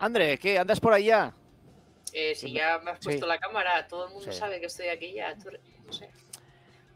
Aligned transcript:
André, 0.00 0.38
¿qué? 0.38 0.58
¿Andas 0.58 0.80
por 0.80 0.92
ahí 0.92 1.04
ya? 1.06 1.32
Eh, 2.12 2.34
si 2.34 2.50
ya 2.52 2.78
me 2.82 2.90
has 2.90 2.98
puesto 2.98 3.24
Sí. 3.26 3.28
la 3.28 3.38
cámara, 3.38 3.86
todo 3.86 4.06
el 4.08 4.12
mundo 4.14 4.32
Sí. 4.32 4.36
sabe 4.38 4.58
que 4.58 4.66
estoy 4.66 4.88
aquí 4.88 5.12
ya. 5.12 5.36
tú- 5.36 5.50
no 5.86 5.92
sé. 5.92 6.10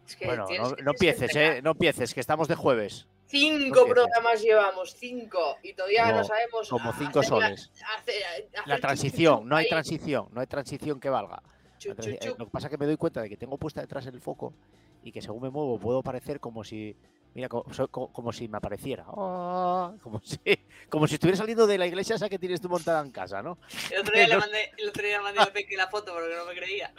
Es 0.06 0.16
que 0.16 0.26
Bueno, 0.26 0.46
no, 0.58 0.74
que- 0.74 0.82
empieces. 0.90 1.36
¿eh? 1.36 1.60
No 1.62 1.70
empieces, 1.72 2.12
que 2.14 2.20
estamos 2.20 2.48
de 2.48 2.54
jueves. 2.56 3.06
Cinco 3.26 3.80
No 3.80 3.86
programas 3.94 4.42
llevamos, 4.42 4.94
cinco, 4.98 5.56
y 5.62 5.72
todavía 5.72 6.12
no, 6.12 6.24
sabemos. 6.24 6.68
como 6.68 6.92
cinco 6.94 7.20
hacer 7.20 7.28
soles. 7.28 7.70
hacer- 7.98 8.24
hacer 8.24 8.48
La 8.66 8.78
transición, 8.78 9.48
no 9.48 9.56
hay 9.56 9.64
ahí, 9.64 9.70
transición, 9.70 10.28
no 10.32 10.40
hay 10.40 10.46
transición 10.46 11.00
que 11.00 11.08
valga. 11.08 11.42
eh. 11.86 12.18
Lo 12.38 12.46
que 12.46 12.50
pasa 12.50 12.66
es 12.68 12.70
que 12.70 12.78
me 12.78 12.86
doy 12.86 12.96
cuenta 12.96 13.20
de 13.22 13.28
que 13.28 13.36
tengo 13.36 13.58
puesta 13.58 13.80
detrás 13.82 14.06
el 14.06 14.20
foco 14.20 14.54
y 15.02 15.12
que 15.12 15.20
según 15.20 15.42
me 15.42 15.50
muevo 15.50 15.78
puedo 15.78 16.02
parecer 16.02 16.40
como 16.40 16.64
si, 16.64 16.96
mira, 17.34 17.48
como, 17.48 18.12
como 18.12 18.32
si 18.32 18.48
me 18.48 18.58
apareciera. 18.58 19.04
Ah, 19.08 19.92
como, 20.02 20.20
si, 20.20 20.38
como 20.88 21.06
si 21.06 21.14
estuviera 21.14 21.36
saliendo 21.36 21.66
de 21.66 21.78
la 21.78 21.86
iglesia 21.86 22.16
esa 22.16 22.28
que 22.28 22.38
tienes 22.38 22.60
tú 22.60 22.68
montada 22.68 23.02
en 23.02 23.10
casa, 23.10 23.42
¿no? 23.42 23.58
El 23.90 24.00
otro 24.00 24.14
día 24.14 24.26
le 24.26 24.36
mandé, 24.36 24.70
el 24.78 24.88
otro 24.88 25.02
día 25.02 25.20
mandé 25.20 25.40
a 25.40 25.52
Peque 25.52 25.76
la 25.76 25.88
foto 25.88 26.12
porque 26.14 26.34
no 26.36 26.44
me 26.46 26.54
creía. 26.54 26.92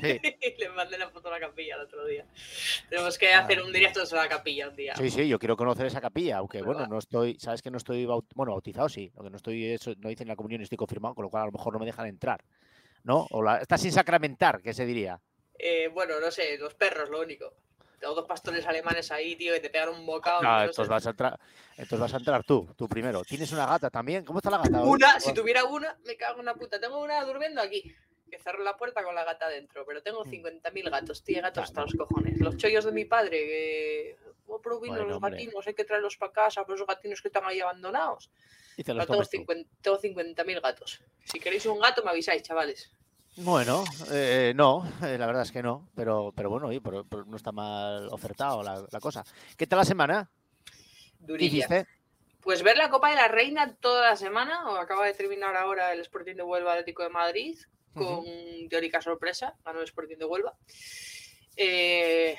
Sí, 0.00 0.20
le 0.58 0.68
mandé 0.70 0.98
la 0.98 1.08
foto 1.10 1.28
a 1.28 1.32
la 1.32 1.40
capilla 1.40 1.76
el 1.76 1.82
otro 1.82 2.04
día. 2.06 2.24
Tenemos 2.88 3.18
que 3.18 3.32
hacer 3.32 3.60
Ah, 3.60 3.64
un 3.64 3.72
directo 3.72 4.04
sobre 4.06 4.22
la 4.22 4.28
capilla 4.28 4.68
un 4.68 4.76
día. 4.76 4.94
sí, 4.96 5.10
sí, 5.10 5.28
yo 5.28 5.38
quiero 5.38 5.56
conocer 5.56 5.86
esa 5.86 6.00
capilla, 6.00 6.38
aunque 6.38 6.62
bueno, 6.62 6.80
va. 6.82 6.86
no 6.88 6.98
estoy, 6.98 7.38
sabes 7.38 7.62
que 7.62 7.70
no 7.70 7.78
estoy, 7.78 8.04
baut- 8.06 8.26
bueno, 8.34 8.52
bautizado 8.52 8.88
sí, 8.88 9.10
lo 9.16 9.22
que 9.24 9.30
no 9.30 9.36
estoy, 9.36 9.66
eso, 9.66 9.92
no 9.98 10.10
hice 10.10 10.24
en 10.24 10.28
la 10.28 10.36
comunión 10.36 10.60
y 10.60 10.64
estoy 10.64 10.78
confirmado, 10.78 11.14
con 11.14 11.24
lo 11.24 11.30
cual 11.30 11.44
a 11.44 11.46
lo 11.46 11.52
mejor 11.52 11.72
no 11.72 11.78
me 11.78 11.86
dejan 11.86 12.06
entrar, 12.06 12.42
¿no? 13.04 13.26
O 13.30 13.42
la, 13.42 13.58
está 13.58 13.78
sin 13.78 13.92
sacramentar, 13.92 14.60
que 14.62 14.72
se 14.74 14.86
diría. 14.86 15.20
Eh, 15.58 15.88
bueno, 15.88 16.18
no 16.20 16.30
sé, 16.30 16.56
los 16.58 16.74
perros, 16.74 17.10
lo 17.10 17.20
único. 17.20 17.52
Tengo 18.00 18.14
dos 18.14 18.26
pastores 18.26 18.66
alemanes 18.66 19.10
ahí, 19.12 19.36
tío, 19.36 19.52
que 19.52 19.60
te 19.60 19.68
pegan 19.70 19.90
un 19.90 20.06
bocado. 20.06 20.40
Entonces 20.62 20.88
vas 20.88 21.06
a 21.06 21.10
entrar, 21.10 21.38
entonces 21.72 22.00
vas 22.00 22.14
a 22.14 22.16
entrar 22.16 22.42
tú, 22.44 22.66
tú 22.76 22.88
primero. 22.88 23.22
¿Tienes 23.24 23.52
una 23.52 23.66
gata 23.66 23.90
también? 23.90 24.24
¿Cómo 24.24 24.38
está 24.38 24.48
la 24.50 24.56
gata? 24.58 24.80
Una, 24.82 25.20
si 25.20 25.34
tuviera 25.34 25.64
una, 25.64 25.96
me 26.06 26.16
cago 26.16 26.34
en 26.36 26.40
una 26.40 26.54
puta. 26.54 26.80
Tengo 26.80 26.98
una 27.02 27.22
durmiendo 27.24 27.60
aquí. 27.60 27.94
Que 28.30 28.38
cerro 28.38 28.62
la 28.62 28.76
puerta 28.76 29.02
con 29.02 29.14
la 29.14 29.24
gata 29.24 29.48
dentro. 29.48 29.84
Pero 29.84 30.02
tengo 30.02 30.24
Mm. 30.24 30.30
50.000 30.30 30.88
gatos. 30.90 31.22
Tiene 31.24 31.42
gatos 31.42 31.64
hasta 31.64 31.82
los 31.82 31.92
cojones. 31.94 32.40
Los 32.40 32.56
chollos 32.56 32.84
de 32.84 32.92
mi 32.92 33.04
padre. 33.04 33.30
Que... 33.30 34.16
Oh, 34.46 34.60
pero 34.62 34.80
vino 34.80 34.94
Bueno, 34.94 35.08
los 35.08 35.16
hombre. 35.16 35.32
gatinos, 35.32 35.66
hay 35.66 35.74
que 35.74 35.84
traerlos 35.84 36.16
para 36.16 36.32
casa. 36.32 36.62
Pero 36.64 36.76
esos 36.76 36.86
gatinos 36.86 37.20
que 37.20 37.28
están 37.28 37.44
ahí 37.44 37.60
abandonados. 37.60 38.30
Y 38.76 38.84
te 38.84 38.94
los 38.94 39.04
Pero 39.04 39.06
tengo 39.06 39.16
comes 39.18 39.30
tú. 39.30 39.36
50 39.36 39.70
tengo 39.82 40.00
50.000 40.44 40.60
gatos. 40.62 41.00
Si 41.24 41.38
queréis 41.40 41.66
un 41.66 41.80
gato, 41.80 42.02
me 42.04 42.10
avisáis, 42.10 42.42
chavales. 42.44 42.90
Bueno, 43.36 43.84
eh, 44.10 44.52
no, 44.54 44.84
eh, 45.02 45.16
la 45.16 45.26
verdad 45.26 45.42
es 45.42 45.52
que 45.52 45.62
no, 45.62 45.88
pero, 45.94 46.32
pero 46.36 46.50
bueno, 46.50 46.66
oye, 46.68 46.80
pero- 46.80 47.04
pero 47.04 47.24
no 47.24 47.36
está 47.36 47.52
mal 47.52 48.08
ofertado 48.10 48.62
la, 48.62 48.84
la 48.90 49.00
cosa. 49.00 49.24
¿Qué 49.56 49.66
tal 49.66 49.78
la 49.78 49.84
semana? 49.84 50.30
¿Qué 50.64 51.26
Durilla. 51.26 51.86
Pues 52.42 52.62
ver 52.62 52.76
la 52.76 52.88
Copa 52.90 53.10
de 53.10 53.16
la 53.16 53.28
Reina 53.28 53.74
toda 53.76 54.02
la 54.10 54.16
semana. 54.16 54.68
O 54.70 54.76
acaba 54.76 55.06
de 55.06 55.12
terminar 55.14 55.54
ahora 55.56 55.92
el 55.92 56.00
Sporting 56.00 56.34
de 56.36 56.42
Huelva 56.42 56.72
Atlético 56.72 57.02
de 57.02 57.10
Madrid. 57.10 57.58
Con 57.92 58.24
teórica 58.68 59.02
sorpresa. 59.02 59.54
Ganó 59.64 59.80
el 59.80 59.84
Sporting 59.84 60.16
de 60.16 60.24
Huelva. 60.24 60.56
Eh, 61.56 62.36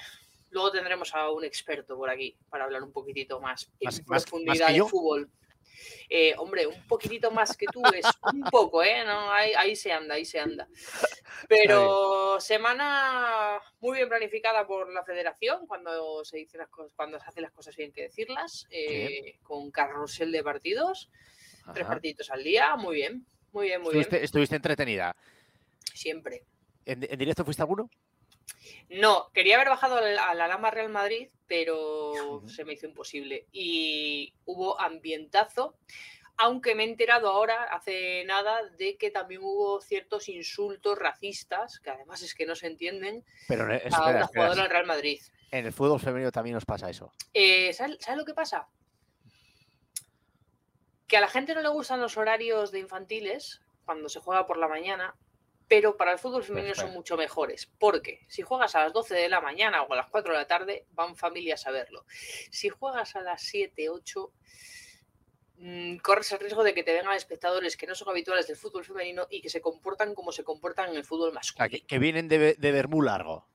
luego 0.50 0.72
tendremos 0.72 1.14
a 1.14 1.30
un 1.30 1.44
experto 1.44 1.96
por 1.98 2.10
aquí 2.10 2.36
para 2.50 2.64
hablar 2.64 2.82
un 2.84 2.92
poquitito 2.92 3.40
más 3.40 3.70
en 3.80 3.86
Más- 3.86 4.08
más 4.08 4.24
profundidad 4.24 4.70
de 4.70 4.84
fútbol. 4.90 5.30
Eh, 6.10 6.34
hombre, 6.38 6.68
un 6.68 6.86
poquitito 6.88 7.32
más 7.32 7.56
que 7.56 7.66
tú 7.68 7.82
es 7.94 8.06
un 8.34 8.42
poco, 8.52 8.84
¿eh? 8.84 9.04
No, 9.06 9.32
ahí, 9.32 9.54
ahí 9.54 9.76
se 9.76 9.92
anda, 9.92 10.16
ahí 10.16 10.26
se 10.26 10.40
anda. 10.40 10.68
Pero 11.48 12.40
semana 12.40 13.60
muy 13.80 13.98
bien 13.98 14.10
planificada 14.10 14.66
por 14.68 14.92
la 14.92 15.04
federación 15.04 15.68
cuando 15.68 16.24
se 16.26 16.38
dicen 16.38 16.60
las 16.60 16.70
cosas, 16.70 16.94
cuando 16.96 17.20
se 17.20 17.26
hacen 17.28 17.44
las 17.44 17.52
cosas 17.52 17.76
bien 17.76 17.92
que 17.92 18.04
decirlas, 18.04 18.68
eh, 18.72 19.40
con 19.44 19.72
carrusel 19.72 20.32
de 20.32 20.44
partidos, 20.44 21.10
tres 21.74 21.86
Ajá. 21.86 21.94
partidos 21.94 22.30
al 22.32 22.44
día, 22.44 22.76
muy 22.76 22.96
bien, 22.96 23.26
muy 23.52 23.68
bien, 23.68 23.82
muy 23.82 23.90
Estuviste, 23.90 24.16
bien, 24.18 24.26
estuviste 24.26 24.56
entretenida. 24.56 25.16
siempre. 25.94 26.44
¿En, 26.86 27.04
en 27.04 27.20
directo 27.20 27.46
fuiste 27.46 27.62
alguno? 27.62 27.90
No, 28.90 29.32
quería 29.34 29.56
haber 29.56 29.70
bajado 29.70 29.98
al, 29.98 30.18
al 30.20 30.42
Alhama 30.42 30.70
Real 30.72 30.90
Madrid, 30.90 31.30
pero 31.48 32.44
se 32.48 32.66
me 32.66 32.74
hizo 32.74 32.86
imposible. 32.86 33.48
Y 33.52 34.34
hubo 34.46 34.80
ambientazo, 34.80 35.76
aunque 36.38 36.76
me 36.76 36.84
he 36.84 36.90
enterado 36.90 37.30
ahora, 37.30 37.64
hace 37.66 38.24
nada, 38.26 38.64
de 38.78 38.98
que 38.98 39.12
también 39.12 39.42
hubo 39.44 39.80
ciertos 39.82 40.28
insultos 40.30 40.98
racistas, 40.98 41.80
que 41.80 41.90
además 41.90 42.22
es 42.22 42.34
que 42.34 42.46
no 42.46 42.56
se 42.56 42.68
entienden, 42.68 43.24
Pero 43.48 43.72
eh, 43.74 43.84
a 43.92 44.10
una 44.10 44.28
jugadora 44.28 44.64
del 44.64 44.72
Real 44.72 44.86
Madrid. 44.86 45.22
en 45.52 45.66
el 45.66 45.74
fútbol 45.74 46.00
femenino 46.00 46.32
también 46.32 46.54
nos 46.56 46.66
pasa 46.66 46.90
eso. 46.90 47.12
Eh, 47.34 47.72
¿sabes, 47.74 47.98
sabes 48.00 48.18
lo 48.18 48.26
que 48.26 48.34
pasa? 48.34 48.68
Que 51.08 51.18
a 51.18 51.22
la 51.22 51.28
gente 51.28 51.54
no 51.54 51.62
le 51.62 51.70
gustan 51.70 52.00
los 52.02 52.18
horarios 52.18 52.72
de 52.72 52.80
infantiles 52.80 53.62
cuando 53.86 54.10
se 54.10 54.20
juega 54.20 54.46
por 54.48 54.58
la 54.58 54.68
mañana, 54.68 55.16
pero 55.72 55.96
para 55.96 56.12
el 56.12 56.20
fútbol 56.20 56.44
femenino 56.44 56.76
son 56.76 56.92
mucho 56.92 57.16
mejores. 57.16 57.72
Porque 57.80 58.26
si 58.28 58.42
juegas 58.42 58.76
a 58.76 58.84
las 58.84 58.92
12 58.92 59.16
de 59.16 59.30
la 59.30 59.40
mañana 59.40 59.84
o 59.84 59.94
a 59.94 59.96
las 59.96 60.10
4 60.10 60.34
de 60.34 60.38
la 60.38 60.46
tarde, 60.46 60.86
van 60.92 61.16
familias 61.16 61.66
a 61.66 61.72
verlo. 61.72 62.04
Si 62.52 62.68
juegas 62.68 63.16
a 63.16 63.22
las 63.22 63.42
7, 63.44 63.88
8, 63.90 64.34
mm, 65.56 65.96
corres 66.00 66.30
el 66.34 66.40
riesgo 66.40 66.66
de 66.66 66.74
que 66.74 66.84
te 66.84 66.92
vengan 66.92 67.16
espectadores 67.16 67.78
que 67.78 67.88
no 67.88 67.96
son 67.96 68.10
habituales 68.10 68.48
del 68.48 68.58
fútbol 68.58 68.84
femenino 68.84 69.28
y 69.30 69.42
que 69.42 69.50
se 69.50 69.62
comportan 69.62 70.14
como 70.14 70.34
se 70.34 70.44
comportan 70.44 70.90
en 70.90 70.98
el 70.98 71.06
fútbol 71.06 71.30
O 71.30 71.32
sea, 71.32 71.36
masculino. 71.36 71.70
que, 71.70 71.86
que 71.88 72.00
vienen 72.00 72.28
de, 72.28 72.56
de 72.56 72.72
ver 72.74 72.90
muy 72.90 73.06
largo. 73.06 73.48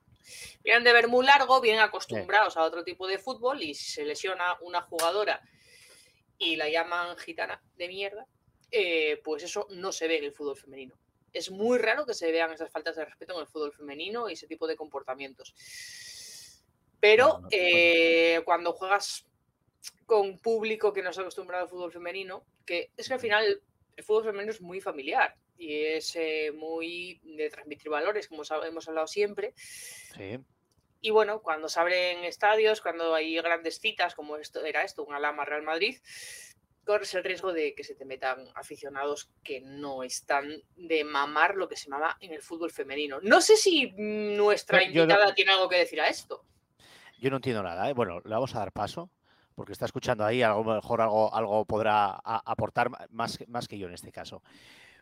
Vienen 0.63 0.83
de 0.83 0.93
ver 0.93 1.07
muy 1.09 1.23
largo, 1.23 1.61
vienen 1.61 1.81
acostumbrados 1.81 2.57
a 2.57 2.63
otro 2.63 2.83
tipo 2.83 3.05
de 3.05 3.19
fútbol 3.19 3.61
y 3.61 3.75
si 3.75 3.91
se 3.91 4.03
lesiona 4.03 4.57
una 4.61 4.81
jugadora 4.81 5.39
y 6.39 6.55
la 6.55 6.67
llaman 6.67 7.15
gitana 7.17 7.61
de 7.75 7.87
mierda, 7.87 8.25
eh, 8.71 9.21
pues 9.23 9.43
eso 9.43 9.67
no 9.69 9.91
se 9.91 10.07
ve 10.07 10.17
en 10.17 10.23
el 10.23 10.33
fútbol 10.33 10.57
femenino. 10.57 10.97
Es 11.33 11.51
muy 11.51 11.77
raro 11.77 12.05
que 12.05 12.13
se 12.13 12.31
vean 12.31 12.51
esas 12.51 12.71
faltas 12.71 12.95
de 12.95 13.05
respeto 13.05 13.33
en 13.33 13.41
el 13.41 13.47
fútbol 13.47 13.73
femenino 13.73 14.29
y 14.29 14.33
ese 14.33 14.47
tipo 14.47 14.67
de 14.67 14.75
comportamientos. 14.75 15.53
Pero 16.99 17.41
eh, 17.51 18.41
cuando 18.45 18.73
juegas 18.73 19.25
con 20.05 20.39
público 20.39 20.93
que 20.93 21.03
no 21.03 21.09
está 21.09 21.21
acostumbrado 21.21 21.63
al 21.63 21.69
fútbol 21.69 21.91
femenino, 21.91 22.45
que 22.65 22.91
es 22.97 23.07
que 23.07 23.13
al 23.13 23.19
final 23.19 23.61
el 23.95 24.03
fútbol 24.03 24.25
femenino 24.25 24.51
es 24.51 24.61
muy 24.61 24.81
familiar 24.81 25.35
y 25.57 25.85
es 25.85 26.15
eh, 26.15 26.51
muy 26.55 27.19
de 27.23 27.49
transmitir 27.49 27.89
valores, 27.89 28.27
como 28.27 28.43
hemos 28.65 28.87
hablado 28.87 29.07
siempre. 29.07 29.53
Sí. 29.55 30.39
Y 31.01 31.11
bueno, 31.11 31.41
cuando 31.41 31.69
se 31.69 31.79
abren 31.79 32.23
estadios, 32.23 32.81
cuando 32.81 33.13
hay 33.13 33.35
grandes 33.35 33.79
citas, 33.79 34.15
como 34.15 34.37
esto 34.37 34.63
era 34.65 34.83
esto, 34.83 35.03
un 35.03 35.13
Alama 35.13 35.45
Real 35.45 35.61
Madrid, 35.61 35.97
corres 36.87 37.13
el 37.13 37.23
riesgo 37.23 37.53
de 37.53 37.75
que 37.75 37.83
se 37.83 37.93
te 37.93 38.05
metan 38.05 38.45
aficionados 38.55 39.29
que 39.43 39.61
no 39.61 40.01
están 40.01 40.45
de 40.75 41.03
mamar 41.03 41.55
lo 41.55 41.67
que 41.67 41.75
se 41.75 41.89
mama 41.89 42.17
en 42.21 42.33
el 42.33 42.41
fútbol 42.41 42.71
femenino. 42.71 43.19
No 43.21 43.41
sé 43.41 43.57
si 43.57 43.87
mm, 43.95 44.35
nuestra 44.37 44.79
no- 44.79 44.85
invitada 44.85 45.35
tiene 45.35 45.51
algo 45.51 45.69
que 45.69 45.77
decir 45.77 46.01
a 46.01 46.07
esto. 46.07 46.43
Yo 47.19 47.29
no 47.29 47.35
entiendo 47.35 47.61
nada, 47.61 47.89
¿eh? 47.89 47.93
Bueno, 47.93 48.19
le 48.21 48.29
vamos 48.31 48.55
a 48.55 48.59
dar 48.59 48.71
paso, 48.71 49.11
porque 49.53 49.73
está 49.73 49.85
escuchando 49.85 50.23
ahí, 50.25 50.41
a 50.41 50.49
lo 50.49 50.63
mejor 50.63 51.01
algo, 51.01 51.33
algo 51.35 51.65
podrá 51.65 52.11
a- 52.23 52.41
aportar 52.45 52.89
más, 53.11 53.37
que- 53.37 53.45
más 53.47 53.67
que 53.67 53.77
yo 53.77 53.87
en 53.87 53.93
este 53.93 54.11
caso. 54.11 54.41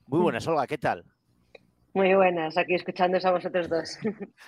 Muy 0.08 0.20
buenas, 0.22 0.46
Olga, 0.48 0.66
¿qué 0.68 0.78
tal? 0.78 1.06
Muy 1.94 2.14
buenas, 2.14 2.58
aquí 2.58 2.74
escuchándos 2.76 3.24
a 3.24 3.32
vosotros 3.32 3.70
dos. 3.70 3.98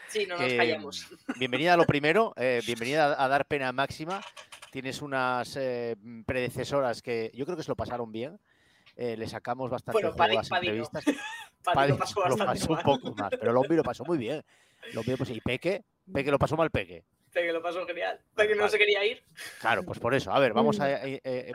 Sí, 0.09 0.25
no 0.25 0.37
nos 0.37 0.47
Que, 0.47 0.57
callamos. 0.57 1.07
Bienvenida 1.37 1.73
a 1.75 1.77
lo 1.77 1.85
primero, 1.85 2.33
eh, 2.35 2.61
bienvenida 2.65 3.13
a, 3.13 3.23
a 3.23 3.27
Dar 3.29 3.45
Pena 3.45 3.71
Máxima. 3.71 4.21
Tienes 4.71 5.01
unas 5.01 5.55
eh, 5.55 5.95
predecesoras 6.25 7.01
que 7.01 7.31
yo 7.33 7.45
creo 7.45 7.57
que 7.57 7.63
se 7.63 7.69
lo 7.69 7.75
pasaron 7.75 8.11
bien. 8.11 8.39
Eh, 8.95 9.15
le 9.15 9.27
sacamos 9.27 9.69
bastante 9.69 10.01
Bueno, 10.01 10.33
las 10.33 10.49
no. 10.49 10.57
entrevistas. 10.57 11.03
Paddy 11.63 11.89
lo 11.89 11.97
pasó 11.97 12.19
lo 12.21 12.37
bastante 12.37 12.59
pasó 12.59 12.73
un 12.73 12.79
poco 12.79 13.13
más, 13.15 13.29
pero 13.39 13.51
Lombi 13.51 13.75
lo 13.75 13.83
pasó 13.83 14.03
muy 14.05 14.17
bien. 14.17 14.43
Lombi, 14.93 15.15
pues, 15.15 15.29
y 15.29 15.41
Peque, 15.41 15.83
Peque 16.11 16.31
lo 16.31 16.39
pasó 16.39 16.55
mal 16.55 16.71
Peque. 16.71 17.03
Peque 17.33 17.53
lo 17.53 17.61
pasó 17.61 17.85
genial. 17.85 18.19
Peque 18.35 18.55
no 18.55 18.61
Vale. 18.61 18.71
se 18.71 18.77
quería 18.77 19.05
ir. 19.05 19.23
Claro, 19.59 19.83
pues 19.83 19.99
por 19.99 20.13
eso. 20.13 20.31
A 20.31 20.39
ver, 20.39 20.53
vamos 20.53 20.79
a 20.79 21.05
eh, 21.05 21.15
eh, 21.15 21.21
eh, 21.23 21.51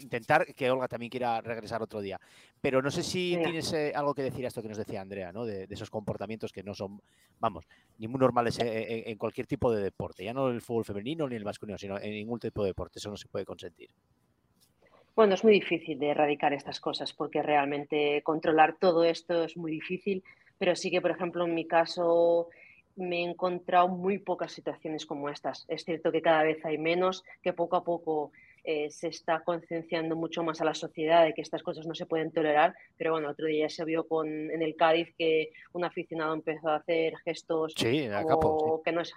intentar 0.00 0.46
que 0.54 0.70
Olga 0.70 0.86
también 0.86 1.10
quiera 1.10 1.40
regresar 1.40 1.82
otro 1.82 2.00
día. 2.00 2.20
Pero 2.60 2.80
no 2.82 2.90
sé 2.90 3.02
si 3.02 3.36
tienes 3.42 3.72
eh, 3.72 3.92
algo 3.94 4.14
que 4.14 4.22
decir 4.22 4.44
a 4.44 4.48
esto 4.48 4.62
que 4.62 4.68
nos 4.68 4.78
decía 4.78 5.00
Andrea, 5.00 5.32
¿no? 5.32 5.44
De, 5.44 5.66
de 5.66 5.74
esos 5.74 5.90
comportamientos 5.90 6.52
que 6.52 6.62
no 6.62 6.74
son, 6.74 7.00
vamos, 7.40 7.66
ni 7.98 8.06
muy 8.06 8.20
normales 8.20 8.58
en, 8.60 9.18
cualquier 9.18 9.46
tipo 9.46 9.72
de 9.72 9.82
deporte. 9.82 10.24
Ya 10.24 10.32
no 10.32 10.48
el 10.48 10.60
fútbol 10.60 10.84
femenino 10.84 11.28
ni 11.28 11.36
el 11.36 11.44
masculino, 11.44 11.78
sino 11.78 11.98
en 11.98 12.10
ningún 12.10 12.38
tipo 12.38 12.62
de 12.62 12.68
deporte. 12.68 12.98
Eso 12.98 13.10
no 13.10 13.16
se 13.16 13.28
puede 13.28 13.44
consentir. 13.44 13.90
Bueno, 15.16 15.34
es 15.34 15.44
muy 15.44 15.54
difícil 15.54 15.98
de 15.98 16.08
erradicar 16.10 16.52
estas 16.52 16.80
cosas 16.80 17.12
porque 17.12 17.42
realmente 17.42 18.20
controlar 18.22 18.76
todo 18.78 19.04
esto 19.04 19.44
es 19.44 19.56
muy 19.56 19.70
difícil, 19.70 20.24
pero 20.58 20.74
sí 20.74 20.90
que, 20.90 21.00
por 21.00 21.12
ejemplo, 21.12 21.44
en 21.44 21.54
mi 21.54 21.66
caso 21.66 22.48
me 22.96 23.18
he 23.18 23.30
encontrado 23.30 23.88
muy 23.88 24.18
pocas 24.18 24.52
situaciones 24.52 25.06
como 25.06 25.28
estas. 25.28 25.64
Es 25.68 25.84
cierto 25.84 26.12
que 26.12 26.22
cada 26.22 26.42
vez 26.42 26.64
hay 26.64 26.78
menos, 26.78 27.24
que 27.42 27.52
poco 27.52 27.76
a 27.76 27.84
poco 27.84 28.32
eh, 28.62 28.90
se 28.90 29.08
está 29.08 29.40
concienciando 29.40 30.16
mucho 30.16 30.42
más 30.42 30.60
a 30.60 30.64
la 30.64 30.74
sociedad 30.74 31.24
de 31.24 31.34
que 31.34 31.42
estas 31.42 31.62
cosas 31.62 31.86
no 31.86 31.94
se 31.94 32.06
pueden 32.06 32.30
tolerar, 32.30 32.74
pero 32.96 33.12
bueno, 33.12 33.28
otro 33.28 33.46
día 33.46 33.68
se 33.68 33.84
vio 33.84 34.08
con, 34.08 34.26
en 34.28 34.62
el 34.62 34.74
Cádiz 34.74 35.14
que 35.18 35.50
un 35.72 35.84
aficionado 35.84 36.32
empezó 36.32 36.70
a 36.70 36.76
hacer 36.76 37.14
gestos 37.24 37.74
Sí, 37.76 38.06
a 38.06 38.22
como 38.22 38.28
capo, 38.28 38.82
que 38.82 38.92
no 38.92 39.02
es 39.02 39.12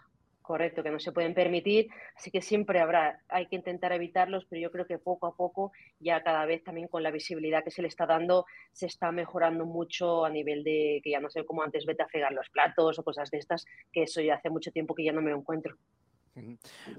Correcto, 0.48 0.82
que 0.82 0.92
no 0.92 1.00
se 1.00 1.12
pueden 1.12 1.34
permitir, 1.34 1.90
así 2.16 2.32
que 2.32 2.42
siempre 2.42 2.80
habrá, 2.80 3.22
hay 3.28 3.48
que 3.48 3.58
intentar 3.58 3.92
evitarlos, 3.92 4.46
pero 4.46 4.62
yo 4.62 4.72
creo 4.72 4.86
que 4.88 4.98
poco 4.98 5.28
a 5.28 5.36
poco, 5.36 5.74
ya 6.00 6.24
cada 6.24 6.46
vez 6.46 6.64
también 6.64 6.88
con 6.88 7.04
la 7.04 7.12
visibilidad 7.12 7.66
que 7.66 7.70
se 7.70 7.82
le 7.82 7.90
está 7.90 8.06
dando, 8.06 8.46
se 8.72 8.86
está 8.86 9.12
mejorando 9.12 9.66
mucho 9.66 10.24
a 10.24 10.30
nivel 10.30 10.64
de 10.64 11.02
que 11.04 11.10
ya 11.10 11.20
no 11.20 11.30
sé 11.30 11.44
cómo 11.44 11.64
antes 11.64 11.86
vete 11.86 12.04
a 12.04 12.08
fregar 12.08 12.32
los 12.32 12.50
platos 12.50 12.98
o 12.98 13.04
cosas 13.04 13.30
de 13.30 13.40
estas, 13.40 13.66
que 13.92 14.04
eso 14.04 14.22
ya 14.22 14.36
hace 14.36 14.50
mucho 14.50 14.72
tiempo 14.72 14.96
que 14.96 15.04
ya 15.04 15.12
no 15.12 15.22
me 15.22 15.32
lo 15.32 15.38
encuentro. 15.38 15.76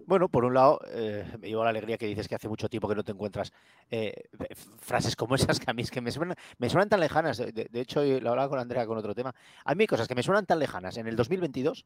Bueno, 0.06 0.29
por 0.29 0.44
un 0.44 0.55
lado, 0.55 0.81
eh, 0.88 1.25
me 1.38 1.49
llevo 1.49 1.64
la 1.64 1.70
alegría 1.70 1.96
que 1.96 2.06
dices 2.06 2.29
que 2.29 2.35
hace 2.35 2.49
mucho 2.49 2.69
tiempo 2.69 2.88
que 2.88 2.94
no 2.94 3.05
te 3.05 3.12
encuentras 3.12 3.52
eh, 3.90 4.29
frases 4.79 5.14
como 5.17 5.35
esas 5.35 5.61
que 5.61 5.70
a 5.70 5.75
mí 5.75 5.82
es 5.82 5.90
que 5.90 6.00
me 6.00 6.11
suenan, 6.11 6.37
me 6.58 6.69
suenan 6.69 6.88
tan 6.88 7.00
lejanas. 7.00 7.38
De, 7.38 7.69
hecho, 7.75 8.02
lo 8.02 8.31
hablaba 8.31 8.49
con 8.49 8.58
Andrea 8.58 8.87
con 8.87 8.99
otro 8.99 9.14
tema. 9.14 9.35
A 9.64 9.75
mí 9.75 9.85
hay 9.85 9.87
cosas 9.87 10.08
que 10.08 10.14
me 10.14 10.23
suenan 10.23 10.46
tan 10.46 10.58
lejanas 10.58 10.96
en 10.96 11.06
el 11.06 11.17
2022 11.17 11.85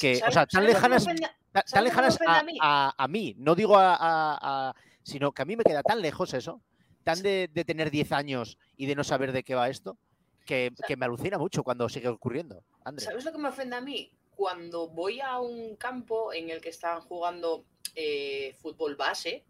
que, 0.00 0.20
o 0.26 0.30
sea, 0.30 0.46
tan 0.46 0.64
lejanas, 0.64 1.06
tan 1.52 1.84
lejanas 1.84 2.18
a, 2.60 3.06
mí, 3.08 3.34
no 3.38 3.54
digo 3.54 3.76
a, 3.78 4.74
sino 5.02 5.32
que 5.32 5.42
a 5.42 5.44
mí 5.44 5.56
me 5.56 5.64
queda 5.64 5.82
tan 5.82 6.00
lejos 6.00 6.34
eso, 6.34 6.60
tan 7.04 7.22
de, 7.22 7.48
tener 7.66 7.90
10 7.90 8.12
años 8.12 8.58
y 8.76 8.86
de 8.86 8.94
no 8.94 9.04
saber 9.04 9.32
de 9.32 9.44
qué 9.44 9.54
va 9.54 9.68
esto, 9.68 9.96
que, 10.44 10.72
me 10.96 11.04
alucina 11.04 11.38
mucho 11.38 11.62
cuando 11.62 11.88
sigue 11.88 12.08
ocurriendo. 12.08 12.62
¿Sabes 12.98 13.24
lo 13.24 13.32
que 13.32 13.38
me 13.38 13.48
ofende 13.48 13.76
a 13.76 13.80
mí? 13.80 14.10
Cuando 14.36 14.88
voy 14.88 15.20
a 15.20 15.40
un 15.40 15.76
campo 15.76 16.32
en 16.32 16.50
el 16.50 16.60
que 16.60 16.68
están 16.68 17.00
jugando 17.00 17.64
eh, 17.94 18.54
fútbol 18.60 18.94
base 18.94 19.44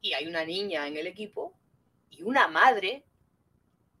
y 0.00 0.12
hay 0.12 0.26
una 0.26 0.44
niña 0.44 0.86
en 0.88 0.96
el 0.96 1.06
equipo 1.06 1.54
y 2.10 2.22
una 2.22 2.48
madre 2.48 3.04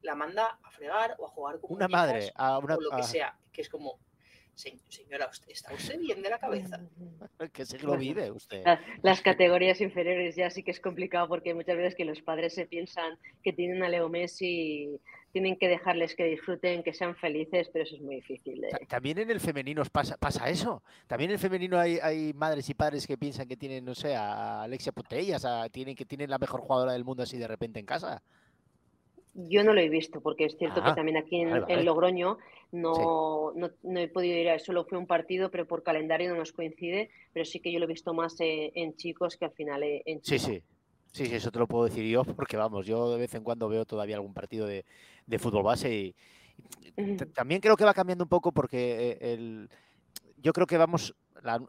la 0.02 0.14
manda 0.14 0.58
a 0.62 0.70
fregar 0.70 1.14
o 1.18 1.26
a 1.26 1.30
jugar 1.30 1.60
con 1.60 1.72
una 1.72 1.88
madre 1.88 2.32
a 2.34 2.58
una, 2.58 2.76
o 2.76 2.80
lo 2.80 2.90
que 2.90 3.02
sea, 3.02 3.38
que 3.52 3.62
es 3.62 3.68
como 3.68 3.98
señora, 4.88 5.28
usted 5.30 5.50
está 5.50 5.72
usted 5.72 5.98
bien 5.98 6.22
de 6.22 6.30
la 6.30 6.38
cabeza. 6.38 6.80
¿Qué 7.52 7.64
siglo 7.64 7.96
vive 7.96 8.30
usted? 8.30 8.64
Las 9.02 9.20
categorías 9.22 9.80
inferiores 9.80 10.36
ya 10.36 10.50
sí 10.50 10.62
que 10.62 10.70
es 10.70 10.80
complicado 10.80 11.28
porque 11.28 11.54
muchas 11.54 11.76
veces 11.76 11.94
que 11.94 12.04
los 12.04 12.20
padres 12.20 12.54
se 12.54 12.66
piensan 12.66 13.18
que 13.42 13.52
tienen 13.52 13.82
a 13.82 13.88
Leo 13.88 14.08
Messi 14.08 15.00
tienen 15.32 15.56
que 15.56 15.68
dejarles 15.68 16.14
que 16.16 16.24
disfruten, 16.24 16.82
que 16.82 16.92
sean 16.92 17.14
felices, 17.14 17.70
pero 17.72 17.84
eso 17.84 17.96
es 17.96 18.02
muy 18.02 18.16
difícil. 18.16 18.62
También 18.88 19.18
en 19.18 19.30
el 19.30 19.40
femenino 19.40 19.82
pasa, 19.90 20.16
pasa 20.16 20.48
eso. 20.48 20.82
También 21.06 21.30
en 21.30 21.34
el 21.34 21.38
femenino 21.38 21.78
hay, 21.78 22.32
madres 22.34 22.68
y 22.68 22.74
padres 22.74 23.06
que 23.06 23.16
piensan 23.16 23.46
que 23.46 23.56
tienen, 23.56 23.84
no 23.84 23.94
sé, 23.94 24.16
a 24.16 24.62
Alexia 24.62 24.92
Putellas, 24.92 25.44
a, 25.44 25.68
tienen, 25.68 25.94
que 25.94 26.04
tienen 26.04 26.30
la 26.30 26.38
mejor 26.38 26.60
jugadora 26.60 26.92
del 26.92 27.04
mundo 27.04 27.22
así 27.22 27.38
de 27.38 27.46
repente 27.46 27.78
en 27.78 27.86
casa. 27.86 28.22
Yo 29.34 29.62
no 29.62 29.72
lo 29.72 29.80
he 29.80 29.88
visto, 29.88 30.20
porque 30.20 30.44
es 30.44 30.56
cierto 30.56 30.82
que 30.82 30.92
también 30.92 31.16
aquí 31.16 31.40
en, 31.40 31.84
Logroño 31.84 32.38
no, 32.72 33.52
no, 33.54 34.00
he 34.00 34.08
podido 34.08 34.36
ir 34.36 34.50
a 34.50 34.58
solo 34.58 34.84
fue 34.84 34.98
un 34.98 35.06
partido, 35.06 35.50
pero 35.50 35.66
por 35.66 35.82
calendario 35.82 36.30
no 36.30 36.36
nos 36.36 36.52
coincide, 36.52 37.10
pero 37.32 37.44
sí 37.44 37.60
que 37.60 37.72
yo 37.72 37.78
lo 37.78 37.84
he 37.84 37.88
visto 37.88 38.12
más 38.12 38.36
en, 38.40 38.96
chicos 38.96 39.36
que 39.36 39.44
al 39.44 39.52
final 39.52 39.82
en 39.82 40.20
chicos. 40.20 40.42
Sí, 40.42 40.54
sí. 40.54 40.62
Sí, 41.12 41.26
sí, 41.26 41.34
eso 41.34 41.50
te 41.50 41.58
lo 41.58 41.66
puedo 41.66 41.86
decir 41.86 42.04
yo, 42.04 42.22
porque 42.36 42.56
vamos, 42.56 42.86
yo 42.86 43.12
de 43.12 43.18
vez 43.18 43.34
en 43.34 43.42
cuando 43.42 43.68
veo 43.68 43.84
todavía 43.84 44.16
algún 44.16 44.34
partido 44.34 44.66
de, 44.66 44.84
fútbol 45.38 45.64
base 45.64 45.92
y, 45.92 46.14
también 47.34 47.60
creo 47.60 47.76
que 47.76 47.84
va 47.84 47.94
cambiando 47.94 48.24
un 48.24 48.28
poco 48.28 48.52
porque 48.52 49.12
eh, 49.12 49.32
el, 49.32 49.70
yo 50.36 50.52
creo 50.52 50.66
que 50.66 50.76
vamos, 50.76 51.14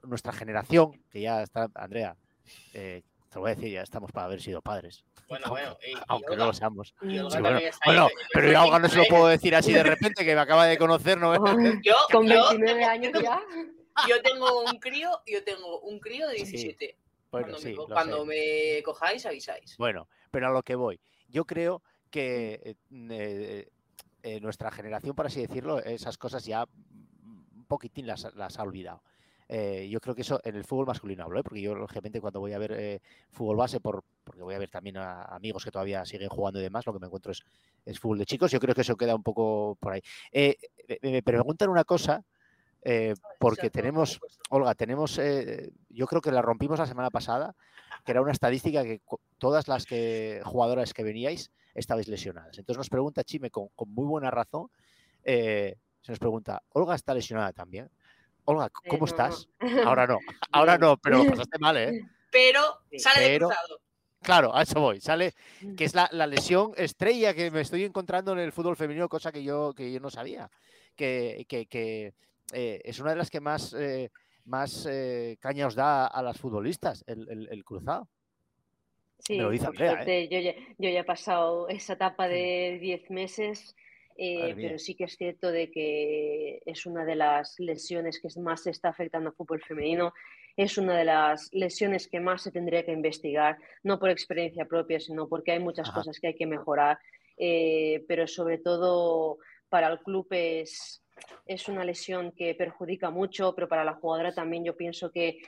nuestra 0.04 0.34
generación, 0.34 0.92
que 1.10 1.22
ya 1.22 1.44
está, 1.44 1.70
Andrea, 1.76 2.16
eh, 2.74 3.04
te 3.32 3.36
lo 3.38 3.44
voy 3.44 3.52
a 3.52 3.56
decir, 3.56 3.72
ya 3.72 3.82
estamos 3.82 4.12
para 4.12 4.26
haber 4.26 4.42
sido 4.42 4.62
padres. 4.62 5.06
Bueno, 5.30 5.48
bueno. 5.48 5.78
aunque 6.10 6.36
no 6.36 6.48
lo 6.48 6.54
seamos. 6.54 6.94
bueno, 7.00 8.10
pero 8.34 8.52
yo 8.52 8.80
no 8.80 8.90
se 8.90 8.98
lo 8.98 9.06
puedo 9.06 9.28
decir 9.28 9.56
así 9.56 9.72
de 9.72 9.84
repente, 9.84 10.26
que 10.26 10.36
me 10.36 10.42
acaba 10.42 10.66
de 10.66 10.78
conocer. 10.78 11.18
¿no? 11.18 11.34
Yo, 11.82 11.96
con 12.12 12.28
29 12.28 12.84
años 12.84 13.14
ya. 13.24 13.42
Yo 14.10 14.22
tengo 14.22 14.64
un 14.64 14.80
crío, 14.80 15.12
yo 15.28 15.44
tengo 15.44 15.82
un 15.82 16.00
crío 16.00 16.28
de 16.30 16.36
17. 16.36 16.98
cuando, 17.30 18.26
me, 18.26 18.82
cojáis, 18.84 19.26
avisáis. 19.26 19.76
Bueno, 19.78 20.08
pero 20.32 20.48
a 20.48 20.50
lo 20.50 20.64
que 20.64 20.76
voy. 20.76 21.00
Yo 21.28 21.46
creo 21.46 21.84
que 22.10 22.78
eh, 22.90 23.70
eh, 24.24 24.40
nuestra 24.40 24.72
generación, 24.72 25.14
por 25.14 25.28
así 25.28 25.42
decirlo, 25.42 25.80
esas 25.80 26.18
cosas 26.18 26.46
ya 26.46 26.66
un 27.24 27.66
poquitín 27.68 28.08
las 28.08 28.26
ha 28.26 28.64
olvidado. 28.64 29.04
Eh, 29.54 29.90
yo 29.90 30.00
creo 30.00 30.16
que 30.16 30.22
eso 30.22 30.40
en 30.46 30.56
el 30.56 30.64
fútbol 30.64 30.86
masculino 30.86 31.26
hablo, 31.26 31.38
¿eh? 31.38 31.44
porque 31.44 31.62
yo 31.62 31.76
lógicamente 31.76 32.22
cuando 32.22 32.40
voy 32.40 32.54
a 32.54 32.58
ver 32.58 32.72
eh, 32.72 33.02
fútbol 33.32 33.58
base, 33.58 33.82
por, 33.82 34.02
porque 34.24 34.42
voy 34.42 34.56
a 34.56 34.58
ver 34.58 34.70
también 34.70 34.96
a 34.96 35.24
amigos 35.24 35.66
que 35.66 35.72
todavía 35.72 36.06
siguen 36.06 36.30
jugando 36.30 36.58
y 36.62 36.64
demás, 36.64 36.86
lo 36.86 36.94
que 36.94 37.00
me 37.00 37.08
encuentro 37.08 37.34
es, 37.34 37.44
es 37.86 38.00
fútbol 38.00 38.20
de 38.20 38.26
chicos, 38.26 38.50
yo 38.50 38.62
creo 38.62 38.74
que 38.74 38.80
eso 38.80 38.96
queda 38.96 39.14
un 39.14 39.24
poco 39.24 39.76
por 39.82 39.92
ahí. 39.92 40.02
me 41.02 41.22
preguntan 41.22 41.68
una 41.68 41.84
cosa, 41.84 42.24
porque 43.40 43.70
tenemos, 43.70 44.22
Olga, 44.52 44.74
tenemos, 44.74 45.20
yo 45.90 46.08
creo 46.08 46.22
que 46.22 46.32
la 46.32 46.42
rompimos 46.42 46.80
la 46.80 46.88
semana 46.88 47.10
pasada, 47.10 47.54
que 48.06 48.14
era 48.14 48.22
una 48.22 48.32
estadística 48.32 48.84
que 48.84 49.02
todas 49.38 49.68
las 49.68 49.86
que, 49.86 50.42
jugadoras 50.46 50.94
que 50.94 51.04
veníais 51.04 51.52
estabais 51.76 52.08
lesionadas. 52.08 52.58
Entonces 52.58 52.78
nos 52.78 52.90
pregunta 52.90 53.26
Chime 53.26 53.52
con, 53.52 53.68
con 53.76 53.90
muy 53.90 54.06
buena 54.06 54.32
razón, 54.32 54.70
se 55.26 55.76
nos 56.08 56.20
pregunta, 56.20 56.64
¿Olga 56.70 56.96
está 56.96 57.14
lesionada 57.14 57.52
también? 57.52 57.90
Olga, 58.46 58.70
¿cómo 58.90 59.06
estás? 59.06 59.48
Ahora 59.86 60.08
no, 60.08 60.20
ahora 60.52 60.78
no, 60.78 60.98
pero 60.98 61.26
pasaste 61.26 61.60
mal, 61.60 61.78
¿eh? 61.78 62.02
Pero 62.32 62.62
sale 62.98 63.30
de 63.30 63.40
cruzado. 63.40 63.82
Claro, 64.22 64.56
a 64.56 64.62
eso 64.62 64.80
voy. 64.80 65.02
Sale 65.02 65.34
que 65.76 65.84
es 65.84 65.94
la, 65.94 66.08
lesión 66.26 66.72
estrella 66.78 67.34
que 67.34 67.52
me 67.52 67.60
estoy 67.60 67.84
encontrando 67.84 68.32
en 68.32 68.40
el 68.40 68.54
fútbol 68.54 68.78
femenino, 68.78 69.10
cosa 69.10 69.34
que 69.34 69.44
yo, 69.44 69.74
que 69.74 69.92
yo 69.92 70.00
no 70.00 70.10
sabía. 70.10 70.50
Que, 70.96 71.46
que, 71.50 72.14
eh, 72.54 72.82
es 72.86 73.00
una 73.00 73.10
de 73.10 73.16
las 73.18 73.30
que 73.30 73.42
más, 73.42 73.74
eh, 73.74 74.12
más 74.46 74.88
eh, 74.90 75.36
caña 75.42 75.68
os 75.68 75.76
da 75.76 76.08
a 76.08 76.22
las 76.22 76.38
futbolistas, 76.38 77.04
el, 77.06 77.64
cruzado. 77.66 78.08
Sí, 79.20 79.36
me 79.36 79.44
lo 79.44 79.50
dice 79.50 79.66
Andrea, 79.66 80.06
yo, 80.06 80.40
ya, 80.40 80.56
yo 80.78 80.90
ya 80.90 81.00
he 81.02 81.04
pasado 81.04 81.68
esa 81.68 81.94
etapa 81.94 82.30
de 82.30 82.80
10 82.80 83.10
meses 83.10 83.76
eh, 84.24 84.54
pero 84.56 84.78
sí 84.78 84.94
que 84.94 85.06
es 85.06 85.18
cierto 85.18 85.52
de 85.52 85.72
que 85.72 86.62
es 86.68 86.86
una 86.86 87.04
de 87.06 87.16
las 87.16 87.60
lesiones 87.60 88.22
que 88.22 88.28
más 88.40 88.62
se 88.62 88.70
está 88.70 88.90
afectando 88.90 89.30
al 89.30 89.36
fútbol 89.36 89.64
femenino, 89.64 90.14
es 90.56 90.78
una 90.78 90.96
de 90.96 91.06
las 91.06 91.50
lesiones 91.52 92.08
que 92.08 92.20
más 92.20 92.44
se 92.44 92.52
tendría 92.52 92.86
que 92.86 92.92
investigar, 92.92 93.58
no 93.82 93.98
por 93.98 94.12
experiencia 94.12 94.66
propia, 94.66 95.00
sino 95.00 95.28
porque 95.28 95.54
hay 95.54 95.60
muchas 95.60 95.90
cosas 95.90 96.20
que 96.20 96.28
hay 96.28 96.36
que 96.36 96.46
mejorar, 96.46 97.00
eh, 97.36 98.06
pero 98.08 98.28
sobre 98.28 98.60
todo 98.60 99.40
para 99.70 99.88
el 99.88 99.98
club 100.02 100.28
es, 100.30 101.01
es 101.46 101.68
una 101.68 101.84
lesión 101.84 102.32
que 102.32 102.56
perjudica 102.56 103.10
mucho, 103.10 103.54
pero 103.56 103.68
para 103.68 103.84
la 103.84 103.96
jugadora 103.96 104.34
también 104.34 104.64
yo 104.64 104.76
pienso 104.76 105.12
que 105.12 105.40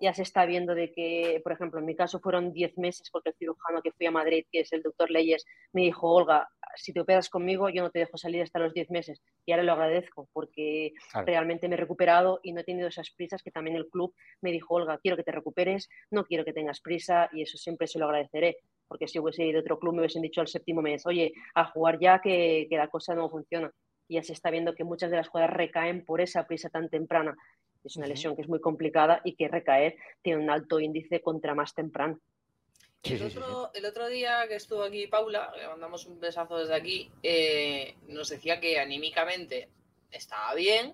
ya 0.00 0.14
se 0.14 0.22
está 0.22 0.46
viendo 0.46 0.74
de 0.74 0.90
que, 0.92 1.40
por 1.42 1.52
ejemplo, 1.52 1.78
en 1.78 1.86
mi 1.86 1.94
caso 1.94 2.20
fueron 2.20 2.52
10 2.52 2.78
meses 2.78 3.10
porque 3.12 3.30
el 3.30 3.34
cirujano 3.36 3.82
que 3.82 3.92
fui 3.92 4.06
a 4.06 4.10
Madrid, 4.10 4.46
que 4.50 4.60
es 4.60 4.72
el 4.72 4.82
doctor 4.82 5.10
Leyes, 5.10 5.44
me 5.72 5.82
dijo, 5.82 6.10
Olga, 6.10 6.48
si 6.76 6.92
te 6.92 7.00
operas 7.00 7.28
conmigo, 7.28 7.68
yo 7.68 7.82
no 7.82 7.90
te 7.90 7.98
dejo 7.98 8.16
salir 8.16 8.42
hasta 8.42 8.58
los 8.58 8.72
10 8.72 8.90
meses. 8.90 9.20
Y 9.44 9.52
ahora 9.52 9.64
lo 9.64 9.72
agradezco 9.72 10.28
porque 10.32 10.92
realmente 11.26 11.68
me 11.68 11.74
he 11.74 11.78
recuperado 11.78 12.40
y 12.42 12.52
no 12.52 12.60
he 12.60 12.64
tenido 12.64 12.88
esas 12.88 13.10
prisas 13.10 13.42
que 13.42 13.50
también 13.50 13.76
el 13.76 13.88
club 13.88 14.14
me 14.40 14.52
dijo, 14.52 14.74
Olga, 14.74 14.98
quiero 14.98 15.16
que 15.16 15.24
te 15.24 15.32
recuperes, 15.32 15.88
no 16.10 16.24
quiero 16.24 16.44
que 16.44 16.52
tengas 16.52 16.80
prisa 16.80 17.28
y 17.32 17.42
eso 17.42 17.58
siempre 17.58 17.86
se 17.86 17.98
lo 17.98 18.06
agradeceré. 18.06 18.58
Porque 18.88 19.06
si 19.06 19.18
hubiese 19.18 19.44
ido 19.44 19.58
a 19.58 19.62
otro 19.62 19.78
club 19.78 19.94
me 19.94 20.00
hubiesen 20.00 20.22
dicho 20.22 20.40
al 20.40 20.48
séptimo 20.48 20.82
mes, 20.82 21.06
oye, 21.06 21.32
a 21.54 21.66
jugar 21.66 21.98
ya 22.00 22.20
que, 22.20 22.66
que 22.68 22.76
la 22.76 22.88
cosa 22.88 23.14
no 23.14 23.28
funciona. 23.28 23.70
Y 24.10 24.14
ya 24.14 24.24
se 24.24 24.32
está 24.32 24.50
viendo 24.50 24.74
que 24.74 24.82
muchas 24.82 25.08
de 25.12 25.18
las 25.18 25.28
jugadoras 25.28 25.56
recaen 25.56 26.04
por 26.04 26.20
esa 26.20 26.44
prisa 26.48 26.68
tan 26.68 26.88
temprana. 26.88 27.36
Es 27.84 27.94
una 27.94 28.08
lesión 28.08 28.34
que 28.34 28.42
es 28.42 28.48
muy 28.48 28.60
complicada 28.60 29.20
y 29.22 29.36
que 29.36 29.46
recaer 29.46 29.94
tiene 30.20 30.42
un 30.42 30.50
alto 30.50 30.80
índice 30.80 31.22
contra 31.22 31.54
más 31.54 31.74
temprano. 31.74 32.18
El, 33.04 33.22
otro, 33.86 34.08
día 34.08 34.48
que 34.48 34.56
estuvo 34.56 34.82
aquí 34.82 35.06
Paula, 35.06 35.52
le 35.56 35.68
mandamos 35.68 36.06
un 36.06 36.18
besazo 36.18 36.58
desde 36.58 36.74
aquí, 36.74 37.08
eh, 37.22 37.94
nos 38.08 38.30
decía 38.30 38.58
que 38.58 38.80
anímicamente 38.80 39.68
estaba 40.10 40.54
bien, 40.54 40.92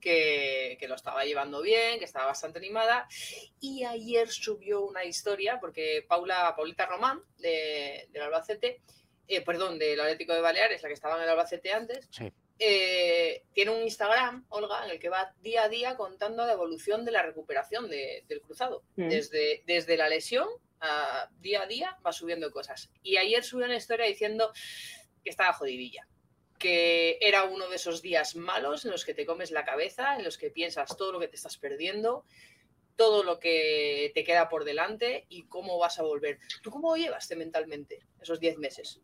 que, 0.00 0.78
lo 0.88 0.94
estaba 0.94 1.24
llevando 1.24 1.60
bien, 1.60 1.98
que 1.98 2.04
estaba 2.04 2.26
bastante 2.26 2.60
animada. 2.60 3.08
Y 3.58 3.82
ayer 3.82 4.28
subió 4.28 4.82
una 4.82 5.04
historia, 5.04 5.58
porque 5.60 6.06
Paula, 6.08 6.54
Paulita 6.54 6.86
Román, 6.86 7.20
de, 7.38 8.06
del 8.12 8.22
Albacete, 8.22 8.80
eh, 9.28 9.42
perdón, 9.42 9.78
del 9.78 10.00
Atlético 10.00 10.32
de 10.34 10.40
Baleares, 10.40 10.82
la 10.82 10.88
que 10.88 10.94
estaba 10.94 11.16
en 11.16 11.22
el 11.22 11.28
Albacete 11.28 11.72
antes, 11.72 12.08
eh, 12.58 13.44
tiene 13.52 13.70
un 13.70 13.82
Instagram, 13.82 14.46
Olga, 14.48 14.84
en 14.84 14.90
el 14.90 14.98
que 14.98 15.10
va 15.10 15.32
día 15.40 15.64
a 15.64 15.68
día 15.68 15.96
contando 15.96 16.44
la 16.46 16.54
evolución 16.54 17.04
de 17.04 17.12
la 17.12 17.22
recuperación 17.22 17.88
del 17.88 18.40
cruzado. 18.42 18.82
Mm. 18.96 19.08
Desde, 19.08 19.62
desde 19.66 19.96
la 19.96 20.08
lesión 20.08 20.48
a 20.80 21.28
día 21.40 21.62
a 21.62 21.66
día 21.66 21.98
va 22.04 22.12
subiendo 22.12 22.50
cosas. 22.50 22.90
Y 23.02 23.16
ayer 23.16 23.44
subió 23.44 23.66
una 23.66 23.76
historia 23.76 24.06
diciendo 24.06 24.52
que 25.22 25.30
estaba 25.30 25.52
jodidilla, 25.52 26.08
que 26.58 27.18
era 27.20 27.44
uno 27.44 27.68
de 27.68 27.76
esos 27.76 28.02
días 28.02 28.34
malos 28.34 28.84
en 28.84 28.90
los 28.90 29.04
que 29.04 29.14
te 29.14 29.26
comes 29.26 29.50
la 29.50 29.64
cabeza, 29.64 30.16
en 30.16 30.24
los 30.24 30.38
que 30.38 30.50
piensas 30.50 30.96
todo 30.96 31.12
lo 31.12 31.20
que 31.20 31.28
te 31.28 31.36
estás 31.36 31.58
perdiendo, 31.58 32.24
todo 32.96 33.22
lo 33.22 33.38
que 33.38 34.10
te 34.14 34.24
queda 34.24 34.48
por 34.48 34.64
delante 34.64 35.26
y 35.28 35.44
cómo 35.44 35.78
vas 35.78 36.00
a 36.00 36.02
volver. 36.02 36.40
¿Tú 36.62 36.72
cómo 36.72 36.96
llevaste 36.96 37.36
mentalmente 37.36 38.00
esos 38.20 38.40
10 38.40 38.58
meses? 38.58 39.00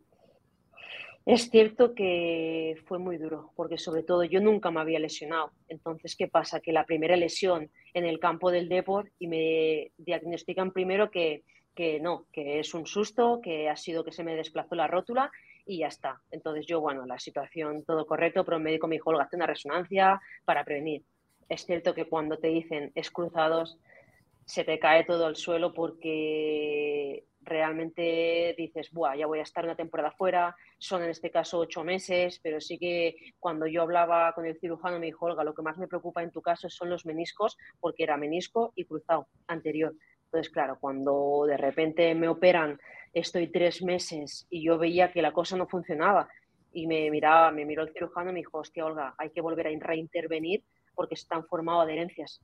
Es 1.27 1.49
cierto 1.49 1.95
que 1.95 2.77
fue 2.85 2.99
muy 2.99 3.17
duro, 3.17 3.51
porque 3.57 3.79
sobre 3.79 4.03
todo 4.03 4.25
yo 4.25 4.41
nunca 4.41 4.71
me 4.71 4.81
había 4.81 4.99
lesionado. 4.99 5.53
Entonces, 5.69 6.17
¿qué 6.17 6.29
pasa? 6.29 6.61
Que 6.61 6.73
la 6.73 6.85
primera 6.85 7.17
lesión 7.17 7.71
en 7.95 8.05
el 8.05 8.19
campo 8.19 8.51
del 8.51 8.69
deporte 8.69 9.11
y 9.19 9.27
me 9.29 9.93
diagnostican 9.97 10.73
primero 10.73 11.11
que, 11.11 11.45
que 11.75 11.99
no, 11.99 12.27
que 12.31 12.61
es 12.61 12.75
un 12.75 12.87
susto, 12.87 13.41
que 13.43 13.71
ha 13.71 13.77
sido 13.77 14.05
que 14.05 14.13
se 14.13 14.23
me 14.23 14.37
desplazó 14.37 14.75
la 14.75 14.87
rótula 14.87 15.31
y 15.65 15.79
ya 15.79 15.87
está. 15.87 16.21
Entonces 16.31 16.67
yo, 16.67 16.83
bueno, 16.83 17.07
la 17.07 17.19
situación 17.19 17.85
todo 17.85 18.07
correcto, 18.07 18.45
pero 18.45 18.59
el 18.59 18.63
médico 18.63 18.87
me 18.87 18.97
dijo, 18.97 19.09
Olga, 19.09 19.29
una 19.33 19.47
resonancia 19.47 20.21
para 20.45 20.63
prevenir. 20.63 21.05
Es 21.49 21.65
cierto 21.65 21.95
que 21.95 22.05
cuando 22.05 22.39
te 22.39 22.49
dicen 22.49 22.93
es 22.95 23.11
cruzados, 23.11 23.79
se 24.45 24.65
te 24.65 24.79
cae 24.79 25.05
todo 25.05 25.27
al 25.27 25.37
suelo 25.37 25.73
porque 25.73 27.25
realmente 27.45 28.55
dices, 28.57 28.91
Buah, 28.91 29.17
ya 29.17 29.27
voy 29.27 29.39
a 29.39 29.43
estar 29.43 29.65
una 29.65 29.77
temporada 29.77 30.11
fuera, 30.13 30.57
son 30.79 31.03
en 31.03 31.11
este 31.11 31.31
caso 31.31 31.59
ocho 31.59 31.85
meses, 31.85 32.41
pero 32.43 32.61
sí 32.61 32.79
que 32.79 33.17
cuando 33.39 33.67
yo 33.67 33.83
hablaba 33.83 34.33
con 34.33 34.47
el 34.47 34.59
cirujano 34.59 34.99
me 34.99 35.07
dijo, 35.07 35.27
Olga, 35.27 35.45
lo 35.45 35.55
que 35.55 35.63
más 35.63 35.79
me 35.79 35.89
preocupa 35.89 36.23
en 36.23 36.31
tu 36.31 36.43
caso 36.43 36.69
son 36.69 36.91
los 36.91 37.07
meniscos, 37.07 37.57
porque 37.81 38.03
era 38.03 38.17
menisco 38.17 38.73
y 38.75 38.85
cruzado 38.85 39.29
anterior. 39.47 39.95
Entonces, 40.25 40.53
claro, 40.53 40.79
cuando 40.81 41.45
de 41.47 41.57
repente 41.57 42.15
me 42.15 42.29
operan, 42.29 42.79
estoy 43.13 43.49
tres 43.49 43.83
meses 43.83 44.47
y 44.51 44.65
yo 44.65 44.79
veía 44.79 45.13
que 45.13 45.23
la 45.23 45.33
cosa 45.33 45.57
no 45.57 45.69
funcionaba 45.69 46.29
y 46.73 46.87
me 46.87 47.11
miraba, 47.11 47.53
me 47.53 47.65
miró 47.65 47.83
el 47.83 47.93
cirujano 47.93 48.31
y 48.31 48.35
me 48.35 48.41
dijo, 48.41 48.59
hostia, 48.59 48.85
Olga, 48.85 49.15
hay 49.17 49.31
que 49.31 49.41
volver 49.41 49.69
a 49.69 49.71
reintervenir 49.79 50.65
porque 50.95 51.15
están 51.15 51.47
formado 51.47 51.83
adherencias. 51.83 52.41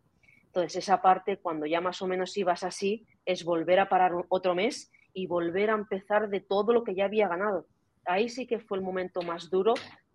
Entonces, 0.51 0.83
esa 0.83 1.01
parte, 1.01 1.37
cuando 1.37 1.65
ya 1.65 1.81
más 1.81 2.03
o 2.03 2.09
menos 2.09 2.37
ibas 2.37 2.65
así, 2.65 3.07
es 3.25 3.45
volver 3.45 3.79
a 3.79 3.89
parar 3.89 4.13
otro 4.29 4.57
mes 4.57 4.91
y 5.15 5.29
volver 5.29 5.71
a 5.71 5.75
empezar 5.75 6.29
de 6.29 6.41
todo 6.41 6.73
lo 6.73 6.83
que 6.83 6.97
ya 6.97 7.05
había 7.05 7.29
ganado. 7.29 7.67
Ahí 8.05 8.29
sí 8.29 8.49
que 8.49 8.59
fue 8.59 8.77
el 8.77 8.83
momento 8.83 9.23
más 9.23 9.49
duro, 9.49 9.75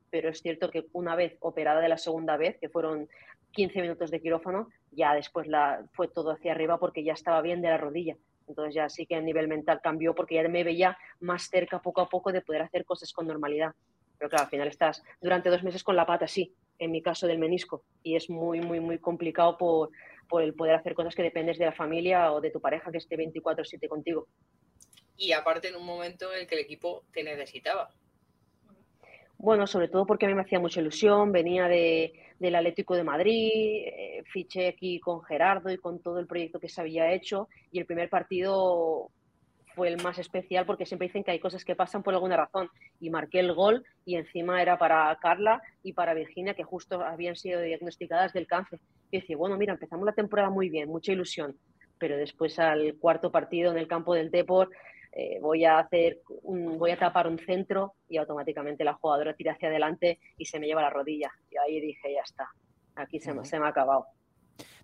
pero 0.10 0.30
es 0.30 0.42
cierto 0.42 0.70
que 0.70 0.88
una 0.92 1.16
vez 1.16 1.38
operada 1.40 1.80
de 1.80 1.88
la 1.88 1.98
segunda 1.98 2.36
vez, 2.36 2.58
que 2.60 2.68
fueron 2.68 3.08
15 3.52 3.82
minutos 3.82 4.12
de 4.12 4.20
quirófano, 4.20 4.68
ya 4.92 5.14
después 5.14 5.48
la, 5.48 5.86
fue 5.94 6.10
todo 6.10 6.32
hacia 6.32 6.52
arriba 6.52 6.80
porque 6.80 7.06
ya 7.06 7.14
estaba 7.14 7.42
bien 7.42 7.62
de 7.62 7.70
la 7.70 7.78
rodilla. 7.78 8.18
Entonces 8.50 8.76
ya 8.76 8.90
sí 8.90 9.06
que 9.06 9.16
a 9.16 9.22
nivel 9.22 9.48
mental 9.48 9.80
cambió 9.82 10.14
porque 10.14 10.36
ya 10.36 10.48
me 10.50 10.66
veía 10.66 10.98
más 11.22 11.44
cerca 11.44 11.82
poco 11.82 12.02
a 12.02 12.10
poco 12.10 12.34
de 12.34 12.42
poder 12.42 12.62
hacer 12.62 12.84
cosas 12.84 13.14
con 13.14 13.26
normalidad. 13.26 13.74
Pero 14.18 14.30
claro, 14.30 14.44
al 14.44 14.50
final 14.50 14.68
estás 14.68 15.02
durante 15.22 15.50
dos 15.50 15.64
meses 15.64 15.82
con 15.82 15.96
la 15.96 16.06
pata 16.06 16.26
así, 16.26 16.54
en 16.78 16.92
mi 16.92 17.02
caso 17.02 17.26
del 17.26 17.40
menisco, 17.40 17.84
y 18.04 18.16
es 18.16 18.30
muy, 18.30 18.62
muy, 18.62 18.80
muy 18.80 18.98
complicado 19.00 19.58
por, 19.58 19.90
por 20.28 20.42
el 20.42 20.54
poder 20.54 20.76
hacer 20.76 20.94
cosas 20.94 21.16
que 21.16 21.24
dependes 21.24 21.58
de 21.58 21.66
la 21.66 21.72
familia 21.72 22.32
o 22.32 22.42
de 22.42 22.52
tu 22.52 22.60
pareja 22.60 22.92
que 22.92 22.98
esté 22.98 23.16
24/7 23.16 23.88
contigo. 23.88 24.28
Y 25.18 25.32
aparte 25.32 25.70
en 25.70 25.76
un 25.76 25.86
momento 25.86 26.34
en 26.34 26.42
el 26.42 26.48
que 26.48 26.56
el 26.56 26.62
equipo 26.62 27.04
te 27.14 27.24
necesitaba. 27.24 27.90
Bueno, 29.38 29.68
sobre 29.68 29.90
todo 29.90 30.06
porque 30.06 30.26
a 30.26 30.30
mí 30.30 30.36
me 30.36 30.42
hacía 30.42 30.60
mucha 30.60 30.80
ilusión, 30.80 31.32
venía 31.32 31.68
de, 31.68 32.14
del 32.40 32.56
Atlético 32.56 32.96
de 32.96 33.04
Madrid, 33.04 33.52
eh, 33.54 34.24
fiché 34.26 34.68
aquí 34.68 35.00
con 35.00 35.24
Gerardo 35.24 35.72
y 35.72 35.78
con 35.78 36.02
todo 36.02 36.20
el 36.20 36.28
proyecto 36.28 36.60
que 36.60 36.70
se 36.70 36.82
había 36.82 37.14
hecho 37.14 37.48
y 37.72 37.80
el 37.80 37.86
primer 37.86 38.10
partido 38.10 39.12
fue 39.76 39.90
el 39.90 40.02
más 40.02 40.18
especial 40.18 40.66
porque 40.66 40.86
siempre 40.86 41.08
dicen 41.08 41.24
que 41.24 41.32
hay 41.32 41.40
cosas 41.40 41.66
que 41.66 41.76
pasan 41.76 42.02
por 42.02 42.14
alguna 42.14 42.38
razón 42.38 42.70
y 43.00 43.10
marqué 43.10 43.40
el 43.40 43.54
gol 43.54 43.86
y 44.06 44.16
encima 44.16 44.62
era 44.62 44.78
para 44.78 45.16
Carla 45.22 45.62
y 45.84 45.94
para 45.94 46.14
Virginia 46.14 46.54
que 46.54 46.64
justo 46.64 47.02
habían 47.02 47.36
sido 47.36 47.62
diagnosticadas 47.62 48.34
del 48.34 48.48
cáncer. 48.48 48.80
Y 49.12 49.20
decía, 49.20 49.38
bueno, 49.38 49.58
mira, 49.58 49.74
empezamos 49.74 50.06
la 50.06 50.14
temporada 50.14 50.50
muy 50.50 50.70
bien, 50.70 50.90
mucha 50.90 51.12
ilusión, 51.12 51.58
pero 52.00 52.18
después 52.18 52.58
al 52.60 52.96
cuarto 52.98 53.32
partido 53.32 53.72
en 53.72 53.78
el 53.78 53.88
campo 53.88 54.14
del 54.14 54.32
Deport 54.32 54.72
eh, 55.12 55.40
voy 55.42 55.64
a 55.64 55.80
hacer 55.80 56.20
un, 56.44 56.78
voy 56.78 56.92
a 56.92 57.00
tapar 57.00 57.28
un 57.28 57.40
centro 57.40 57.94
y 58.10 58.18
automáticamente 58.18 58.84
la 58.84 58.94
jugadora 58.94 59.34
tira 59.34 59.54
hacia 59.54 59.70
adelante 59.70 60.20
y 60.38 60.46
se 60.46 60.60
me 60.60 60.68
lleva 60.68 60.82
la 60.82 60.90
rodilla. 60.90 61.32
Y 61.50 61.58
ahí 61.58 61.80
dije, 61.80 62.14
ya 62.14 62.22
está, 62.22 62.50
aquí 62.96 63.20
se, 63.20 63.34
se 63.46 63.60
me 63.60 63.66
ha 63.66 63.70
acabado. 63.70 64.08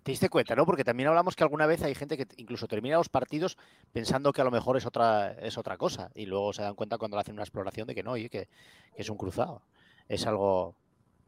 Te 0.02 0.10
diste 0.10 0.28
cuenta, 0.28 0.56
¿no? 0.56 0.66
Porque 0.66 0.84
también 0.84 1.08
hablamos 1.08 1.36
que 1.36 1.44
alguna 1.44 1.66
vez 1.66 1.82
hay 1.82 1.94
gente 1.94 2.16
que 2.16 2.26
incluso 2.36 2.66
termina 2.66 2.96
los 2.96 3.08
partidos 3.08 3.56
pensando 3.92 4.32
que 4.32 4.40
a 4.40 4.44
lo 4.44 4.50
mejor 4.50 4.76
es 4.76 4.84
otra, 4.84 5.32
es 5.32 5.56
otra 5.56 5.76
cosa 5.76 6.10
y 6.14 6.26
luego 6.26 6.52
se 6.52 6.62
dan 6.62 6.74
cuenta 6.74 6.98
cuando 6.98 7.16
le 7.16 7.20
hacen 7.20 7.34
una 7.34 7.44
exploración 7.44 7.86
de 7.86 7.94
que 7.94 8.02
no, 8.02 8.16
y 8.16 8.28
que, 8.28 8.48
que, 8.94 9.02
es 9.02 9.08
un 9.08 9.16
cruzado. 9.16 9.62
Es 10.08 10.26
algo, 10.26 10.74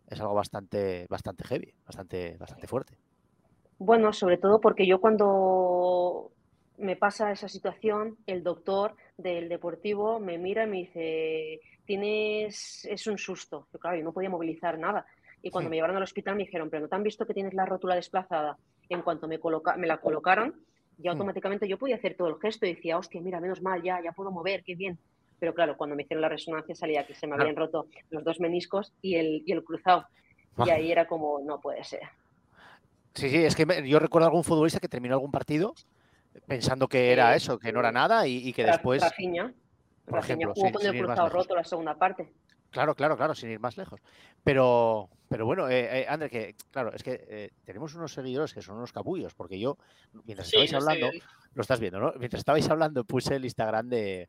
es 0.08 0.20
algo 0.20 0.34
bastante, 0.34 1.06
bastante 1.08 1.44
heavy, 1.44 1.72
bastante, 1.86 2.36
bastante 2.36 2.66
fuerte. 2.66 2.98
Bueno, 3.78 4.12
sobre 4.12 4.38
todo 4.38 4.60
porque 4.60 4.86
yo 4.86 5.00
cuando 5.00 6.32
me 6.78 6.96
pasa 6.96 7.30
esa 7.30 7.48
situación, 7.48 8.16
el 8.26 8.42
doctor 8.42 8.96
del 9.16 9.48
deportivo 9.48 10.18
me 10.20 10.38
mira 10.38 10.64
y 10.64 10.66
me 10.66 10.76
dice, 10.78 11.60
tienes, 11.84 12.84
es 12.84 13.06
un 13.06 13.18
susto. 13.18 13.68
Yo, 13.72 13.78
claro, 13.78 13.96
yo 13.96 14.04
no 14.04 14.12
podía 14.12 14.30
movilizar 14.30 14.78
nada. 14.78 15.06
Y 15.44 15.50
cuando 15.50 15.68
me 15.68 15.76
llevaron 15.76 15.96
al 15.96 16.02
hospital 16.02 16.36
me 16.36 16.44
dijeron, 16.44 16.70
pero 16.70 16.80
¿no 16.80 16.88
te 16.88 16.96
han 16.96 17.02
visto 17.02 17.26
que 17.26 17.34
tienes 17.34 17.52
la 17.52 17.66
rótula 17.66 17.94
desplazada? 17.94 18.56
En 18.88 19.02
cuanto 19.02 19.28
me, 19.28 19.38
coloca 19.38 19.76
me 19.76 19.86
la 19.86 19.98
colocaron, 19.98 20.54
ya 20.96 21.10
hmm. 21.10 21.16
automáticamente 21.16 21.68
yo 21.68 21.78
podía 21.78 21.96
hacer 21.96 22.16
todo 22.16 22.28
el 22.28 22.36
gesto 22.40 22.64
y 22.64 22.74
decía, 22.74 22.96
hostia, 22.96 23.20
mira, 23.20 23.40
menos 23.40 23.60
mal, 23.60 23.82
ya, 23.82 24.02
ya 24.02 24.12
puedo 24.12 24.30
mover, 24.30 24.64
qué 24.64 24.74
bien. 24.74 24.98
Pero 25.38 25.52
claro, 25.52 25.76
cuando 25.76 25.96
me 25.96 26.04
hicieron 26.04 26.22
la 26.22 26.30
resonancia 26.30 26.74
salía 26.74 27.06
que 27.06 27.14
se 27.14 27.26
me 27.26 27.34
habían 27.34 27.56
roto 27.56 27.88
los 28.08 28.24
dos 28.24 28.40
meniscos 28.40 28.94
y 29.02 29.16
el, 29.16 29.42
y 29.44 29.52
el 29.52 29.62
cruzado. 29.62 30.06
Y 30.64 30.70
ahí 30.70 30.90
era 30.90 31.06
como, 31.06 31.40
no 31.40 31.60
puede 31.60 31.84
ser. 31.84 32.00
Sí, 33.12 33.28
sí, 33.28 33.44
es 33.44 33.54
que 33.54 33.66
yo 33.86 33.98
recuerdo 33.98 34.28
algún 34.28 34.44
futbolista 34.44 34.80
que 34.80 34.88
terminó 34.88 35.14
algún 35.14 35.30
partido 35.30 35.74
pensando 36.46 36.88
que 36.88 37.12
era 37.12 37.36
eso, 37.36 37.58
que 37.58 37.70
no 37.70 37.80
era 37.80 37.92
nada 37.92 38.26
y, 38.26 38.50
que 38.54 38.64
después... 38.64 39.02
Rafinha. 39.02 39.52
Por 40.06 40.20
ejemplo, 40.20 40.52
jugó 40.54 40.72
con 40.72 40.86
el 40.86 40.98
cruzado 40.98 41.28
roto 41.28 41.54
la 41.54 41.64
segunda 41.64 41.94
parte. 41.96 42.32
Claro, 42.74 42.96
claro, 42.96 43.16
claro, 43.16 43.36
sin 43.36 43.50
ir 43.50 43.60
más 43.60 43.76
lejos. 43.76 44.00
Pero, 44.42 45.08
pero 45.28 45.46
bueno, 45.46 45.68
eh, 45.68 46.00
eh 46.00 46.06
André, 46.08 46.28
que 46.28 46.56
claro, 46.72 46.92
es 46.92 47.04
que 47.04 47.24
eh, 47.28 47.50
tenemos 47.64 47.94
unos 47.94 48.12
seguidores 48.12 48.52
que 48.52 48.62
son 48.62 48.76
unos 48.76 48.92
capullos, 48.92 49.32
porque 49.32 49.60
yo, 49.60 49.78
mientras 50.24 50.48
estabais 50.48 50.74
hablando, 50.74 51.08
lo 51.54 51.62
estás 51.62 51.78
viendo, 51.78 52.00
¿no? 52.00 52.12
Mientras 52.18 52.40
estabais 52.40 52.68
hablando, 52.68 53.04
puse 53.04 53.36
el 53.36 53.44
Instagram 53.44 53.88
de, 53.88 54.28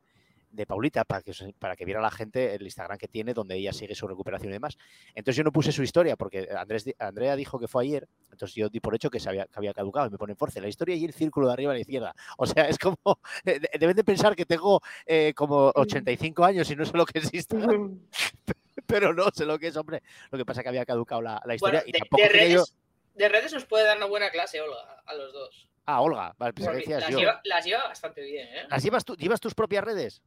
de 0.56 0.66
Paulita 0.66 1.04
para 1.04 1.22
que, 1.22 1.34
para 1.60 1.76
que 1.76 1.86
viera 1.86 2.02
la 2.02 2.12
gente 2.12 2.56
el 2.56 2.64
Instagram 2.64 2.98
que 2.98 3.08
tiene 3.08 3.34
donde 3.34 3.56
ella 3.56 3.74
sigue 3.74 3.96
su 3.96 4.08
recuperación 4.08 4.50
y 4.50 4.54
demás. 4.54 4.78
Entonces 5.14 5.38
yo 5.38 5.44
no 5.44 5.52
puse 5.52 5.72
su 5.72 5.84
historia 5.84 6.16
porque 6.16 6.48
Andrés, 6.58 6.86
Andrea 7.00 7.36
dijo 7.36 7.60
que 7.60 7.68
fue 7.68 7.84
ayer, 7.84 8.08
entonces 8.32 8.56
yo 8.56 8.70
di 8.70 8.80
por 8.80 8.96
hecho 8.96 9.10
que, 9.10 9.20
se 9.20 9.30
había, 9.30 9.46
que 9.46 9.54
había 9.56 9.74
caducado 9.74 10.08
y 10.08 10.12
me 10.12 10.18
pone 10.18 10.36
Force 10.36 10.60
la 10.62 10.68
historia 10.68 10.96
y 10.96 11.06
el 11.06 11.14
círculo 11.14 11.48
de 11.48 11.54
arriba 11.54 11.72
a 11.72 11.76
la 11.76 11.82
izquierda. 11.82 12.16
O 12.38 12.46
sea, 12.46 12.68
es 12.68 12.78
como, 12.78 12.98
deben 13.44 13.96
de 13.96 14.04
pensar 14.04 14.36
que 14.36 14.46
tengo 14.46 14.82
eh, 15.06 15.34
como 15.36 15.72
85 15.76 16.44
años 16.44 16.70
y 16.72 16.76
no 16.76 16.86
sé 16.86 16.98
lo 16.98 17.06
que 17.06 17.20
existe. 17.20 17.58
Pero 18.88 19.14
no 19.14 19.30
sé 19.34 19.46
lo 19.46 19.58
que 19.58 19.68
es, 19.68 19.78
hombre. 19.78 20.04
Lo 20.32 20.38
que 20.38 20.46
pasa 20.46 20.62
es 20.62 20.64
que 20.64 20.70
había 20.70 20.86
caducado 20.86 21.22
la, 21.22 21.42
historia 21.54 21.84
y 21.86 21.92
tampoco 21.92 22.22
de, 22.22 22.30
redes, 22.30 22.76
de 23.16 23.30
redes 23.30 23.54
os 23.54 23.66
puede 23.66 23.86
dar 23.86 23.98
una 23.98 24.06
buena 24.06 24.30
clase, 24.30 24.62
Olga, 24.62 25.02
a 25.06 25.14
los 25.16 25.34
dos. 25.34 25.70
Ah, 25.88 26.02
Olga, 26.02 26.34
vale, 26.38 26.54
pues 26.54 26.66
las, 26.68 27.08
Lleva, 27.10 27.42
las, 27.44 27.66
Lleva, 27.66 27.84
bastante 27.88 28.22
bien, 28.22 28.48
¿eh? 28.48 28.68
¿Las 28.70 28.84
llevas 28.84 29.06
tú? 29.06 29.16
¿Llevas 29.16 29.40
tus 29.40 29.54
propias 29.54 29.84
redes? 29.84 30.22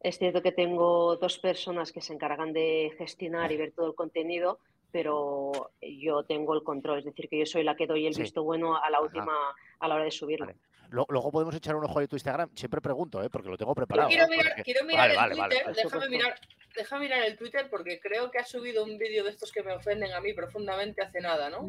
Es 0.00 0.18
cierto 0.18 0.42
que 0.42 0.52
tengo 0.52 1.16
dos 1.16 1.38
personas 1.38 1.92
que 1.92 2.00
se 2.00 2.14
encargan 2.14 2.52
de 2.52 2.92
gestionar 2.96 3.52
y 3.52 3.58
ver 3.58 3.72
todo 3.72 3.86
el 3.86 3.94
contenido, 3.94 4.58
pero 4.90 5.72
yo 5.82 6.24
tengo 6.24 6.54
el 6.54 6.62
control, 6.62 7.00
es 7.00 7.04
decir, 7.04 7.28
que 7.28 7.38
yo 7.38 7.46
soy 7.46 7.64
la 7.64 7.76
que 7.76 7.86
doy 7.86 8.06
el 8.06 8.14
visto 8.14 8.42
bueno 8.42 8.82
a 8.82 8.88
la 8.88 9.00
última, 9.00 9.34
a 9.78 9.88
la 9.88 9.94
hora 9.94 10.04
de 10.04 10.10
subirlo. 10.10 10.48
Luego 10.90 11.30
podemos 11.30 11.54
echar 11.54 11.76
un 11.76 11.84
ojo 11.84 12.00
a 12.00 12.06
tu 12.06 12.16
Instagram. 12.16 12.50
Siempre 12.54 12.80
pregunto, 12.80 13.22
¿eh? 13.22 13.30
porque 13.30 13.48
lo 13.48 13.56
tengo 13.56 13.74
preparado. 13.74 14.08
quiero 14.08 14.84
mirar, 14.84 15.10
el 15.10 15.36
Twitter, 15.36 15.74
déjame 15.74 16.08
mirar, 16.08 16.34
déjame 16.74 17.04
mirar 17.04 17.22
el 17.22 17.36
Twitter 17.36 17.68
porque 17.70 18.00
creo 18.00 18.30
que 18.30 18.38
ha 18.38 18.44
subido 18.44 18.84
un 18.84 18.98
vídeo 18.98 19.22
de 19.22 19.30
estos 19.30 19.52
que 19.52 19.62
me 19.62 19.72
ofenden 19.72 20.12
a 20.12 20.20
mí 20.20 20.32
profundamente 20.32 21.02
hace 21.02 21.20
nada, 21.20 21.50
¿no? 21.50 21.68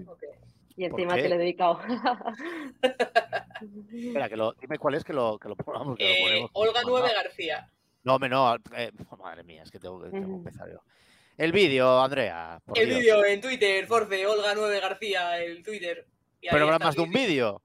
Y 0.76 0.86
encima 0.86 1.16
te 1.16 1.30
lo 1.30 1.36
he 1.36 1.38
dedicado. 1.38 1.80
Espera, 3.92 4.30
que 4.30 4.38
lo, 4.38 4.54
dime 4.54 4.80
cuál 4.80 4.96
es 4.96 5.04
que 5.04 5.14
lo, 5.14 5.38
que 5.38 5.50
lo, 5.50 5.56
que 5.56 5.64
lo 5.64 5.74
ponemos. 5.74 6.00
Olga 6.54 6.82
9 6.84 7.10
García. 7.14 7.70
No, 8.04 8.18
no, 8.18 8.56
eh, 8.76 8.92
madre 9.20 9.44
mía, 9.44 9.64
es 9.64 9.72
que 9.72 9.80
tengo, 9.80 10.02
que 10.02 10.18
empezar 10.18 10.72
yo. 10.72 10.82
El 11.38 11.52
vídeo, 11.52 12.02
Andrea. 12.02 12.62
el 12.76 12.90
vídeo 12.90 13.26
en 13.26 13.42
Twitter, 13.42 13.88
Force, 13.88 14.26
Olga 14.28 14.54
9 14.54 14.80
García, 14.80 15.42
el 15.42 15.64
Twitter. 15.64 16.06
Pero 16.42 16.66
habrá 16.66 16.80
más 16.80 16.96
de 16.96 17.02
un 17.02 17.12
vídeo. 17.12 17.62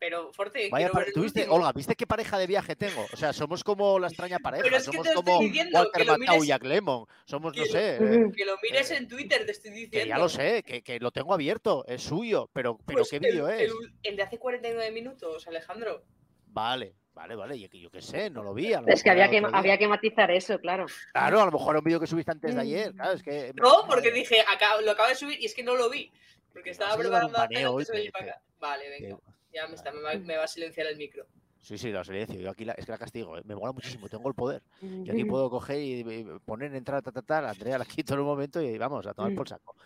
Pero, 0.00 0.32
Forte, 0.32 0.70
Vaya, 0.70 0.90
¿tuviste, 1.12 1.46
Olga, 1.46 1.72
¿viste 1.74 1.94
qué 1.94 2.06
pareja 2.06 2.38
de 2.38 2.46
viaje 2.46 2.74
tengo? 2.74 3.04
O 3.12 3.16
sea, 3.18 3.34
somos 3.34 3.62
como 3.62 3.98
la 3.98 4.06
extraña 4.06 4.38
pareja. 4.38 4.80
somos 4.80 5.06
como 5.14 5.38
Walter 5.38 6.06
Matthau 6.06 6.42
y 6.42 6.46
Jack 6.46 6.64
Lemon. 6.64 7.04
Somos, 7.26 7.54
no 7.54 7.64
sé. 7.66 7.96
Eh, 7.96 8.32
que 8.34 8.46
lo 8.46 8.56
mires 8.62 8.90
eh, 8.90 8.96
en 8.96 9.08
Twitter, 9.08 9.44
te 9.44 9.52
estoy 9.52 9.72
diciendo. 9.72 9.98
Que 9.98 10.08
ya 10.08 10.16
lo 10.16 10.30
sé, 10.30 10.62
que, 10.62 10.80
que 10.80 10.98
lo 11.00 11.10
tengo 11.10 11.34
abierto, 11.34 11.84
es 11.86 12.02
suyo. 12.02 12.48
Pero, 12.54 12.78
pero 12.86 13.00
pues 13.00 13.10
¿qué 13.10 13.18
vídeo 13.18 13.46
es? 13.46 13.70
el 14.02 14.16
de 14.16 14.22
hace 14.22 14.38
49 14.38 14.90
minutos, 14.90 15.46
Alejandro. 15.46 16.02
Vale, 16.46 16.94
Vale, 17.20 17.36
vale, 17.36 17.60
yo, 17.60 17.68
yo 17.68 17.90
qué 17.90 18.00
sé, 18.00 18.30
no 18.30 18.42
lo 18.42 18.54
vi. 18.54 18.72
es 18.86 19.02
que 19.02 19.10
había 19.10 19.28
que, 19.28 19.42
había 19.52 19.76
que 19.76 19.86
matizar 19.86 20.30
eso, 20.30 20.58
claro. 20.58 20.86
Claro, 21.12 21.42
a 21.42 21.44
lo 21.44 21.52
mejor 21.52 21.72
era 21.74 21.80
un 21.80 21.84
vídeo 21.84 22.00
que 22.00 22.06
subiste 22.06 22.32
antes 22.32 22.54
de 22.54 22.60
ayer, 22.62 22.94
claro, 22.94 23.12
es 23.12 23.22
que... 23.22 23.52
No, 23.56 23.84
porque 23.86 24.10
dije, 24.10 24.36
lo 24.82 24.90
acabo 24.90 25.08
de 25.10 25.14
subir 25.14 25.38
y 25.38 25.44
es 25.44 25.54
que 25.54 25.62
no 25.62 25.76
lo 25.76 25.90
vi, 25.90 26.10
porque 26.54 26.70
estaba 26.70 26.96
preparando 26.96 27.34
para 27.34 27.44
acá. 27.44 28.40
Vale, 28.58 28.88
venga, 28.88 29.18
ya 29.52 29.68
me, 29.68 29.74
está, 29.74 29.92
me, 29.92 30.36
va, 30.36 30.44
a 30.44 30.48
silenciar 30.48 30.86
el 30.86 30.96
micro. 30.96 31.26
Sí, 31.60 31.76
sí, 31.76 31.90
lo 31.90 32.02
silencio. 32.02 32.40
Yo 32.40 32.48
aquí 32.48 32.64
la, 32.64 32.72
es 32.72 32.86
que 32.86 32.92
la 32.92 32.96
castigo, 32.96 33.36
¿eh? 33.36 33.42
me 33.44 33.54
mola 33.54 33.72
muchísimo, 33.72 34.08
tengo 34.08 34.26
el 34.26 34.34
poder. 34.34 34.62
Yo 34.80 35.12
aquí 35.12 35.24
puedo 35.24 35.50
coger 35.50 35.78
y, 35.78 36.24
poner, 36.46 36.74
entrar, 36.74 37.02
a 37.06 37.12
ta, 37.12 37.20
ta, 37.20 37.50
Andrea 37.50 37.76
la 37.76 37.84
quito 37.84 38.14
en 38.14 38.20
un 38.20 38.26
momento 38.26 38.62
y 38.62 38.78
vamos, 38.78 39.06
a 39.06 39.12
tomar 39.12 39.34
por 39.34 39.46
saco. 39.46 39.76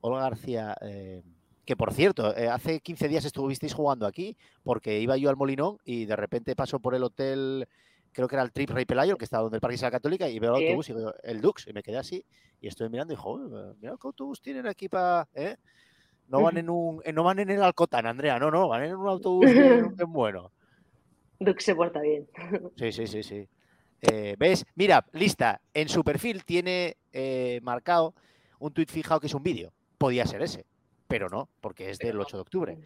Olga 0.00 0.20
García, 0.20 0.76
eh, 0.80 1.24
Que 1.64 1.76
por 1.76 1.92
cierto, 1.92 2.36
eh, 2.36 2.48
hace 2.48 2.80
15 2.80 3.08
días 3.08 3.24
estuvisteis 3.24 3.72
jugando 3.72 4.06
aquí 4.06 4.36
porque 4.64 5.00
iba 5.00 5.16
yo 5.16 5.30
al 5.30 5.36
Molinón 5.36 5.78
y 5.84 6.06
de 6.06 6.16
repente 6.16 6.56
paso 6.56 6.80
por 6.80 6.94
el 6.94 7.04
hotel, 7.04 7.68
creo 8.12 8.26
que 8.26 8.34
era 8.34 8.42
el 8.42 8.52
Trip 8.52 8.70
Rey 8.70 8.84
Pelayo, 8.84 9.16
que 9.16 9.24
estaba 9.24 9.44
donde 9.44 9.58
el 9.58 9.60
Parque 9.60 9.76
de 9.76 9.82
la 9.82 9.90
Católica, 9.90 10.28
y 10.28 10.38
veo 10.40 10.56
el 10.56 10.64
autobús 10.64 10.88
y 10.88 10.92
veo 10.92 11.14
el 11.22 11.40
Dux 11.40 11.68
y 11.68 11.72
me 11.72 11.82
quedé 11.82 11.98
así 11.98 12.24
y 12.60 12.66
estoy 12.66 12.88
mirando 12.88 13.12
y 13.12 13.16
digo, 13.16 13.22
"Joder, 13.22 13.76
mira 13.80 13.94
qué 14.00 14.06
autobús 14.08 14.40
tienen 14.40 14.66
aquí 14.66 14.88
para... 14.88 15.28
No 16.28 16.40
van 16.40 16.56
en 16.56 16.70
un, 16.70 17.02
eh, 17.04 17.12
no 17.12 17.24
van 17.24 17.38
en 17.40 17.50
el 17.50 17.62
Alcotán, 17.62 18.06
Andrea, 18.06 18.38
no, 18.38 18.50
no, 18.50 18.68
van 18.68 18.84
en 18.84 18.96
un 18.96 19.06
autobús 19.08 19.52
bien, 19.52 19.94
bien 19.94 20.12
bueno. 20.12 20.50
Duke 21.38 21.60
se 21.60 21.74
porta 21.74 22.00
bien. 22.00 22.26
Sí, 22.76 22.90
sí, 22.90 23.06
sí, 23.06 23.22
sí. 23.22 23.48
Eh, 24.00 24.34
¿Ves? 24.38 24.64
Mira, 24.74 25.04
lista. 25.12 25.60
En 25.74 25.88
su 25.88 26.02
perfil 26.02 26.44
tiene 26.44 26.96
eh, 27.12 27.60
marcado 27.62 28.14
un 28.58 28.72
tuit 28.72 28.90
fijado 28.90 29.20
que 29.20 29.26
es 29.26 29.34
un 29.34 29.42
vídeo. 29.42 29.72
Podía 29.98 30.26
ser 30.26 30.42
ese, 30.42 30.64
pero 31.12 31.28
no, 31.28 31.48
porque 31.60 31.90
es 31.90 31.98
del 31.98 32.16
no. 32.16 32.22
8 32.22 32.36
de 32.38 32.40
octubre. 32.40 32.78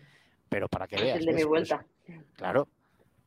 Pero 0.49 0.69
para 0.69 0.87
que 0.89 0.97
Es 0.97 1.03
veas. 1.03 1.19
el 1.19 1.27
de 1.27 1.33
mi 1.33 1.37
¿ves? 1.39 1.47
Pues, 1.47 1.69
vuelta. 1.69 1.87
claro. 2.35 2.69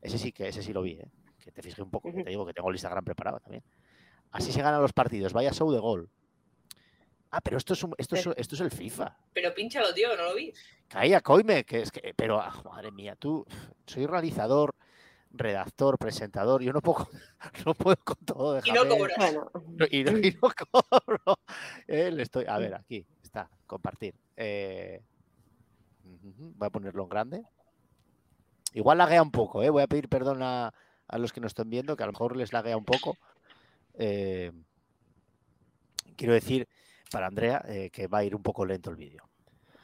Ese 0.02 0.18
sí 0.18 0.32
que 0.34 0.48
ese 0.50 0.62
sí 0.62 0.74
lo 0.74 0.82
vi, 0.82 0.92
¿eh? 0.94 1.08
Que 1.44 1.52
te 1.52 1.62
fijé 1.62 1.82
un 1.82 1.90
poco. 1.90 2.12
que. 2.14 2.24
Te 2.24 2.30
digo 2.30 2.46
que 2.46 2.54
tengo 2.54 2.70
el 2.70 2.76
Instagram 2.76 3.04
preparado 3.06 3.40
también. 3.40 3.64
Así 4.32 4.52
se 4.52 4.62
ganan 4.62 4.82
los 4.82 4.94
partidos. 4.94 5.32
Vaya 5.34 5.52
show 5.52 5.72
de 5.72 5.80
gol. 5.80 6.10
Ah, 7.32 7.42
pero 7.42 7.58
esto 7.58 7.74
es, 7.74 7.84
un- 7.84 7.94
esto 7.98 8.16
es, 8.16 8.28
esto 8.38 8.56
es 8.56 8.62
el 8.62 8.72
FIFA. 8.72 9.16
Pero 9.34 9.54
pínchalo, 9.54 9.94
tío, 9.94 10.16
¿no 10.18 10.24
lo 10.24 10.36
vi? 10.36 10.52
Calla, 10.88 11.22
coime, 11.22 11.64
que 11.64 11.82
es 11.82 11.92
que. 11.92 12.14
Pero, 12.16 12.40
ah, 12.42 12.62
madre 12.66 12.92
mía, 12.92 13.16
tú. 13.16 13.46
Soy 13.86 14.06
realizador, 14.06 14.74
redactor, 15.32 15.98
presentador. 15.98 16.62
Yo 16.64 16.74
no 16.74 16.82
puedo, 16.82 17.08
no 17.66 17.74
puedo 17.74 17.98
con 18.04 18.18
todo. 18.26 18.60
Y 18.66 18.72
no 18.72 18.84
déjame- 18.86 18.98
cobras. 18.98 19.18
Bueno, 19.18 19.52
no, 19.78 19.86
y, 19.92 20.04
no, 20.04 20.18
y 20.18 20.32
no 20.42 20.50
cobro. 20.72 21.40
Eh, 21.88 22.12
le 22.12 22.24
estoy, 22.24 22.46
a 22.48 22.58
ver, 22.58 22.76
aquí 22.76 23.06
está, 23.30 23.50
compartir. 23.68 24.16
Eh, 24.36 25.02
voy 26.04 26.66
a 26.66 26.70
ponerlo 26.72 27.04
en 27.04 27.10
grande. 27.10 27.44
Igual 28.74 28.98
laguea 28.98 29.22
un 29.22 29.32
poco, 29.32 29.62
¿eh? 29.64 29.70
voy 29.70 29.84
a 29.84 29.88
pedir 29.88 30.10
perdón 30.10 30.42
a, 30.42 30.74
a 31.08 31.18
los 31.18 31.32
que 31.32 31.42
nos 31.42 31.52
estén 31.52 31.70
viendo, 31.70 31.96
que 31.96 32.04
a 32.04 32.08
lo 32.08 32.12
mejor 32.12 32.36
les 32.36 32.54
laguea 32.54 32.78
un 32.78 32.86
poco. 32.86 33.18
Eh, 33.94 34.52
quiero 36.16 36.34
decir 36.34 36.68
para 37.12 37.28
Andrea 37.28 37.64
eh, 37.68 37.90
que 37.92 38.08
va 38.08 38.20
a 38.20 38.24
ir 38.24 38.36
un 38.36 38.44
poco 38.44 38.66
lento 38.66 38.90
el 38.90 38.96
vídeo. 38.96 39.24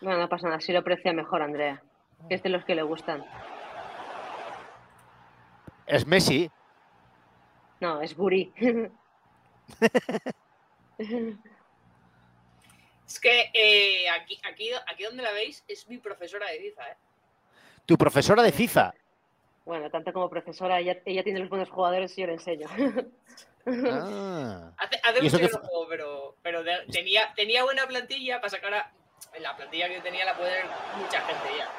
no, 0.02 0.18
no 0.18 0.30
pasa 0.30 0.48
nada. 0.48 0.62
Si 0.62 0.72
lo 0.72 0.80
aprecia 0.80 1.14
mejor, 1.14 1.42
Andrea. 1.42 1.82
que 2.28 2.36
Es 2.36 2.44
de 2.44 2.50
los 2.50 2.64
que 2.66 2.76
le 2.76 2.84
gustan. 2.84 3.24
Es 5.88 6.08
Messi, 6.08 6.50
No, 7.80 8.02
es 8.02 8.16
Guri. 8.18 8.52
Es 13.08 13.20
que 13.20 13.52
eh, 13.54 14.10
aquí, 14.10 14.40
aquí, 14.50 14.72
aquí 14.88 15.04
donde 15.04 15.24
la 15.24 15.32
veis 15.32 15.64
es 15.68 15.88
mi 15.88 15.98
profesora 16.00 16.50
de 16.50 16.60
FIFA, 16.60 16.90
¿eh? 16.92 16.98
tu 17.86 17.98
profesora 17.98 18.42
de 18.44 18.52
FIFA. 18.52 18.94
Bueno, 19.64 19.90
tanto 19.90 20.12
como 20.14 20.30
profesora, 20.30 20.80
ella, 20.80 20.98
ella 21.06 21.24
tiene 21.24 21.40
los 21.40 21.50
buenos 21.50 21.70
jugadores 21.70 22.18
y 22.18 22.22
yo 22.22 22.28
le 22.28 22.34
enseño. 22.34 22.68
Ah, 23.68 24.72
Hace, 24.78 25.00
hace 25.04 25.24
¿Y 25.24 25.28
eso 25.28 25.38
mucho 25.38 25.50
que 25.50 25.54
no 25.54 25.60
juego, 25.68 25.88
pero, 25.90 26.36
pero 26.44 26.64
de- 26.64 26.86
tenía, 26.92 27.34
tenía 27.36 27.64
buena 27.64 27.88
plantilla 27.88 28.38
para 28.40 28.50
sacar 28.50 28.74
a. 28.74 28.92
En 29.34 29.42
la 29.44 29.56
plantilla 29.58 29.88
que 29.88 29.96
yo 29.96 30.04
tenía 30.04 30.24
la 30.26 30.38
puede 30.38 30.52
ver 30.52 30.66
mucha 30.98 31.20
gente 31.22 31.58
ya. 31.58 31.70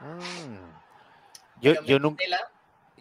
ah. 0.00 0.82
Yo, 1.60 1.72
Pero 1.72 1.82
me 1.82 1.88
yo 1.88 1.98
nunca. 1.98 2.16
tutela, 2.24 2.50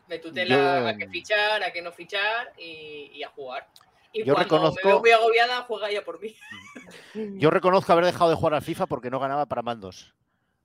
me 0.08 0.19
tutela 0.19 0.55
yo- 0.79 0.88
a 0.88 0.93
qué 0.98 1.08
fichar, 1.10 1.62
a 1.63 1.72
qué 1.74 1.81
no 1.81 1.91
fichar 1.91 2.53
y, 2.58 3.12
y 3.13 3.24
a 3.24 3.29
jugar. 3.29 3.67
Y 4.13 4.24
Yo 4.24 4.34
cuando 4.34 4.55
reconozco- 4.58 4.79
me 4.86 4.89
veo 4.91 5.00
muy 5.01 5.12
agobiada, 5.12 5.62
juega 5.63 5.89
ella 5.89 6.03
por 6.05 6.19
mí. 6.22 6.36
Yo 7.13 7.50
reconozco 7.50 7.91
haber 7.93 8.05
dejado 8.05 8.29
de 8.29 8.36
jugar 8.36 8.53
al 8.53 8.62
FIFA 8.62 8.86
porque 8.88 9.10
no 9.10 9.19
ganaba 9.19 9.46
para 9.46 9.62
mandos. 9.62 10.13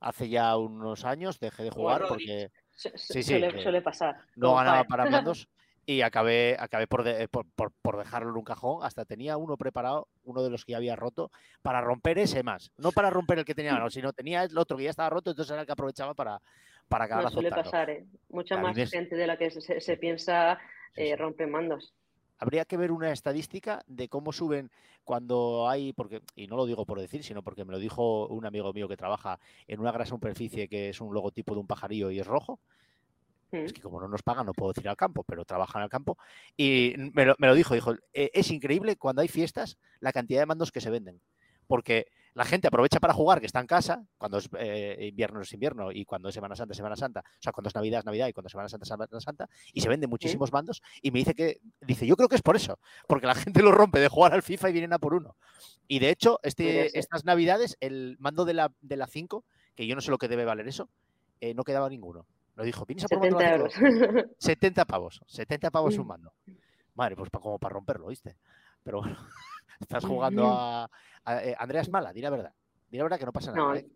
Hace 0.01 0.29
ya 0.29 0.57
unos 0.57 1.05
años 1.05 1.41
dejé 1.41 1.63
de 1.65 1.71
jugar 1.71 2.05
porque 2.09 2.51
Su- 2.77 2.91
su- 2.91 3.13
Sí, 3.13 3.23
sí, 3.23 3.41
suele, 3.63 3.81
pasar. 3.83 4.17
no 4.37 4.55
ganaba 4.57 4.85
para 4.85 5.05
mandos 5.09 5.49
y 5.87 6.01
acabé, 6.03 6.57
acabé 6.59 6.87
por, 6.87 7.05
de- 7.05 7.29
por, 7.29 7.47
por- 7.55 7.73
por 7.83 7.97
dejarlo 7.99 8.31
en 8.31 8.37
un 8.37 8.43
cajón. 8.45 8.85
Hasta 8.85 9.05
tenía 9.05 9.37
uno 9.37 9.57
preparado, 9.57 10.09
uno 10.25 10.43
de 10.43 10.51
los 10.51 10.65
que 10.65 10.73
ya 10.73 10.79
había 10.79 10.97
roto, 10.97 11.31
para 11.63 11.81
romper 11.81 12.19
ese 12.19 12.43
más. 12.43 12.73
No 12.77 12.91
para 12.91 13.11
romper 13.11 13.39
el 13.39 13.45
que 13.45 13.55
tenía, 13.55 13.79
no, 13.79 13.89
sino 13.91 14.13
tenía 14.13 14.43
el 14.43 14.59
otro 14.59 14.77
que 14.77 14.85
ya 14.85 14.91
estaba 14.91 15.11
roto, 15.11 15.31
entonces 15.31 15.53
era 15.53 15.61
el 15.61 15.67
que 15.67 15.73
aprovechaba 15.73 16.15
para, 16.15 16.41
para 16.89 17.05
acabar 17.05 17.25
No 17.25 17.31
suele 17.31 17.49
azotando. 17.49 17.71
pasar, 17.71 17.91
¿eh? 17.91 18.07
Mucha 18.29 18.57
más 18.59 18.77
gente 18.77 19.15
de 19.17 19.27
la 19.27 19.37
que 19.39 19.51
se, 19.51 19.81
se 19.81 19.97
piensa 19.97 20.59
Sí, 20.95 21.03
eh, 21.03 21.17
rompe 21.17 21.47
mandos. 21.47 21.93
Habría 22.45 22.67
que 22.67 22.77
ver 22.77 22.93
una 22.93 23.11
estadística 23.11 23.83
de 23.87 24.11
cómo 24.11 24.31
suben 24.31 24.71
cuando 25.03 25.67
hay, 25.67 25.95
porque, 25.95 26.21
y 26.37 26.47
no 26.47 26.57
lo 26.57 26.67
digo 26.67 26.85
por 26.85 27.01
decir, 27.01 27.25
sino 27.25 27.43
porque 27.43 27.65
me 27.65 27.73
lo 27.73 27.79
dijo 27.79 28.27
un 28.27 28.45
amigo 28.45 28.71
mío 28.75 28.87
que 28.87 28.99
trabaja 28.99 29.41
en 29.67 29.81
una 29.81 29.93
gran 29.93 30.07
superficie 30.07 30.69
que 30.69 30.91
es 30.91 31.01
un 31.01 31.15
logotipo 31.15 31.55
de 31.55 31.61
un 31.61 31.67
pajarillo 31.67 32.11
y 32.11 32.21
es 32.21 32.27
rojo. 32.27 32.61
Mm. 33.51 33.57
Es 33.57 33.73
que 33.73 33.81
como 33.81 33.99
no 33.99 34.09
nos 34.09 34.23
pagan, 34.23 34.45
no 34.45 34.53
puedo 34.53 34.75
decir 34.75 34.87
al 34.91 34.97
campo, 34.99 35.25
pero 35.25 35.47
trabajan 35.47 35.81
al 35.81 35.89
campo. 35.89 36.19
Y 36.55 36.93
me 37.15 37.25
lo, 37.25 37.35
me 37.39 37.47
lo 37.47 37.55
dijo, 37.55 37.73
dijo, 37.73 37.95
"Eh, 38.13 38.31
es 38.35 38.51
increíble 38.51 38.97
cuando 38.97 39.23
hay 39.23 39.29
fiestas 39.29 39.79
la 40.01 40.13
cantidad 40.13 40.41
de 40.41 40.47
mandos 40.47 40.71
que 40.71 40.83
se 40.83 40.91
venden. 40.91 41.23
Porque 41.67 42.09
la 42.35 42.45
gente 42.45 42.67
aprovecha 42.67 42.99
para 42.99 43.15
jugar, 43.15 43.41
que 43.41 43.47
está 43.47 43.61
en 43.61 43.67
casa, 43.67 44.05
cuando 44.19 44.39
es 44.39 44.49
eh, 44.59 45.09
invierno 45.11 45.41
es 45.41 45.53
invierno 45.53 45.93
y 45.93 46.05
cuando 46.05 46.29
es 46.29 46.35
Semana 46.35 46.57
Santa 46.57 46.73
es 46.73 46.77
Semana 46.77 46.97
Santa, 46.97 47.21
o 47.21 47.43
sea, 47.43 47.53
cuando 47.53 47.69
es 47.69 47.75
Navidad 47.75 48.01
es 48.01 48.05
Navidad 48.05 48.27
y 48.27 48.33
cuando 48.33 48.49
es 48.49 48.53
Semana 48.53 48.69
Santa 48.69 48.83
es 48.83 48.89
Semana 48.89 49.21
Santa, 49.21 49.49
y 49.73 49.81
se 49.81 49.89
venden 49.89 50.11
muchísimos 50.11 50.53
mandos. 50.53 50.83
Y 51.01 51.13
me 51.13 51.21
dice 51.21 51.35
que, 51.35 51.61
dice, 51.81 52.07
yo 52.07 52.17
creo 52.17 52.29
que 52.29 52.37
es 52.37 52.43
por 52.43 52.57
eso, 52.57 52.79
porque 53.07 53.27
la 53.27 53.35
gente 53.57 53.63
lo 53.63 53.71
rompe 53.71 54.01
de 54.01 54.09
jugar 54.09 54.35
al 54.35 54.43
FIFA 54.43 54.71
y 54.71 54.73
vienen 54.73 54.93
a 54.93 54.99
por 54.99 55.15
uno. 55.15 55.37
Y 55.87 56.01
de 56.01 56.11
hecho, 56.11 56.41
este, 56.43 56.99
estas 56.99 57.25
Navidades, 57.25 57.77
el 57.81 58.17
mando 58.19 58.45
de 58.45 58.55
la, 58.55 58.73
de 58.81 58.97
la 58.97 59.07
5, 59.07 59.45
que 59.77 59.87
yo 59.87 59.95
no 59.95 60.01
sé 60.01 60.11
lo 60.11 60.19
que 60.19 60.29
debe 60.29 60.45
valer 60.45 60.67
eso, 60.67 60.89
eh, 61.41 61.55
no 61.55 61.63
quedaba 61.63 61.89
ninguno. 61.89 62.27
Lo 62.57 62.65
dijo, 62.65 62.85
¿vienes 62.85 63.05
a 63.05 63.09
por 63.09 63.21
mando 63.21 63.39
de 63.39 63.45
70 63.45 63.65
la 63.65 63.71
5?". 63.71 63.95
euros. 63.95 64.31
70 64.39 64.85
pavos, 64.87 65.21
70 65.27 65.71
pavos 65.71 65.99
un 65.99 66.07
mando. 66.09 66.33
Madre, 66.95 67.17
pues 67.17 67.31
como 67.31 67.59
para 67.59 67.75
romperlo, 67.75 68.09
¿viste? 68.09 68.37
Pero 68.83 69.01
bueno, 69.01 69.17
estás 69.85 70.05
jugando 70.05 70.47
a. 70.49 70.91
a- 71.25 71.45
eh, 71.45 71.55
Andrea 71.59 71.81
es 71.83 71.89
mala, 71.91 72.13
di 72.13 72.21
la 72.21 72.31
verdad. 72.31 72.53
Di 72.91 72.99
la 72.99 73.05
verdad 73.05 73.19
que 73.19 73.27
no 73.27 73.33
pasa 73.33 73.53
nada. 73.53 73.65
No, 73.69 73.75
¿eh? 73.77 73.87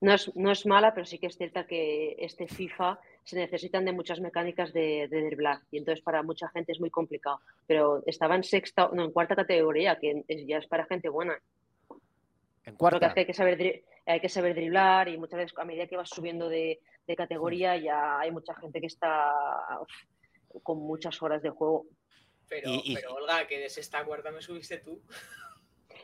no 0.00 0.12
es, 0.14 0.36
no 0.36 0.50
es 0.52 0.64
mala, 0.66 0.94
pero 0.94 1.04
sí 1.06 1.18
que 1.18 1.26
es 1.26 1.36
cierta 1.36 1.66
que 1.66 2.14
este 2.18 2.46
FIFA 2.46 2.98
se 3.24 3.36
necesitan 3.36 3.84
de 3.84 3.92
muchas 3.92 4.20
mecánicas 4.20 4.72
de, 4.72 5.08
de 5.08 5.22
driblar 5.26 5.58
y 5.70 5.78
entonces 5.78 6.02
para 6.04 6.22
mucha 6.22 6.48
gente 6.50 6.72
es 6.72 6.80
muy 6.80 6.90
complicado. 6.90 7.40
Pero 7.66 8.02
estaba 8.06 8.36
en 8.36 8.44
sexta, 8.44 8.88
no, 8.92 9.04
en 9.04 9.12
cuarta 9.12 9.34
categoría, 9.36 9.98
que 9.98 10.24
es- 10.28 10.46
ya 10.46 10.58
es 10.58 10.66
para 10.66 10.86
gente 10.86 11.08
buena. 11.08 11.36
En 12.64 12.76
Porque 12.76 12.76
cuarta. 12.76 13.06
es 13.08 13.14
que 13.14 13.20
hay 13.20 13.26
que 13.26 13.34
saber, 13.34 13.82
hay 14.06 14.20
que 14.20 14.28
saber 14.28 14.54
driblar 14.54 15.08
y 15.08 15.18
muchas 15.18 15.38
veces 15.38 15.58
a 15.58 15.64
medida 15.64 15.86
que 15.86 15.96
vas 15.96 16.10
subiendo 16.10 16.48
de, 16.48 16.80
de 17.06 17.16
categoría 17.16 17.76
ya 17.76 18.18
hay 18.20 18.30
mucha 18.30 18.54
gente 18.54 18.80
que 18.80 18.86
está 18.86 19.32
uf, 19.80 20.62
con 20.62 20.78
muchas 20.78 21.20
horas 21.22 21.42
de 21.42 21.50
juego. 21.50 21.86
Pero, 22.48 22.70
Y- 22.70 22.92
y- 22.92 22.94
pero 22.94 23.14
Olga, 23.14 23.46
que 23.46 23.58
de 23.58 23.68
sexta 23.70 23.98
a 24.00 24.04
cuarta 24.04 24.30
me 24.30 24.40
subiste 24.42 24.78
tú. 24.78 25.00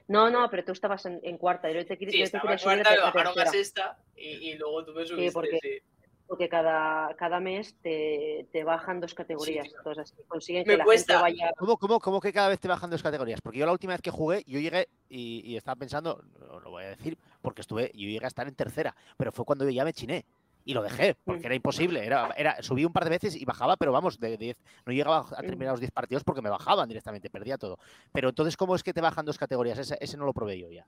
No, 0.08 0.28
no, 0.30 0.50
pero 0.50 0.64
tú 0.64 0.72
estabas 0.72 1.06
en, 1.06 1.18
en 1.22 1.38
cuarta 1.38 1.70
yo 1.70 1.84
te, 1.86 1.96
Sí, 1.96 2.04
yo 2.18 2.30
te 2.30 2.40
quería 2.40 2.58
subir 2.58 2.82
cuarta, 2.82 2.90
a 2.92 3.04
bajaron 3.10 3.38
a 3.38 3.46
sexta 3.46 3.98
y, 4.16 4.50
y 4.50 4.54
luego 4.58 4.84
tú 4.84 4.92
me 4.92 5.06
subiste. 5.06 5.32
porque- 5.32 5.58
sí. 5.62 5.78
porque 6.26 6.48
cada, 6.48 7.14
cada 7.16 7.40
mes 7.40 7.74
te, 7.80 8.46
te 8.52 8.64
bajan 8.64 9.00
dos 9.00 9.14
categorías. 9.14 9.66
Entonces 9.74 10.12
así 10.12 10.22
consiguen 10.28 10.64
Me 10.66 10.74
que 10.74 10.78
la 10.78 10.84
cuesta. 10.84 11.20
gente 11.20 11.22
vaya. 11.40 11.52
¿Cómo, 11.56 11.78
cómo, 11.78 12.00
cómo 12.00 12.20
que 12.20 12.32
cada 12.34 12.48
vez 12.48 12.60
te 12.60 12.68
bajan 12.68 12.90
dos 12.90 13.02
categorías? 13.02 13.40
Porque 13.40 13.58
yo 13.58 13.66
la 13.66 13.72
última 13.72 13.94
vez 13.94 14.02
que 14.02 14.10
jugué, 14.10 14.42
yo 14.46 14.58
llegué 14.60 14.88
y, 15.08 15.40
y 15.44 15.56
estaba 15.56 15.76
pensando, 15.76 16.22
no 16.38 16.60
lo 16.60 16.70
voy 16.70 16.84
a 16.84 16.88
decir, 16.88 17.16
porque 17.40 17.62
estuve, 17.62 17.90
yo 17.94 18.06
llegué 18.08 18.24
a 18.24 18.28
estar 18.28 18.46
en 18.46 18.54
tercera, 18.54 18.94
pero 19.16 19.32
fue 19.32 19.44
cuando 19.46 19.64
yo 19.64 19.70
ya 19.70 19.84
me 19.84 19.92
chiné. 19.94 20.24
Y 20.64 20.72
lo 20.74 20.82
dejé, 20.82 21.14
porque 21.24 21.42
Mm. 21.42 21.46
era 21.46 21.54
imposible. 21.54 22.06
Era, 22.06 22.30
era, 22.36 22.62
subí 22.62 22.84
un 22.84 22.92
par 22.92 23.04
de 23.04 23.10
veces 23.10 23.36
y 23.36 23.44
bajaba, 23.44 23.76
pero 23.76 23.92
vamos, 23.92 24.18
de 24.18 24.36
10. 24.38 24.56
No 24.86 24.92
llegaba 24.92 25.18
a 25.36 25.42
Mm. 25.42 25.46
terminar 25.46 25.72
los 25.72 25.80
10 25.80 25.92
partidos 25.92 26.24
porque 26.24 26.40
me 26.42 26.48
bajaban 26.50 26.88
directamente, 26.88 27.28
perdía 27.30 27.58
todo. 27.58 27.78
Pero 28.12 28.30
entonces, 28.30 28.56
¿cómo 28.56 28.74
es 28.74 28.82
que 28.82 28.94
te 28.94 29.00
bajan 29.02 29.26
dos 29.26 29.36
categorías? 29.38 29.78
Ese, 29.78 29.96
ese 30.00 30.16
no 30.16 30.24
lo 30.24 30.32
probé 30.32 30.58
yo 30.58 30.70
ya. 30.70 30.86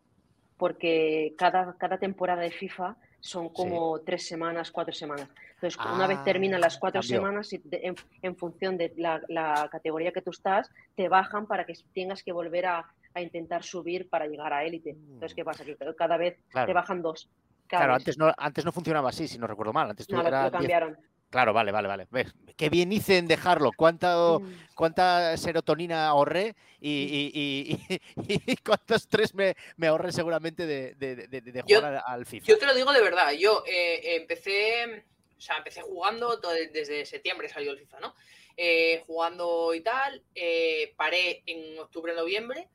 Porque 0.57 1.35
cada, 1.37 1.77
cada 1.77 1.99
temporada 1.99 2.41
de 2.41 2.51
FIFA 2.51 2.97
son 3.21 3.51
como 3.51 4.01
tres 4.01 4.27
semanas, 4.27 4.71
cuatro 4.71 4.95
semanas. 4.95 5.29
Entonces, 5.57 5.79
una 5.95 6.07
vez 6.07 6.23
terminan 6.25 6.61
las 6.61 6.77
Ah, 6.77 6.79
cuatro 6.81 7.03
semanas, 7.03 7.53
en, 7.53 7.95
en 8.23 8.37
función 8.37 8.79
de 8.79 8.95
la, 8.97 9.21
la 9.29 9.69
categoría 9.71 10.13
que 10.13 10.23
tú 10.23 10.31
estás, 10.31 10.71
te 10.95 11.09
bajan 11.09 11.47
para 11.47 11.67
que 11.67 11.75
tengas 11.93 12.23
que 12.23 12.33
volver 12.33 12.67
a, 12.67 12.87
a 13.13 13.21
intentar 13.21 13.65
subir 13.65 14.09
para 14.09 14.27
llegar 14.27 14.53
a 14.55 14.65
élite. 14.65 14.91
Entonces, 14.91 15.35
¿qué 15.35 15.45
pasa? 15.45 15.65
Que 15.65 15.77
cada 15.99 16.17
vez 16.17 16.39
te 16.67 16.73
bajan 16.73 17.03
dos. 17.03 17.29
Claro, 17.69 17.95
antes 17.95 18.17
no, 18.19 18.33
antes 18.37 18.65
no 18.65 18.73
funcionaba 18.73 19.11
así, 19.11 19.29
si 19.29 19.39
no 19.39 19.47
recuerdo 19.47 19.73
mal. 19.73 19.91
Antes 19.91 20.07
tú 20.07 20.15
No, 20.15 20.21
era 20.27 20.45
lo 20.45 20.51
10. 20.51 20.53
cambiaron. 20.53 20.99
Claro, 21.29 21.53
vale, 21.53 21.73
vale, 21.73 21.89
vale. 21.89 22.07
¿Ves? 22.11 22.33
Qué 22.57 22.71
bien 22.71 22.93
hice 22.93 23.19
en 23.19 23.27
dejarlo. 23.27 23.71
Cuánta, 23.77 24.17
Mm. 24.39 24.67
cuánta 24.77 25.37
serotonina 25.37 26.07
ahorré 26.07 26.55
y, 26.81 26.91
y- 26.91 27.33
y- 27.35 27.99
y- 28.17 28.17
y 28.53 28.57
cuántos 28.59 29.09
tres 29.09 29.35
me, 29.35 29.57
me 29.77 29.89
ahorré 29.89 30.13
seguramente 30.13 30.67
de, 30.67 30.95
de- 30.95 31.17
de- 31.27 31.41
de 31.41 31.63
Yo- 31.67 31.79
jugar 31.79 31.95
al, 31.97 32.03
al 32.07 32.27
FIFA. 32.27 32.47
Yo 32.47 32.59
te 32.59 32.67
lo 32.67 32.75
digo 32.75 32.93
de 32.93 33.03
verdad, 33.03 33.33
yo 33.33 33.65
eh, 33.67 34.17
empecé, 34.17 35.05
o 35.37 35.41
sea, 35.41 35.57
empecé 35.59 35.83
jugando 35.83 36.39
todo- 36.41 36.53
desde 36.53 37.05
septiembre 37.05 37.49
salió 37.49 37.73
el 37.73 37.79
FIFA, 37.81 38.01
¿no? 38.01 38.15
Eh, 38.57 39.03
jugando 39.07 39.75
y 39.75 39.81
tal, 39.83 40.23
eh, 40.35 40.95
paré 40.97 41.43
en 41.45 41.79
octubre, 41.81 42.15
noviembre 42.15 42.69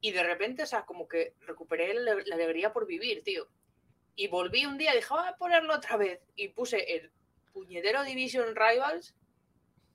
y 0.00 0.10
de 0.12 0.22
repente, 0.22 0.62
o 0.64 0.66
sea, 0.66 0.84
como 0.84 1.06
que 1.06 1.34
recuperé 1.46 1.94
la, 1.94 2.14
la 2.26 2.34
alegría 2.34 2.72
por 2.72 2.86
vivir, 2.86 3.22
tío. 3.22 3.46
Y 4.16 4.28
volví 4.28 4.64
un 4.66 4.78
día 4.78 4.92
y 4.92 4.96
dije, 4.96 5.08
voy 5.10 5.26
a 5.26 5.36
ponerlo 5.36 5.74
otra 5.74 5.96
vez. 5.96 6.20
Y 6.36 6.48
puse 6.48 6.78
el 6.94 7.10
puñetero 7.52 8.02
Division 8.04 8.54
Rivals. 8.54 9.14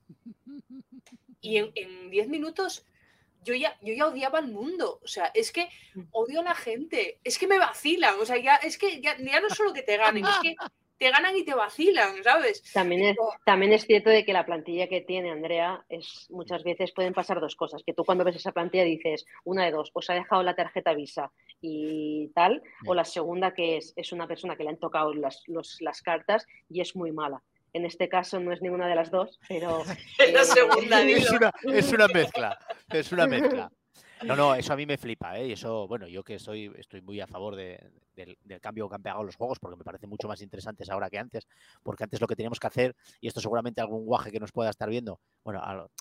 Y 1.41 1.55
en 1.55 2.09
10 2.09 2.27
minutos 2.27 2.85
yo 3.43 3.53
ya, 3.53 3.77
yo 3.81 3.93
ya 3.93 4.07
odiaba 4.07 4.39
al 4.39 4.47
mundo. 4.47 4.99
O 5.03 5.07
sea, 5.07 5.31
es 5.33 5.51
que 5.51 5.69
odio 6.11 6.41
a 6.41 6.43
la 6.43 6.55
gente. 6.55 7.19
Es 7.23 7.37
que 7.37 7.47
me 7.47 7.57
vacilan. 7.57 8.19
O 8.19 8.25
sea, 8.25 8.37
ya, 8.37 8.55
es 8.55 8.77
que 8.77 9.01
ya, 9.01 9.17
ya 9.17 9.39
no 9.39 9.47
es 9.47 9.53
solo 9.53 9.73
que 9.73 9.81
te 9.81 9.97
ganen, 9.97 10.25
es 10.25 10.35
que 10.41 10.55
te 10.99 11.09
ganan 11.09 11.35
y 11.37 11.43
te 11.45 11.53
vacilan, 11.55 12.21
¿sabes? 12.23 12.61
También 12.73 13.03
es, 13.05 13.17
también 13.45 13.71
es 13.73 13.85
cierto 13.85 14.09
de 14.09 14.25
que 14.25 14.33
la 14.33 14.45
plantilla 14.45 14.87
que 14.87 15.01
tiene 15.01 15.31
Andrea 15.31 15.83
es 15.89 16.27
muchas 16.29 16.63
veces 16.63 16.91
pueden 16.91 17.13
pasar 17.13 17.39
dos 17.39 17.55
cosas, 17.55 17.81
que 17.85 17.93
tú 17.93 18.03
cuando 18.03 18.23
ves 18.25 18.35
esa 18.35 18.51
plantilla 18.51 18.83
dices 18.83 19.25
una 19.45 19.65
de 19.65 19.71
dos, 19.71 19.89
os 19.93 20.09
ha 20.09 20.13
dejado 20.13 20.43
la 20.43 20.55
tarjeta 20.55 20.93
Visa 20.93 21.31
y 21.61 22.27
tal, 22.35 22.61
o 22.85 22.93
la 22.93 23.05
segunda 23.05 23.53
que 23.53 23.77
es, 23.77 23.93
es 23.95 24.11
una 24.11 24.27
persona 24.27 24.55
que 24.55 24.63
le 24.63 24.69
han 24.71 24.77
tocado 24.77 25.13
las, 25.13 25.41
los- 25.47 25.77
las 25.81 26.01
cartas 26.01 26.45
y 26.69 26.81
es 26.81 26.95
muy 26.95 27.11
mala. 27.11 27.41
En 27.71 27.85
este 27.85 28.09
caso 28.09 28.39
no 28.39 28.51
es 28.51 28.61
ninguna 28.61 28.87
de 28.87 28.95
las 28.95 29.11
dos, 29.11 29.39
pero 29.47 29.83
Es 30.19 30.33
la 30.33 30.43
segunda, 30.43 31.01
Es 31.01 31.29
dilo. 31.29 31.37
una, 31.37 31.77
es 31.77 31.91
una 31.93 32.07
mezcla, 32.07 32.59
es 32.91 33.11
una 33.11 33.27
mezcla. 33.27 33.71
No, 34.25 34.35
no, 34.35 34.55
eso 34.55 34.73
a 34.73 34.75
mí 34.75 34.85
me 34.85 34.97
flipa, 34.97 35.37
¿eh? 35.37 35.47
Y 35.47 35.51
eso, 35.53 35.87
bueno, 35.87 36.07
yo 36.07 36.23
que 36.23 36.39
soy, 36.39 36.71
estoy 36.77 37.01
muy 37.01 37.19
a 37.21 37.27
favor 37.27 37.55
de- 37.55 37.79
del, 38.15 38.37
cambio 38.59 38.89
que 38.89 38.95
han 38.95 39.01
pegado 39.03 39.23
los 39.23 39.35
juegos, 39.35 39.59
porque 39.59 39.77
me 39.77 39.83
parece 39.83 40.07
mucho 40.07 40.27
más 40.27 40.41
interesantes 40.41 40.89
ahora 40.89 41.09
que 41.09 41.17
antes, 41.17 41.47
porque 41.83 42.03
antes 42.03 42.19
lo 42.19 42.27
que 42.27 42.35
teníamos 42.35 42.59
que 42.59 42.67
hacer, 42.67 42.95
y 43.21 43.27
esto 43.27 43.39
seguramente 43.39 43.79
algún 43.81 44.05
guaje 44.05 44.31
que 44.31 44.39
nos 44.39 44.51
pueda 44.51 44.69
estar 44.69 44.89
viendo, 44.89 45.21
bueno, 45.43 45.61
a 45.63 45.73
lo- 45.73 45.91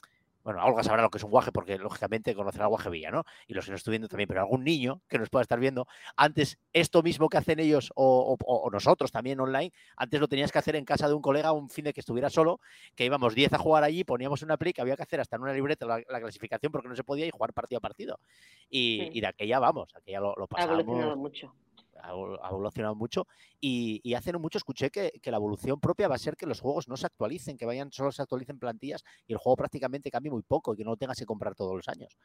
bueno, 0.45 0.65
Olga 0.65 0.83
sabrá 0.83 1.03
lo 1.03 1.11
que 1.11 1.19
es 1.19 1.25
un 1.25 1.31
guaje, 1.31 1.53
porque 1.53 1.77
lógicamente 1.79 2.35
conocerá 2.35 2.65
a 2.65 2.69
Guaje 2.69 2.89
Villa, 2.91 3.11
¿no? 3.11 3.25
Y 3.47 3.55
los 3.55 3.65
que 3.67 3.73
nos 3.73 3.81
estoy 3.81 3.93
viendo 3.93 4.09
también, 4.09 4.29
pero 4.29 4.41
algún 4.41 4.65
niño 4.65 5.03
que 5.09 5.19
nos 5.19 5.29
pueda 5.29 5.43
estar 5.43 5.59
viendo, 5.61 5.87
antes 6.17 6.59
esto 6.73 7.03
mismo 7.03 7.29
que 7.29 7.37
hacen 7.39 7.59
ellos 7.61 7.91
o, 7.95 8.37
o- 8.39 8.55
o 8.55 8.71
nosotros 8.71 9.11
también 9.13 9.41
online, 9.41 9.73
antes 9.97 10.21
lo 10.21 10.29
tenías 10.29 10.51
que 10.53 10.59
hacer 10.59 10.77
en 10.77 10.85
casa 10.85 11.07
de 11.09 11.15
un 11.15 11.21
colega 11.23 11.53
un 11.53 11.69
fin 11.69 11.85
de 11.85 11.93
que 11.93 12.01
estuviera 12.01 12.31
solo, 12.31 12.61
que 12.95 13.05
íbamos 13.05 13.35
10 13.35 13.53
a 13.53 13.59
jugar 13.59 13.85
allí, 13.85 14.05
poníamos 14.05 14.43
una 14.43 14.57
play 14.57 14.73
que 14.73 14.81
había 14.81 14.97
que 14.97 15.03
hacer 15.03 15.21
hasta 15.21 15.37
en 15.37 15.43
una 15.43 15.53
libreta 15.53 15.85
la, 15.87 16.01
la 16.09 16.21
clasificación 16.21 16.73
porque 16.73 16.89
no 16.89 16.97
se 16.97 17.05
podía 17.05 17.27
y 17.27 17.31
jugar 17.31 17.53
partido 17.53 17.79
a 17.79 17.81
partido. 17.81 18.19
Y, 18.71 18.99
Sí. 18.99 19.11
y 19.15 19.21
de 19.21 19.27
aquella 19.27 19.59
vamos, 19.59 19.95
aquella 19.95 20.21
lo, 20.21 20.35
lo 20.37 20.47
ha 20.55 20.63
evolucionado 20.65 21.09
pasamos, 21.11 21.17
mucho. 21.19 21.55
Ha 22.09 22.13
evol- 22.13 22.39
ha 22.43 22.49
evolucionado 22.49 22.95
mucho 22.95 23.27
y, 23.61 24.01
y 24.03 24.15
hace 24.15 24.33
no 24.33 24.39
mucho 24.39 24.59
escuché 24.59 24.91
que, 24.91 25.13
que 25.23 25.31
la 25.31 25.37
evolución 25.37 25.79
propia 25.81 26.09
va 26.09 26.15
a 26.17 26.19
ser 26.19 26.37
que 26.37 26.47
los 26.47 26.61
juegos 26.61 26.89
no 26.89 26.97
se 26.97 27.07
actualicen, 27.07 27.57
que 27.57 27.67
vayan 27.67 27.93
solo 27.93 28.11
se 28.13 28.23
actualicen 28.23 28.59
plantillas 28.59 29.05
y 29.27 29.33
el 29.33 29.39
juego 29.39 29.57
prácticamente 29.57 30.11
cambie 30.11 30.31
muy 30.33 30.43
poco 30.43 30.75
y 30.75 30.77
que 30.77 30.85
no 30.85 30.91
lo 30.91 30.97
tengas 30.97 31.19
que 31.19 31.27
comprar 31.27 31.55
todos 31.55 31.75
los 31.77 31.89
años. 31.89 32.17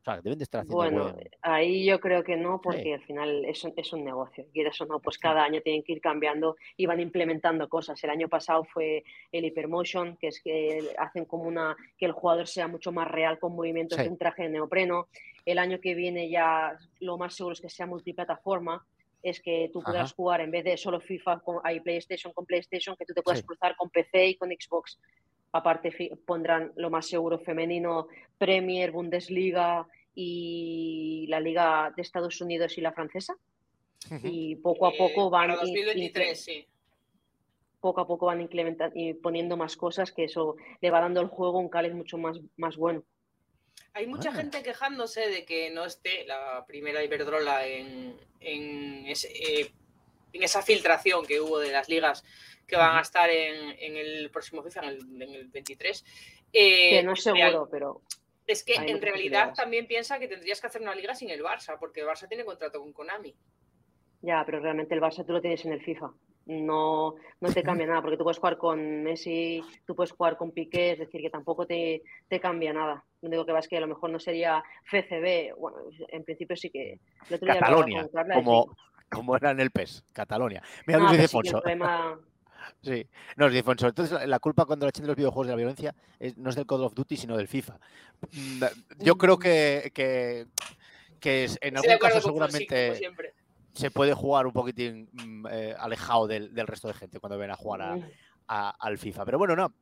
O 0.00 0.04
sea, 0.04 0.20
deben 0.20 0.36
de 0.38 0.44
estar 0.44 0.60
haciendo 0.60 0.76
Bueno, 0.76 1.04
buen- 1.14 1.30
ahí 1.40 1.86
yo 1.86 1.98
creo 1.98 2.22
que 2.22 2.36
no, 2.36 2.56
Sí. 2.56 2.60
porque 2.62 2.92
al 2.94 3.02
final 3.04 3.42
es 3.46 3.64
un, 3.64 3.72
es 3.74 3.90
un 3.94 4.04
negocio. 4.04 4.44
Quieres 4.52 4.78
o 4.82 4.84
no, 4.84 5.00
pues 5.00 5.16
cada 5.16 5.42
año 5.42 5.62
tienen 5.62 5.82
que 5.82 5.94
ir 5.94 6.02
cambiando 6.02 6.56
y 6.76 6.84
van 6.84 7.00
implementando 7.00 7.70
cosas. 7.70 8.04
El 8.04 8.10
año 8.10 8.28
pasado 8.28 8.64
fue 8.64 9.02
el 9.32 9.46
Hypermotion, 9.46 10.18
que 10.18 10.26
es 10.28 10.42
que 10.42 10.94
hacen 10.98 11.24
como 11.24 11.44
una 11.44 11.74
que 11.96 12.04
el 12.04 12.12
jugador 12.12 12.46
sea 12.48 12.68
mucho 12.68 12.92
más 12.92 13.08
real 13.10 13.38
con 13.38 13.56
movimientos 13.56 13.96
Sí. 13.96 14.04
de 14.04 14.10
un 14.10 14.18
traje 14.18 14.42
de 14.42 14.50
neopreno. 14.50 15.08
El 15.46 15.56
año 15.58 15.80
que 15.80 15.94
viene 15.94 16.28
ya 16.28 16.76
lo 17.00 17.16
más 17.16 17.34
seguro 17.34 17.54
es 17.54 17.62
que 17.62 17.70
sea 17.70 17.86
multiplataforma. 17.86 18.86
Es 19.24 19.40
que 19.40 19.70
tú 19.72 19.80
Ajá. 19.80 19.90
jugar 20.14 20.42
en 20.42 20.50
vez 20.50 20.64
de 20.64 20.76
solo 20.76 21.00
FIFA 21.00 21.40
con 21.40 21.58
hay 21.64 21.80
PlayStation 21.80 22.30
con 22.34 22.44
PlayStation, 22.44 22.94
que 22.94 23.06
tú 23.06 23.14
te 23.14 23.22
puedas 23.22 23.40
Sí. 23.40 23.46
cruzar 23.46 23.74
con 23.74 23.88
PC 23.88 24.28
y 24.28 24.36
con 24.36 24.50
Xbox. 24.50 25.00
Aparte 25.50 25.90
pondrán 26.26 26.72
lo 26.76 26.90
más 26.90 27.06
seguro 27.06 27.38
femenino, 27.38 28.06
Premier, 28.36 28.92
Bundesliga 28.92 29.86
y 30.14 31.24
la 31.28 31.40
Liga 31.40 31.90
de 31.96 32.02
Estados 32.02 32.38
Unidos 32.42 32.76
y 32.76 32.82
la 32.82 32.92
francesa. 32.92 33.34
Y 34.22 34.56
poco 34.56 34.86
a 34.86 34.90
Eh, 34.90 34.96
poco 34.98 35.30
van 35.30 35.48
Para 35.48 35.54
i- 35.54 35.66
2023, 35.72 36.28
incre- 36.28 36.34
sí. 36.34 36.66
poco 37.80 38.02
a 38.02 38.06
poco 38.06 38.26
van 38.26 38.42
implementando 38.42 38.94
y 38.98 39.14
poniendo 39.14 39.56
más 39.56 39.74
cosas 39.76 40.12
que 40.12 40.24
eso 40.24 40.56
le 40.82 40.90
va 40.90 41.00
dando 41.00 41.20
al 41.20 41.28
juego 41.28 41.58
un 41.58 41.70
cáliz 41.70 41.94
mucho 41.94 42.18
más, 42.18 42.38
más 42.58 42.76
bueno. 42.76 43.02
Hay 43.94 44.06
mucha 44.06 44.30
Ah. 44.30 44.34
gente 44.34 44.62
quejándose 44.62 45.28
de 45.28 45.44
que 45.44 45.70
no 45.70 45.84
esté 45.84 46.24
la 46.26 46.64
primera 46.66 47.02
Iberdrola 47.04 47.66
en, 47.66 48.16
en, 48.40 49.06
ese, 49.06 49.28
eh, 49.32 49.70
en 50.32 50.42
esa 50.42 50.62
filtración 50.62 51.24
que 51.24 51.40
hubo 51.40 51.58
de 51.58 51.70
las 51.72 51.88
ligas 51.88 52.24
que 52.66 52.76
van 52.76 52.96
a 52.96 53.00
estar 53.02 53.30
en, 53.30 53.70
en 53.78 53.96
el 53.96 54.30
próximo 54.30 54.62
FIFA, 54.62 54.80
en 54.80 54.88
el, 54.88 55.22
en 55.22 55.34
el 55.34 55.48
23. 55.48 56.04
Eh, 56.52 56.90
que 56.90 57.02
no 57.02 57.12
es 57.12 57.22
seguro, 57.22 57.68
pero 57.70 58.02
es 58.46 58.64
que 58.64 58.74
en 58.74 59.00
realidad 59.00 59.54
también 59.54 59.86
piensa 59.86 60.18
que 60.18 60.28
tendrías 60.28 60.60
que 60.60 60.66
hacer 60.66 60.82
una 60.82 60.94
liga 60.94 61.14
sin 61.14 61.30
el 61.30 61.42
Barça, 61.42 61.78
porque 61.78 62.00
el 62.00 62.06
Barça 62.06 62.28
tiene 62.28 62.44
contrato 62.44 62.80
con 62.80 62.92
Konami. 62.92 63.34
ya, 64.22 64.42
pero 64.44 64.60
realmente 64.60 64.94
el 64.94 65.00
Barça 65.00 65.24
tú 65.24 65.32
lo 65.32 65.40
tienes 65.40 65.64
en 65.64 65.72
el 65.72 65.82
FIFA. 65.82 66.12
No, 66.46 67.14
no 67.40 67.52
te 67.54 67.62
cambia 67.62 67.86
nada, 67.86 68.02
porque 68.02 68.16
tú 68.18 68.24
puedes 68.24 68.38
jugar 68.38 68.56
con 68.58 69.02
Messi, 69.02 69.62
tú 69.86 69.94
puedes 69.94 70.12
jugar 70.12 70.36
con 70.36 70.50
Piqué, 70.52 70.92
es 70.92 70.98
decir, 70.98 71.20
que 71.22 71.30
tampoco 71.30 71.66
te, 71.66 72.02
te 72.28 72.38
cambia 72.40 72.72
nada. 72.72 73.04
Lo 73.24 73.28
único 73.28 73.46
que 73.46 73.52
va 73.52 73.60
es 73.60 73.68
que 73.68 73.78
a 73.78 73.80
lo 73.80 73.86
mejor 73.86 74.10
no 74.10 74.18
sería 74.20 74.62
FCB, 74.84 75.56
bueno, 75.58 75.78
en 76.08 76.24
principio 76.24 76.54
sí 76.56 76.68
que... 76.68 76.92
el 77.30 77.34
otro 77.36 77.46
día 77.46 77.58
Catalonia, 77.58 78.06
Carla 78.12 78.34
y 78.34 78.44
como, 78.44 78.64
sí. 78.64 79.04
como 79.10 79.36
era 79.36 79.50
en 79.50 79.60
el 79.60 79.70
PES, 79.70 80.04
Catalonia. 80.12 80.62
Mira, 80.86 80.98
Ah, 81.02 81.10
dice 81.10 81.26
sí 81.28 81.38
que 81.40 81.48
el 81.48 81.52
Fonso. 81.52 81.62
problema- 81.62 82.20
Sí, 82.82 83.06
nos 83.36 83.50
dice 83.50 83.62
Fonso. 83.62 83.88
Entonces, 83.88 84.12
la, 84.18 84.26
la 84.26 84.38
culpa 84.40 84.66
cuando 84.66 84.84
le 84.84 84.90
echen 84.90 85.04
de 85.04 85.08
los 85.08 85.16
videojuegos 85.16 85.46
de 85.46 85.52
la 85.52 85.56
violencia 85.56 85.94
es- 86.20 86.36
no 86.36 86.50
es 86.50 86.56
del 86.56 86.66
Call 86.66 86.82
of 86.84 86.92
Duty, 86.92 87.16
sino 87.16 87.34
del 87.38 87.48
FIFA. 87.48 87.78
Mm, 88.32 88.62
Yo 88.98 89.16
creo 89.16 89.38
que, 89.38 89.90
que, 89.94 90.46
que 91.18 91.44
es- 91.44 91.58
en 91.62 91.78
algún 91.78 91.96
caso 91.96 92.20
seguramente 92.20 92.94
siempre. 92.96 93.32
se 93.72 93.90
puede 93.90 94.12
jugar 94.12 94.46
un 94.46 94.52
poquitín 94.52 95.08
mm, 95.12 95.46
eh, 95.50 95.74
alejado 95.78 96.26
del, 96.26 96.52
del 96.54 96.66
resto 96.66 96.88
de 96.88 96.94
gente 96.94 97.20
cuando 97.20 97.38
ven 97.38 97.50
a 97.50 97.56
jugar 97.56 97.80
a, 97.80 97.96
Mm. 97.96 98.04
a- 98.48 98.76
al 98.80 98.98
FIFA. 98.98 99.24
Pero 99.24 99.38
bueno, 99.38 99.56
no. 99.56 99.72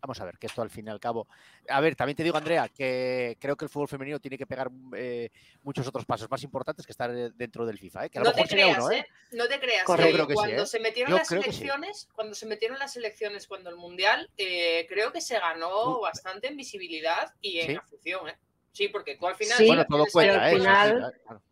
Vamos 0.00 0.20
a 0.20 0.24
ver, 0.24 0.38
que 0.38 0.46
esto 0.46 0.62
al 0.62 0.70
fin 0.70 0.86
y 0.86 0.90
al 0.90 1.00
cabo. 1.00 1.26
A 1.68 1.80
ver, 1.80 1.96
también 1.96 2.16
te 2.16 2.22
digo, 2.22 2.36
Andrea, 2.36 2.68
que 2.68 3.36
creo 3.40 3.56
que 3.56 3.64
el 3.64 3.68
fútbol 3.68 3.88
femenino 3.88 4.20
tiene 4.20 4.38
que 4.38 4.46
pegar 4.46 4.70
eh, 4.96 5.30
muchos 5.64 5.86
otros 5.88 6.04
pasos 6.04 6.30
más 6.30 6.42
importantes 6.44 6.86
que 6.86 6.92
estar 6.92 7.10
eh, 7.14 7.30
dentro 7.34 7.66
del 7.66 7.78
FIFA. 7.78 8.06
¿eh? 8.06 8.10
Que 8.10 8.18
a 8.18 8.22
lo 8.22 8.26
No 8.26 8.30
te 8.32 8.36
mejor 8.36 8.48
sería 8.48 8.64
creas, 8.66 8.78
uno, 8.78 8.90
¿eh? 8.92 8.98
¿eh? 8.98 9.06
No 9.32 9.48
te 9.48 9.58
creas. 9.60 9.84
Correcto. 9.84 10.10
Yo 10.10 10.14
creo 10.14 10.26
que 10.28 10.32
sí, 10.34 10.36
cuando 10.36 10.62
¿eh? 10.62 10.66
se 10.66 10.80
metieron 10.80 11.10
Yo 11.10 11.18
las 11.18 11.28
creo 11.28 11.42
que 11.42 11.52
sí. 11.52 11.62
elecciones, 11.62 12.08
cuando 12.14 12.34
se 12.34 12.46
metieron 12.46 12.78
las 12.78 12.96
elecciones, 12.96 13.46
cuando 13.48 13.70
el 13.70 13.76
mundial, 13.76 14.30
eh, 14.36 14.86
creo 14.88 15.12
que 15.12 15.20
se 15.20 15.38
ganó 15.38 15.98
Uh. 15.98 16.00
bastante 16.02 16.46
en 16.48 16.56
visibilidad 16.56 17.32
y 17.40 17.58
en 17.58 17.66
Sí. 17.72 17.76
afición, 17.76 18.28
¿eh? 18.28 18.38
Sí, 18.72 18.88
porque 18.88 19.16
tú 19.16 19.26
al 19.26 19.34
final. 19.34 19.58
Sí, 19.58 19.66
Bueno, 19.66 19.84
todo 19.84 20.04
cuenta, 20.12 20.44
al 20.44 20.52
¿eh? 20.52 20.56
final- 20.56 21.14
claro. 21.24 21.42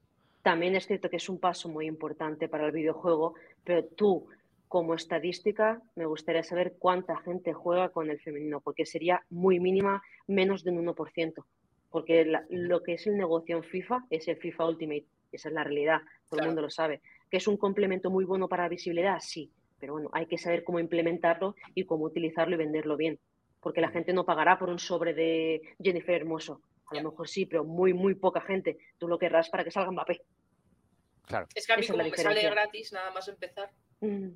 También 0.42 0.76
es 0.76 0.86
cierto 0.86 1.10
que 1.10 1.16
es 1.16 1.28
un 1.28 1.40
paso 1.40 1.68
muy 1.68 1.86
importante 1.86 2.48
para 2.48 2.66
el 2.66 2.70
videojuego, 2.72 3.34
pero 3.64 3.84
tú, 3.84 4.28
como 4.68 4.94
estadística, 4.94 5.80
me 5.94 6.06
gustaría 6.06 6.42
saber 6.42 6.74
cuánta 6.78 7.16
gente 7.18 7.52
juega 7.52 7.90
con 7.90 8.10
el 8.10 8.20
femenino, 8.20 8.60
porque 8.60 8.84
sería 8.86 9.22
muy 9.30 9.60
mínima, 9.60 10.02
menos 10.26 10.64
de 10.64 10.70
un 10.72 10.78
1%. 10.78 11.44
Porque 11.90 12.24
la- 12.24 12.44
lo 12.50 12.82
que 12.82 12.94
es 12.94 13.06
el 13.06 13.16
negocio 13.16 13.56
en 13.56 13.62
FIFA 13.64 14.04
es 14.10 14.26
el 14.28 14.36
FIFA 14.36 14.66
Ultimate, 14.66 15.06
esa 15.32 15.48
es 15.48 15.54
la 15.54 15.64
realidad, 15.64 15.98
todo 16.28 16.38
Claro. 16.38 16.42
el 16.44 16.48
mundo 16.48 16.62
lo 16.62 16.70
sabe. 16.70 17.00
¿Que 17.30 17.36
es 17.38 17.46
un 17.46 17.56
complemento 17.56 18.10
muy 18.10 18.24
bueno 18.24 18.48
para 18.48 18.64
la 18.64 18.68
visibilidad? 18.68 19.18
Sí, 19.20 19.50
pero 19.78 19.92
bueno, 19.94 20.10
hay 20.12 20.26
que 20.26 20.38
saber 20.38 20.64
cómo 20.64 20.80
implementarlo 20.80 21.54
y 21.74 21.84
cómo 21.84 22.04
utilizarlo 22.04 22.54
y 22.54 22.58
venderlo 22.58 22.96
bien. 22.96 23.18
Porque 23.60 23.80
la 23.80 23.88
gente 23.90 24.12
no 24.12 24.24
pagará 24.24 24.58
por 24.58 24.68
un 24.68 24.78
sobre 24.78 25.14
de 25.14 25.60
Jennifer 25.82 26.14
Hermoso. 26.16 26.60
A 26.88 26.94
lo 27.00 27.10
mejor 27.10 27.28
sí, 27.28 27.46
pero 27.46 27.64
muy, 27.64 27.92
muy 27.94 28.14
poca 28.14 28.40
gente. 28.40 28.78
Tú 28.98 29.08
lo 29.08 29.18
querrás 29.18 29.48
para 29.50 29.64
que 29.64 29.70
salga 29.72 29.90
Mbappé. 29.90 30.20
Claro, 31.26 31.46
Es 31.54 31.66
que 31.66 31.72
a 31.72 31.76
mí, 31.76 31.82
Esa 31.82 31.92
como 31.94 32.04
me 32.04 32.16
sale 32.16 32.42
gratis, 32.48 32.92
nada 32.92 33.10
más 33.10 33.26
empezar. 33.26 33.70
Mm. 34.00 34.28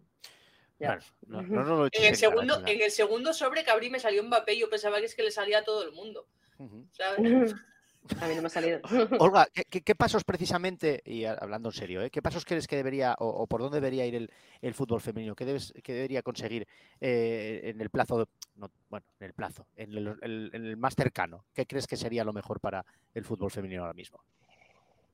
Ya. 0.80 0.86
claro. 0.86 1.02
No, 1.26 1.42
no, 1.42 1.62
no 1.64 1.76
lo 1.76 1.84
En 1.92 2.04
el, 2.04 2.16
segundo, 2.16 2.54
China. 2.56 2.70
en 2.70 2.80
el 2.80 2.90
segundo 2.90 3.32
sobre 3.34 3.62
que 3.64 3.70
abrí 3.70 3.90
me 3.90 4.00
salió 4.00 4.24
Mbappé 4.24 4.54
y 4.54 4.60
yo 4.60 4.70
pensaba 4.70 4.98
que 4.98 5.04
es 5.04 5.14
que 5.14 5.22
le 5.22 5.30
salía 5.30 5.58
a 5.58 5.64
todo 5.64 5.82
el 5.84 5.92
mundo. 5.92 6.26
A 6.58 8.26
mí 8.26 8.34
no 8.34 8.40
me 8.42 8.46
ha 8.46 8.48
salido. 8.48 8.80
Olga, 9.20 9.46
¿qué, 9.52 9.64
qué- 9.66 9.82
qué 9.82 9.94
pasos 9.94 10.24
precisamente, 10.24 11.02
y 11.04 11.26
hablando 11.26 11.68
en 11.68 11.74
serio, 11.74 12.00
¿eh? 12.02 12.10
qué 12.10 12.22
pasos 12.22 12.46
crees 12.46 12.66
que 12.66 12.76
debería 12.76 13.14
o, 13.18 13.26
o 13.28 13.46
por 13.46 13.60
dónde 13.60 13.76
debería 13.76 14.06
ir 14.06 14.14
el, 14.14 14.30
el 14.62 14.72
fútbol 14.74 15.02
femenino? 15.02 15.36
¿Qué, 15.36 15.44
debes, 15.44 15.72
qué 15.84 15.92
debería 15.92 16.22
conseguir 16.22 16.66
eh, 16.98 17.60
en 17.64 17.80
el 17.82 17.90
plazo, 17.90 18.26
no, 18.54 18.70
bueno, 18.88 19.04
en 19.20 19.26
el 19.26 19.34
plazo, 19.34 19.66
en 19.76 19.92
el, 19.98 20.16
el- 20.22 20.50
en 20.54 20.64
el 20.64 20.76
más 20.78 20.94
cercano? 20.94 21.44
¿Qué 21.54 21.66
crees 21.66 21.86
que 21.86 21.98
sería 21.98 22.24
lo 22.24 22.32
mejor 22.32 22.58
para 22.58 22.84
el 23.14 23.24
fútbol 23.24 23.50
femenino 23.50 23.82
ahora 23.82 23.92
mismo? 23.94 24.24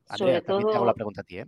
Andrea, 0.09 0.37
Sobre 0.37 0.41
también 0.43 0.69
te 0.71 0.77
hago 0.77 0.87
la 0.87 0.95
pregunta 0.95 1.21
a 1.23 1.25
ti, 1.25 1.39
¿eh? 1.39 1.47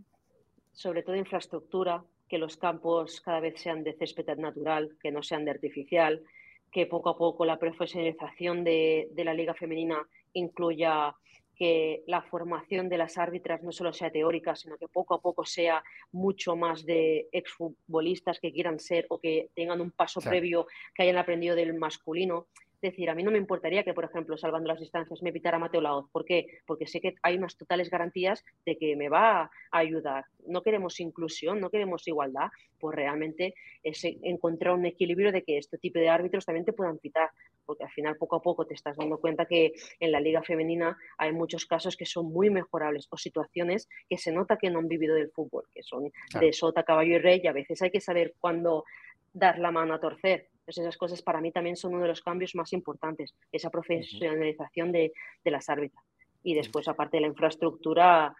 sobre 0.73 1.03
todo 1.05 1.15
infraestructura, 1.17 2.05
que 2.29 2.39
los 2.39 2.57
campos 2.57 3.21
cada 3.21 3.41
vez 3.41 3.61
sean 3.61 3.83
de 3.85 3.95
césped 3.95 4.37
natural, 4.37 4.97
que 5.01 5.11
no 5.11 5.23
sean 5.23 5.45
de 5.45 5.51
artificial, 5.51 6.23
que 6.71 6.87
poco 6.87 7.09
a 7.11 7.17
poco 7.17 7.45
la 7.45 7.59
profesionalización 7.59 8.63
de, 8.65 9.09
de 9.13 9.25
la 9.25 9.35
liga 9.35 9.55
femenina 9.55 10.07
incluya 10.35 11.15
que 11.57 12.05
la 12.07 12.23
formación 12.23 12.89
de 12.89 12.99
las 12.99 13.19
árbitras 13.19 13.63
no 13.65 13.73
solo 13.73 13.93
sea 13.93 14.13
teórica, 14.13 14.55
sino 14.55 14.77
que 14.77 14.87
poco 14.87 15.15
a 15.15 15.21
poco 15.21 15.45
sea 15.45 15.83
mucho 16.13 16.55
más 16.55 16.85
de 16.87 17.27
exfutbolistas 17.33 18.39
que 18.39 18.53
quieran 18.53 18.79
ser 18.79 19.07
o 19.09 19.19
que 19.19 19.49
tengan 19.57 19.81
un 19.81 19.91
paso 19.91 20.21
Claro. 20.21 20.31
previo 20.33 20.67
que 20.95 21.03
hayan 21.03 21.17
aprendido 21.17 21.57
del 21.57 21.75
masculino, 21.75 22.47
decir, 22.81 23.11
a 23.11 23.15
mí 23.15 23.23
no 23.23 23.31
me 23.31 23.39
importaría 23.39 23.85
que, 23.85 23.95
por 23.95 24.05
ejemplo, 24.05 24.37
salvando 24.37 24.69
las 24.69 24.81
distancias, 24.81 25.23
me 25.23 25.33
pitara 25.33 25.59
Mateo 25.59 25.81
Laoz. 25.81 26.11
¿Por 26.11 26.25
qué? 26.25 26.47
Porque 26.67 26.87
sé 26.87 27.01
que 27.01 27.15
hay 27.23 27.37
unas 27.37 27.57
totales 27.57 27.91
garantías 27.91 28.45
de 28.65 28.77
que 28.77 28.97
me 28.97 29.09
va 29.09 29.43
a 29.43 29.51
ayudar. 29.71 30.25
No 30.47 30.63
queremos 30.63 31.01
inclusión, 31.01 31.61
no 31.61 31.71
queremos 31.71 32.07
igualdad, 32.07 32.49
pues 32.79 32.95
realmente 32.95 33.55
es 33.83 34.05
encontrar 34.05 34.75
un 34.75 34.87
equilibrio 34.87 35.33
de 35.33 35.43
que 35.43 35.59
este 35.59 35.79
tipo 35.79 35.99
de 35.99 36.09
árbitros 36.09 36.45
también 36.45 36.65
te 36.65 36.73
puedan 36.73 36.99
pitar, 36.99 37.31
porque 37.67 37.85
al 37.85 37.91
final 37.91 38.17
poco 38.17 38.37
a 38.37 38.43
poco 38.43 38.67
te 38.67 38.75
estás 38.75 38.97
dando 38.97 39.19
cuenta 39.19 39.47
que 39.47 39.73
en 40.01 40.13
la 40.13 40.21
liga 40.21 40.43
femenina 40.43 40.97
hay 41.19 41.33
muchos 41.33 41.67
casos 41.67 41.97
que 41.97 42.07
son 42.07 42.33
muy 42.33 42.51
mejorables 42.51 43.09
o 43.11 43.17
situaciones 43.17 43.89
que 44.09 44.19
se 44.19 44.33
nota 44.33 44.57
que 44.57 44.71
no 44.71 44.79
han 44.79 44.89
vivido 44.89 45.15
del 45.15 45.31
fútbol, 45.31 45.65
que 45.73 45.83
son 45.83 46.11
de 46.41 46.53
sota, 46.53 46.85
caballo 46.85 47.17
y 47.17 47.19
rey, 47.19 47.41
y 47.43 47.47
a 47.47 47.53
veces 47.53 47.83
hay 47.83 47.91
que 47.91 48.01
saber 48.01 48.35
cuándo 48.39 48.85
dar 49.33 49.59
la 49.59 49.71
mano 49.71 49.95
a 49.95 50.01
torcer. 50.01 50.49
Entonces 50.69 50.85
esas 50.85 50.99
cosas 50.99 51.23
para 51.23 51.41
mí 51.41 51.51
también 51.51 51.77
son 51.77 51.95
uno 51.95 52.03
de 52.03 52.09
los 52.09 52.21
cambios 52.21 52.55
más 52.55 52.75
importantes, 52.75 53.35
esa 53.51 53.71
profesionalización 53.71 54.93
de, 54.93 55.13
las 55.45 55.71
árbitras. 55.71 56.05
Y 56.43 56.55
después, 56.55 56.87
aparte 56.89 57.17
de 57.17 57.23
la 57.23 57.29
infraestructura, 57.29 58.37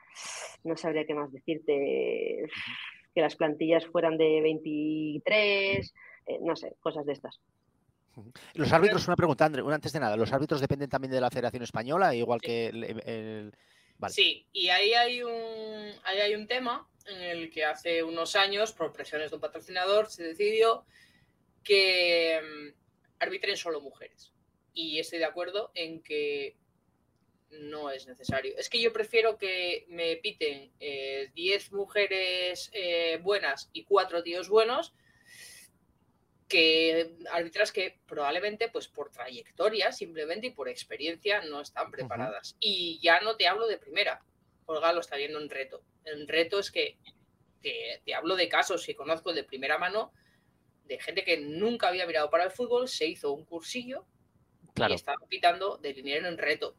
no 0.63 0.77
sabría 0.77 1.07
qué 1.07 1.15
más 1.15 1.33
decirte, 1.33 2.47
que 3.15 3.21
las 3.23 3.35
plantillas 3.35 3.87
fueran 3.87 4.19
de 4.19 4.43
23, 4.43 5.95
eh, 6.27 6.39
no 6.43 6.55
sé, 6.55 6.75
cosas 6.81 7.07
de 7.07 7.15
estas. 7.15 7.41
Los 8.53 8.75
árbitros, 8.75 9.07
una 9.07 9.17
pregunta, 9.17 9.47
André, 9.47 9.63
antes 9.73 9.93
de 9.95 10.01
nada, 10.01 10.15
¿los 10.15 10.31
árbitros 10.31 10.61
dependen 10.61 10.91
también 10.91 11.13
de 11.13 11.23
la 11.23 11.31
Federación 11.31 11.63
Española, 11.63 12.15
igual 12.15 12.43
que 12.43 12.67
el... 12.67 13.55
Sí, 14.09 14.47
y 14.53 14.69
ahí 14.69 14.93
hay, 14.93 15.23
un, 15.23 15.33
ahí 16.05 16.21
hay 16.21 16.35
un 16.35 16.47
tema 16.47 16.87
en 17.07 17.23
el 17.23 17.51
que 17.51 17.65
hace 17.65 18.03
unos 18.03 18.37
años, 18.37 18.75
por 18.75 18.93
presiones 18.93 19.31
de 19.31 19.37
un 19.37 19.41
patrocinador, 19.41 20.11
se 20.11 20.25
decidió 20.25 20.85
que 21.63 22.41
mm, 22.43 22.75
arbitren 23.21 23.57
solo 23.57 23.81
mujeres. 23.81 24.33
Y 24.75 24.99
estoy 24.99 25.19
de 25.19 25.25
acuerdo 25.25 25.71
en 25.75 26.03
que 26.03 26.57
no 27.51 27.91
es 27.91 28.07
necesario. 28.07 28.55
Es 28.57 28.69
que 28.69 28.81
yo 28.81 28.93
prefiero 28.93 29.39
que 29.39 29.87
me 29.89 30.17
piten 30.17 30.71
10 30.79 30.79
eh, 30.81 31.61
mujeres 31.73 32.71
eh, 32.73 33.19
buenas 33.23 33.71
y 33.73 33.85
4 33.85 34.23
tíos 34.23 34.49
buenos 34.49 34.95
que 36.49 37.15
arbitras 37.31 37.73
que 37.73 37.99
probablemente 38.07 38.69
pues 38.71 38.89
por 38.89 39.11
trayectoria 39.11 39.93
simplemente 39.93 40.49
y 40.49 40.51
por 40.51 40.69
experiencia 40.69 41.43
no 41.43 41.61
están 41.61 41.91
preparadas. 41.91 42.57
Y 42.59 42.99
ya 43.03 43.21
no 43.21 43.37
te 43.37 43.47
hablo 43.47 43.67
de 43.67 43.79
primera. 43.79 44.23
Olga 44.67 44.93
lo 44.93 45.01
está 45.01 45.17
viendo 45.17 45.39
en 45.39 45.51
reto. 45.51 45.83
En 46.05 46.27
reto 46.27 46.59
es 46.59 46.71
que 46.71 46.99
te, 47.63 48.03
hablo 48.15 48.35
de 48.35 48.49
casos 48.49 48.85
que 48.85 48.97
conozco 48.97 49.33
de 49.33 49.45
primera 49.45 49.79
mano 49.79 50.13
de 50.89 50.99
gente 50.99 51.25
que 51.25 51.39
nunca 51.39 51.89
había 51.89 52.07
mirado 52.07 52.31
para 52.31 52.45
el 52.45 52.51
fútbol, 52.51 52.89
se 52.89 53.07
hizo 53.07 53.33
un 53.33 53.45
cursillo 53.45 54.07
y 54.77 54.93
estaba 54.93 55.19
pitando 55.29 55.77
de 55.77 55.93
dinero 55.93 56.29
en 56.29 56.39
reto. 56.39 56.77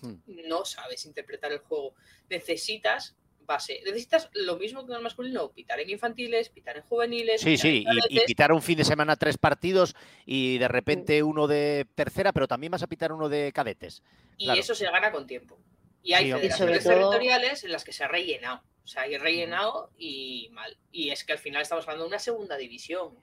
Hmm. 0.00 0.16
No 0.26 0.64
sabes 0.64 1.04
interpretar 1.06 1.52
el 1.52 1.58
juego. 1.58 1.94
Necesitas 2.28 3.16
base. 3.48 3.80
Necesitas 3.84 4.28
lo 4.34 4.56
mismo 4.56 4.84
que 4.86 4.92
en 4.92 4.98
el 4.98 5.02
masculino, 5.02 5.50
pitar 5.50 5.80
en 5.80 5.90
infantiles, 5.90 6.50
pitar 6.50 6.76
en 6.76 6.82
juveniles. 6.82 7.40
Sí, 7.40 7.56
sí, 7.56 7.84
y, 8.10 8.20
pitar 8.20 8.52
un 8.52 8.62
fin 8.62 8.78
de 8.78 8.84
semana 8.84 9.16
tres 9.16 9.38
partidos 9.38 9.96
y 10.26 10.58
de 10.58 10.68
repente 10.68 11.22
uno 11.22 11.46
de 11.46 11.86
tercera, 11.94 12.32
pero 12.32 12.46
también 12.46 12.70
vas 12.70 12.82
a 12.82 12.86
pitar 12.86 13.12
uno 13.12 13.28
de 13.28 13.52
cadetes. 13.52 14.02
Y 14.36 14.50
eso 14.50 14.74
se 14.74 14.84
gana 14.84 15.10
con 15.10 15.26
tiempo. 15.26 15.58
Y 16.02 16.12
hay 16.12 16.30
federaciones 16.30 16.84
territoriales 16.84 17.64
en 17.64 17.72
las 17.72 17.84
que 17.84 17.92
se 17.92 18.04
ha 18.04 18.08
rellenado. 18.08 18.62
O 18.84 18.86
sea, 18.86 19.02
hay 19.02 19.18
rellenado 19.18 19.90
y 19.98 20.48
mal. 20.52 20.78
Y 20.92 21.10
es 21.10 21.24
que 21.24 21.32
al 21.32 21.38
final 21.38 21.62
estamos 21.62 21.84
hablando 21.84 22.04
de 22.04 22.08
una 22.08 22.18
segunda 22.18 22.56
división. 22.56 23.18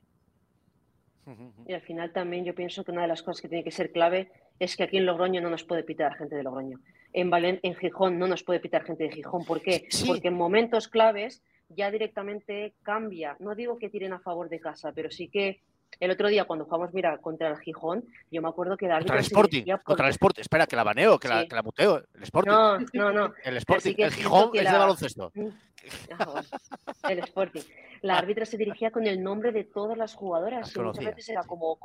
Y 1.68 1.74
al 1.74 1.82
final 1.82 2.12
también 2.12 2.46
yo 2.46 2.54
pienso 2.54 2.84
que 2.84 2.92
una 2.92 3.02
de 3.02 3.08
las 3.08 3.24
cosas 3.24 3.42
que 3.42 3.50
tiene 3.50 3.64
que 3.64 3.72
ser 3.72 3.92
clave 3.92 4.32
es 4.60 4.76
que 4.76 4.84
aquí 4.84 4.98
en 4.98 5.06
Logroño 5.06 5.42
no 5.42 5.50
nos 5.50 5.64
puede 5.64 5.84
pitar 5.84 6.16
gente 6.16 6.36
de 6.36 6.44
Logroño. 6.44 6.80
En, 7.14 7.32
en 7.34 7.76
Gijón 7.76 8.20
no 8.20 8.28
nos 8.28 8.44
puede 8.44 8.60
pitar 8.60 8.84
gente 8.84 9.06
de 9.06 9.12
Gijón. 9.12 9.46
¿Por 9.46 9.62
qué? 9.62 9.88
Porque 10.06 10.28
en 10.28 10.36
momentos 10.36 10.88
claves 10.88 11.44
ya 11.70 11.90
directamente 11.90 12.74
cambia. 12.84 13.36
No 13.40 13.56
digo 13.56 13.78
que 13.78 13.90
tiren 13.90 14.14
a 14.14 14.20
favor 14.20 14.50
de 14.50 14.60
casa, 14.60 14.92
pero 14.94 15.10
sí 15.10 15.28
que 15.28 15.62
el 16.00 16.12
otro 16.12 16.28
día 16.28 16.46
cuando 16.46 16.66
jugamos, 16.66 16.94
mira, 16.94 17.18
contra 17.20 17.50
el 17.50 17.58
Gijón, 17.58 18.06
yo 18.32 18.42
me 18.42 18.50
acuerdo 18.50 18.78
que 18.78 18.88
Contra 18.88 19.18
el 19.18 19.22
Sporting, 19.22 19.64
contra 19.84 20.08
el 20.08 20.12
Sporting. 20.12 20.42
Espera, 20.42 20.68
que 20.68 20.76
la 20.76 20.84
baneo, 20.84 21.20
que, 21.20 21.28
la, 21.28 21.46
que 21.48 21.56
la 21.56 21.64
muteo. 21.64 22.04
El 22.14 22.24
Sporting. 22.24 22.52
No, 22.52 22.80
no, 22.94 23.12
no. 23.12 23.34
El 23.44 23.58
Sporting, 23.58 23.96
el 23.98 24.12
Gijón 24.12 24.52
es 24.54 24.72
de 24.72 24.78
baloncesto. 24.78 25.32
Mm. 25.86 27.12
el 27.12 27.20
Sporting. 27.20 27.62
La 28.02 28.18
árbitra 28.18 28.44
se 28.46 28.58
dirigía 28.58 28.90
con 28.90 29.06
el 29.06 29.22
nombre 29.22 29.52
de 29.52 29.66
todas 29.66 29.96
las 29.96 30.16
jugadoras. 30.16 30.74
Que 30.74 30.80
muchas 30.82 31.06
veces 31.06 31.30
era 31.30 31.44
como, 31.44 31.78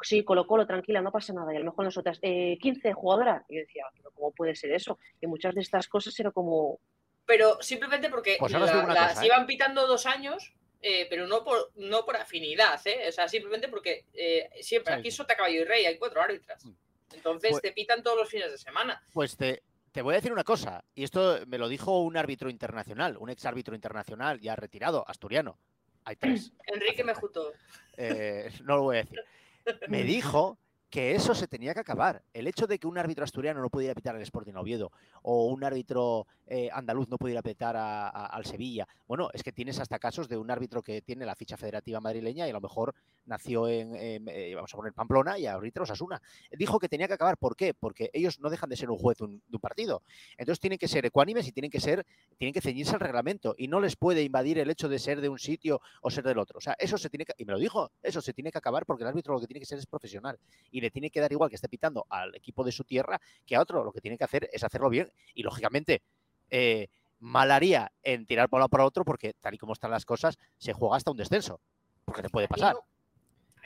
sí, 0.00 0.22
Colo 0.22 0.46
Colo, 0.46 0.64
tranquila, 0.64 1.00
no 1.00 1.10
pasa 1.10 1.32
nada. 1.32 1.52
Y 1.52 1.56
a 1.56 1.58
lo 1.58 1.64
mejor 1.64 1.84
nosotras, 1.84 2.20
eh, 2.22 2.56
15 2.60 2.92
jugadoras. 2.92 3.42
Y 3.48 3.56
yo 3.56 3.60
decía, 3.62 3.84
pero 3.96 4.12
¿cómo 4.12 4.30
puede 4.30 4.54
ser 4.54 4.70
eso? 4.72 5.00
Y 5.20 5.26
muchas 5.26 5.56
de 5.56 5.62
estas 5.62 5.88
cosas 5.88 6.18
era 6.20 6.30
como. 6.30 6.78
Pero 7.26 7.60
simplemente 7.60 8.08
porque 8.08 8.36
pues 8.38 8.52
las 8.52 9.22
¿eh? 9.22 9.26
iban 9.26 9.46
pitando 9.46 9.88
dos 9.88 10.06
años 10.06 10.54
eh, 10.80 11.06
pero 11.10 11.26
no 11.26 11.44
por, 11.44 11.72
no 11.76 12.04
por 12.04 12.16
afinidad, 12.16 12.80
¿eh? 12.86 13.08
O 13.08 13.12
sea, 13.12 13.28
simplemente 13.28 13.68
porque 13.68 14.04
eh, 14.14 14.48
siempre 14.60 14.94
aquí 14.94 15.10
Sota, 15.10 15.36
Caballo 15.36 15.60
y 15.60 15.64
Rey 15.64 15.86
hay 15.86 15.98
cuatro 15.98 16.20
árbitras. 16.20 16.64
Mm. 16.64 16.72
Entonces 17.14 17.50
pues 17.52 17.62
te 17.62 17.72
pitan 17.72 18.02
todos 18.02 18.18
los 18.18 18.28
fines 18.28 18.50
de 18.50 18.58
semana. 18.58 19.02
Pues 19.12 19.36
te, 19.36 19.62
te 19.92 20.02
voy 20.02 20.14
a 20.14 20.16
decir 20.16 20.32
una 20.32 20.44
cosa, 20.44 20.84
y 20.94 21.04
esto 21.04 21.40
me 21.46 21.58
lo 21.58 21.68
dijo 21.68 22.02
un 22.02 22.16
árbitro 22.16 22.50
internacional, 22.50 23.16
un 23.16 23.30
ex 23.30 23.44
árbitro 23.46 23.74
internacional 23.74 24.40
ya 24.40 24.54
retirado, 24.54 25.04
asturiano. 25.08 25.58
Hay 26.04 26.16
tres. 26.16 26.52
Enrique 26.66 27.04
Mejuto. 27.04 27.52
Eh, 28.00 28.52
no 28.62 28.76
lo 28.76 28.82
voy 28.84 28.98
a 28.98 29.00
decir. 29.00 29.20
Me 29.88 30.04
dijo 30.04 30.56
que 30.90 31.14
eso 31.14 31.34
se 31.34 31.46
tenía 31.46 31.74
que 31.74 31.80
acabar. 31.80 32.22
El 32.32 32.46
hecho 32.46 32.66
de 32.66 32.78
que 32.78 32.86
un 32.86 32.98
árbitro 32.98 33.24
asturiano 33.24 33.60
no 33.60 33.68
pudiera 33.68 33.94
pitar 33.94 34.16
al 34.16 34.22
Sporting 34.22 34.54
Oviedo 34.54 34.90
o 35.22 35.46
un 35.46 35.62
árbitro 35.62 36.26
eh, 36.46 36.70
andaluz 36.72 37.08
no 37.08 37.18
pudiera 37.18 37.42
pitar 37.42 37.76
al 37.76 38.44
Sevilla. 38.46 38.88
Bueno, 39.06 39.28
es 39.32 39.42
que 39.42 39.52
tienes 39.52 39.78
hasta 39.80 39.98
casos 39.98 40.28
de 40.28 40.38
un 40.38 40.50
árbitro 40.50 40.82
que 40.82 41.02
tiene 41.02 41.26
la 41.26 41.34
ficha 41.34 41.56
federativa 41.56 42.00
madrileña 42.00 42.46
y 42.46 42.50
a 42.50 42.54
lo 42.54 42.60
mejor 42.60 42.94
nació 43.26 43.68
en, 43.68 43.94
eh, 43.94 44.54
vamos 44.54 44.72
a 44.72 44.76
poner 44.76 44.94
Pamplona 44.94 45.38
y 45.38 45.46
ahorita 45.46 45.82
Osasuna. 45.82 46.22
Dijo 46.56 46.78
que 46.78 46.88
tenía 46.88 47.06
que 47.06 47.14
acabar. 47.14 47.36
¿Por 47.36 47.54
qué? 47.54 47.74
Porque 47.74 48.10
ellos 48.14 48.40
no 48.40 48.48
dejan 48.48 48.70
de 48.70 48.76
ser 48.76 48.90
un 48.90 48.96
juez 48.96 49.18
de 49.18 49.24
un, 49.24 49.42
partido. 49.60 50.02
Entonces 50.36 50.60
tienen 50.60 50.78
que 50.78 50.86
ser 50.86 51.04
ecuánimes 51.04 51.48
y 51.48 51.52
tienen 51.52 51.70
que 51.70 51.80
ser, 51.80 52.06
tienen 52.38 52.54
que 52.54 52.60
ceñirse 52.60 52.94
al 52.94 53.00
reglamento 53.00 53.56
y 53.58 53.66
no 53.66 53.80
les 53.80 53.96
puede 53.96 54.22
invadir 54.22 54.58
el 54.58 54.70
hecho 54.70 54.88
de 54.88 55.00
ser 55.00 55.20
de 55.20 55.28
un 55.28 55.38
sitio 55.38 55.80
o 56.00 56.10
ser 56.10 56.24
del 56.24 56.38
otro. 56.38 56.58
O 56.58 56.60
sea, 56.60 56.76
eso 56.78 56.96
se 56.96 57.10
tiene 57.10 57.24
que, 57.24 57.34
y 57.36 57.44
me 57.44 57.52
lo 57.52 57.58
dijo, 57.58 57.90
eso 58.02 58.20
se 58.20 58.32
tiene 58.32 58.52
que 58.52 58.58
acabar 58.58 58.86
porque 58.86 59.02
el 59.02 59.08
árbitro 59.08 59.34
lo 59.34 59.40
que 59.40 59.48
tiene 59.48 59.58
que 59.58 59.66
ser 59.66 59.78
es 59.78 59.86
profesional 59.86 60.38
le 60.80 60.90
tiene 60.90 61.10
que 61.10 61.20
dar 61.20 61.32
igual 61.32 61.50
que 61.50 61.56
esté 61.56 61.68
pitando 61.68 62.06
al 62.08 62.34
equipo 62.34 62.64
de 62.64 62.72
su 62.72 62.84
tierra 62.84 63.20
que 63.46 63.56
a 63.56 63.60
otro. 63.60 63.84
Lo 63.84 63.92
que 63.92 64.00
tiene 64.00 64.18
que 64.18 64.24
hacer 64.24 64.48
es 64.52 64.64
hacerlo 64.64 64.88
bien 64.88 65.10
y 65.34 65.42
lógicamente 65.42 66.02
eh, 66.50 66.88
mal 67.20 67.50
haría 67.50 67.92
en 68.02 68.26
tirar 68.26 68.48
uno 68.50 68.68
por 68.68 68.80
otro 68.80 69.04
porque 69.04 69.34
tal 69.34 69.54
y 69.54 69.58
como 69.58 69.72
están 69.72 69.90
las 69.90 70.04
cosas 70.04 70.38
se 70.56 70.72
juega 70.72 70.96
hasta 70.96 71.10
un 71.10 71.16
descenso 71.16 71.60
porque 72.04 72.22
te 72.22 72.30
puede 72.30 72.48
pasar. 72.48 72.76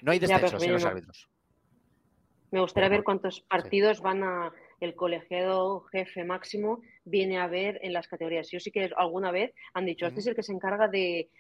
No 0.03 0.13
hay 0.13 0.19
descensos 0.19 0.63
en 0.63 0.73
los 0.73 0.85
árbitros. 0.85 1.29
Me 2.51 2.61
gustaría 2.61 2.91
ver 2.91 3.03
cuántos 3.03 3.41
partidos 3.41 4.01
van 4.01 4.23
a 4.25 4.53
el 4.83 4.97
colegiado 4.97 5.83
jefe 5.93 6.25
máximo 6.25 6.83
viene 7.05 7.39
a 7.39 7.47
ver 7.47 7.79
en 7.83 7.93
las 7.93 8.09
categorías. 8.09 8.51
Yo 8.51 8.59
sí 8.59 8.73
que 8.73 8.91
alguna 8.97 9.31
vez 9.31 9.55
han 9.75 9.87
dicho, 9.87 10.07
este 10.07 10.21
es 10.21 10.27
el 10.27 10.35
que 10.35 10.43
se 10.43 10.53
encarga 10.53 10.89
de, 10.89 11.31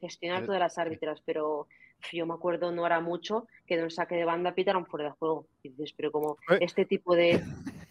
gestionar 0.00 0.46
todas 0.46 0.60
las 0.60 0.78
árbitras, 0.78 1.20
pero 1.26 1.66
yo 2.12 2.26
me 2.26 2.34
acuerdo 2.34 2.72
no 2.72 2.86
era 2.86 3.00
mucho 3.00 3.46
que 3.66 3.76
de 3.76 3.84
un 3.84 3.90
saque 3.90 4.16
de 4.16 4.24
banda 4.24 4.54
pitaron 4.54 4.86
fuera 4.86 5.06
de 5.06 5.12
juego. 5.12 5.46
Y 5.62 5.70
dices, 5.70 5.94
pero 5.96 6.10
como 6.12 6.36
eh. 6.50 6.58
este 6.60 6.84
tipo 6.84 7.14
de, 7.14 7.42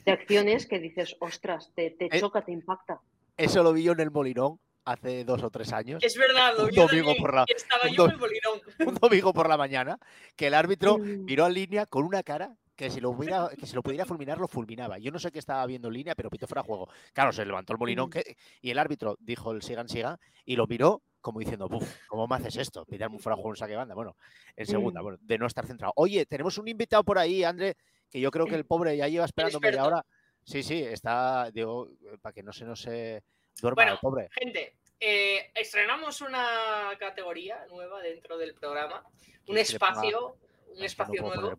acciones 0.06 0.66
que 0.66 0.80
dices, 0.80 1.16
ostras, 1.20 1.72
te, 1.76 1.96
eh. 2.00 2.20
choca, 2.20 2.44
te 2.44 2.52
impacta. 2.52 3.00
Eso 3.38 3.64
lo 3.64 3.74
vi 3.74 3.84
yo 3.84 3.94
en 3.94 4.02
el 4.02 4.12
Molinón 4.12 4.60
hace 4.86 5.24
dos 5.24 5.44
o 5.44 5.50
tres 5.50 5.72
años. 5.72 6.04
Es 6.04 6.18
verdad, 6.18 6.60
un 6.60 6.72
domingo 6.72 7.16
por 7.18 7.34
la, 7.34 7.46
estaba 7.48 7.88
yo 7.90 8.06
en 8.06 8.12
el 8.12 8.18
Molinón. 8.18 8.62
Un 8.88 8.96
domingo 8.96 9.34
por 9.34 9.48
la 9.48 9.58
mañana, 9.58 10.00
que 10.36 10.48
el 10.48 10.54
árbitro 10.54 10.98
mm. 10.98 11.26
miró 11.26 11.48
en 11.48 11.54
línea 11.54 11.86
con 11.86 12.06
una 12.06 12.24
cara 12.24 12.56
que 12.76 12.90
si 12.90 13.02
lo 13.02 13.10
hubiera, 13.10 13.50
que 13.60 13.66
si 13.66 13.76
lo 13.76 13.84
pudiera 13.84 14.06
fulminar, 14.06 14.38
lo 14.38 14.48
fulminaba. 14.48 14.98
Yo 15.00 15.12
no 15.12 15.20
sé 15.20 15.32
qué 15.32 15.40
estaba 15.40 15.66
viendo 15.66 15.90
en 15.90 15.96
línea, 15.96 16.16
pero 16.16 16.30
pito 16.30 16.48
fuera 16.48 16.64
juego. 16.64 16.88
Claro, 17.12 17.34
se 17.34 17.46
levantó 17.46 17.74
el 17.74 17.80
molinón 17.80 18.10
mm. 18.10 18.20
y 18.62 18.72
el 18.72 18.80
árbitro 18.80 19.18
dijo 19.20 19.52
el 19.52 19.62
sigan, 19.62 19.90
sigan, 19.90 20.18
y 20.46 20.56
lo 20.56 20.66
miró 20.66 21.02
como 21.22 21.40
diciendo, 21.40 21.68
Buf, 21.68 21.88
¿cómo 22.08 22.28
me 22.28 22.36
haces 22.36 22.58
esto? 22.58 22.86
Pitarme 22.86 23.16
un 23.16 23.22
fuera 23.22 23.36
juego 23.36 23.52
en 23.52 23.56
saque 23.56 23.76
banda. 23.76 23.96
Bueno, 23.96 24.16
en 24.56 24.66
segunda, 24.66 25.02
mm. 25.02 25.04
bueno, 25.04 25.18
de 25.22 25.38
no 25.38 25.48
estar 25.48 25.66
centrado. 25.66 25.94
Oye, 25.96 26.26
tenemos 26.26 26.58
un 26.58 26.68
invitado 26.68 27.04
por 27.04 27.18
ahí, 27.18 27.44
André, 27.44 27.76
que 28.10 28.20
yo 28.20 28.32
creo 28.32 28.46
que 28.46 28.56
el 28.56 28.66
pobre 28.66 28.96
ya 28.98 29.08
lleva 29.08 29.26
esperando 29.26 29.60
media 29.60 29.86
hora. 29.86 30.06
Sí, 30.44 30.64
sí, 30.64 30.82
está, 30.82 31.52
digo, 31.52 31.90
para 32.22 32.34
que 32.34 32.44
no 32.44 32.52
se 32.52 32.66
nos 32.66 32.82
se 32.82 33.24
duerma 33.62 33.84
el 33.84 34.00
pobre. 34.00 34.30
Gente, 34.32 34.78
eh, 35.00 35.52
estrenamos 35.56 36.22
una 36.22 36.92
categoría 36.98 37.66
nueva 37.70 38.02
dentro 38.02 38.38
del 38.38 38.54
programa, 38.56 39.04
un 39.48 39.58
espacio, 39.58 40.38
un 40.76 40.84
espacio 40.84 41.22
nuevo 41.22 41.56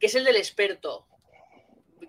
que 0.00 0.06
es 0.06 0.14
el 0.14 0.24
del 0.24 0.36
experto. 0.36 1.06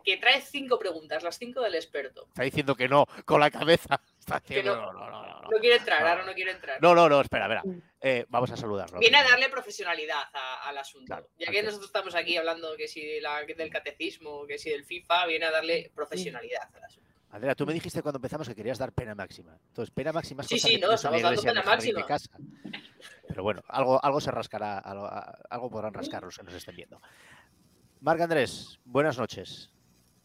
Que 0.04 0.18
trae 0.18 0.42
cinco 0.42 0.78
preguntas, 0.80 1.24
las 1.24 1.38
cinco 1.38 1.62
del 1.62 1.76
experto. 1.76 2.26
Está 2.28 2.44
diciendo 2.44 2.76
que 2.76 2.88
no, 2.88 3.06
con 3.26 3.40
la 3.40 3.50
cabeza. 3.52 4.00
Está 4.20 4.40
Que 4.40 4.56
diciendo 4.56 4.76
no, 4.76 4.94
no, 4.94 5.10
no, 5.10 5.10
no, 5.10 5.42
no. 5.42 5.50
no 5.50 5.60
quiere 5.60 5.78
entrar, 5.78 6.02
No. 6.02 6.08
ahora 6.08 6.26
no 6.26 6.34
quiere 6.34 6.52
entrar. 6.52 6.82
No, 6.82 6.94
no, 6.96 7.10
no, 7.10 7.22
espera, 7.22 7.46
espera. 7.46 7.64
Eh, 8.00 8.26
vamos 8.30 8.52
a 8.52 8.58
saludarlo. 8.58 9.00
Viene 9.00 9.18
a 9.18 9.24
darle 9.24 9.50
profesionalidad 9.50 10.22
a- 10.34 10.70
al 10.70 10.78
asunto. 10.78 11.06
Claro, 11.08 11.28
ya 11.38 11.52
que 11.52 11.64
nosotros 11.64 11.88
estamos 11.88 12.16
aquí 12.16 12.38
hablando 12.38 12.76
que 12.78 12.88
si 12.88 13.20
la- 13.20 13.44
del 13.44 13.70
catecismo, 13.70 14.46
que 14.48 14.58
si 14.58 14.70
del 14.70 14.86
FIFA, 14.86 15.26
viene 15.28 15.46
a 15.46 15.52
darle 15.52 15.92
profesionalidad 15.96 16.70
al 16.76 16.84
asunto. 16.84 17.10
Andrea, 17.34 17.56
tú 17.56 17.66
me 17.66 17.74
dijiste 17.74 18.02
cuando 18.02 18.18
empezamos 18.18 18.48
que 18.50 18.56
querías 18.56 18.78
dar 18.78 18.92
pena 18.92 19.16
máxima. 19.16 19.58
Entonces, 19.70 19.90
pena 19.94 20.12
máxima 20.12 20.42
es 20.44 20.50
Sí, 20.50 20.56
cosa 20.56 20.68
sí, 20.68 20.74
que 20.76 20.86
no, 20.86 20.92
estamos 20.94 21.22
dando 21.22 21.42
pena 21.42 21.62
de 21.78 22.06
casa. 22.06 22.30
Pero 23.28 23.44
bueno, 23.44 23.64
algo, 23.70 24.04
algo 24.04 24.20
se 24.20 24.32
rascará, 24.32 24.80
algo, 24.80 25.10
algo 25.50 25.70
podrán 25.70 25.94
rascar 25.94 26.24
los 26.24 26.38
que 26.38 26.44
nos 26.44 26.54
estén 26.54 26.76
viendo. 26.76 27.02
Marc 28.02 28.20
Andrés, 28.20 28.80
buenas 28.84 29.18
noches. 29.18 29.72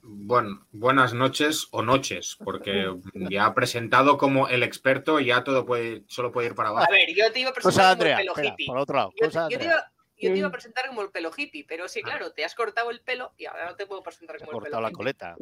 Bueno, 0.09 0.65
buenas 0.71 1.15
noches 1.15 1.67
o 1.73 1.83
noches, 1.83 2.39
porque 2.45 2.95
ya 3.15 3.53
presentado 3.55 4.17
como 4.19 4.47
el 4.47 4.63
experto, 4.63 5.19
ya 5.19 5.43
todo 5.43 5.67
puede, 5.67 6.05
solo 6.07 6.31
puede 6.31 6.47
ir 6.49 6.55
para 6.55 6.69
A 6.69 6.73
abajo. 6.73 6.93
ver, 6.93 7.13
yo 7.13 7.33
te 7.33 7.41
iba 7.41 7.51
a 7.51 7.53
Cosa 7.53 7.71
presentar 7.71 7.85
como 7.91 7.93
Andrea, 7.93 8.17
el 8.19 8.23
pelo 8.23 8.33
espera, 8.33 8.49
hippie. 8.53 8.67
por 8.67 8.79
otro 8.79 8.97
lado, 8.97 9.13
Yo, 9.19 9.27
cosa 9.27 9.49
yo 9.51 9.59
te 9.59 9.65
iba, 9.65 9.93
yo 10.19 10.33
te 10.33 10.39
iba 10.39 10.49
a 10.49 10.53
presentar 10.53 10.87
como 10.87 11.03
el 11.03 11.11
pelo 11.11 11.33
hippie, 11.37 11.65
pero 11.69 11.89
sí, 11.89 12.03
claro, 12.03 12.31
te 12.33 12.45
has 12.45 12.55
cortado 12.55 12.91
el 12.93 13.01
pelo 13.01 13.33
y 13.37 13.47
ahora 13.47 13.67
no 13.71 13.75
te 13.75 13.87
puedo 13.87 14.03
presentar 14.05 14.37
Te 14.37 14.45
ha 14.45 14.47
como 14.47 14.59
el 14.59 14.63
pelo 14.65 14.77
cortado 14.77 14.83
la 14.83 14.89
hippie. 14.91 14.97
coleta. 14.97 15.37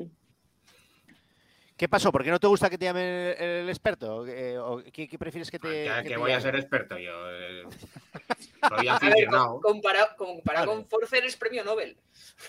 ¿Qué 1.76 1.88
pasó? 1.88 2.10
¿Por 2.10 2.24
qué 2.24 2.30
no 2.30 2.38
te 2.40 2.46
gusta 2.46 2.70
que 2.70 2.78
te 2.78 2.86
llame 2.86 3.32
el, 3.32 3.42
el 3.64 3.68
experto? 3.68 4.26
Eh, 4.26 4.56
o 4.58 4.82
¿Qué, 4.92 5.06
qué 5.08 5.18
prefieres 5.18 5.50
que 5.50 5.58
te.? 5.58 5.84
Ya 5.84 5.96
que 5.98 6.04
que 6.04 6.08
te 6.14 6.16
voy 6.16 6.30
a 6.32 6.40
ser 6.40 6.54
experto 6.54 6.96
yo. 6.96 7.12
eh, 7.30 7.64
soy 8.68 8.88
A 8.88 8.94
aficionado. 8.94 9.60
com- 9.60 9.72
comparado, 9.74 10.16
comparado 10.16 10.66
Vale. 10.66 10.80
con 10.80 10.88
Forcer 10.88 11.24
es 11.24 11.36
premio 11.36 11.64
Nobel. 11.64 11.98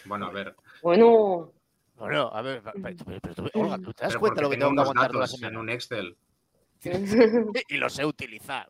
Bueno, 0.05 0.27
a 0.27 0.31
ver. 0.31 0.55
Bueno, 0.83 1.51
Bueno, 2.15 2.29
a 2.33 2.41
ver, 2.41 2.61
pero, 2.63 2.95
pero- 3.05 3.19
pero 3.21 3.35
tú- 3.35 3.49
Olga, 3.59 3.77
¿tú 3.77 3.93
te 3.93 4.03
das 4.03 4.13
pero 4.13 4.19
cuenta 4.21 4.41
lo 4.41 4.49
que 4.49 4.55
tengo 4.55 4.69
tengo 4.69 4.75
que 4.75 4.81
aguantar 4.89 5.11
datos 5.11 5.33
en 5.33 5.37
semana? 5.39 5.59
un 5.59 5.69
Excel. 5.69 6.17
y 7.67 7.77
los 7.77 7.93
sé 7.93 8.05
utilizar. 8.05 8.67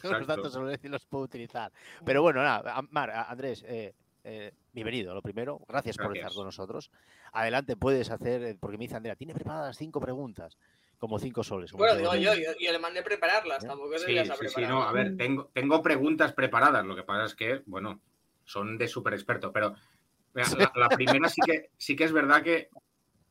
Tengo 0.00 0.18
los 0.18 0.26
datos 0.28 0.52
sobre 0.52 0.78
y 0.82 0.88
los 0.88 1.04
puedo 1.06 1.24
utilizar. 1.24 1.72
Pero 2.04 2.22
bueno, 2.22 2.42
nada, 2.44 2.80
Mar, 2.90 3.10
Andrés, 3.10 3.64
eh, 3.66 3.92
eh, 4.22 4.52
bienvenido, 4.72 5.14
lo 5.14 5.22
primero. 5.22 5.60
Gracias, 5.68 5.96
por 5.96 6.06
Gracias. 6.06 6.26
estar 6.26 6.36
con 6.36 6.44
nosotros. 6.46 6.90
Adelante, 7.32 7.76
puedes 7.76 8.10
hacer, 8.10 8.42
eh, 8.44 8.56
porque 8.60 8.78
me 8.78 8.84
dice 8.84 8.94
Andrea, 8.96 9.16
tiene 9.16 9.34
preparadas 9.34 9.76
cinco 9.76 9.98
preguntas, 10.00 10.56
como 10.98 11.18
cinco 11.18 11.42
soles. 11.42 11.72
como 11.72 11.82
Bueno, 11.84 11.98
digo 11.98 12.14
yo, 12.14 12.34
yo, 12.34 12.52
yo 12.60 12.70
le 12.72 12.78
mandé 12.78 13.02
prepararlas, 13.02 13.64
¿Eh? 13.64 13.66
tampoco 13.66 13.98
se 13.98 14.06
Sí, 14.06 14.12
las 14.14 14.30
ha 14.30 14.36
sí, 14.36 14.46
sí, 14.48 14.60
no, 14.62 14.84
a 14.84 14.92
ver, 14.92 15.16
tengo, 15.16 15.50
tengo 15.52 15.82
preguntas 15.82 16.32
preparadas, 16.34 16.84
lo 16.86 16.94
que 16.94 17.02
pasa 17.02 17.24
es 17.24 17.34
que, 17.34 17.62
bueno, 17.66 18.00
son 18.44 18.76
de 18.78 18.86
súper 18.86 19.14
experto, 19.14 19.50
pero 19.50 19.74
la, 20.34 20.72
la 20.74 20.88
primera 20.88 21.28
sí 21.28 21.40
que, 21.46 21.70
sí 21.76 21.96
que 21.96 22.04
es 22.04 22.12
verdad 22.12 22.42
que 22.42 22.68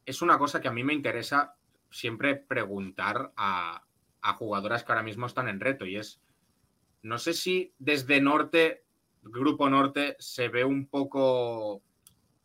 es 0.05 0.21
una 0.21 0.37
cosa 0.37 0.61
que 0.61 0.67
a 0.67 0.73
mí 0.73 0.83
me 0.83 0.93
interesa 0.93 1.55
siempre 1.89 2.35
preguntar 2.35 3.31
a, 3.35 3.83
a 4.21 4.33
jugadoras 4.33 4.83
que 4.83 4.91
ahora 4.91 5.03
mismo 5.03 5.25
están 5.25 5.47
en 5.47 5.59
reto 5.59 5.85
y 5.85 5.97
es, 5.97 6.21
no 7.01 7.17
sé 7.17 7.33
si 7.33 7.73
desde 7.77 8.21
Norte, 8.21 8.83
Grupo 9.21 9.69
Norte, 9.69 10.15
se 10.19 10.47
ve 10.47 10.63
un 10.63 10.87
poco 10.87 11.81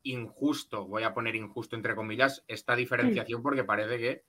injusto, 0.03 0.87
voy 0.87 1.05
a 1.05 1.14
poner 1.14 1.37
injusto 1.37 1.77
entre 1.77 1.94
comillas, 1.94 2.44
esta 2.49 2.77
diferenciación 2.77 3.42
porque 3.42 3.64
parece 3.64 3.99
que 3.99 4.25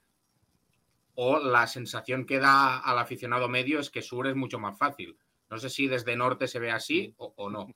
o 1.15 1.39
la 1.39 1.67
sensación 1.67 2.25
que 2.25 2.39
da 2.39 2.79
al 2.79 2.97
aficionado 2.97 3.49
medio 3.49 3.79
es 3.79 3.89
que 3.89 4.01
Sur 4.01 4.27
es 4.27 4.35
mucho 4.35 4.57
más 4.57 4.77
fácil. 4.77 5.17
No 5.49 5.57
sé 5.57 5.69
si 5.69 5.87
desde 5.87 6.15
Norte 6.15 6.47
se 6.47 6.59
ve 6.59 6.71
así 6.71 7.13
o, 7.17 7.33
o 7.35 7.49
no. 7.49 7.67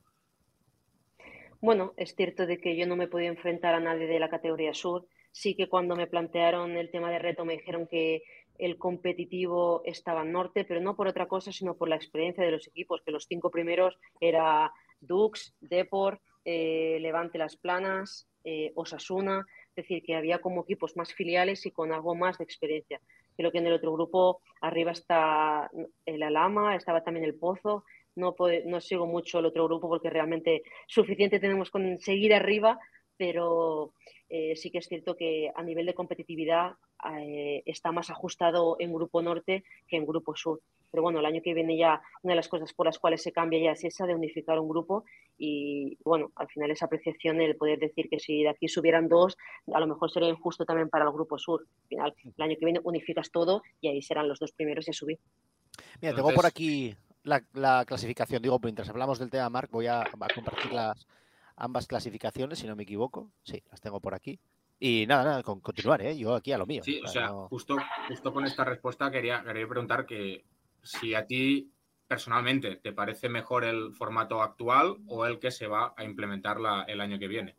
Bueno, 1.64 1.94
es 1.96 2.14
cierto 2.14 2.44
de 2.44 2.58
que 2.58 2.76
yo 2.76 2.86
no 2.86 2.94
me 2.94 3.08
podía 3.08 3.28
enfrentar 3.28 3.74
a 3.74 3.80
nadie 3.80 4.06
de 4.06 4.18
la 4.18 4.28
categoría 4.28 4.74
sur. 4.74 5.06
Sí 5.32 5.54
que 5.54 5.66
cuando 5.66 5.96
me 5.96 6.06
plantearon 6.06 6.76
el 6.76 6.90
tema 6.90 7.10
de 7.10 7.18
reto 7.18 7.46
me 7.46 7.54
dijeron 7.54 7.86
que 7.86 8.22
el 8.58 8.76
competitivo 8.76 9.80
estaba 9.86 10.24
en 10.24 10.32
norte, 10.32 10.66
pero 10.66 10.82
no 10.82 10.94
por 10.94 11.08
otra 11.08 11.26
cosa, 11.26 11.52
sino 11.52 11.74
por 11.74 11.88
la 11.88 11.96
experiencia 11.96 12.44
de 12.44 12.50
los 12.50 12.68
equipos, 12.68 13.00
que 13.00 13.12
los 13.12 13.24
cinco 13.24 13.50
primeros 13.50 13.98
era 14.20 14.74
Dux, 15.00 15.54
Depor, 15.62 16.20
eh, 16.44 16.98
Levante 17.00 17.38
Las 17.38 17.56
Planas, 17.56 18.28
eh, 18.44 18.72
Osasuna, 18.74 19.46
es 19.70 19.76
decir, 19.76 20.02
que 20.02 20.16
había 20.16 20.42
como 20.42 20.64
equipos 20.64 20.98
más 20.98 21.14
filiales 21.14 21.64
y 21.64 21.70
con 21.70 21.92
algo 21.92 22.14
más 22.14 22.36
de 22.36 22.44
experiencia. 22.44 23.00
Creo 23.38 23.50
que 23.50 23.58
en 23.58 23.66
el 23.66 23.72
otro 23.72 23.90
grupo 23.90 24.42
arriba 24.60 24.92
está 24.92 25.70
el 26.04 26.22
Alama, 26.22 26.76
estaba 26.76 27.02
también 27.02 27.24
el 27.24 27.36
Pozo, 27.36 27.84
no, 28.16 28.34
puede- 28.34 28.64
no 28.64 28.80
sigo 28.80 29.06
mucho 29.06 29.38
el 29.38 29.46
otro 29.46 29.64
grupo 29.64 29.88
porque 29.88 30.10
realmente 30.10 30.62
suficiente 30.86 31.40
tenemos 31.40 31.70
con 31.70 31.98
seguir 32.00 32.34
arriba, 32.34 32.78
pero 33.16 33.92
eh, 34.28 34.56
sí 34.56 34.70
que 34.70 34.78
es 34.78 34.88
cierto 34.88 35.14
que 35.16 35.50
a 35.54 35.62
nivel 35.62 35.86
de 35.86 35.94
competitividad 35.94 36.72
eh, 37.20 37.62
está 37.66 37.92
más 37.92 38.10
ajustado 38.10 38.76
en 38.78 38.92
Grupo 38.92 39.22
Norte 39.22 39.64
que 39.86 39.96
en 39.96 40.06
Grupo 40.06 40.34
Sur. 40.34 40.60
Pero 40.90 41.02
bueno, 41.02 41.18
el 41.18 41.26
año 41.26 41.42
que 41.42 41.54
viene 41.54 41.76
ya 41.76 42.00
una 42.22 42.32
de 42.32 42.36
las 42.36 42.48
cosas 42.48 42.72
por 42.72 42.86
las 42.86 43.00
cuales 43.00 43.20
se 43.20 43.32
cambia 43.32 43.58
ya 43.60 43.72
es 43.72 43.82
esa 43.84 44.06
de 44.06 44.14
unificar 44.14 44.60
un 44.60 44.68
grupo 44.68 45.04
y 45.36 45.98
bueno, 46.04 46.30
al 46.36 46.46
final 46.48 46.70
esa 46.70 46.86
apreciación, 46.86 47.40
el 47.40 47.56
poder 47.56 47.80
decir 47.80 48.08
que 48.08 48.20
si 48.20 48.44
de 48.44 48.48
aquí 48.50 48.68
subieran 48.68 49.08
dos, 49.08 49.36
a 49.72 49.80
lo 49.80 49.88
mejor 49.88 50.10
sería 50.12 50.28
injusto 50.28 50.64
también 50.64 50.88
para 50.88 51.04
el 51.04 51.10
Grupo 51.12 51.36
Sur. 51.36 51.66
Al 51.98 52.12
final, 52.14 52.34
el 52.36 52.42
año 52.44 52.56
que 52.58 52.64
viene 52.64 52.80
unificas 52.84 53.30
todo 53.32 53.62
y 53.80 53.88
ahí 53.88 54.02
serán 54.02 54.28
los 54.28 54.38
dos 54.38 54.52
primeros 54.52 54.86
y 54.86 54.92
a 54.92 54.94
subir. 54.94 55.18
Mira, 56.00 56.14
tengo 56.14 56.30
por 56.32 56.46
aquí 56.46 56.94
la, 57.24 57.42
la 57.52 57.84
clasificación. 57.84 58.40
Digo, 58.42 58.58
mientras 58.62 58.88
hablamos 58.88 59.18
del 59.18 59.30
tema, 59.30 59.50
Marc, 59.50 59.70
voy 59.70 59.86
a, 59.88 60.02
a 60.02 60.28
compartir 60.34 60.72
las 60.72 61.06
ambas 61.56 61.86
clasificaciones, 61.86 62.58
si 62.58 62.66
no 62.66 62.76
me 62.76 62.84
equivoco. 62.84 63.30
Sí, 63.42 63.62
las 63.70 63.80
tengo 63.80 64.00
por 64.00 64.14
aquí. 64.14 64.38
Y 64.78 65.06
nada, 65.06 65.24
nada, 65.24 65.42
con, 65.42 65.60
continuar, 65.60 66.02
¿eh? 66.02 66.16
Yo 66.16 66.34
aquí 66.34 66.52
a 66.52 66.58
lo 66.58 66.66
mío. 66.66 66.82
Sí, 66.84 67.00
o 67.02 67.06
sea, 67.08 67.28
no- 67.28 67.48
justo, 67.48 67.76
justo 68.08 68.32
con 68.32 68.44
esta 68.44 68.64
respuesta 68.64 69.10
quería, 69.10 69.42
quería 69.42 69.66
preguntar 69.66 70.04
que 70.06 70.44
si 70.82 71.14
a 71.14 71.26
ti 71.26 71.70
personalmente 72.06 72.76
te 72.76 72.92
parece 72.92 73.28
mejor 73.28 73.64
el 73.64 73.92
formato 73.94 74.42
actual 74.42 74.96
o 75.06 75.26
el 75.26 75.38
que 75.38 75.50
se 75.50 75.66
va 75.66 75.94
a 75.96 76.04
implementar 76.04 76.60
la- 76.60 76.82
el 76.86 77.00
año 77.00 77.18
que 77.18 77.28
viene. 77.28 77.56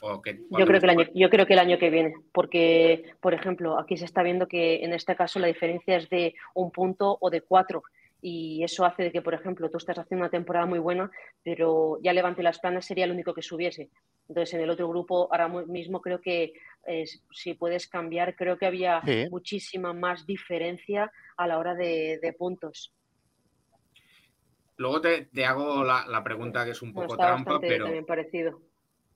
O 0.00 0.20
que, 0.22 0.42
Yo 0.50 0.66
creo, 0.66 0.80
que 0.80 0.86
el 0.86 0.90
año, 0.90 1.06
yo 1.14 1.30
creo 1.30 1.46
que 1.46 1.52
el 1.54 1.58
año 1.58 1.78
que 1.78 1.90
viene, 1.90 2.14
porque, 2.32 3.14
por 3.20 3.34
ejemplo, 3.34 3.78
aquí 3.78 3.96
se 3.96 4.04
está 4.04 4.22
viendo 4.22 4.46
que 4.46 4.84
en 4.84 4.92
este 4.92 5.16
caso 5.16 5.38
la 5.38 5.46
diferencia 5.46 5.96
es 5.96 6.08
de 6.10 6.34
un 6.54 6.70
punto 6.70 7.16
o 7.20 7.30
de 7.30 7.40
cuatro. 7.40 7.82
Y 8.26 8.64
eso 8.64 8.86
hace 8.86 9.02
de 9.02 9.12
que, 9.12 9.20
por 9.20 9.34
ejemplo, 9.34 9.68
tú 9.70 9.76
estás 9.76 9.98
haciendo 9.98 10.22
una 10.24 10.30
temporada 10.30 10.64
muy 10.64 10.78
buena, 10.78 11.10
pero 11.42 11.98
ya 12.02 12.14
Levante 12.14 12.42
las 12.42 12.58
Planas 12.58 12.86
sería 12.86 13.04
el 13.04 13.10
único 13.10 13.34
que 13.34 13.42
subiese. 13.42 13.90
Entonces, 14.26 14.54
en 14.54 14.62
el 14.62 14.70
otro 14.70 14.88
grupo, 14.88 15.28
ahora 15.30 15.46
mismo 15.66 16.00
creo 16.00 16.22
que 16.22 16.54
eh, 16.86 17.04
si 17.30 17.52
puedes 17.52 17.86
cambiar, 17.86 18.34
creo 18.34 18.56
que 18.56 18.64
había 18.64 19.02
Sí. 19.04 19.28
muchísima 19.30 19.92
más 19.92 20.24
diferencia 20.24 21.12
a 21.36 21.46
la 21.46 21.58
hora 21.58 21.74
de, 21.74 22.18
de 22.22 22.32
puntos. 22.32 22.94
Luego 24.78 25.02
te, 25.02 25.26
te 25.26 25.44
hago 25.44 25.84
la, 25.84 26.06
la 26.06 26.24
pregunta 26.24 26.64
que 26.64 26.70
es 26.70 26.80
un 26.80 26.94
Bueno, 26.94 27.08
poco 27.08 27.14
está 27.20 27.26
trampa, 27.26 27.50
bastante 27.52 27.74
pero 27.74 27.84
también 27.84 28.06
parecido. 28.06 28.62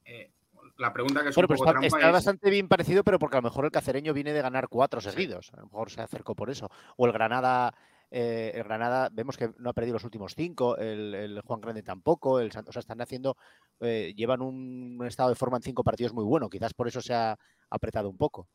eh, 0.05 0.31
la 0.77 0.93
pregunta 0.93 1.23
que 1.23 1.31
es 1.31 1.35
Bueno, 1.37 1.47
un 1.47 1.49
pero 1.49 1.59
poco 1.59 1.71
está, 1.71 1.81
trampa 1.81 1.87
está 1.97 2.07
es... 2.09 2.13
bastante 2.13 2.51
bien 2.51 2.69
parecido, 2.69 3.03
pero 3.05 3.19
porque 3.19 3.39
a 3.39 3.41
lo 3.41 3.49
mejor 3.49 3.65
el 3.65 3.71
cacereño 3.71 4.13
viene 4.13 4.35
de 4.35 4.43
ganar 4.43 4.69
cuatro 4.69 5.01
Sí. 5.01 5.11
seguidos. 5.11 5.51
A 5.55 5.57
lo 5.57 5.65
mejor 5.65 5.91
se 5.91 6.03
acercó 6.03 6.35
por 6.37 6.51
eso. 6.51 6.69
O 6.97 7.07
el 7.07 7.13
Granada, 7.13 7.75
eh, 8.11 8.53
el 8.55 8.65
Granada, 8.65 9.09
vemos 9.13 9.37
que 9.37 9.51
no 9.59 9.71
ha 9.71 9.75
perdido 9.75 9.95
los 9.95 10.05
últimos 10.05 10.35
cinco, 10.35 10.77
el, 10.77 11.15
el 11.15 11.41
Juan 11.43 11.61
Grande 11.61 11.83
tampoco, 11.83 12.41
el 12.41 12.49
o 12.49 12.51
sea, 12.51 12.63
están 12.81 13.01
haciendo, 13.01 13.37
eh, 13.81 14.13
llevan 14.17 14.43
un 14.43 15.05
estado 15.07 15.29
de 15.31 15.35
forma 15.37 15.57
en 15.59 15.63
cinco 15.63 15.85
partidos 15.85 16.13
muy 16.13 16.25
bueno. 16.25 16.49
Quizás 16.49 16.75
por 16.75 16.89
eso 16.89 17.01
se 17.01 17.15
ha 17.15 17.39
apretado 17.71 18.09
un 18.09 18.17
poco. 18.17 18.49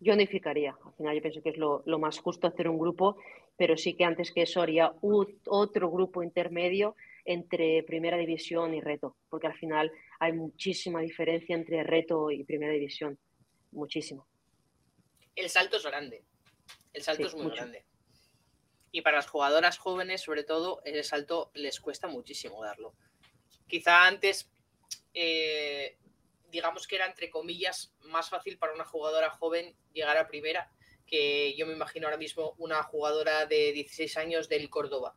Yo 0.00 0.14
unificaría. 0.14 0.76
Al 0.84 0.92
final 0.94 1.14
yo 1.16 1.22
pienso 1.22 1.42
que 1.42 1.50
es 1.50 1.56
lo, 1.56 1.82
lo 1.86 1.98
más 1.98 2.18
justo 2.20 2.46
hacer 2.46 2.68
un 2.68 2.78
grupo, 2.78 3.16
pero 3.56 3.76
sí 3.76 3.94
que 3.94 4.04
antes 4.04 4.30
que 4.32 4.42
eso 4.42 4.62
haría 4.62 4.92
otro 5.00 5.90
grupo 5.90 6.22
intermedio 6.22 6.94
entre 7.24 7.82
primera 7.82 8.16
división 8.16 8.74
y 8.74 8.80
reto, 8.80 9.16
porque 9.28 9.48
al 9.48 9.54
final 9.54 9.90
hay 10.20 10.32
muchísima 10.32 11.00
diferencia 11.00 11.54
entre 11.54 11.82
reto 11.82 12.30
y 12.30 12.44
primera 12.44 12.72
división. 12.72 13.18
Muchísimo. 13.72 14.26
El 15.34 15.48
salto 15.48 15.76
es 15.76 15.84
grande. 15.84 16.24
El 16.92 17.02
salto 17.02 17.22
Sí, 17.24 17.28
es 17.28 17.34
muy 17.34 17.44
mucho. 17.44 17.56
grande. 17.56 17.84
Y 18.90 19.02
para 19.02 19.16
las 19.16 19.28
jugadoras 19.28 19.78
jóvenes, 19.78 20.22
sobre 20.22 20.44
todo, 20.44 20.80
el 20.84 21.02
salto 21.04 21.50
les 21.54 21.80
cuesta 21.80 22.08
muchísimo 22.08 22.62
darlo. 22.62 22.94
Quizá 23.66 24.06
antes, 24.06 24.50
eh, 25.12 25.98
digamos 26.50 26.86
que 26.86 26.96
era 26.96 27.06
entre 27.06 27.30
comillas 27.30 27.94
más 28.04 28.30
fácil 28.30 28.58
para 28.58 28.72
una 28.72 28.84
jugadora 28.84 29.30
joven 29.30 29.76
llegar 29.92 30.16
a 30.16 30.28
primera 30.28 30.70
que 31.08 31.54
yo 31.56 31.66
me 31.66 31.72
imagino 31.72 32.06
ahora 32.06 32.18
mismo 32.18 32.54
una 32.58 32.82
jugadora 32.82 33.46
de 33.46 33.72
16 33.72 34.16
años 34.18 34.48
del 34.48 34.68
Córdoba. 34.68 35.16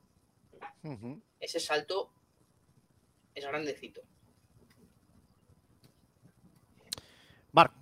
Ese 1.39 1.59
salto 1.59 2.11
es 3.35 3.45
grandecito. 3.45 4.01
Marc, 7.51 7.73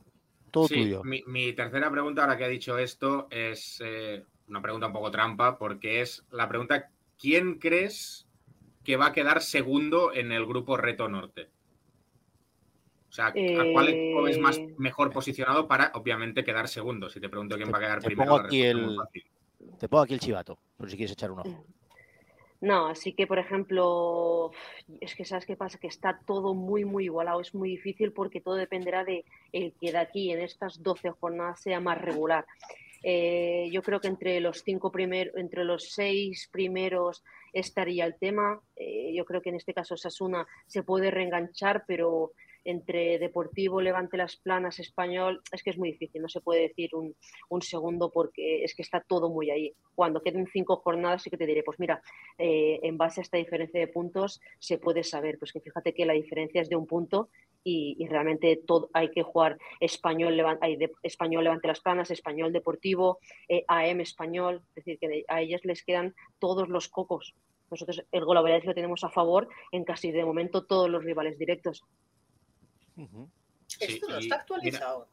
todo 0.52 0.68
Sí, 0.68 0.76
tuyo. 0.76 1.04
Mi, 1.04 1.24
mi 1.28 1.54
tercera 1.54 1.92
pregunta, 1.92 2.24
ahora 2.24 2.36
que 2.36 2.46
ha 2.46 2.50
dicho 2.50 2.78
esto, 2.78 3.28
es 3.30 3.80
eh, 3.86 4.26
una 4.50 4.62
pregunta 4.62 4.88
un 4.88 4.94
poco 4.94 5.12
trampa, 5.12 5.58
porque 5.58 6.02
es 6.02 6.26
la 6.32 6.48
pregunta, 6.50 6.90
¿quién 7.20 7.60
crees 7.60 8.28
que 8.84 8.98
va 8.98 9.08
a 9.08 9.14
quedar 9.14 9.42
segundo 9.42 10.14
en 10.14 10.32
el 10.32 10.46
grupo 10.46 10.78
Reto 10.78 11.08
Norte? 11.08 11.50
O 13.10 13.12
sea, 13.12 13.28
¿a 13.28 13.34
cuál 13.72 13.90
Eh, 13.90 13.92
equipo 13.92 14.22
ves 14.24 14.38
más 14.40 14.62
mejor 14.78 15.12
posicionado 15.12 15.68
para, 15.68 15.92
obviamente, 15.96 16.44
quedar 16.44 16.68
segundo? 16.68 17.10
Si 17.10 17.20
te 17.20 17.30
pregunto 17.30 17.56
quién 17.56 17.68
Te- 17.68 17.72
va 17.72 17.78
a 17.78 17.82
quedar 17.82 18.00
te 18.00 18.08
primero. 18.08 18.32
pongo 18.32 18.46
aquí 18.46 18.62
es 18.62 18.76
el- 18.76 18.82
muy 18.86 18.96
fácil. 18.98 19.24
Te 19.80 19.90
pongo 19.90 20.04
aquí 20.04 20.14
el 20.14 20.20
chivato, 20.20 20.60
por 20.78 20.90
si 20.90 20.96
quieres 20.96 21.12
echar 21.14 21.32
un 21.32 21.40
ojo. 21.40 21.66
No, 22.62 22.88
así 22.88 23.14
que, 23.14 23.26
por 23.26 23.40
ejemplo, 23.40 24.52
es 25.00 25.16
que 25.16 25.24
sabes 25.24 25.46
qué 25.46 25.56
pasa, 25.56 25.78
que 25.80 25.88
está 25.88 26.20
todo 26.26 26.54
muy, 26.54 26.84
muy 26.84 27.06
igualado. 27.06 27.40
Es 27.40 27.56
muy 27.56 27.70
difícil 27.70 28.12
porque 28.12 28.42
todo 28.42 28.56
dependerá 28.56 29.06
de 29.06 29.24
el 29.54 29.74
que 29.80 29.92
de 29.94 29.98
aquí 29.98 30.32
en 30.32 30.40
estas 30.42 30.84
12 30.84 31.10
jornadas 31.10 31.62
sea 31.62 31.80
más 31.80 32.00
regular. 32.02 32.46
Eh, 33.04 33.70
yo 33.72 33.82
creo 33.82 34.00
que 34.00 34.08
entre 34.08 34.40
los 34.40 34.64
cinco 34.64 34.92
primeros, 34.92 35.36
entre 35.38 35.64
los 35.64 35.92
seis 35.92 36.50
primeros 36.52 37.24
estaría 37.54 38.06
el 38.06 38.18
tema. 38.18 38.62
Eh, 38.76 39.14
yo 39.14 39.26
creo 39.26 39.42
que 39.42 39.50
en 39.50 39.56
este 39.56 39.74
caso 39.74 39.98
Sasuna 39.98 40.46
se 40.68 40.84
puede 40.84 41.12
reenganchar, 41.12 41.84
pero 41.88 42.34
entre 42.66 43.20
Deportivo, 43.20 43.82
Levante 43.82 44.18
Las 44.18 44.36
Planas, 44.36 44.80
Español, 44.80 45.42
es 45.52 45.64
que 45.64 45.70
es 45.70 45.78
muy 45.78 45.92
difícil, 45.92 46.22
no 46.22 46.30
se 46.30 46.42
puede 46.42 46.62
decir 46.62 46.94
un, 46.94 47.16
un 47.50 47.62
segundo 47.62 48.12
porque 48.12 48.64
es 48.64 48.76
que 48.76 48.82
está 48.82 49.02
todo 49.02 49.30
muy 49.30 49.50
ahí. 49.50 49.74
Cuando 49.96 50.22
queden 50.22 50.48
cinco 50.48 50.78
jornadas 50.78 51.24
sí 51.24 51.30
que 51.30 51.38
te 51.38 51.46
diré, 51.46 51.64
pues 51.64 51.80
mira, 51.80 52.02
eh, 52.38 52.80
en 52.84 52.98
base 52.98 53.22
a 53.22 53.24
esta 53.24 53.38
diferencia 53.38 53.80
de 53.80 53.88
puntos 53.88 54.42
se 54.60 54.78
puede 54.78 55.04
saber, 55.04 55.40
pues 55.40 55.52
que 55.52 55.62
fíjate 55.62 55.94
que 55.94 56.06
la 56.06 56.14
diferencia 56.14 56.62
es 56.62 56.70
de 56.70 56.76
un 56.76 56.86
punto 56.86 57.30
y, 57.64 57.96
y 58.00 58.08
realmente 58.08 58.56
todo, 58.66 58.90
hay 58.94 59.10
que 59.12 59.22
jugar 59.24 59.58
español, 59.80 60.40
hay 60.62 60.76
de- 60.78 60.92
español 61.04 61.44
Levante 61.44 61.68
Las 61.68 61.82
Planas, 61.82 62.10
español 62.12 62.54
Deportivo, 62.54 63.20
eh, 63.48 63.64
AM 63.68 64.02
español, 64.02 64.62
es 64.70 64.76
decir, 64.86 65.00
que 65.00 65.08
de- 65.08 65.26
a 65.28 65.42
ellas 65.42 65.62
les 65.66 65.84
quedan 65.84 66.16
todos 66.40 66.70
los 66.70 66.88
cocos. 66.88 67.34
Nosotros 67.70 68.04
el 68.12 68.26
Golaveras 68.26 68.66
lo 68.66 68.74
tenemos 68.74 69.04
a 69.04 69.10
favor 69.10 69.48
en 69.72 69.84
casi 69.84 70.12
de 70.12 70.26
momento 70.26 70.66
todos 70.66 70.90
los 70.90 71.04
rivales 71.04 71.38
directos. 71.38 71.84
Esto 73.80 74.08
no 74.10 74.18
está 74.18 74.20
mira- 74.20 74.36
actualizado. 74.38 75.08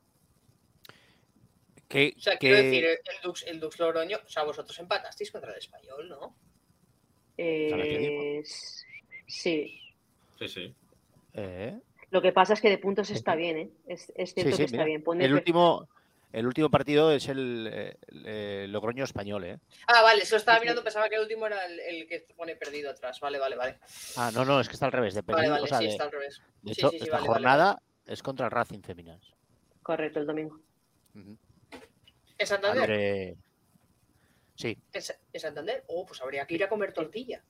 Que, 1.88 2.14
O 2.16 2.20
sea, 2.20 2.32
que- 2.32 2.38
quiero 2.48 2.56
decir, 2.56 2.84
el 2.84 2.98
Dux, 3.22 3.42
el 3.46 3.60
Dux 3.60 3.78
Logroño, 3.78 4.18
o 4.24 4.28
sea, 4.28 4.42
vosotros 4.42 4.76
empatasteis 4.78 5.30
contra 5.30 5.52
el 5.52 5.58
español, 5.58 6.08
¿no? 6.08 6.34
Eh, 7.38 8.42
sí, 8.44 9.80
Sí, 10.38 10.48
sí. 10.48 10.74
eh, 11.34 11.78
lo 12.16 12.22
que 12.22 12.32
pasa 12.32 12.54
es 12.54 12.62
que 12.62 12.70
de 12.70 12.78
puntos 12.78 13.10
está 13.10 13.34
bien, 13.34 13.58
¿eh? 13.58 13.70
Es, 13.86 14.06
cierto 14.32 14.56
sí, 14.56 14.56
que 14.56 14.64
está 14.64 14.84
bien. 14.84 15.02
Pone 15.02 15.22
el 15.22 15.34
último, 15.34 15.86
el 16.32 16.46
último 16.46 16.70
partido 16.70 17.12
es 17.12 17.28
el, 17.28 17.68
eh, 17.70 17.98
el, 18.08 18.72
Logroño 18.72 19.04
español, 19.04 19.44
¿eh? 19.44 19.58
Ah, 19.86 20.00
vale, 20.00 20.24
se 20.24 20.34
lo 20.34 20.38
estaba 20.38 20.58
mirando, 20.58 20.82
pensaba 20.82 21.10
que 21.10 21.16
el 21.16 21.20
último 21.20 21.46
era 21.46 21.66
el, 21.66 21.78
el 21.78 22.08
que 22.08 22.26
pone 22.34 22.56
perdido 22.56 22.90
atrás. 22.90 23.20
Vale, 23.20 23.38
vale, 23.38 23.56
vale. 23.56 23.78
Ah, 24.16 24.30
no, 24.32 24.46
no, 24.46 24.60
es 24.60 24.66
que 24.66 24.72
está 24.72 24.86
al 24.86 24.92
revés. 24.92 25.12
De, 25.12 25.20
Vale, 25.20 25.36
perdido, 25.36 25.52
vale, 25.52 25.64
o 25.64 25.66
sea, 25.66 25.78
sí, 25.78 25.84
de, 25.84 25.90
está 25.90 26.04
al 26.04 26.12
revés. 26.12 26.40
de 26.62 26.72
Sí, 26.72 26.80
hecho, 26.80 26.88
sí, 26.88 26.96
sí, 26.96 27.04
esta 27.04 27.16
vale, 27.16 27.28
vale, 27.28 27.34
jornada 27.34 27.82
es 28.06 28.22
contra 28.22 28.46
el 28.46 28.52
Racing 28.52 28.80
Feminas. 28.80 29.34
Correcto, 29.82 30.20
el 30.20 30.26
domingo. 30.26 30.58
Ujú. 31.14 31.36
¿En 32.38 32.46
Santander? 32.46 33.36
Sí, 34.54 34.78
¿En, 34.94 35.02
en 35.34 35.40
Santander? 35.40 35.84
Oh, 35.88 36.06
pues 36.06 36.22
habría 36.22 36.46
que 36.46 36.54
ir 36.54 36.64
a 36.64 36.70
comer 36.70 36.94
tortilla. 36.94 37.44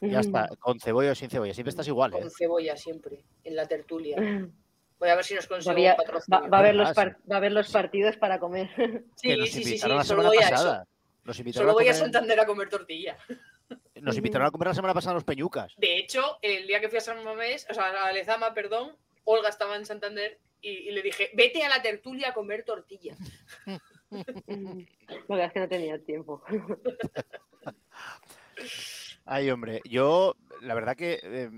Ya 0.00 0.20
está, 0.20 0.48
con 0.60 0.80
cebolla 0.80 1.12
o 1.12 1.14
sin 1.14 1.30
cebolla. 1.30 1.54
Siempre 1.54 1.70
estás 1.70 1.88
igual, 1.88 2.14
¿eh? 2.14 2.20
Con 2.20 2.30
cebolla 2.30 2.76
siempre, 2.76 3.24
en 3.44 3.56
la 3.56 3.66
tertulia. 3.66 4.16
Voy 4.98 5.08
a 5.08 5.16
ver 5.16 5.24
si 5.24 5.34
nos 5.34 5.48
consigo 5.48 5.74
un 5.74 5.84
Va, 6.32 6.46
va 6.46 6.56
a 6.58 6.60
haber 6.60 6.76
los 6.76 6.96
Ah, 6.96 7.16
va 7.28 7.34
a 7.34 7.38
haber 7.38 7.50
los 7.50 7.72
partidos 7.72 8.16
para 8.16 8.38
comer. 8.38 8.70
Sí, 9.16 9.28
que 9.28 9.36
nos 9.38 9.50
sí, 9.50 9.64
sí, 9.64 9.70
sí, 9.72 9.78
solo 9.78 10.22
voy 10.22 10.38
a. 10.38 10.86
Nos 11.24 11.38
invitaron, 11.40 11.66
Solo 11.66 11.70
a 11.70 11.74
voy 11.74 11.84
a 11.84 11.86
comer, 11.86 11.94
Santander 11.96 12.38
a 12.38 12.46
comer 12.46 12.68
tortilla. 12.68 13.18
nos 14.00 14.16
invitaron 14.16 14.46
a 14.46 14.52
comer 14.52 14.68
la 14.68 14.74
semana 14.74 14.94
pasada 14.94 15.14
los 15.14 15.24
peñucas. 15.24 15.72
De 15.76 15.98
hecho, 15.98 16.38
el 16.40 16.68
día 16.68 16.80
que 16.80 16.88
fui 16.88 16.98
a 16.98 17.00
San 17.00 17.24
Mamés, 17.24 17.66
o 17.68 17.74
sea, 17.74 18.04
a 18.04 18.12
Lezama, 18.12 18.54
perdón, 18.54 18.96
Olga 19.24 19.48
estaba 19.48 19.74
en 19.74 19.86
Santander 19.86 20.38
y, 20.60 20.70
y 20.70 20.92
le 20.92 21.02
dije, 21.02 21.30
vete 21.34 21.64
a 21.64 21.68
la 21.68 21.82
tertulia 21.82 22.28
a 22.28 22.34
comer 22.34 22.64
tortilla. 22.64 23.16
Lo 25.28 25.36
que 25.36 25.44
es 25.44 25.52
que 25.52 25.60
no 25.60 25.68
tenía 25.68 25.98
tiempo. 25.98 26.42
Ay, 29.24 29.50
hombre, 29.50 29.80
yo, 29.84 30.36
la 30.60 30.74
verdad 30.74 30.96
que 30.96 31.20
eh, 31.22 31.50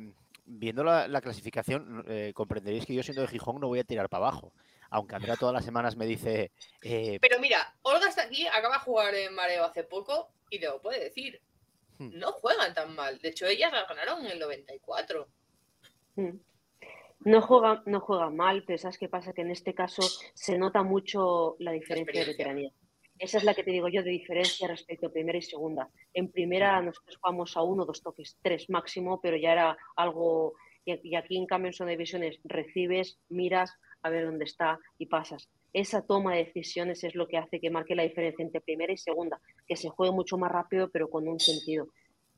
viendo 0.45 0.85
la, 0.85 1.09
la 1.09 1.21
clasificación, 1.21 2.05
eh, 2.09 2.33
comprenderéis 2.35 2.87
que 2.87 2.95
yo 2.95 3.03
siendo 3.03 3.23
de 3.23 3.29
Gijón 3.29 3.61
no 3.61 3.69
voy 3.69 3.79
a 3.79 3.85
tirar 3.85 4.09
para 4.09 4.27
abajo. 4.27 4.53
Aunque 4.91 5.17
Andrea 5.17 5.37
todas 5.37 5.55
las 5.55 5.65
semanas 5.65 5.97
me 5.97 6.07
dice, 6.07 6.53
eh, 6.83 7.19
Pero 7.21 7.41
mira, 7.41 7.75
Olga 7.83 8.09
está 8.09 8.23
aquí, 8.23 8.47
acaba 8.47 8.77
de 8.77 8.83
jugar 8.83 9.15
en 9.15 9.35
Mareo 9.35 9.65
hace 9.65 9.83
poco 9.83 10.31
y 10.51 10.61
te 10.61 10.67
lo 10.67 10.81
puede 10.81 11.05
decir. 11.05 11.41
Hmm. 11.99 12.11
No 12.19 12.33
juegan 12.33 12.75
tan 12.75 12.95
mal. 12.95 13.19
De 13.19 13.31
hecho, 13.31 13.47
ellas 13.47 13.73
las 13.73 13.89
ganaron 13.89 14.25
en 14.25 14.33
el 14.33 14.39
94. 14.39 15.29
Mm. 16.17 16.39
No 17.21 17.41
juega, 17.41 17.83
no 17.87 18.01
juega 18.01 18.31
mal, 18.31 18.65
pero 18.67 18.79
¿sabes 18.79 18.99
qué 18.99 19.09
pasa? 19.09 19.33
Que 19.33 19.43
en 19.43 19.51
este 19.51 19.75
caso 19.75 20.03
se 20.35 20.59
nota 20.59 20.83
mucho 20.83 21.57
la 21.59 21.73
diferencia 21.73 22.21
de 22.21 22.27
veteranía. 22.27 22.71
Esa 23.19 23.39
es 23.39 23.45
la 23.45 23.55
que 23.55 23.63
te 23.63 23.71
digo 23.71 23.89
yo 23.89 24.03
de 24.03 24.11
diferencia 24.11 24.69
respecto 24.69 25.07
a 25.07 25.13
primera 25.13 25.39
y 25.39 25.43
segunda. 25.43 25.89
En 26.13 26.31
primera 26.31 26.81
nosotros 26.83 27.17
jugamos 27.21 27.57
a 27.57 27.63
uno, 27.63 27.85
dos 27.85 28.03
toques, 28.03 28.39
tres 28.43 28.69
máximo, 28.69 29.21
pero 29.21 29.37
ya 29.37 29.53
era 29.53 29.77
algo... 29.97 30.55
Y 30.87 31.15
aquí 31.15 31.39
en 31.39 31.47
cambio 31.47 31.71
en 31.71 31.87
de 31.87 31.93
divisiones 31.93 32.39
recibes, 32.45 33.19
miras 33.31 33.73
a 34.03 34.11
ver 34.11 34.27
dónde 34.27 34.45
está 34.45 34.79
y 34.99 35.07
pasas. 35.07 35.49
Esa 35.73 36.03
toma 36.03 36.35
de 36.35 36.45
decisiones 36.45 37.03
es 37.05 37.15
lo 37.15 37.27
que 37.27 37.39
hace 37.39 37.59
que 37.59 37.71
marque 37.71 37.95
la 37.95 38.03
diferencia 38.03 38.43
entre 38.45 38.61
primera 38.61 38.93
y 38.93 38.99
segunda, 38.99 39.41
que 39.67 39.77
se 39.77 39.89
juegue 39.89 40.13
mucho 40.13 40.37
más 40.37 40.53
rápido 40.53 40.91
pero 40.91 41.09
con 41.09 41.27
un 41.27 41.41
sentido. 41.41 41.89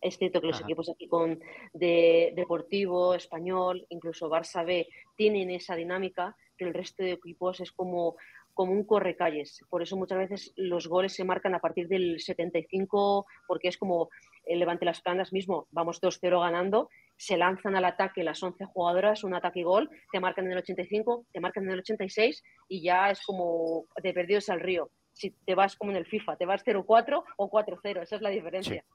Es 0.00 0.16
cierto 0.16 0.40
que 0.40 0.46
los 0.46 0.56
Ajá. 0.56 0.64
equipos 0.64 0.88
aquí 0.88 1.08
con 1.08 1.40
de 1.72 2.32
Deportivo, 2.36 3.14
Español, 3.14 3.84
incluso 3.88 4.30
Barça 4.30 4.64
B, 4.64 4.86
tienen 5.16 5.50
esa 5.50 5.74
dinámica, 5.74 6.36
pero 6.56 6.68
el 6.68 6.74
resto 6.74 7.02
de 7.02 7.12
equipos 7.12 7.60
es 7.60 7.72
como, 7.72 8.16
como 8.56 8.72
un 8.72 8.84
correcalles. 8.84 9.60
Por 9.68 9.82
eso 9.82 9.98
muchas 9.98 10.16
veces 10.16 10.52
los 10.56 10.88
goles 10.88 11.12
se 11.12 11.24
marcan 11.24 11.54
a 11.54 11.58
partir 11.60 11.88
del 11.88 12.20
75, 12.20 13.26
porque 13.46 13.68
es 13.68 13.76
como 13.76 14.08
el 14.46 14.58
Levante 14.58 14.86
Las 14.86 15.02
Planas 15.02 15.30
mismo, 15.30 15.68
vamos 15.72 16.00
2-0 16.00 16.40
ganando, 16.40 16.88
se 17.18 17.36
lanzan 17.36 17.76
al 17.76 17.84
ataque 17.84 18.24
las 18.24 18.42
11 18.42 18.64
jugadoras, 18.64 19.24
un 19.24 19.34
ataque 19.34 19.60
y 19.60 19.64
gol, 19.64 19.90
te 20.10 20.20
marcan 20.20 20.46
en 20.46 20.52
el 20.52 20.58
85, 20.58 21.26
te 21.30 21.40
marcan 21.40 21.64
en 21.64 21.72
el 21.72 21.80
86 21.80 22.42
y 22.68 22.82
ya 22.82 23.10
es 23.10 23.20
como 23.26 23.84
de 24.02 24.14
perdidos 24.14 24.48
al 24.48 24.60
río. 24.60 24.90
Si 25.12 25.32
te 25.44 25.54
vas 25.54 25.76
como 25.76 25.90
en 25.90 25.98
el 25.98 26.06
FIFA, 26.06 26.36
te 26.36 26.46
vas 26.46 26.64
0-4 26.64 27.24
o 27.36 27.50
4-0, 27.50 28.02
esa 28.02 28.16
es 28.16 28.22
la 28.22 28.30
diferencia. 28.30 28.86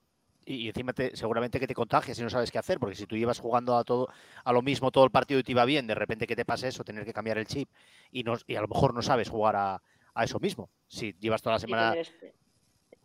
Y 0.55 0.67
encima 0.67 0.93
te- 0.93 1.15
seguramente 1.15 1.59
que 1.59 1.67
te 1.67 1.73
contagias 1.73 2.17
y 2.19 2.23
no 2.23 2.29
sabes 2.29 2.51
qué 2.51 2.57
hacer, 2.59 2.79
porque 2.79 2.95
si 2.95 3.05
tú 3.05 3.15
llevas 3.15 3.39
jugando 3.39 3.75
a 3.77 3.83
todo 3.83 4.07
a 4.43 4.53
lo 4.53 4.61
mismo 4.61 4.91
todo 4.91 5.03
el 5.05 5.11
partido 5.11 5.39
y 5.39 5.43
te 5.43 5.51
iba 5.51 5.65
bien, 5.65 5.87
de 5.87 5.95
repente 5.95 6.27
que 6.27 6.35
te 6.35 6.45
pase 6.45 6.67
eso, 6.67 6.83
tener 6.83 7.05
que 7.05 7.13
cambiar 7.13 7.37
el 7.37 7.45
chip 7.47 7.69
y, 8.11 8.23
no, 8.23 8.33
y 8.47 8.55
a 8.55 8.61
lo 8.61 8.67
mejor 8.67 8.93
no 8.93 9.01
sabes 9.01 9.29
jugar 9.29 9.55
a, 9.55 9.81
a 10.13 10.23
eso 10.23 10.39
mismo. 10.39 10.69
Si 10.87 11.13
llevas 11.19 11.41
toda 11.41 11.55
la 11.55 11.59
semana... 11.59 11.93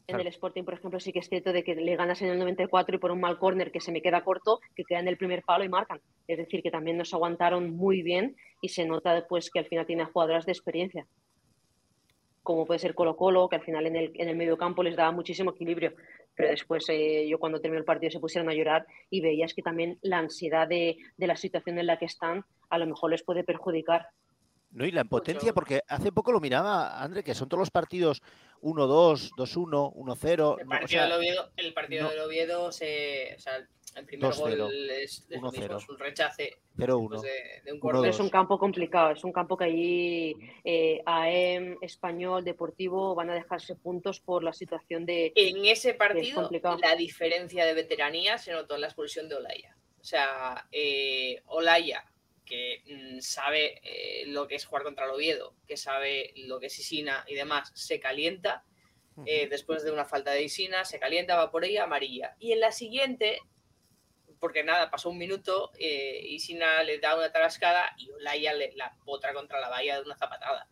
En 0.08 0.20
el 0.20 0.28
Sporting, 0.28 0.62
por 0.62 0.74
ejemplo, 0.74 1.00
sí 1.00 1.12
que 1.12 1.18
es 1.18 1.28
cierto 1.28 1.52
de 1.52 1.64
que 1.64 1.74
le 1.74 1.96
ganas 1.96 2.22
en 2.22 2.28
el 2.28 2.38
94 2.38 2.94
y 2.94 2.98
por 3.00 3.10
un 3.10 3.18
mal 3.18 3.38
córner 3.40 3.72
que 3.72 3.80
se 3.80 3.90
me 3.90 4.00
queda 4.02 4.22
corto, 4.22 4.60
que 4.76 4.84
queda 4.84 5.00
en 5.00 5.08
el 5.08 5.16
primer 5.16 5.42
palo 5.42 5.64
y 5.64 5.68
marcan. 5.68 6.00
Es 6.28 6.38
decir, 6.38 6.62
que 6.62 6.70
también 6.70 6.96
nos 6.96 7.12
aguantaron 7.12 7.74
muy 7.76 8.02
bien 8.02 8.36
y 8.60 8.68
se 8.68 8.84
nota 8.84 9.14
después 9.14 9.50
que 9.50 9.58
al 9.58 9.66
final 9.66 9.84
tiene 9.84 10.04
jugadoras 10.04 10.46
de 10.46 10.52
experiencia. 10.52 11.08
Como 12.44 12.66
puede 12.66 12.78
ser 12.78 12.94
Colo 12.94 13.16
Colo, 13.16 13.48
que 13.48 13.56
al 13.56 13.64
final 13.64 13.86
en 13.86 13.96
el, 13.96 14.12
en 14.14 14.28
el 14.28 14.36
medio 14.36 14.56
campo 14.56 14.84
les 14.84 14.94
daba 14.94 15.10
muchísimo 15.10 15.50
equilibrio. 15.50 15.94
Pero 16.36 16.50
después 16.50 16.84
eh, 16.88 17.26
yo 17.28 17.38
cuando 17.38 17.60
terminó 17.60 17.78
el 17.80 17.84
partido 17.84 18.10
se 18.10 18.20
pusieron 18.20 18.48
a 18.50 18.54
llorar 18.54 18.86
y 19.10 19.20
veías 19.20 19.54
que 19.54 19.62
también 19.62 19.98
la 20.02 20.18
ansiedad 20.18 20.68
de, 20.68 20.98
de 21.16 21.26
la 21.26 21.36
situación 21.36 21.78
en 21.78 21.86
la 21.86 21.98
que 21.98 22.04
están 22.04 22.44
a 22.68 22.78
lo 22.78 22.86
mejor 22.86 23.10
les 23.10 23.22
puede 23.22 23.44
perjudicar. 23.44 24.08
No, 24.70 24.84
y 24.84 24.90
la 24.90 25.02
impotencia, 25.02 25.46
Mucho. 25.46 25.54
porque 25.54 25.80
hace 25.88 26.12
poco 26.12 26.32
lo 26.32 26.40
miraba, 26.40 27.02
André, 27.02 27.24
que 27.24 27.34
son 27.34 27.48
todos 27.48 27.60
los 27.60 27.70
partidos 27.70 28.20
1-2, 28.60 29.30
2-1, 29.36 29.94
1-0. 29.94 30.30
El 30.32 30.36
no, 30.36 30.52
o 30.52 30.68
partido, 30.68 30.88
sea, 30.88 31.04
del, 31.04 31.12
Oviedo, 31.12 31.50
el 31.56 31.72
partido 31.72 32.02
no. 32.04 32.10
del 32.10 32.20
Oviedo 32.20 32.72
se. 32.72 33.34
O 33.36 33.40
sea, 33.40 33.66
el 33.96 34.04
primer 34.06 34.30
2-0, 34.30 34.58
gol 34.58 34.90
es, 34.90 35.26
es 35.30 35.40
lo 35.40 35.50
mismo, 35.50 35.66
1-0. 35.66 35.76
es 35.78 35.88
un 35.88 35.98
rechace 35.98 36.56
0-1. 36.76 37.08
pues, 37.08 37.22
de, 37.22 37.30
de 37.64 37.72
un 37.72 37.78
Uno, 37.82 37.92
córner. 37.92 38.10
Es 38.10 38.20
un 38.20 38.28
campo 38.28 38.58
complicado, 38.58 39.10
es 39.12 39.24
un 39.24 39.32
campo 39.32 39.56
que 39.56 39.64
allí 39.64 40.36
eh, 40.64 41.00
AM, 41.06 41.78
Español, 41.80 42.44
Deportivo 42.44 43.14
van 43.14 43.30
a 43.30 43.34
dejarse 43.34 43.74
puntos 43.76 44.20
por 44.20 44.44
la 44.44 44.52
situación 44.52 45.06
de... 45.06 45.32
En 45.34 45.64
ese 45.64 45.94
partido, 45.94 46.42
complicado. 46.42 46.78
la 46.78 46.94
diferencia 46.94 47.64
de 47.64 47.74
veteranía 47.74 48.38
se 48.38 48.52
notó 48.52 48.74
en 48.74 48.82
la 48.82 48.86
expulsión 48.88 49.28
de 49.28 49.36
Olaya. 49.36 49.76
O 50.00 50.04
sea, 50.04 50.68
eh, 50.70 51.42
Olaya, 51.46 52.04
que 52.44 52.82
mm, 52.86 53.20
sabe 53.20 53.80
eh, 53.82 54.24
lo 54.26 54.46
que 54.46 54.54
es 54.54 54.64
jugar 54.66 54.84
contra 54.84 55.04
el 55.06 55.10
Oviedo, 55.10 55.54
que 55.66 55.76
sabe 55.76 56.32
lo 56.36 56.60
que 56.60 56.66
es 56.66 56.78
Isina 56.78 57.24
y 57.26 57.34
demás, 57.34 57.72
se 57.74 57.98
calienta. 57.98 58.64
eh, 59.24 59.48
después 59.48 59.82
de 59.82 59.90
una 59.90 60.04
falta 60.04 60.30
de 60.32 60.42
Isina, 60.42 60.84
se 60.84 60.98
calienta, 61.00 61.36
va 61.36 61.50
por 61.50 61.64
ella, 61.64 61.84
amarilla. 61.84 62.36
Y 62.38 62.52
en 62.52 62.60
la 62.60 62.70
siguiente, 62.70 63.40
porque 64.40 64.64
nada, 64.64 64.90
pasó 64.90 65.10
un 65.10 65.18
minuto, 65.18 65.72
eh, 65.78 66.20
Isina 66.24 66.82
le 66.82 66.98
da 66.98 67.16
una 67.16 67.32
tarascada 67.32 67.94
y 67.98 68.10
Olaya 68.10 68.54
le, 68.54 68.72
la 68.74 68.96
potra 69.04 69.32
contra 69.32 69.60
la 69.60 69.68
valla 69.68 69.96
de 69.96 70.02
una 70.02 70.16
zapatada. 70.16 70.68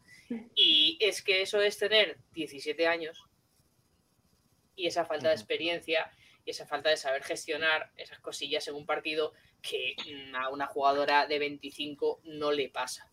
Y 0.55 0.99
es 1.01 1.23
que 1.23 1.43
eso 1.43 1.61
es 1.61 1.79
tener 1.79 2.19
17 2.33 2.87
años 2.87 3.25
y 4.75 4.87
esa 4.87 5.05
falta 5.05 5.29
de 5.29 5.35
experiencia 5.35 6.11
y 6.45 6.51
esa 6.51 6.67
falta 6.67 6.91
de 6.91 6.97
saber 6.97 7.23
gestionar 7.23 7.91
esas 7.97 8.19
cosillas 8.21 8.67
en 8.69 8.75
un 8.75 8.87
partido 8.87 9.33
que 9.62 9.97
mm, 9.97 10.35
a 10.35 10.51
una 10.51 10.67
jugadora 10.67 11.27
de 11.27 11.39
25 11.39 12.21
no 12.25 12.53
le 12.53 12.69
pasa. 12.69 13.11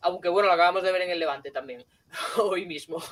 Aunque 0.00 0.28
bueno, 0.28 0.48
lo 0.48 0.54
acabamos 0.54 0.82
de 0.82 0.90
ver 0.90 1.02
en 1.02 1.10
el 1.10 1.18
Levante 1.18 1.50
también, 1.50 1.84
hoy 2.38 2.66
mismo. 2.66 3.02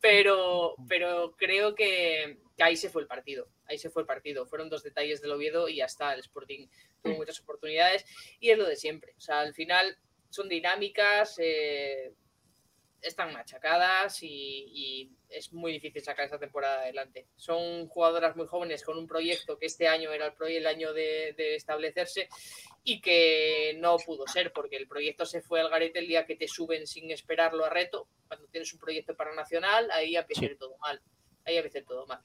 Pero, 0.00 0.74
pero 0.88 1.34
creo 1.36 1.74
que, 1.74 2.38
ahí 2.58 2.76
se 2.76 2.88
fue 2.88 3.02
el 3.02 3.08
partido. 3.08 3.48
Ahí 3.70 3.78
se 3.78 3.88
fue 3.88 4.02
el 4.02 4.06
partido. 4.06 4.46
Fueron 4.46 4.68
dos 4.68 4.82
detalles 4.82 5.22
del 5.22 5.30
Oviedo 5.30 5.68
y 5.68 5.76
ya 5.76 5.84
está. 5.84 6.12
El 6.12 6.20
Sporting 6.20 6.66
tuvo 7.00 7.14
muchas 7.14 7.40
oportunidades 7.40 8.04
y 8.40 8.50
es 8.50 8.58
lo 8.58 8.66
de 8.66 8.74
siempre. 8.74 9.14
O 9.16 9.20
sea, 9.20 9.40
al 9.40 9.54
final 9.54 9.96
son 10.28 10.48
dinámicas, 10.48 11.36
eh, 11.38 12.12
están 13.00 13.32
machacadas 13.32 14.22
y, 14.22 15.10
es 15.28 15.52
muy 15.52 15.70
difícil 15.70 16.02
sacar 16.02 16.24
esta 16.24 16.40
temporada 16.40 16.80
adelante. 16.80 17.28
Son 17.36 17.86
jugadoras 17.86 18.34
muy 18.34 18.48
jóvenes 18.48 18.82
con 18.82 18.98
un 18.98 19.06
proyecto 19.06 19.56
que 19.56 19.66
este 19.66 19.86
año 19.86 20.10
era 20.10 20.26
el, 20.26 20.56
el 20.56 20.66
año 20.66 20.92
de, 20.92 21.54
establecerse 21.54 22.28
y 22.82 23.00
que 23.00 23.76
no 23.78 23.96
pudo 23.98 24.26
ser 24.26 24.52
porque 24.52 24.76
el 24.76 24.88
proyecto 24.88 25.24
se 25.24 25.40
fue 25.40 25.60
al 25.60 25.70
garete 25.70 26.00
el 26.00 26.08
día 26.08 26.26
que 26.26 26.34
te 26.34 26.48
suben 26.48 26.84
sin 26.88 27.12
esperarlo 27.12 27.64
a 27.64 27.70
reto. 27.70 28.08
Cuando 28.26 28.48
tienes 28.48 28.72
un 28.72 28.80
proyecto 28.80 29.14
para 29.14 29.32
nacional, 29.32 29.88
ahí 29.92 30.16
empieza 30.16 30.48
todo 30.58 30.76
mal. 30.78 31.00
Ahí 31.44 31.56
empieza 31.56 31.86
todo 31.86 32.04
mal. 32.08 32.20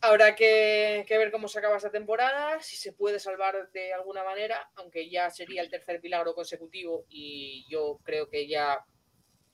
Habrá 0.00 0.36
que, 0.36 1.04
que, 1.08 1.18
ver 1.18 1.32
cómo 1.32 1.48
se 1.48 1.58
acaba 1.58 1.76
esta 1.76 1.90
temporada, 1.90 2.60
si 2.60 2.76
se 2.76 2.92
puede 2.92 3.18
salvar 3.18 3.70
de 3.72 3.92
alguna 3.92 4.22
manera, 4.22 4.70
aunque 4.76 5.10
ya 5.10 5.28
sería 5.30 5.62
el 5.62 5.70
tercer 5.70 6.00
milagro 6.00 6.34
consecutivo 6.34 7.04
y 7.08 7.66
yo 7.68 7.98
creo 8.04 8.28
que 8.28 8.46
ya 8.46 8.84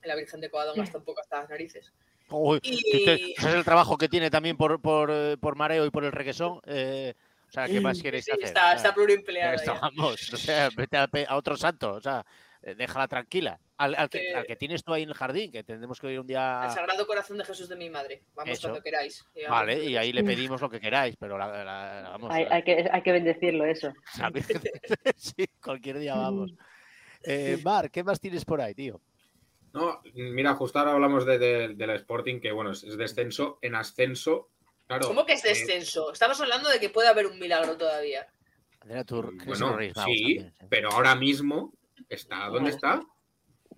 la 0.03 0.15
Virgen 0.15 0.41
de 0.41 0.49
Covadonga 0.49 0.83
está 0.83 0.99
un 0.99 1.03
poco 1.03 1.21
hasta 1.21 1.39
las 1.39 1.49
narices. 1.49 1.91
y... 2.61 3.33
es 3.37 3.43
el 3.43 3.65
trabajo 3.65 3.97
que 3.97 4.09
tiene 4.09 4.29
también 4.29 4.57
por, 4.57 4.81
por, 4.81 5.09
eh, 5.11 5.37
por 5.39 5.55
mareo 5.55 5.85
y 5.85 5.89
por 5.89 6.05
el 6.05 6.11
requesón. 6.11 6.61
Eh, 6.65 7.13
o 7.47 7.51
sea, 7.51 7.67
¿qué 7.67 7.79
más 7.79 8.01
queréis 8.01 8.29
hacer? 8.29 8.43
Está, 8.43 8.73
está 8.73 8.93
pluriempleada. 8.93 9.79
Vamos, 9.81 10.33
o 10.33 10.37
sea, 10.37 10.69
vete 10.75 10.97
a, 10.97 11.35
otro 11.37 11.55
santo, 11.55 11.93
o 11.93 12.01
sea, 12.01 12.25
déjala 12.61 13.07
tranquila. 13.07 13.59
Al, 13.77 14.09
que, 14.09 14.33
al, 14.33 14.45
que, 14.45 14.55
tienes 14.55 14.83
tú 14.83 14.93
ahí 14.93 15.03
en 15.03 15.09
el 15.09 15.15
jardín, 15.15 15.51
que 15.51 15.63
tendremos 15.63 15.99
que 15.99 16.11
ir 16.11 16.19
un 16.19 16.27
día. 16.27 16.61
Al 16.61 16.71
Sagrado 16.71 17.05
Corazón 17.05 17.37
de 17.37 17.43
Jesús 17.43 17.67
de 17.67 17.75
mi 17.75 17.89
madre. 17.89 18.23
Vamos 18.33 18.59
cuando 18.61 18.81
queráis. 18.81 19.25
Vale, 19.49 19.83
y 19.83 19.97
ahí 19.97 20.13
le 20.13 20.23
pedimos 20.23 20.61
lo 20.61 20.69
que 20.69 20.79
queráis, 20.79 21.15
pero 21.17 21.37
vamos. 21.37 22.31
Hay, 22.31 22.45
hay, 22.49 22.63
que, 22.63 22.89
hay 22.89 23.01
que 23.01 23.11
bendecirlo, 23.11 23.65
eso. 23.65 23.93
sí, 25.15 25.45
cualquier 25.61 25.99
día 25.99 26.15
vamos. 26.15 26.53
Eh, 27.27 27.57
Mar, 27.63 27.89
¿qué 27.89 28.03
más 28.03 28.19
tienes 28.19 28.45
por 28.45 28.61
ahí, 28.61 28.75
tío? 28.75 29.01
No, 29.73 29.99
mira, 30.13 30.53
justo 30.53 30.77
ahora 30.77 30.93
hablamos 30.93 31.25
de, 31.25 31.75
la 31.75 31.95
Sporting, 31.95 32.39
que 32.39 32.51
bueno, 32.51 32.71
es, 32.71 32.97
descenso. 32.97 33.57
En 33.63 33.73
ascenso, 33.73 34.49
claro. 34.85 35.07
¿Cómo 35.07 35.25
que 35.25 35.33
es 35.33 35.43
eh, 35.43 35.49
descenso? 35.49 36.13
Estamos 36.13 36.39
hablando 36.39 36.69
de 36.69 36.79
que 36.79 36.89
puede 36.89 37.07
haber 37.07 37.25
un 37.25 37.39
milagro 37.39 37.77
todavía. 37.77 38.27
bueno, 39.45 39.77
sí, 40.05 40.45
pero 40.69 40.91
ahora 40.91 41.15
mismo 41.15 41.73
está 42.09 42.49
¿dónde 42.49 42.71
está. 42.71 43.01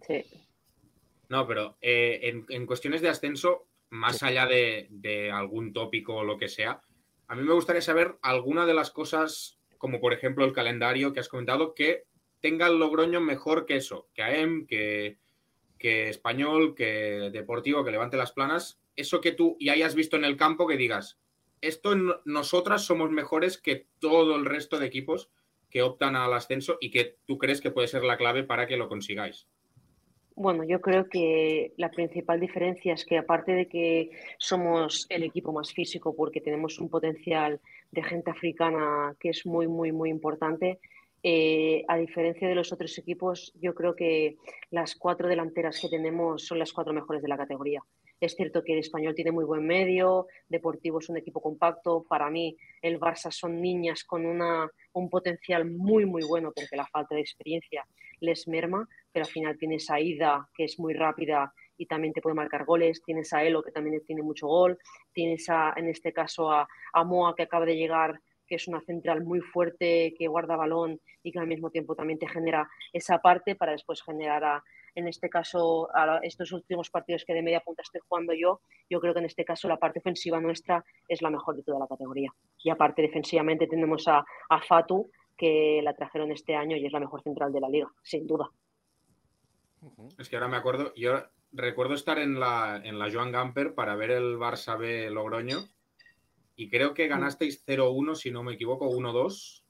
Sí. 0.08 0.24
No, 1.30 1.48
pero 1.48 1.78
eh, 1.82 2.44
en, 2.50 2.66
cuestiones 2.66 3.02
de 3.02 3.10
ascenso, 3.10 3.68
más 3.90 4.24
allá 4.24 4.46
de, 4.46 5.32
algún 5.34 5.74
tópico 5.74 6.16
o 6.16 6.24
lo 6.24 6.38
que 6.38 6.48
sea, 6.48 6.82
a 7.28 7.36
mí 7.36 7.44
me 7.44 7.54
gustaría 7.54 7.82
saber 7.82 8.18
alguna 8.22 8.66
de 8.66 8.74
las 8.74 8.92
cosas, 8.92 9.60
como 9.78 10.00
por 10.00 10.14
ejemplo 10.14 10.46
el 10.46 10.54
calendario 10.54 11.12
que 11.12 11.20
has 11.20 11.28
comentado, 11.28 11.74
que 11.74 12.06
tenga 12.40 12.68
el 12.68 12.80
Logroño 12.80 13.20
mejor 13.20 13.66
que 13.66 13.76
eso, 13.76 14.08
que 14.14 14.24
AM, 14.24 14.66
que, 14.68 15.18
que 15.78 16.10
español, 16.10 16.76
que 16.76 17.30
deportivo, 17.34 17.84
que 17.84 17.92
levante 17.92 18.16
las 18.16 18.32
planas, 18.32 18.80
eso 18.96 19.20
que 19.20 19.34
tú 19.34 19.58
y 19.60 19.70
hayas 19.70 19.96
visto 19.96 20.16
en 20.16 20.24
el 20.24 20.38
campo 20.38 20.68
que 20.68 20.78
digas, 20.78 21.20
esto 21.60 21.96
nosotras 22.24 22.86
somos 22.86 23.12
mejores 23.12 23.58
que 23.58 23.88
todo 24.00 24.36
el 24.36 24.46
resto 24.46 24.80
de 24.80 24.86
equipos 24.86 25.30
que 25.70 25.82
optan 25.82 26.16
al 26.16 26.34
ascenso 26.34 26.78
y 26.80 26.92
que 26.92 27.18
tú 27.26 27.38
crees 27.38 27.62
que 27.62 27.72
puede 27.72 27.88
ser 27.88 28.04
la 28.04 28.18
clave 28.18 28.44
para 28.44 28.68
que 28.68 28.78
lo 28.78 28.88
consigáis. 28.88 29.48
Bueno, 30.36 30.64
yo 30.64 30.82
creo 30.82 31.10
que 31.10 31.74
la 31.78 31.90
principal 31.90 32.40
diferencia 32.40 32.94
es 32.94 33.06
que 33.06 33.18
aparte 33.18 33.54
de 33.54 33.68
que 33.68 34.12
somos 34.38 35.08
el 35.10 35.24
equipo 35.24 35.52
más 35.52 35.74
físico 35.74 36.16
porque 36.16 36.42
tenemos 36.42 36.78
un 36.78 36.90
potencial 36.90 37.60
de 37.92 38.04
gente 38.04 38.30
africana 38.30 39.16
que 39.20 39.30
es 39.30 39.48
muy, 39.48 39.68
muy, 39.68 39.92
muy 39.92 40.12
importante, 40.12 40.80
eh, 41.24 41.84
a 41.88 41.98
diferencia 41.98 42.48
de 42.48 42.54
los 42.54 42.72
otros 42.72 42.96
equipos, 43.00 43.52
yo 43.60 43.74
creo 43.74 43.96
que 43.96 44.38
las 44.70 44.96
cuatro 44.96 45.28
delanteras 45.28 45.80
que 45.82 45.90
tenemos 45.90 46.46
son 46.46 46.60
las 46.60 46.72
cuatro 46.72 46.94
mejores 46.94 47.24
de 47.24 47.30
la 47.30 47.38
categoría. 47.38 47.84
Es 48.20 48.36
cierto 48.36 48.64
que 48.64 48.74
el 48.74 48.80
español 48.80 49.14
tiene 49.14 49.32
muy 49.32 49.46
buen 49.46 49.66
medio, 49.66 50.28
Deportivo 50.50 51.00
es 51.00 51.10
un 51.10 51.18
equipo 51.18 51.40
compacto. 51.40 52.04
Para 52.10 52.30
mí, 52.32 52.58
el 52.82 53.00
Barça 53.00 53.32
son 53.32 53.62
niñas 53.62 54.04
con 54.04 54.26
una, 54.26 54.70
un 54.94 55.10
potencial 55.10 55.70
muy, 55.70 56.06
muy 56.06 56.24
bueno, 56.24 56.52
porque 56.56 56.76
la 56.76 56.88
falta 56.88 57.14
de 57.14 57.22
experiencia 57.22 57.86
les 58.20 58.48
merma, 58.48 58.88
pero 59.12 59.26
al 59.26 59.32
final 59.32 59.58
tienes 59.58 59.90
a 59.92 60.00
Ida, 60.00 60.50
que 60.56 60.64
es 60.64 60.80
muy 60.80 60.96
rápida 60.96 61.54
y 61.78 61.86
también 61.86 62.12
te 62.12 62.22
puede 62.22 62.36
marcar 62.36 62.66
goles. 62.66 63.04
Tienes 63.04 63.32
a 63.34 63.44
Elo, 63.44 63.62
que 63.62 63.72
también 63.72 64.02
tiene 64.04 64.24
mucho 64.24 64.48
gol. 64.48 64.80
Tienes 65.14 65.48
a, 65.50 65.74
en 65.76 65.88
este 65.88 66.12
caso 66.12 66.52
a, 66.52 66.68
a 66.94 67.04
Moa, 67.04 67.36
que 67.36 67.44
acaba 67.44 67.66
de 67.66 67.78
llegar 67.78 68.20
que 68.48 68.56
es 68.56 68.68
una 68.68 68.82
central 68.82 69.24
muy 69.24 69.42
fuerte, 69.42 70.16
que 70.18 70.28
guarda 70.28 70.56
balón 70.56 71.02
y 71.22 71.32
que 71.32 71.40
al 71.40 71.48
mismo 71.48 71.70
tiempo 71.70 71.96
también 71.96 72.18
te 72.18 72.30
genera 72.30 72.70
esa 72.94 73.20
parte 73.20 73.56
para 73.56 73.74
después 73.74 74.02
generar, 74.02 74.44
a, 74.44 74.64
en 74.98 75.08
este 75.08 75.30
caso, 75.30 75.90
a 75.96 76.20
estos 76.24 76.52
últimos 76.52 76.90
partidos 76.90 77.24
que 77.24 77.34
de 77.34 77.44
media 77.44 77.60
punta 77.60 77.84
estoy 77.84 78.02
jugando 78.08 78.34
yo, 78.34 78.62
yo 78.90 79.00
creo 79.00 79.14
que 79.14 79.20
en 79.20 79.28
este 79.28 79.46
caso 79.46 79.68
la 79.68 79.78
parte 79.78 80.00
ofensiva 80.00 80.42
nuestra 80.42 80.84
es 81.08 81.22
la 81.22 81.30
mejor 81.30 81.56
de 81.56 81.62
toda 81.62 81.78
la 81.78 81.88
categoría. 81.88 82.34
Y 82.64 82.72
aparte 82.72 83.04
defensivamente 83.04 83.68
tenemos 83.68 84.08
a, 84.08 84.26
a 84.50 84.62
Fatu, 84.62 85.12
que 85.38 85.82
la 85.84 85.96
trajeron 85.96 86.32
este 86.32 86.56
año 86.56 86.76
y 86.76 86.86
es 86.88 86.92
la 86.92 87.00
mejor 87.00 87.22
central 87.22 87.54
de 87.54 87.62
la 87.62 87.70
liga, 87.70 87.92
sin 88.02 88.26
duda. 88.26 88.50
Es 90.18 90.30
que 90.30 90.36
ahora 90.36 90.48
me 90.48 90.58
acuerdo, 90.58 90.92
yo 90.96 91.22
recuerdo 91.52 91.94
estar 91.94 92.18
en 92.18 92.40
la, 92.40 92.82
en 92.84 92.98
la 92.98 93.12
Joan 93.12 93.32
Gamper 93.32 93.76
para 93.76 93.96
ver 93.96 94.10
el 94.10 94.38
Barça 94.38 94.80
B 94.80 95.12
Logroño 95.12 95.60
y 96.56 96.72
creo 96.72 96.96
que 96.96 97.08
ganasteis 97.08 97.64
0-1, 97.68 98.16
si 98.16 98.32
no 98.32 98.42
me 98.42 98.54
equivoco, 98.54 98.90
1-2. 98.90 99.62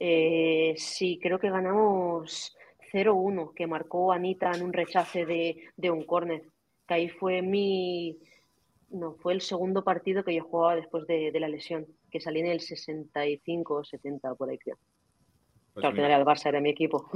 Eh, 0.00 0.72
sí, 0.78 1.18
creo 1.20 1.38
que 1.38 1.50
ganamos 1.50 2.56
0-1, 2.92 3.54
que 3.54 3.66
marcó 3.66 4.12
Anita 4.12 4.50
en 4.52 4.62
un 4.62 4.72
rechace 4.72 5.26
de, 5.26 5.90
un 5.90 6.04
córner. 6.04 6.42
Que 6.86 6.94
ahí 6.94 7.08
fue 7.08 7.42
mi. 7.42 8.18
No, 8.90 9.14
fue 9.14 9.34
el 9.34 9.42
segundo 9.42 9.84
partido 9.84 10.24
que 10.24 10.34
yo 10.34 10.44
jugaba 10.44 10.76
después 10.76 11.06
de, 11.06 11.30
la 11.38 11.48
lesión, 11.48 11.86
que 12.10 12.20
salí 12.20 12.40
en 12.40 12.46
el 12.46 12.60
65 12.60 13.74
o 13.74 13.84
70, 13.84 14.34
por 14.34 14.48
ahí 14.48 14.58
creo. 14.58 14.78
Pues 15.74 15.84
al 15.84 15.94
final 15.94 16.10
el 16.10 16.26
Barça 16.26 16.46
era 16.46 16.60
mi 16.60 16.70
equipo. 16.70 17.06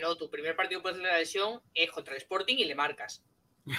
no, 0.00 0.16
tu 0.16 0.28
primer 0.28 0.56
partido 0.56 0.80
después 0.80 0.96
de 0.96 1.02
la 1.02 1.18
lesión 1.18 1.60
es 1.74 1.90
contra 1.90 2.14
el 2.14 2.18
Sporting 2.18 2.56
y 2.58 2.64
le 2.64 2.74
marcas. 2.74 3.24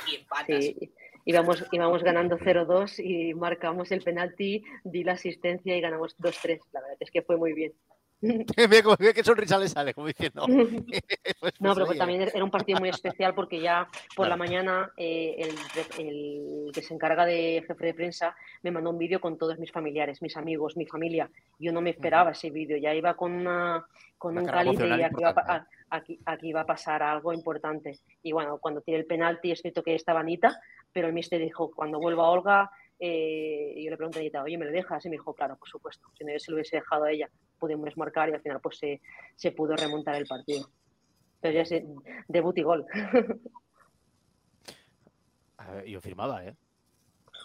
Y 0.10 0.16
empatas. 0.16 0.64
Sí 0.64 0.94
íbamos, 1.26 1.64
íbamos 1.72 2.04
ganando 2.04 2.38
0-2 2.38 3.04
y 3.04 3.34
marcamos 3.36 3.92
el 3.92 4.02
penalti, 4.02 4.64
di 4.84 5.04
la 5.04 5.14
asistencia 5.14 5.76
y 5.76 5.82
ganamos 5.82 6.18
2-3. 6.18 6.60
La 6.72 6.82
verdad 6.82 6.98
es 7.00 7.12
que 7.12 7.22
fue 7.22 7.38
muy 7.38 7.54
bien. 7.54 7.74
qué 9.16 9.24
sonrisa 9.24 9.58
le 9.58 9.68
sale, 9.68 9.94
como 9.94 10.08
diciendo. 10.08 10.46
Pues, 11.40 11.54
no, 11.62 11.74
pero 11.74 11.86
pues 11.86 11.98
también 11.98 12.22
era 12.22 12.44
un 12.44 12.52
partido 12.52 12.80
muy 12.80 12.90
especial 12.90 13.34
porque 13.34 13.62
ya 13.62 13.88
por 14.16 14.28
la 14.28 14.36
mañana 14.36 14.92
eh, 14.98 15.50
el, 15.98 16.72
que 16.74 16.82
se 16.82 16.94
encarga 16.94 17.26
de 17.26 17.64
jefe 17.66 17.86
de 17.86 17.94
prensa 17.94 18.36
me 18.62 18.72
mandó 18.72 18.90
un 18.90 18.98
vídeo 18.98 19.22
con 19.22 19.38
todos 19.38 19.58
mis 19.58 19.72
familiares, 19.72 20.22
mis 20.22 20.36
amigos, 20.36 20.76
mi 20.76 20.86
familia. 20.86 21.30
Yo 21.58 21.72
no 21.72 21.82
me 21.82 21.92
esperaba 21.92 22.32
ese 22.32 22.50
vídeo, 22.50 22.78
ya 22.78 22.94
iba 22.94 23.14
con, 23.14 23.32
una, 23.32 23.86
con 24.18 24.38
un 24.38 24.46
cáliz 24.46 24.80
y 24.80 25.02
aquí 25.02 25.16
iba, 25.20 25.30
a, 25.30 25.68
aquí, 25.90 26.20
aquí 26.26 26.54
a 26.54 26.66
pasar 26.66 27.04
algo 27.04 27.32
importante. 27.32 28.00
Y 28.22 28.34
bueno, 28.34 28.58
cuando 28.58 28.82
tiene 28.82 29.00
el 29.00 29.06
penalti, 29.06 29.52
es 29.52 29.62
cierto 29.62 29.82
que 29.82 29.96
estaba 29.96 30.20
Anita, 30.20 30.60
pero 30.92 31.08
el 31.08 31.14
mister 31.14 31.40
dijo, 31.40 31.72
cuando 31.72 32.00
vuelva 32.00 32.30
Olga, 32.30 32.72
eh, 33.00 33.82
yo 33.82 33.90
le 33.90 33.96
pregunté 33.96 34.20
a 34.20 34.22
Anita, 34.22 34.44
oye, 34.44 34.58
¿me 34.58 34.66
lo 34.66 34.72
dejas? 34.72 35.06
Y 35.06 35.10
me 35.10 35.16
dijo, 35.16 35.34
claro, 35.34 35.56
por 35.56 35.70
supuesto. 35.70 36.06
Si 36.18 36.26
no 36.26 36.38
se 36.38 36.52
lo 36.52 36.56
hubiese 36.56 36.76
dejado 36.76 37.06
a 37.06 37.12
ella, 37.12 37.30
pudimos 37.58 37.96
marcar 37.96 38.30
y 38.30 38.34
al 38.34 38.42
final 38.42 38.60
pues 38.62 38.78
se, 38.78 39.02
se 39.36 39.54
pudo 39.54 39.76
remontar 39.76 40.16
el 40.16 40.28
partido. 40.28 40.70
Pero 41.40 41.54
ya 41.54 41.66
se 41.66 41.86
debut 42.28 42.58
y 42.58 42.64
gol. 42.64 42.86
yo 45.88 46.02
firmaba, 46.02 46.46
¿eh? 46.46 46.56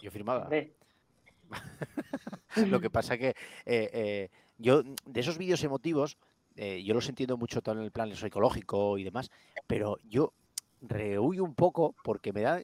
Yo 0.01 0.11
firmaba. 0.11 0.49
lo 2.67 2.81
que 2.81 2.89
pasa 2.89 3.17
que 3.17 3.29
eh, 3.65 3.89
eh, 3.93 4.29
yo, 4.57 4.83
de 4.83 5.19
esos 5.19 5.37
vídeos 5.37 5.63
emotivos, 5.63 6.17
yo 6.55 6.93
los 6.93 7.09
entiendo 7.09 7.37
mucho 7.37 7.61
todo 7.61 7.75
en 7.75 7.83
el 7.83 7.91
plan 7.91 8.15
psicológico 8.15 8.97
y 8.97 9.03
demás, 9.03 9.29
pero 9.67 9.97
yo 10.05 10.33
rehuyo 10.81 11.43
un 11.43 11.53
poco 11.53 11.93
porque 12.01 12.31
me 12.31 12.41
da, 12.41 12.61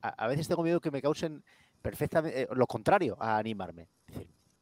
a, 0.00 0.26
veces 0.28 0.48
tengo 0.48 0.62
miedo 0.62 0.80
que 0.80 0.90
me 0.90 1.02
causen 1.02 1.44
perfectamente 1.82 2.48
lo 2.54 2.66
contrario 2.66 3.16
a 3.20 3.36
animarme. 3.36 3.88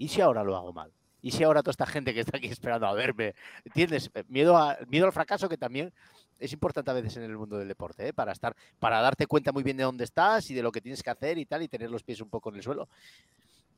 ¿y 0.01 0.09
si 0.09 0.21
ahora 0.23 0.43
lo 0.43 0.57
hago 0.57 0.73
mal? 0.73 0.91
¿Y 1.23 1.31
si 1.31 1.45
ahora 1.45 1.63
toda 1.63 1.73
esta 1.73 1.87
gente 1.87 2.15
que 2.15 2.21
está 2.21 2.39
aquí 2.39 2.47
esperando 2.47 2.87
a 2.87 2.95
verme? 2.95 3.35
¿Entiendes? 3.65 4.11
Eh, 4.15 4.25
miedo, 4.29 4.57
a, 4.57 4.79
miedo 4.89 5.05
al 5.05 5.13
fracaso 5.13 5.49
que 5.49 5.59
también 5.59 5.93
es 6.39 6.55
importante 6.55 6.91
a 6.91 6.95
veces 6.95 7.19
en 7.19 7.25
el 7.25 7.37
mundo 7.37 7.59
del 7.59 7.69
deporte, 7.69 8.09
¿eh? 8.09 8.13
para 8.15 8.33
estar, 8.33 8.57
para 8.79 9.03
darte 9.03 9.27
cuenta 9.27 9.53
muy 9.53 9.63
bien 9.63 9.77
de 9.77 9.85
dónde 9.85 10.05
estás 10.05 10.51
y 10.51 10.55
de 10.55 10.63
lo 10.63 10.73
que 10.73 10.81
tienes 10.81 11.03
que 11.03 11.11
hacer 11.11 11.37
y 11.37 11.45
tal, 11.45 11.63
y 11.63 11.69
tener 11.69 11.91
los 11.91 12.03
pies 12.03 12.23
un 12.23 12.31
poco 12.31 12.49
en 12.49 12.57
el 12.57 12.63
suelo. 12.63 12.89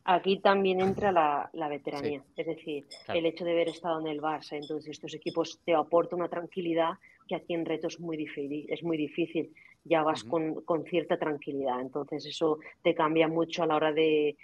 Aquí 0.04 0.38
también 0.38 0.80
entra 0.80 1.10
la, 1.10 1.68
veteranía, 1.68 2.22
es 2.36 2.46
decir, 2.46 2.86
el 3.08 3.26
hecho 3.26 3.44
de 3.44 3.52
haber 3.52 3.68
estado 3.68 4.00
en 4.00 4.06
el 4.06 4.20
Barça, 4.20 4.52
entonces 4.52 4.92
estos 4.92 5.14
equipos 5.14 5.58
te 5.64 5.74
aportan 5.74 6.20
una 6.20 6.28
tranquilidad 6.28 6.92
que 7.26 7.34
aquí 7.34 7.54
en 7.54 7.64
reto 7.64 7.88
es 7.88 7.98
muy 7.98 8.16
difícil, 8.16 8.66
es 8.68 8.82
muy 8.84 8.96
difícil. 8.96 9.52
Ya 9.84 10.02
vas 10.02 10.24
con, 10.24 10.62
con, 10.62 10.84
cierta 10.84 11.18
tranquilidad, 11.18 11.80
entonces 11.80 12.24
eso 12.26 12.58
te 12.82 12.94
cambia 12.94 13.28
mucho 13.28 13.62
a 13.62 13.66
la 13.66 13.76
hora 13.76 13.92
de, 13.92 14.36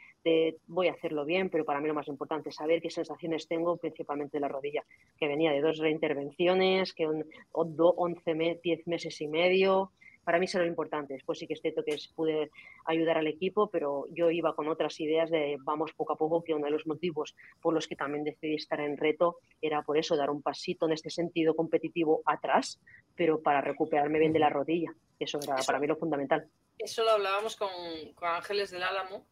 voy 0.66 0.88
a 0.88 0.92
hacerlo 0.92 1.24
bien, 1.24 1.48
pero 1.48 1.64
para 1.64 1.80
mí 1.80 1.88
lo 1.88 1.94
más 1.94 2.08
importante 2.08 2.50
es 2.50 2.56
saber 2.56 2.82
qué 2.82 2.90
sensaciones 2.90 3.46
tengo, 3.46 3.76
principalmente 3.76 4.36
de 4.36 4.40
la 4.40 4.48
rodilla, 4.48 4.84
que 5.16 5.28
venía 5.28 5.52
de 5.52 5.60
dos 5.60 5.78
reintervenciones, 5.78 6.92
que 6.92 7.06
un, 7.06 7.24
11, 7.52 8.60
10 8.62 8.86
meses 8.86 9.20
y 9.20 9.28
medio. 9.28 9.92
Para 10.28 10.38
mí 10.38 10.44
eso 10.44 10.58
es 10.58 10.64
lo 10.64 10.68
importante. 10.68 11.14
Después 11.14 11.38
sí 11.38 11.46
que 11.46 11.54
es 11.54 11.62
cierto 11.62 11.82
que 11.82 11.96
pude 12.14 12.50
ayudar 12.84 13.16
al 13.16 13.26
equipo, 13.26 13.70
pero 13.70 14.04
yo 14.10 14.30
iba 14.30 14.54
con 14.54 14.68
otras 14.68 15.00
ideas 15.00 15.30
de 15.30 15.56
vamos 15.60 15.94
poco 15.94 16.12
a 16.12 16.16
poco, 16.16 16.44
que 16.44 16.52
uno 16.52 16.66
de 16.66 16.70
los 16.70 16.86
motivos 16.86 17.34
por 17.62 17.72
los 17.72 17.88
que 17.88 17.96
también 17.96 18.24
decidí 18.24 18.56
estar 18.56 18.78
en 18.78 18.98
reto 18.98 19.38
era 19.62 19.80
por 19.80 19.96
eso, 19.96 20.18
dar 20.18 20.28
un 20.28 20.42
pasito 20.42 20.84
en 20.84 20.92
este 20.92 21.08
sentido 21.08 21.56
competitivo 21.56 22.20
atrás, 22.26 22.78
pero 23.16 23.40
para 23.40 23.62
recuperarme 23.62 24.18
bien 24.18 24.34
de 24.34 24.38
la 24.38 24.50
rodilla. 24.50 24.92
Eso 25.18 25.38
era 25.42 25.56
para 25.66 25.78
mí 25.78 25.86
lo 25.86 25.96
fundamental. 25.96 26.46
Eso 26.76 27.04
lo 27.04 27.12
hablábamos 27.12 27.56
con, 27.56 27.70
con 28.14 28.28
Ángeles 28.28 28.70
del 28.70 28.82
Álamo, 28.82 29.26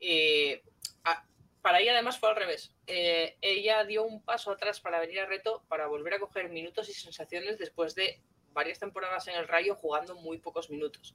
eh, 0.00 0.64
para 1.62 1.78
ella 1.78 1.92
además 1.92 2.18
fue 2.18 2.30
al 2.30 2.36
revés. 2.36 2.74
Eh, 2.88 3.36
ella 3.40 3.84
dio 3.84 4.02
un 4.02 4.20
paso 4.20 4.50
atrás 4.50 4.80
para 4.80 4.98
venir 4.98 5.20
a 5.20 5.26
reto, 5.26 5.62
para 5.68 5.86
volver 5.86 6.14
a 6.14 6.18
coger 6.18 6.48
minutos 6.48 6.88
y 6.88 6.92
sensaciones 6.92 7.56
después 7.56 7.94
de 7.94 8.20
varias 8.54 8.78
temporadas 8.78 9.28
en 9.28 9.34
el 9.34 9.46
Rayo 9.46 9.74
jugando 9.74 10.14
muy 10.16 10.38
pocos 10.38 10.70
minutos. 10.70 11.14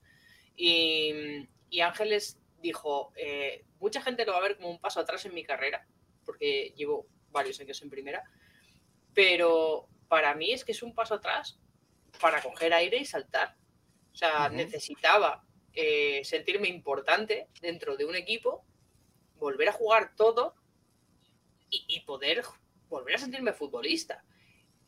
Y, 0.55 1.47
Ángeles 1.81 2.39
dijo, 2.61 3.11
eh, 3.15 3.65
mucha 3.79 4.01
gente 4.01 4.25
lo 4.25 4.33
va 4.33 4.37
a 4.37 4.43
ver 4.43 4.57
como 4.57 4.69
un 4.69 4.79
paso 4.79 4.99
atrás 4.99 5.25
en 5.25 5.33
mi 5.33 5.43
carrera, 5.43 5.87
porque 6.25 6.73
llevo 6.75 7.07
varios 7.31 7.59
años 7.59 7.81
en 7.81 7.89
primera, 7.89 8.23
pero 9.13 9.87
para 10.07 10.35
mí 10.35 10.51
es 10.51 10.63
que 10.63 10.73
es 10.73 10.83
un 10.83 10.93
paso 10.93 11.15
atrás 11.15 11.57
para 12.21 12.41
coger 12.41 12.73
aire 12.73 12.97
y 12.97 13.05
saltar. 13.05 13.55
O 14.11 14.15
sea, 14.15 14.49
necesitaba 14.49 15.45
sentirme 16.23 16.67
importante 16.67 17.47
dentro 17.61 17.95
de 17.95 18.03
un 18.03 18.15
equipo 18.15 18.65
volver 19.39 19.69
a 19.69 19.73
jugar 19.73 20.15
todo 20.15 20.55
y, 21.71 21.99
poder 22.01 22.43
volver 22.87 23.15
a 23.15 23.19
sentirme 23.19 23.53
futbolista. 23.53 24.23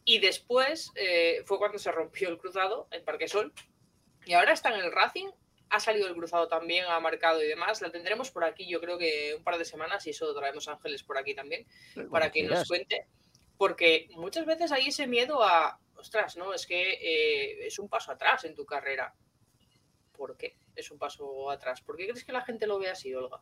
Y 0.04 0.20
después 0.20 0.92
eh, 0.96 1.44
fue 1.46 1.58
cuando 1.58 1.78
se 1.78 1.92
rompió 1.92 2.30
el 2.30 2.38
cruzado 2.38 2.88
en 2.92 3.04
Parque 3.04 3.28
Sol. 3.28 3.54
Y 4.26 4.34
ahora 4.34 4.54
está 4.54 4.74
en 4.74 4.80
el 4.80 4.92
Racing. 4.92 5.30
Ha 5.70 5.80
salido 5.80 6.08
el 6.08 6.16
cruzado 6.16 6.48
también, 6.48 6.86
ha 6.88 7.00
marcado 7.00 7.42
y 7.42 7.48
demás. 7.48 7.82
La 7.82 7.92
tendremos 7.92 8.32
por 8.32 8.44
aquí, 8.44 8.68
yo 8.68 8.82
creo 8.82 8.98
que 8.98 9.36
un 9.38 9.44
par 9.44 9.58
de 9.58 9.66
semanas, 9.66 10.06
y 10.06 10.10
eso 10.10 10.34
traemos 10.36 10.68
Ángeles 10.68 11.04
por 11.04 11.18
aquí 11.18 11.34
también, 11.34 11.66
para 12.10 12.30
que 12.30 12.44
nos 12.44 12.68
cuente. 12.68 13.08
Porque 13.58 14.10
muchas 14.12 14.46
veces 14.46 14.72
hay 14.72 14.88
ese 14.88 15.08
miedo 15.08 15.42
a, 15.44 15.80
ostras, 15.96 16.36
no, 16.36 16.54
es 16.54 16.68
que 16.68 16.92
eh, 16.94 17.68
es 17.68 17.80
un 17.80 17.88
paso 17.88 18.12
atrás 18.12 18.44
en 18.44 18.56
tu 18.56 18.66
carrera. 18.66 19.14
¿Por 20.12 20.36
qué 20.36 20.58
es 20.76 20.92
un 20.92 20.98
paso 20.98 21.50
atrás? 21.50 21.82
¿Por 21.82 21.96
qué 21.96 22.08
crees 22.08 22.26
que 22.26 22.34
la 22.34 22.44
gente 22.44 22.68
lo 22.68 22.80
ve 22.80 22.90
así, 22.90 23.14
Olga? 23.14 23.40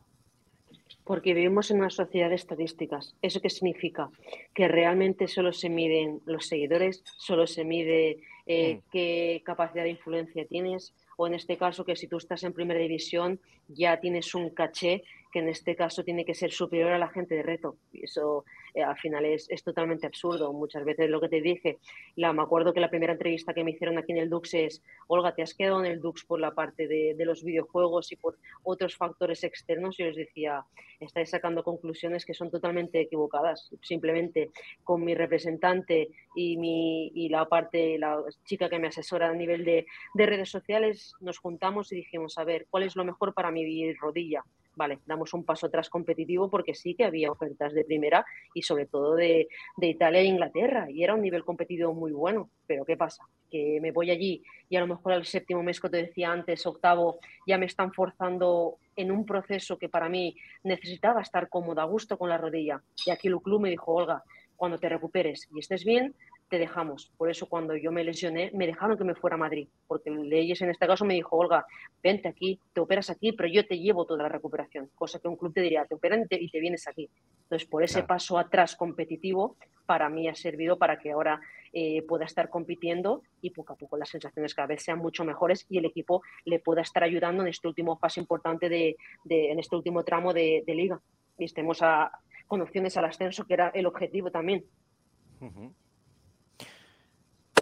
Porque 1.04 1.34
vivimos 1.34 1.70
en 1.70 1.78
una 1.78 1.90
sociedad 1.90 2.28
de 2.28 2.36
estadísticas. 2.36 3.14
¿Eso 3.20 3.40
qué 3.40 3.50
significa? 3.50 4.10
Que 4.54 4.68
realmente 4.68 5.26
solo 5.28 5.52
se 5.52 5.68
miden 5.68 6.20
los 6.24 6.46
seguidores, 6.46 7.02
solo 7.18 7.46
se 7.46 7.64
mide 7.64 8.20
eh, 8.46 8.76
mm. 8.76 8.90
qué 8.92 9.42
capacidad 9.44 9.84
de 9.84 9.90
influencia 9.90 10.46
tienes, 10.46 10.94
o 11.16 11.26
en 11.26 11.34
este 11.34 11.56
caso 11.56 11.84
que 11.84 11.96
si 11.96 12.06
tú 12.06 12.16
estás 12.16 12.44
en 12.44 12.52
primera 12.52 12.80
división 12.80 13.40
ya 13.68 14.00
tienes 14.00 14.34
un 14.34 14.50
caché 14.50 15.02
que 15.30 15.40
en 15.40 15.48
este 15.48 15.76
caso 15.76 16.04
tiene 16.04 16.24
que 16.24 16.34
ser 16.34 16.50
superior 16.50 16.92
a 16.92 16.98
la 16.98 17.08
gente 17.08 17.34
de 17.34 17.42
reto. 17.42 17.76
Y 17.92 18.04
eso 18.04 18.44
eh, 18.74 18.82
al 18.82 18.96
final 18.96 19.24
es, 19.24 19.48
totalmente 19.64 20.06
absurdo. 20.06 20.52
Muchas 20.52 20.84
veces 20.84 21.10
lo 21.10 21.20
que 21.20 21.28
te 21.28 21.40
dije, 21.40 21.78
la, 22.16 22.32
me 22.32 22.42
acuerdo 22.42 22.72
que 22.72 22.80
la 22.80 22.90
primera 22.90 23.12
entrevista 23.12 23.54
que 23.54 23.64
me 23.64 23.72
hicieron 23.72 23.98
aquí 23.98 24.12
en 24.12 24.18
el 24.18 24.30
Dux 24.30 24.54
es, 24.54 24.82
Olga, 25.06 25.34
¿te 25.34 25.42
has 25.42 25.54
quedado 25.54 25.84
en 25.84 25.90
el 25.90 26.00
Dux 26.00 26.24
por 26.24 26.40
la 26.40 26.52
parte 26.52 26.88
de, 26.88 27.14
de 27.16 27.24
los 27.24 27.44
videojuegos 27.44 28.12
y 28.12 28.16
por 28.16 28.38
otros 28.62 28.96
factores 28.96 29.44
externos? 29.44 29.98
Y 29.98 30.02
yo 30.02 30.08
les 30.08 30.16
decía, 30.16 30.64
estáis 30.98 31.30
sacando 31.30 31.64
conclusiones 31.64 32.24
que 32.24 32.34
son 32.34 32.50
totalmente 32.50 33.00
equivocadas. 33.00 33.70
Simplemente 33.82 34.50
con 34.84 35.04
mi 35.04 35.14
representante 35.14 36.08
y, 36.34 36.56
mi, 36.56 37.08
y 37.14 37.28
la 37.28 37.46
parte, 37.46 37.98
la 37.98 38.22
chica 38.44 38.68
que 38.68 38.78
me 38.78 38.88
asesora 38.88 39.28
a 39.28 39.34
nivel 39.34 39.64
de, 39.64 39.86
de 40.14 40.26
redes 40.26 40.50
sociales, 40.50 41.14
nos 41.20 41.38
juntamos 41.38 41.92
y 41.92 41.96
dijimos, 41.96 42.38
a 42.38 42.44
ver, 42.44 42.66
¿cuál 42.70 42.84
es 42.84 42.96
lo 42.96 43.04
mejor 43.04 43.34
para 43.34 43.50
mi 43.50 43.92
rodilla? 43.94 44.44
Vale, 44.80 45.00
damos 45.04 45.34
un 45.34 45.44
paso 45.44 45.66
atrás 45.66 45.90
competitivo 45.90 46.48
porque 46.48 46.74
sí 46.74 46.94
que 46.94 47.04
había 47.04 47.30
ofertas 47.30 47.74
de 47.74 47.84
primera 47.84 48.24
y 48.54 48.62
sobre 48.62 48.86
todo 48.86 49.14
de, 49.14 49.46
Italia 49.78 50.20
e 50.22 50.24
Inglaterra 50.24 50.90
y 50.90 51.04
era 51.04 51.14
un 51.14 51.20
nivel 51.20 51.44
competitivo 51.44 51.92
muy 51.92 52.12
bueno. 52.12 52.48
Pero 52.66 52.86
¿qué 52.86 52.96
pasa? 52.96 53.22
Que 53.50 53.78
me 53.82 53.92
voy 53.92 54.10
allí 54.10 54.42
y 54.70 54.76
a 54.76 54.80
lo 54.80 54.86
mejor 54.86 55.12
al 55.12 55.26
séptimo 55.26 55.62
mes 55.62 55.78
que 55.82 55.90
te 55.90 55.98
decía 55.98 56.32
antes, 56.32 56.64
octavo, 56.64 57.18
ya 57.46 57.58
me 57.58 57.66
están 57.66 57.92
forzando 57.92 58.78
en 58.96 59.12
un 59.12 59.26
proceso 59.26 59.76
que 59.76 59.90
para 59.90 60.08
mí 60.08 60.34
necesitaba 60.64 61.20
estar 61.20 61.50
cómoda, 61.50 61.82
a 61.82 61.84
gusto 61.84 62.16
con 62.16 62.30
la 62.30 62.38
rodilla. 62.38 62.82
Y 63.04 63.10
aquí 63.10 63.28
el 63.28 63.36
club 63.42 63.60
me 63.60 63.68
dijo, 63.68 63.92
Olga, 63.92 64.24
cuando 64.56 64.78
te 64.78 64.88
recuperes 64.88 65.46
y 65.54 65.58
estés 65.58 65.84
bien, 65.84 66.14
te 66.50 66.58
dejamos. 66.58 67.10
Por 67.16 67.30
eso 67.30 67.46
cuando 67.46 67.76
yo 67.76 67.92
me 67.92 68.04
lesioné, 68.04 68.50
me 68.52 68.66
dejaron 68.66 68.98
que 68.98 69.04
me 69.04 69.14
fuera 69.14 69.36
a 69.36 69.38
Madrid, 69.38 69.68
porque 69.86 70.10
Leyes 70.10 70.60
en 70.60 70.70
este 70.70 70.86
caso 70.86 71.04
me 71.04 71.14
dijo, 71.14 71.36
Olga, 71.36 71.64
vente 72.02 72.28
aquí, 72.28 72.60
te 72.74 72.80
operas 72.80 73.08
aquí, 73.08 73.32
pero 73.32 73.48
yo 73.48 73.66
te 73.66 73.78
llevo 73.78 74.04
toda 74.04 74.24
la 74.24 74.28
recuperación, 74.28 74.90
cosa 74.96 75.20
que 75.20 75.28
un 75.28 75.36
club 75.36 75.54
te 75.54 75.62
diría, 75.62 75.86
te 75.86 75.94
operan 75.94 76.26
y 76.28 76.48
te, 76.50 76.60
vienes 76.60 76.88
aquí. 76.88 77.08
Entonces, 77.44 77.68
por 77.68 77.84
ese 77.84 78.02
paso 78.02 78.36
atrás 78.36 78.74
competitivo, 78.74 79.56
para 79.86 80.08
mí 80.08 80.28
ha 80.28 80.34
servido 80.34 80.76
para 80.76 80.98
que 80.98 81.12
ahora 81.12 81.40
eh, 81.72 82.02
pueda 82.02 82.24
estar 82.24 82.50
compitiendo 82.50 83.22
y 83.40 83.50
poco 83.50 83.72
a 83.72 83.76
poco 83.76 83.96
las 83.96 84.08
sensaciones 84.08 84.54
cada 84.54 84.66
vez 84.66 84.82
sean 84.82 84.98
mucho 84.98 85.24
mejores 85.24 85.66
y 85.68 85.78
el 85.78 85.84
equipo 85.84 86.22
le 86.44 86.58
pueda 86.58 86.82
estar 86.82 87.04
ayudando 87.04 87.42
en 87.42 87.48
este 87.48 87.68
último 87.68 87.96
paso 87.96 88.18
importante 88.18 88.68
de, 88.68 88.96
en 89.28 89.58
este 89.58 89.76
último 89.76 90.02
tramo 90.02 90.32
de, 90.32 90.64
liga 90.66 91.00
y 91.38 91.44
estemos 91.44 91.80
a, 91.82 92.10
con 92.48 92.60
opciones 92.60 92.96
al 92.96 93.04
ascenso, 93.04 93.44
que 93.44 93.54
era 93.54 93.68
el 93.68 93.86
objetivo 93.86 94.30
también. 94.30 94.64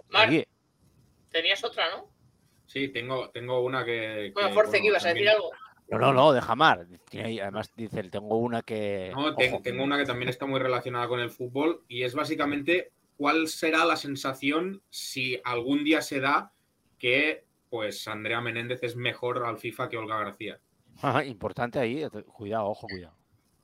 Mar, 0.09 0.29
tenías 1.31 1.63
otra, 1.63 1.89
¿no? 1.95 2.09
Sí, 2.65 2.89
tengo, 2.89 3.29
tengo 3.31 3.61
una 3.61 3.83
que. 3.83 4.31
Bueno, 4.33 4.51
Force, 4.51 4.79
que 4.79 4.87
ibas 4.87 5.05
a 5.05 5.09
decir 5.09 5.29
algo. 5.29 5.51
No, 5.89 5.97
no, 5.97 6.13
no, 6.13 6.31
deja 6.31 6.55
Mar. 6.55 6.85
Además, 7.13 7.71
dice, 7.75 8.03
tengo 8.03 8.37
una 8.37 8.61
que. 8.61 9.11
No, 9.15 9.35
tengo 9.35 9.83
una 9.83 9.97
que 9.97 10.05
también 10.05 10.29
está 10.29 10.45
muy 10.45 10.59
relacionada 10.59 11.07
con 11.07 11.19
el 11.19 11.31
fútbol 11.31 11.83
y 11.87 12.03
es 12.03 12.13
básicamente 12.13 12.91
cuál 13.17 13.47
será 13.47 13.85
la 13.85 13.95
sensación 13.95 14.81
si 14.89 15.41
algún 15.43 15.83
día 15.83 16.01
se 16.01 16.19
da 16.19 16.53
que 16.97 17.45
pues 17.69 18.07
Andrea 18.07 18.41
Menéndez 18.41 18.83
es 18.83 18.95
mejor 18.95 19.45
al 19.45 19.57
FIFA 19.57 19.89
que 19.89 19.97
Olga 19.97 20.17
García. 20.17 20.59
importante 21.25 21.79
ahí, 21.79 22.05
cuidado, 22.33 22.67
ojo, 22.67 22.87
cuidado. 22.87 23.18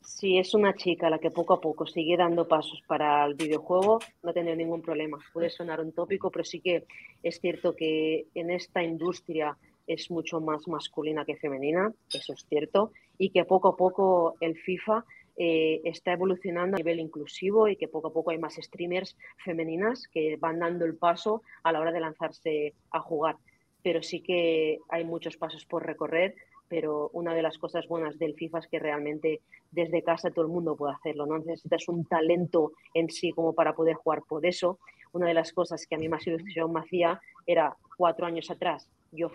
Si 0.05 0.37
es 0.37 0.53
una 0.53 0.75
chica 0.75 1.09
la 1.09 1.17
que 1.17 1.31
poco 1.31 1.53
a 1.55 1.61
poco 1.61 1.87
sigue 1.87 2.15
dando 2.15 2.47
pasos 2.47 2.81
para 2.87 3.25
el 3.25 3.33
videojuego, 3.33 3.99
no 4.21 4.33
tendré 4.33 4.55
ningún 4.55 4.81
problema. 4.81 5.17
Puede 5.33 5.49
sonar 5.49 5.81
un 5.81 5.93
tópico, 5.93 6.29
pero 6.29 6.45
sí 6.45 6.61
que 6.61 6.85
es 7.23 7.39
cierto 7.39 7.75
que 7.75 8.27
en 8.35 8.51
esta 8.51 8.83
industria 8.83 9.57
es 9.87 10.11
mucho 10.11 10.39
más 10.39 10.67
masculina 10.67 11.25
que 11.25 11.35
femenina, 11.37 11.91
eso 12.13 12.33
es 12.33 12.45
cierto, 12.47 12.91
y 13.17 13.29
que 13.31 13.45
poco 13.45 13.69
a 13.69 13.75
poco 13.75 14.35
el 14.41 14.55
FIFA 14.57 15.05
eh, 15.37 15.81
está 15.83 16.13
evolucionando 16.13 16.75
a 16.75 16.79
nivel 16.79 16.99
inclusivo 16.99 17.67
y 17.67 17.75
que 17.75 17.87
poco 17.87 18.09
a 18.09 18.13
poco 18.13 18.31
hay 18.31 18.37
más 18.37 18.55
streamers 18.55 19.17
femeninas 19.43 20.07
que 20.07 20.37
van 20.37 20.59
dando 20.59 20.85
el 20.85 20.95
paso 20.95 21.41
a 21.63 21.71
la 21.71 21.79
hora 21.79 21.91
de 21.91 21.99
lanzarse 21.99 22.73
a 22.91 22.99
jugar. 22.99 23.37
Pero 23.81 24.01
sí 24.03 24.21
que 24.21 24.79
hay 24.89 25.03
muchos 25.03 25.35
pasos 25.37 25.65
por 25.65 25.85
recorrer 25.85 26.35
pero 26.67 27.09
una 27.13 27.33
de 27.33 27.41
las 27.41 27.57
cosas 27.57 27.87
buenas 27.87 28.17
del 28.17 28.35
FIFA 28.35 28.59
es 28.59 28.67
que 28.67 28.79
realmente 28.79 29.41
desde 29.71 30.03
casa 30.03 30.31
todo 30.31 30.45
el 30.45 30.51
mundo 30.51 30.75
puede 30.75 30.93
hacerlo, 30.93 31.25
no 31.25 31.37
necesitas 31.37 31.87
un 31.87 32.05
talento 32.05 32.71
en 32.93 33.09
sí 33.09 33.31
como 33.31 33.53
para 33.53 33.73
poder 33.73 33.95
jugar 33.95 34.23
por 34.27 34.45
eso. 34.45 34.79
Una 35.11 35.27
de 35.27 35.33
las 35.33 35.53
cosas 35.53 35.85
que 35.87 35.95
a 35.95 35.97
mí 35.97 36.09
más 36.09 36.25
ilusión 36.27 36.73
me 36.73 36.81
hacía 36.81 37.21
era 37.45 37.75
cuatro 37.97 38.25
años 38.25 38.49
atrás, 38.51 38.89
yo 39.11 39.31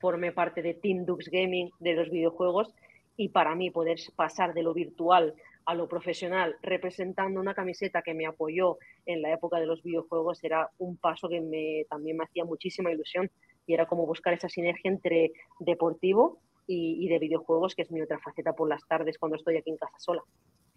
formé 0.00 0.32
parte 0.32 0.62
de 0.62 0.74
Team 0.74 1.04
Dux 1.04 1.28
Gaming 1.30 1.70
de 1.78 1.94
los 1.94 2.10
videojuegos 2.10 2.74
y 3.16 3.28
para 3.28 3.54
mí 3.54 3.70
poder 3.70 3.98
pasar 4.16 4.54
de 4.54 4.62
lo 4.62 4.72
virtual 4.72 5.34
a 5.66 5.74
lo 5.74 5.88
profesional 5.88 6.56
representando 6.62 7.38
una 7.38 7.54
camiseta 7.54 8.02
que 8.02 8.14
me 8.14 8.26
apoyó 8.26 8.78
en 9.04 9.20
la 9.20 9.32
época 9.32 9.60
de 9.60 9.66
los 9.66 9.82
videojuegos 9.82 10.42
era 10.42 10.70
un 10.78 10.96
paso 10.96 11.28
que 11.28 11.40
me, 11.40 11.84
también 11.88 12.16
me 12.16 12.24
hacía 12.24 12.44
muchísima 12.44 12.90
ilusión 12.90 13.30
y 13.66 13.74
era 13.74 13.86
como 13.86 14.06
buscar 14.06 14.32
esa 14.32 14.48
sinergia 14.48 14.90
entre 14.90 15.32
deportivo 15.58 16.40
y, 16.72 17.08
de 17.08 17.18
videojuegos, 17.18 17.74
que 17.74 17.82
es 17.82 17.90
mi 17.90 18.00
otra 18.00 18.18
faceta 18.18 18.52
por 18.52 18.68
las 18.68 18.86
tardes 18.86 19.18
cuando 19.18 19.36
estoy 19.36 19.56
aquí 19.56 19.70
en 19.70 19.76
casa 19.76 19.98
sola. 19.98 20.22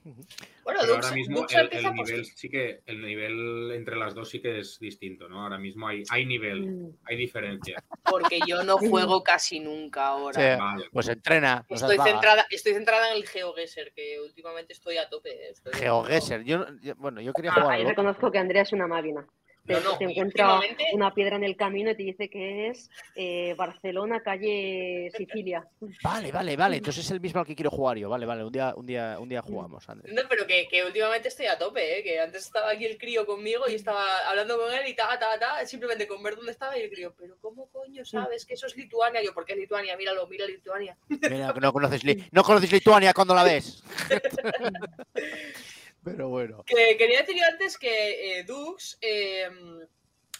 Bueno, 0.04 0.18
Pero 0.66 0.96
Dux, 0.96 1.06
ahora 1.06 1.16
mismo 1.16 1.38
Dux 1.42 1.54
el, 1.56 1.70
el 1.72 1.94
nivel 1.94 2.26
sí 2.26 2.50
que 2.50 2.82
el 2.86 3.02
nivel 3.02 3.72
entre 3.74 3.96
las 3.96 4.14
dos 4.14 4.28
sí 4.30 4.42
que 4.42 4.60
es 4.60 4.78
distinto, 4.80 5.30
¿no? 5.30 5.42
Ahora 5.44 5.58
mismo 5.58 5.88
hay, 5.88 6.04
hay 6.10 6.26
nivel, 6.26 6.62
Mm. 6.72 6.98
hay 7.06 7.16
diferencia. 7.16 7.82
porque 8.10 8.40
yo 8.46 8.64
no 8.64 8.78
juego 8.78 9.24
casi 9.24 9.62
nunca 9.62 10.08
ahora. 10.08 10.34
Sí. 10.56 10.60
Vale. 10.60 10.86
Pues 10.92 11.08
entrena. 11.08 11.66
Estoy 11.70 11.98
centrada, 12.00 12.46
estoy 12.50 12.74
centrada 12.74 13.12
en 13.12 13.16
el 13.18 13.26
GeoGuessr, 13.28 13.94
que 13.96 14.20
últimamente 14.20 14.74
estoy 14.74 14.98
a 14.98 15.08
tope. 15.08 15.54
GeoGuessr. 15.74 16.44
Yo, 16.44 16.58
no- 16.58 16.82
yo- 16.82 16.96
bueno, 16.96 17.22
yo 17.22 17.32
quería 17.32 17.52
Ah, 17.56 17.62
jugar. 17.62 17.80
reconozco 17.86 18.30
que 18.30 18.40
Andrea 18.40 18.64
es 18.64 18.74
una 18.74 18.88
máquina. 18.88 19.26
Te, 19.66 19.74
No, 19.76 19.80
no, 19.80 19.98
te 19.98 20.04
encuentra 20.04 20.56
últimamente- 20.56 20.88
una 20.94 21.14
piedra 21.14 21.38
en 21.38 21.44
el 21.46 21.56
camino 21.56 21.92
y 21.92 21.96
te 21.96 22.04
dice 22.04 22.30
que 22.30 22.68
es 22.68 22.90
eh, 23.16 23.54
Barcelona, 23.58 24.22
calle 24.22 25.10
Sicilia. 25.16 25.66
Vale, 26.04 26.34
vale, 26.34 26.58
vale. 26.58 26.78
Entonces 26.78 27.06
es 27.06 27.12
el 27.12 27.22
mismo 27.22 27.40
al 27.40 27.46
que 27.48 27.56
quiero 27.56 27.72
jugar 27.72 27.98
yo. 27.98 28.10
Vale, 28.10 28.26
vale. 28.26 28.44
Un 28.44 28.52
día, 28.52 28.74
un 28.76 28.86
día, 28.86 29.18
un 29.20 29.30
día 29.30 29.42
jugamos, 29.42 29.88
Andrés. 29.88 30.14
No, 30.14 30.22
pero 30.28 30.46
que, 30.46 30.68
que 30.68 30.84
últimamente 30.84 31.30
estoy 31.30 31.46
a 31.46 31.58
tope, 31.58 32.00
¿eh? 32.00 32.04
que 32.04 32.20
antes 32.20 32.44
estaba 32.46 32.72
aquí 32.72 32.86
el 32.86 32.98
crío 32.98 33.26
conmigo 33.26 33.64
y 33.70 33.76
estaba 33.76 34.04
hablando 34.28 34.58
con 34.58 34.74
él 34.74 34.82
y 34.86 34.96
ta, 34.96 35.18
ta, 35.18 35.40
ta, 35.40 35.66
simplemente 35.66 36.08
con 36.08 36.22
ver 36.22 36.36
dónde 36.36 36.52
estaba 36.52 36.78
y 36.78 36.82
el 36.82 36.90
crío, 36.90 37.14
pero 37.18 37.38
¿cómo 37.40 37.68
coño 37.72 38.04
sabes 38.04 38.46
que 38.46 38.56
eso 38.56 38.68
es 38.68 38.76
Lituania? 38.76 39.24
Yo, 39.24 39.34
¿por 39.34 39.46
qué 39.46 39.54
es 39.54 39.60
Lituania? 39.60 39.96
Míralo, 39.96 40.28
mira 40.28 40.46
Lituania. 40.46 40.98
Mira, 41.08 41.54
que 41.54 41.62
no 41.62 41.72
conoces, 41.72 42.04
Li- 42.04 42.28
no 42.34 42.44
conoces 42.44 42.70
Lituania 42.70 43.14
cuando 43.14 43.34
la 43.34 43.44
ves. 43.44 43.82
Pero 46.04 46.30
bueno. 46.30 46.64
Que 46.66 46.98
quería 46.98 47.20
decir 47.22 47.36
yo 47.38 47.46
antes 47.46 47.78
que 47.78 48.40
eh, 48.40 48.44
Dux 48.44 48.98
eh, 49.02 49.50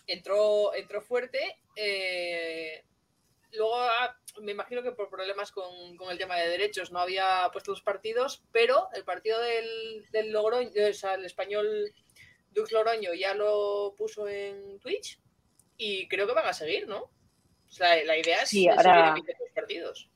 entró, 0.08 0.74
entró 0.74 1.02
fuerte. 1.02 1.58
eh, 1.76 2.84
luego 3.54 3.76
ah, 3.76 4.18
me 4.42 4.52
imagino 4.52 4.82
que 4.82 4.92
por 4.92 5.10
problemas 5.10 5.52
con, 5.52 5.96
con 5.96 6.12
el 6.12 6.18
tema 6.18 6.38
de 6.38 6.50
derechos 6.50 6.92
no 6.92 7.00
había 7.00 7.48
puesto 7.54 7.72
los 7.72 7.82
partidos, 7.84 8.44
pero 8.52 8.90
el 8.96 9.04
partido 9.04 9.40
del, 9.40 10.06
del 10.12 10.32
Logroño, 10.32 10.72
o 10.90 10.94
sea, 10.94 11.14
el 11.14 11.26
español 11.26 11.94
Dux 12.52 12.72
Logroño 12.72 13.14
ya 13.14 13.36
lo 13.36 13.94
puso 13.96 14.28
en 14.28 14.80
Twitch 14.80 15.20
y 15.78 16.08
creo 16.08 16.26
que 16.28 16.34
van 16.34 16.48
a 16.48 16.54
seguir, 16.54 16.88
¿no? 16.88 17.04
O 17.04 17.72
sea, 17.72 18.04
la 18.04 18.18
idea 18.18 18.42
es 18.42 18.50
Sí, 18.50 18.64
seguir 18.64 18.72
ahora- 18.72 19.10
emitiendo 19.12 19.44
los 19.46 19.54
partidos. 19.54 20.10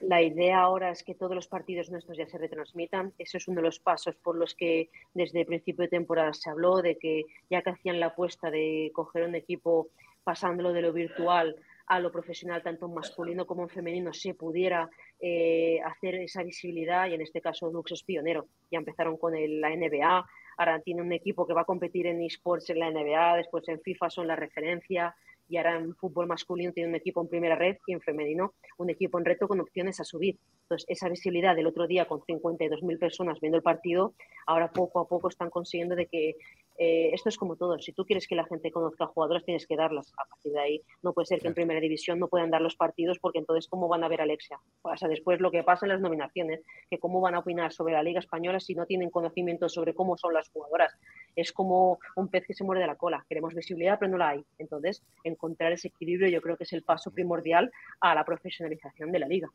La 0.00 0.20
idea 0.22 0.60
ahora 0.60 0.90
es 0.90 1.02
que 1.02 1.14
todos 1.14 1.34
los 1.34 1.48
partidos 1.48 1.90
nuestros 1.90 2.18
ya 2.18 2.26
se 2.26 2.38
retransmitan. 2.38 3.12
Eso 3.18 3.38
es 3.38 3.48
uno 3.48 3.56
de 3.56 3.66
los 3.66 3.80
pasos 3.80 4.14
por 4.16 4.36
los 4.36 4.54
que 4.54 4.90
desde 5.14 5.40
el 5.40 5.46
principio 5.46 5.82
de 5.84 5.88
temporada 5.88 6.32
se 6.34 6.50
habló 6.50 6.82
de 6.82 6.96
que 6.98 7.24
ya 7.50 7.62
que 7.62 7.70
hacían 7.70 7.98
la 7.98 8.06
apuesta 8.06 8.50
de 8.50 8.90
coger 8.94 9.24
un 9.24 9.34
equipo 9.34 9.88
pasándolo 10.22 10.72
de 10.72 10.82
lo 10.82 10.92
virtual 10.92 11.56
a 11.88 12.00
lo 12.00 12.10
profesional, 12.10 12.62
tanto 12.62 12.86
en 12.86 12.94
masculino 12.94 13.46
como 13.46 13.62
en 13.62 13.68
femenino, 13.68 14.12
se 14.12 14.34
pudiera 14.34 14.90
eh, 15.20 15.80
hacer 15.84 16.16
esa 16.16 16.42
visibilidad 16.42 17.08
y 17.08 17.14
en 17.14 17.20
este 17.22 17.40
caso 17.40 17.70
Dux 17.70 17.92
es 17.92 18.02
pionero. 18.02 18.48
Ya 18.70 18.78
empezaron 18.78 19.16
con 19.16 19.34
el- 19.36 19.60
la 19.60 19.70
NBA, 19.70 20.26
ahora 20.58 20.80
tiene 20.80 21.00
un 21.02 21.12
equipo 21.12 21.46
que 21.46 21.54
va 21.54 21.60
a 21.62 21.64
competir 21.64 22.06
en 22.08 22.20
esports 22.22 22.68
en 22.70 22.80
la 22.80 22.90
NBA, 22.90 23.36
después 23.36 23.66
en 23.68 23.80
FIFA 23.80 24.10
son 24.10 24.26
la 24.26 24.34
referencia 24.36 25.14
y 25.48 25.56
ahora 25.56 25.76
en 25.76 25.94
fútbol 25.94 26.26
masculino 26.26 26.72
tiene 26.72 26.90
un 26.90 26.96
equipo 26.96 27.20
en 27.20 27.28
primera 27.28 27.56
red 27.56 27.76
y 27.86 27.92
en 27.92 28.00
femenino 28.00 28.54
un 28.78 28.90
equipo 28.90 29.18
en 29.18 29.24
reto 29.24 29.48
con 29.48 29.60
opciones 29.60 30.00
a 30.00 30.04
subir. 30.04 30.38
Entonces, 30.62 30.86
esa 30.88 31.08
visibilidad 31.08 31.54
del 31.54 31.66
otro 31.66 31.86
día 31.86 32.06
con 32.06 32.20
52.000 32.20 32.98
personas 32.98 33.40
viendo 33.40 33.56
el 33.56 33.62
partido, 33.62 34.14
ahora 34.46 34.72
poco 34.72 35.00
a 35.00 35.08
poco 35.08 35.28
están 35.28 35.50
consiguiendo 35.50 35.94
de 35.94 36.06
que 36.06 36.36
eh, 36.78 37.10
esto 37.12 37.28
es 37.28 37.36
como 37.36 37.56
todo. 37.56 37.78
Si 37.78 37.92
tú 37.92 38.04
quieres 38.04 38.26
que 38.26 38.34
la 38.34 38.44
gente 38.44 38.70
conozca 38.70 39.04
a 39.04 39.06
jugadores, 39.06 39.44
tienes 39.44 39.66
que 39.66 39.76
darlas. 39.76 40.12
A 40.16 40.28
partir 40.28 40.52
de 40.52 40.60
ahí, 40.60 40.82
no 41.02 41.12
puede 41.12 41.26
ser 41.26 41.40
que 41.40 41.48
en 41.48 41.54
primera 41.54 41.80
división 41.80 42.18
no 42.18 42.28
puedan 42.28 42.50
dar 42.50 42.60
los 42.60 42.76
partidos 42.76 43.18
porque 43.18 43.38
entonces, 43.38 43.68
¿cómo 43.68 43.88
van 43.88 44.04
a 44.04 44.08
ver 44.08 44.20
a 44.20 44.24
Alexia? 44.24 44.58
Pasa 44.82 45.08
después 45.08 45.40
lo 45.40 45.50
que 45.50 45.62
pasa 45.62 45.86
en 45.86 45.92
las 45.92 46.00
nominaciones, 46.00 46.60
que 46.90 46.98
cómo 46.98 47.20
van 47.20 47.34
a 47.34 47.40
opinar 47.40 47.72
sobre 47.72 47.94
la 47.94 48.02
Liga 48.02 48.20
Española 48.20 48.60
si 48.60 48.74
no 48.74 48.86
tienen 48.86 49.10
conocimiento 49.10 49.68
sobre 49.68 49.94
cómo 49.94 50.16
son 50.16 50.34
las 50.34 50.48
jugadoras. 50.50 50.94
Es 51.34 51.52
como 51.52 51.98
un 52.16 52.28
pez 52.28 52.46
que 52.46 52.54
se 52.54 52.64
muerde 52.64 52.86
la 52.86 52.96
cola. 52.96 53.24
Queremos 53.28 53.54
visibilidad, 53.54 53.98
pero 53.98 54.10
no 54.10 54.18
la 54.18 54.30
hay. 54.30 54.44
Entonces, 54.58 55.02
encontrar 55.24 55.72
ese 55.72 55.88
equilibrio 55.88 56.28
yo 56.28 56.40
creo 56.42 56.56
que 56.56 56.64
es 56.64 56.72
el 56.72 56.82
paso 56.82 57.10
primordial 57.10 57.70
a 58.00 58.14
la 58.14 58.24
profesionalización 58.24 59.12
de 59.12 59.18
la 59.18 59.28
liga. 59.28 59.48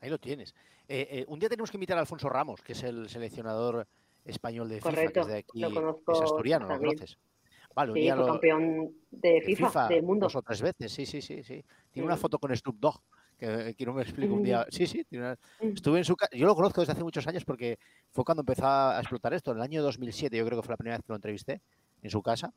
Ahí 0.00 0.10
lo 0.10 0.18
tienes. 0.18 0.54
Eh, 0.88 1.08
eh, 1.10 1.24
un 1.28 1.38
día 1.38 1.48
tenemos 1.48 1.70
que 1.70 1.76
invitar 1.76 1.96
a 1.96 2.00
Alfonso 2.00 2.28
Ramos, 2.28 2.62
que 2.62 2.72
es 2.72 2.82
el 2.84 3.08
seleccionador 3.08 3.88
español 4.26 4.68
de 4.68 4.76
FIFA, 4.80 5.12
que 5.12 5.20
es 5.20 5.26
de 5.26 5.36
aquí, 5.38 5.60
lo 5.60 6.02
es 6.08 6.20
asturiano, 6.20 6.68
lo 6.68 6.78
conoces. 6.78 7.18
Vale, 7.74 7.92
un 7.92 7.98
Sí, 7.98 8.06
fue 8.08 8.16
lo, 8.16 8.26
campeón 8.26 8.94
de 9.10 9.42
FIFA, 9.42 9.88
del 9.88 10.02
mundo. 10.02 10.26
dos 10.26 10.36
o 10.36 10.42
tres 10.42 10.62
veces, 10.62 10.90
sí, 10.92 11.04
sí, 11.04 11.20
sí, 11.20 11.42
sí. 11.42 11.62
Tiene 11.90 12.06
una 12.06 12.16
foto 12.16 12.38
con 12.38 12.54
Snoop 12.56 12.76
Dogg, 12.78 13.00
que 13.38 13.74
quiero 13.76 13.92
me 13.92 14.02
explico 14.02 14.34
un 14.34 14.42
día. 14.42 14.66
Sí, 14.70 14.86
sí, 14.86 15.04
tiene 15.04 15.26
una- 15.26 15.38
Mm. 15.60 15.74
estuve 15.74 15.98
en 15.98 16.04
su 16.04 16.16
casa. 16.16 16.34
Yo 16.34 16.46
lo 16.46 16.54
conozco 16.54 16.80
desde 16.80 16.92
hace 16.94 17.02
muchos 17.04 17.26
años 17.26 17.44
porque 17.44 17.78
fue 18.12 18.24
cuando 18.24 18.40
empezó 18.40 18.66
a 18.66 18.98
explotar 18.98 19.34
esto, 19.34 19.50
en 19.50 19.58
el 19.58 19.62
año 19.62 19.82
2007, 19.82 20.36
yo 20.38 20.46
creo 20.46 20.58
que 20.60 20.66
fue 20.66 20.72
la 20.72 20.76
primera 20.78 20.96
vez 20.96 21.04
que 21.04 21.12
lo 21.12 21.16
entrevisté 21.16 21.60
en 22.02 22.10
su 22.10 22.22
casa. 22.22 22.52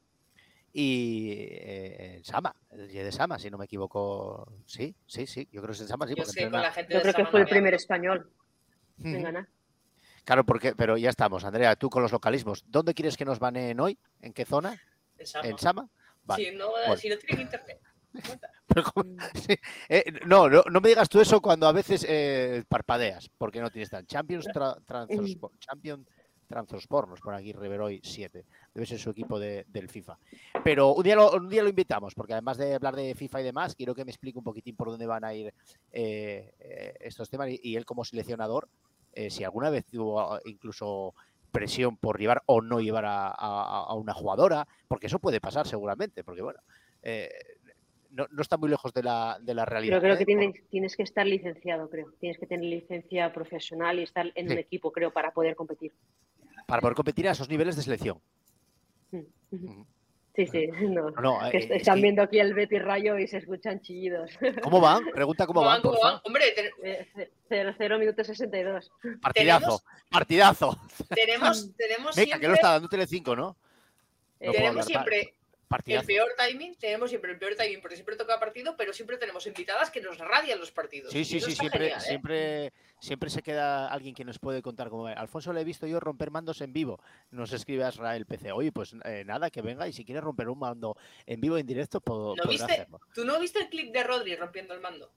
Y 0.71 1.31
eh, 1.31 2.15
en 2.17 2.23
Sama, 2.23 2.55
el 2.69 2.87
de 2.87 3.11
Sama, 3.11 3.39
si 3.39 3.49
no 3.49 3.57
me 3.57 3.65
equivoco. 3.65 4.53
Sí, 4.65 4.95
sí, 5.05 5.25
sí, 5.25 5.47
yo 5.51 5.61
creo 5.61 5.67
que 5.71 5.71
es 5.73 5.81
en 5.81 5.87
Sama, 5.87 6.05
sí, 6.07 6.13
Yo 6.15 6.23
porque 6.23 6.31
sé, 6.31 6.49
con 6.49 6.61
la 6.61 6.71
gente 6.71 6.93
Yo 6.93 6.99
de 6.99 7.01
creo 7.01 7.13
que 7.15 7.25
fue 7.25 7.41
el 7.41 7.47
primer 7.47 7.73
español 7.73 8.29
en 9.03 9.23
ganar. 9.23 9.47
Claro, 10.23 10.45
porque, 10.45 10.75
pero 10.75 10.97
ya 10.97 11.09
estamos, 11.09 11.43
Andrea, 11.43 11.75
tú 11.75 11.89
con 11.89 12.01
los 12.03 12.11
localismos. 12.11 12.63
¿Dónde 12.67 12.93
quieres 12.93 13.17
que 13.17 13.25
nos 13.25 13.39
baneen 13.39 13.79
hoy? 13.79 13.97
¿En 14.21 14.33
qué 14.33 14.45
zona? 14.45 14.79
en 15.17 15.27
Sama. 15.27 15.47
¿En 15.47 15.57
Sama? 15.57 15.89
Vale. 16.23 16.45
Si, 16.45 16.55
no, 16.55 16.69
bueno. 16.69 16.97
si 16.97 17.09
no 17.09 17.17
tienen 17.17 17.41
internet. 17.41 17.79
eh, 19.89 20.03
no, 20.25 20.49
no, 20.49 20.63
no 20.69 20.81
me 20.81 20.89
digas 20.89 21.09
tú 21.09 21.19
eso 21.19 21.41
cuando 21.41 21.67
a 21.67 21.71
veces 21.71 22.05
eh, 22.07 22.63
parpadeas, 22.67 23.29
porque 23.37 23.59
no 23.61 23.69
tienes 23.69 23.89
tan. 23.89 24.05
Champions 24.05 24.47
tra- 24.47 24.83
Transport, 24.85 25.53
Champion 25.59 26.05
Transport, 26.47 27.09
nos 27.09 27.19
pone 27.19 27.37
aquí 27.37 27.53
Riveroy 27.53 27.99
7. 28.03 28.45
Debe 28.73 28.85
ser 28.85 28.99
su 28.99 29.09
equipo 29.11 29.39
de- 29.39 29.65
del 29.67 29.89
FIFA. 29.89 30.17
Pero 30.63 30.93
un 30.93 31.03
día, 31.03 31.15
lo, 31.15 31.31
un 31.31 31.49
día 31.49 31.63
lo 31.63 31.69
invitamos, 31.69 32.13
porque 32.15 32.33
además 32.33 32.57
de 32.57 32.75
hablar 32.75 32.95
de 32.95 33.13
FIFA 33.15 33.41
y 33.41 33.43
demás, 33.43 33.75
quiero 33.75 33.93
que 33.93 34.05
me 34.05 34.11
explique 34.11 34.37
un 34.37 34.43
poquitín 34.43 34.75
por 34.75 34.89
dónde 34.89 35.05
van 35.05 35.23
a 35.23 35.33
ir 35.33 35.53
eh, 35.91 36.53
eh, 36.59 36.93
estos 37.01 37.29
temas. 37.29 37.49
Y, 37.49 37.59
y 37.61 37.75
él, 37.75 37.85
como 37.85 38.03
seleccionador, 38.05 38.67
eh, 39.13 39.29
si 39.29 39.43
alguna 39.43 39.69
vez 39.69 39.85
tuvo 39.85 40.19
ah, 40.21 40.39
incluso 40.45 41.13
presión 41.51 41.97
por 41.97 42.19
llevar 42.19 42.43
o 42.45 42.61
no 42.61 42.79
llevar 42.79 43.05
a, 43.05 43.27
a- 43.27 43.85
a 43.87 43.93
una 43.95 44.13
jugadora, 44.13 44.67
porque 44.87 45.07
eso 45.07 45.19
puede 45.19 45.41
pasar 45.41 45.67
seguramente, 45.67 46.23
porque 46.23 46.41
bueno. 46.41 46.59
eh, 47.01 47.29
no, 48.11 48.25
no 48.31 48.41
está 48.41 48.57
muy 48.57 48.69
lejos 48.69 48.91
de 48.91 49.03
la, 49.03 49.37
de 49.39 49.53
la 49.53 49.65
realidad. 49.65 49.91
Pero 49.93 50.01
creo 50.01 50.15
¿eh? 50.15 50.17
que 50.17 50.25
tienes, 50.25 50.69
tienes 50.71 50.95
que 50.95 51.03
estar 51.03 51.27
licenciado, 51.27 51.87
creo. 51.91 52.11
Tienes 52.19 52.39
que 52.39 52.47
tener 52.47 52.65
licencia 52.65 53.31
profesional 53.31 53.99
y 53.99 54.03
estar 54.03 54.25
en 54.33 54.47
Sí. 54.47 54.53
un 54.53 54.57
equipo, 54.59 54.91
creo, 54.91 55.11
para 55.13 55.31
poder 55.31 55.55
competir. 55.55 55.93
Para 56.65 56.81
poder 56.81 56.95
competir 56.95 57.27
a 57.27 57.31
esos 57.33 57.47
niveles 57.49 57.75
de 57.75 57.83
selección. 57.83 58.19
Mm. 59.11 59.83
Sí, 60.45 60.47
sí, 60.51 60.67
no. 60.87 61.09
No, 61.11 61.21
no, 61.21 61.39
Que 61.51 61.57
eh, 61.57 61.59
est- 61.59 61.71
es 61.71 61.77
están 61.77 61.95
que- 61.95 62.01
viendo 62.03 62.21
aquí 62.21 62.39
el 62.39 62.53
Betty 62.53 62.79
Rayo 62.79 63.17
y 63.17 63.27
se 63.27 63.37
escuchan 63.37 63.81
chillidos. 63.81 64.31
¿Cómo 64.63 64.79
van? 64.79 65.03
Pregunta 65.13 65.45
cómo, 65.45 65.61
van, 65.65 65.81
¿Cómo 65.81 65.95
porfa. 65.95 66.11
van? 66.13 66.21
Hombre, 66.23 66.43
ten- 66.55 66.71
Eh, 66.83 67.07
ce- 67.13 67.31
0, 67.49 67.73
0 67.77 67.99
minutos 67.99 68.25
62. 68.27 68.89
Partidazo, 69.21 69.81
partidazo. 70.09 70.77
tenemos, 71.13 71.75
tenemos 71.75 72.15
Venga, 72.15 72.25
que 72.25 72.25
siempre, 72.31 72.47
lo 72.47 72.53
está 72.53 72.71
dando 72.71 72.87
Telecinco, 72.87 73.35
¿no? 73.35 73.57
No 74.39 74.51
tenemos 74.53 74.69
hablar, 74.69 74.85
siempre 74.85 75.33
el 75.69 75.77
Partidazo. 75.77 76.07
peor 76.07 76.29
timing, 76.35 76.75
tenemos 76.75 77.09
siempre 77.11 77.31
el 77.31 77.37
peor 77.37 77.55
timing 77.55 77.79
porque 77.79 77.95
siempre 77.95 78.15
toca 78.15 78.39
partido, 78.39 78.75
pero 78.75 78.91
siempre 78.91 79.17
tenemos 79.17 79.45
invitadas 79.45 79.91
que 79.91 80.01
nos 80.01 80.17
radian 80.17 80.59
los 80.59 80.71
partidos. 80.71 81.11
Sí, 81.11 81.23
sí, 81.23 81.39
sí, 81.39 81.51
siempre, 81.51 81.79
genial, 81.79 82.01
¿eh? 82.01 82.03
siempre, 82.03 82.73
siempre 82.99 83.29
se 83.29 83.43
queda 83.43 83.87
alguien 83.87 84.15
que 84.15 84.25
nos 84.25 84.39
puede 84.39 84.63
contar 84.63 84.89
cómo. 84.89 85.05
Alfonso 85.05 85.53
le 85.53 85.61
he 85.61 85.63
visto 85.63 85.85
yo 85.85 85.99
romper 85.99 86.31
mandos 86.31 86.61
en 86.61 86.73
vivo. 86.73 86.99
Nos 87.29 87.53
escribe 87.53 87.83
a 87.83 87.89
Israel 87.89 88.25
PC. 88.25 88.51
Oye, 88.51 88.71
pues 88.71 88.95
eh, 89.05 89.23
nada, 89.25 89.51
que 89.51 89.61
venga 89.61 89.87
y 89.87 89.93
si 89.93 90.03
quiere 90.03 90.21
romper 90.21 90.49
un 90.49 90.57
mando 90.57 90.97
en 91.27 91.39
vivo 91.39 91.57
en 91.57 91.67
directo, 91.67 91.99
¿No 91.99 92.03
podrá 92.03 92.49
viste? 92.49 92.73
hacerlo. 92.73 92.99
¿Tú 93.13 93.23
no 93.23 93.39
viste 93.39 93.59
el 93.59 93.69
clip 93.69 93.93
de 93.93 94.03
Rodri 94.03 94.35
rompiendo 94.35 94.73
el 94.73 94.81
mando? 94.81 95.11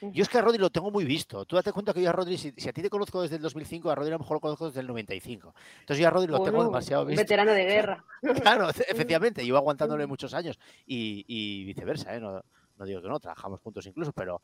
Yo 0.00 0.22
es 0.22 0.28
que 0.28 0.38
a 0.38 0.42
Rodri 0.42 0.58
lo 0.58 0.70
tengo 0.70 0.90
muy 0.90 1.04
visto. 1.04 1.44
Tú 1.44 1.56
date 1.56 1.72
cuenta 1.72 1.92
que 1.94 2.02
yo 2.02 2.08
a 2.10 2.12
Rodri, 2.12 2.36
si, 2.38 2.52
si 2.56 2.68
a 2.68 2.72
ti 2.72 2.82
te 2.82 2.90
conozco 2.90 3.22
desde 3.22 3.36
el 3.36 3.42
2005, 3.42 3.90
a 3.90 3.94
Rodri 3.94 4.10
a 4.10 4.14
lo 4.14 4.18
mejor 4.20 4.36
lo 4.36 4.40
conozco 4.40 4.66
desde 4.66 4.80
el 4.80 4.86
95. 4.86 5.54
Entonces 5.80 6.02
yo 6.02 6.08
a 6.08 6.10
Rodri 6.10 6.30
lo 6.30 6.42
tengo 6.42 6.64
demasiado 6.64 7.04
visto. 7.06 7.22
veterano 7.22 7.52
de 7.52 7.64
guerra. 7.64 8.04
Claro, 8.42 8.68
efe- 8.70 8.84
efectivamente, 8.88 9.44
llevo 9.44 9.58
aguantándole 9.58 10.06
muchos 10.06 10.34
años 10.34 10.58
y, 10.86 11.24
y 11.28 11.64
viceversa, 11.64 12.14
¿eh? 12.14 12.20
no, 12.20 12.42
no 12.76 12.84
digo 12.84 13.00
que 13.02 13.08
no, 13.08 13.18
trabajamos 13.20 13.60
juntos 13.60 13.86
incluso, 13.86 14.12
pero, 14.12 14.42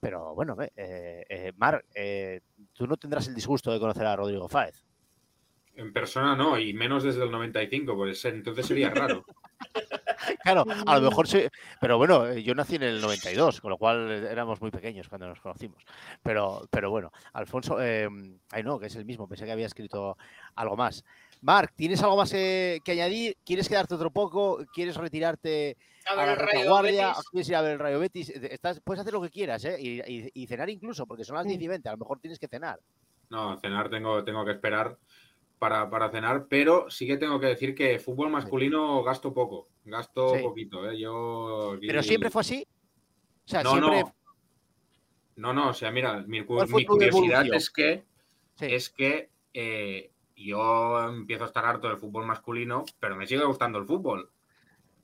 pero 0.00 0.34
bueno, 0.34 0.56
eh, 0.60 1.24
eh, 1.28 1.52
Mar, 1.56 1.84
eh, 1.94 2.40
tú 2.72 2.86
no 2.86 2.96
tendrás 2.96 3.26
el 3.28 3.34
disgusto 3.34 3.72
de 3.72 3.80
conocer 3.80 4.06
a 4.06 4.16
Rodrigo 4.16 4.48
Fáez. 4.48 4.84
En 5.74 5.92
persona 5.92 6.36
no, 6.36 6.58
y 6.58 6.74
menos 6.74 7.02
desde 7.02 7.22
el 7.24 7.30
95, 7.30 7.94
pues 7.96 8.24
entonces 8.26 8.66
sería 8.66 8.90
raro. 8.90 9.24
Claro, 10.44 10.64
a 10.86 10.98
lo 10.98 11.08
mejor 11.08 11.26
sí, 11.26 11.42
pero 11.80 11.98
bueno, 11.98 12.28
eh, 12.28 12.42
yo 12.44 12.54
nací 12.54 12.76
en 12.76 12.84
el 12.84 13.00
92, 13.00 13.60
con 13.60 13.70
lo 13.70 13.78
cual 13.78 14.08
eh, 14.10 14.28
éramos 14.30 14.60
muy 14.60 14.70
pequeños 14.70 15.08
cuando 15.08 15.26
nos 15.28 15.40
conocimos. 15.40 15.82
Pero, 16.22 16.66
pero 16.70 16.90
bueno, 16.90 17.10
Alfonso, 17.32 17.82
eh, 17.82 18.08
ay 18.50 18.62
no, 18.62 18.78
que 18.78 18.86
es 18.86 18.94
el 18.96 19.04
mismo, 19.04 19.28
pensé 19.28 19.44
que 19.46 19.52
había 19.52 19.66
escrito 19.66 20.16
algo 20.54 20.76
más. 20.76 21.04
Marc, 21.40 21.72
¿tienes 21.74 22.02
algo 22.02 22.16
más 22.16 22.32
eh, 22.34 22.80
que 22.84 22.92
añadir? 22.92 23.36
¿Quieres 23.44 23.68
quedarte 23.68 23.94
otro 23.96 24.10
poco? 24.12 24.64
¿Quieres 24.72 24.96
retirarte 24.96 25.76
A 26.06 26.12
a 26.12 26.16
ver, 26.16 26.26
la 26.26 26.32
el 26.34 26.38
Rayo 26.38 26.52
retaguardia? 26.60 27.08
Betis. 27.08 27.28
¿Quieres 27.30 27.48
ir 27.48 27.56
a 27.56 27.62
ver 27.62 27.72
el 27.72 27.78
Rayo 27.80 27.98
Betis? 27.98 28.28
Estás- 28.30 28.80
puedes 28.80 29.00
hacer 29.00 29.12
lo 29.12 29.22
que 29.22 29.30
quieras, 29.30 29.64
¿eh? 29.64 29.76
Y, 29.80 30.00
y- 30.08 30.30
y 30.34 30.46
cenar 30.46 30.70
incluso, 30.70 31.04
porque 31.06 31.24
son 31.24 31.36
las 31.36 31.46
10 31.46 31.58
Mm. 31.58 31.62
y 31.62 31.68
20, 31.68 31.88
a 31.88 31.92
lo 31.92 31.98
mejor 31.98 32.20
tienes 32.20 32.38
que 32.38 32.46
cenar. 32.48 32.78
No, 33.28 33.56
cenar 33.58 33.90
tengo, 33.90 34.22
tengo 34.24 34.44
que 34.44 34.52
esperar 34.52 34.96
para, 35.62 35.88
para 35.88 36.10
cenar, 36.10 36.46
pero 36.48 36.90
sí 36.90 37.06
que 37.06 37.16
tengo 37.16 37.38
que 37.38 37.46
decir 37.46 37.72
que 37.72 38.00
fútbol 38.00 38.30
masculino 38.30 39.00
gasto 39.04 39.32
poco, 39.32 39.68
gasto 39.84 40.34
Sí. 40.34 40.42
poquito. 40.42 40.90
¿eh? 40.90 40.98
Yo, 40.98 41.76
Pero 41.80 42.02
siempre 42.02 42.30
fue 42.30 42.40
así. 42.40 42.66
O 43.46 43.48
sea, 43.48 43.62
No, 43.62 43.70
siempre. 43.70 44.00
no. 44.02 44.14
No, 45.36 45.52
no, 45.52 45.68
o 45.68 45.72
sea, 45.72 45.92
mira, 45.92 46.24
mi, 46.26 46.40
cu- 46.44 46.56
¿Cuál 46.56 46.66
fue 46.66 46.80
mi 46.80 46.84
tu 46.86 46.94
curiosidad 46.94 47.46
es 47.52 47.70
que, 47.70 48.04
Sí. 48.56 48.66
es 48.70 48.90
que 48.90 49.30
eh, 49.54 50.10
yo 50.34 51.08
empiezo 51.08 51.44
a 51.44 51.46
estar 51.46 51.64
harto 51.64 51.86
del 51.86 51.96
fútbol 51.98 52.26
masculino, 52.26 52.84
pero 52.98 53.14
me 53.14 53.28
sigue 53.28 53.44
gustando 53.44 53.78
el 53.78 53.86
fútbol. 53.86 54.30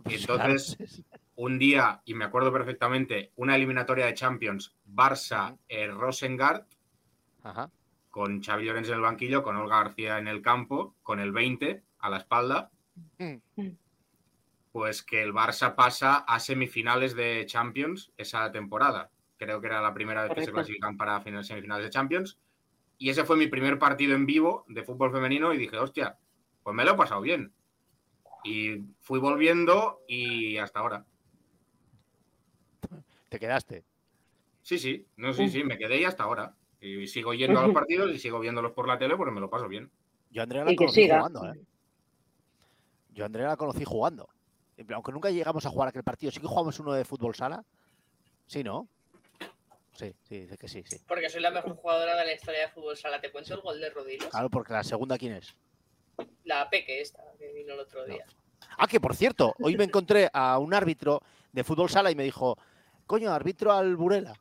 Y 0.00 0.02
Pues 0.02 0.20
entonces, 0.22 0.76
claro, 0.76 1.22
un 1.36 1.58
día, 1.60 2.02
y 2.04 2.14
me 2.14 2.24
acuerdo 2.24 2.52
perfectamente, 2.52 3.30
una 3.36 3.54
eliminatoria 3.54 4.06
de 4.06 4.14
Champions, 4.14 4.74
Barça, 4.92 5.56
eh, 5.68 5.86
Rosengard, 5.86 6.64
Ajá. 7.44 7.70
Con 8.10 8.42
Xavi 8.42 8.64
Llorens 8.64 8.88
en 8.88 8.94
el 8.94 9.00
banquillo, 9.00 9.42
con 9.42 9.56
Olga 9.56 9.82
García 9.82 10.18
en 10.18 10.28
el 10.28 10.42
campo, 10.42 10.94
con 11.02 11.20
el 11.20 11.32
20 11.32 11.82
a 11.98 12.10
la 12.10 12.16
espalda, 12.18 12.70
Mm. 13.18 13.36
pues 14.72 15.02
que 15.02 15.22
el 15.22 15.32
Barça 15.32 15.74
pasa 15.74 16.16
a 16.16 16.40
semifinales 16.40 17.14
de 17.14 17.44
Champions 17.46 18.12
esa 18.16 18.50
temporada. 18.50 19.10
Creo 19.36 19.60
que 19.60 19.68
era 19.68 19.80
la 19.80 19.94
primera 19.94 20.22
vez 20.24 20.32
que 20.34 20.44
se 20.44 20.52
clasifican 20.52 20.96
para 20.96 21.20
final- 21.20 21.44
semifinales 21.44 21.84
de 21.84 21.90
Champions. 21.90 22.38
Y 22.98 23.10
ese 23.10 23.24
fue 23.24 23.36
mi 23.36 23.46
primer 23.46 23.78
partido 23.78 24.16
en 24.16 24.26
vivo 24.26 24.64
de 24.68 24.82
fútbol 24.82 25.12
femenino 25.12 25.52
y 25.54 25.58
dije, 25.58 25.76
hostia, 25.78 26.18
pues 26.64 26.74
me 26.74 26.84
lo 26.84 26.92
he 26.92 26.96
pasado 26.96 27.20
bien. 27.20 27.52
Y 28.42 28.78
fui 29.00 29.20
volviendo 29.20 30.00
y 30.08 30.56
hasta 30.58 30.80
ahora. 30.80 31.04
Te 33.28 33.38
quedaste. 33.38 33.84
Sí, 34.62 34.78
sí, 34.78 35.06
no, 35.16 35.32
sí, 35.32 35.48
sí, 35.48 35.62
me 35.64 35.78
quedé 35.78 36.00
y 36.00 36.04
hasta 36.04 36.24
ahora. 36.24 36.54
Y 36.80 37.06
sigo 37.06 37.34
yendo 37.34 37.58
a 37.58 37.66
los 37.66 37.74
partidos 37.74 38.10
y 38.14 38.18
sigo 38.18 38.38
viéndolos 38.38 38.72
por 38.72 38.86
la 38.86 38.98
tele 38.98 39.16
porque 39.16 39.32
me 39.32 39.40
lo 39.40 39.50
paso 39.50 39.68
bien. 39.68 39.90
Yo 40.30 40.42
a 40.42 40.44
Andrea 40.44 40.64
la 40.64 40.72
Y 40.72 40.76
conocí 40.76 41.08
jugando, 41.08 41.52
¿eh? 41.52 41.60
Yo 43.10 43.24
a 43.24 43.26
Andrea 43.26 43.48
la 43.48 43.56
conocí 43.56 43.84
jugando. 43.84 44.28
Aunque 44.94 45.12
nunca 45.12 45.30
llegamos 45.30 45.66
a 45.66 45.70
jugar 45.70 45.88
aquel 45.88 46.04
partido, 46.04 46.30
sí 46.30 46.40
que 46.40 46.46
jugamos 46.46 46.78
uno 46.78 46.92
de 46.92 47.04
fútbol 47.04 47.34
sala. 47.34 47.64
Sí, 48.46 48.62
¿no? 48.62 48.88
Sí, 49.92 50.14
sí, 50.22 50.40
dice 50.40 50.56
que 50.56 50.68
sí, 50.68 50.84
sí. 50.86 50.98
Porque 51.08 51.28
soy 51.28 51.40
la 51.40 51.50
mejor 51.50 51.74
jugadora 51.74 52.14
de 52.16 52.26
la 52.26 52.32
historia 52.32 52.60
de 52.60 52.68
fútbol 52.68 52.96
sala. 52.96 53.20
Te 53.20 53.32
cuento 53.32 53.54
el 53.54 53.60
gol 53.60 53.80
de 53.80 53.90
Rodiles. 53.90 54.28
Claro, 54.28 54.48
porque 54.48 54.72
la 54.72 54.84
segunda, 54.84 55.18
¿quién 55.18 55.32
es? 55.32 55.56
La 56.44 56.70
Peque 56.70 57.00
esta, 57.00 57.24
que 57.36 57.52
vino 57.52 57.74
el 57.74 57.80
otro 57.80 58.04
día. 58.04 58.24
Ah, 58.76 58.86
que 58.86 59.00
por 59.00 59.16
cierto, 59.16 59.54
hoy 59.60 59.76
me 59.76 59.84
encontré 59.84 60.30
a 60.32 60.58
un 60.58 60.72
árbitro 60.72 61.22
de 61.52 61.64
fútbol 61.64 61.90
sala 61.90 62.12
y 62.12 62.14
me 62.14 62.22
dijo, 62.22 62.56
coño, 63.06 63.32
árbitro 63.32 63.72
al 63.72 63.96
Burela. 63.96 64.34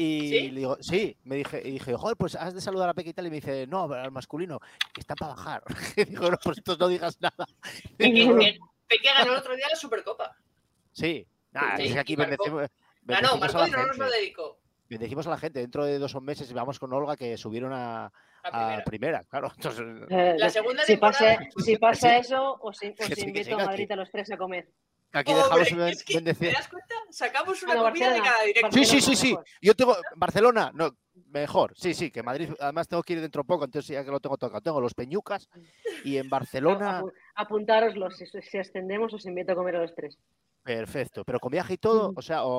Y 0.00 0.28
¿Sí? 0.30 0.50
le 0.50 0.60
digo, 0.60 0.76
sí, 0.80 1.16
me 1.24 1.36
dije, 1.36 1.60
y 1.64 1.72
dije, 1.72 1.94
joder, 1.94 2.16
pues 2.16 2.34
has 2.34 2.54
de 2.54 2.60
saludar 2.60 2.88
a 2.88 2.94
Peque 2.94 3.10
y 3.10 3.12
tal. 3.12 3.26
Y 3.26 3.30
me 3.30 3.36
dice, 3.36 3.66
no, 3.66 3.88
pero 3.88 4.00
al 4.02 4.10
masculino, 4.12 4.58
que 4.94 5.00
está 5.00 5.14
para 5.14 5.34
bajar. 5.34 5.62
Y 5.96 6.04
digo, 6.04 6.30
no, 6.30 6.38
pues 6.42 6.58
entonces 6.58 6.80
no 6.80 6.88
digas 6.88 7.18
nada. 7.20 7.46
Peque, 7.98 9.08
ganó 9.14 9.32
el 9.32 9.38
otro 9.38 9.54
día 9.56 9.66
la 9.68 9.76
Supercopa. 9.76 10.36
Sí, 10.92 11.26
nada, 11.52 11.76
Sí, 11.76 11.84
es 11.84 11.92
que 11.92 11.98
aquí 12.00 12.16
bendecimos, 12.16 12.68
Ganó, 13.02 13.28
bendecimos 13.38 13.54
a 13.54 13.58
marcó 13.58 13.58
la 13.58 13.68
y 13.68 13.70
no 13.72 13.86
nos 13.86 13.98
lo 13.98 14.10
dedicó. 14.10 14.58
Bendecimos 14.88 15.26
a 15.26 15.30
la 15.30 15.38
gente. 15.38 15.60
Dentro 15.60 15.84
de 15.84 15.98
dos 15.98 16.20
meses 16.20 16.52
vamos 16.52 16.78
con 16.80 16.92
Olga 16.92 17.16
que 17.16 17.36
subieron 17.36 17.72
a, 17.72 18.06
A 18.06 18.10
a 18.42 18.50
primera. 18.50 18.84
primera, 18.84 19.24
claro. 19.24 19.52
Entonces, 19.54 19.84
Eh, 20.10 20.34
La 20.38 20.50
segunda 20.50 20.82
si, 20.84 20.96
pasa, 20.96 21.36
temporada- 21.36 21.50
si 21.64 21.76
pasa 21.76 22.16
eso, 22.16 22.54
os, 22.60 22.78
os 22.78 23.18
invito 23.18 23.54
a 23.58 23.66
Madrid 23.66 23.84
aquí. 23.84 23.92
a 23.92 23.96
los 23.96 24.10
tres 24.10 24.32
a 24.32 24.36
comer. 24.36 24.68
Aquí 25.12 25.32
Hombre, 25.32 25.44
dejamos 25.64 25.70
ben- 25.76 25.88
es 25.88 26.04
que, 26.04 26.14
bendecir. 26.14 26.48
¿Te 26.48 26.54
das 26.54 26.68
cuenta? 26.68 26.94
Sacamos 27.10 27.62
una 27.62 27.76
comida 27.76 28.12
de 28.12 28.20
cada 28.20 28.42
directo. 28.44 28.72
Sí, 28.72 28.84
sí, 28.84 29.00
sí, 29.00 29.16
sí. 29.16 29.36
Yo 29.60 29.74
tengo 29.74 29.96
Barcelona, 30.16 30.70
no, 30.74 30.96
mejor. 31.30 31.72
Sí, 31.76 31.92
sí, 31.94 32.10
que 32.10 32.22
Madrid, 32.22 32.50
además 32.60 32.86
tengo 32.88 33.02
que 33.02 33.14
ir 33.14 33.20
dentro 33.20 33.42
poco, 33.44 33.64
entonces 33.64 33.88
ya 33.94 34.04
que 34.04 34.10
lo 34.10 34.20
tengo 34.20 34.36
tocado. 34.38 34.60
Tengo 34.60 34.80
los 34.80 34.94
Peñucas 34.94 35.48
y 36.04 36.16
en 36.18 36.28
Barcelona, 36.28 37.00
Apu- 37.02 37.12
Apuntároslos, 37.34 38.16
si, 38.16 38.26
si 38.26 38.58
ascendemos 38.58 39.12
os 39.12 39.26
invito 39.26 39.52
a 39.52 39.54
comer 39.56 39.76
a 39.76 39.82
los 39.82 39.94
tres. 39.94 40.16
Perfecto. 40.62 41.24
Pero 41.24 41.38
con 41.40 41.50
viaje 41.50 41.74
y 41.74 41.78
todo, 41.78 42.12
o 42.14 42.22
sea, 42.22 42.44
o, 42.44 42.50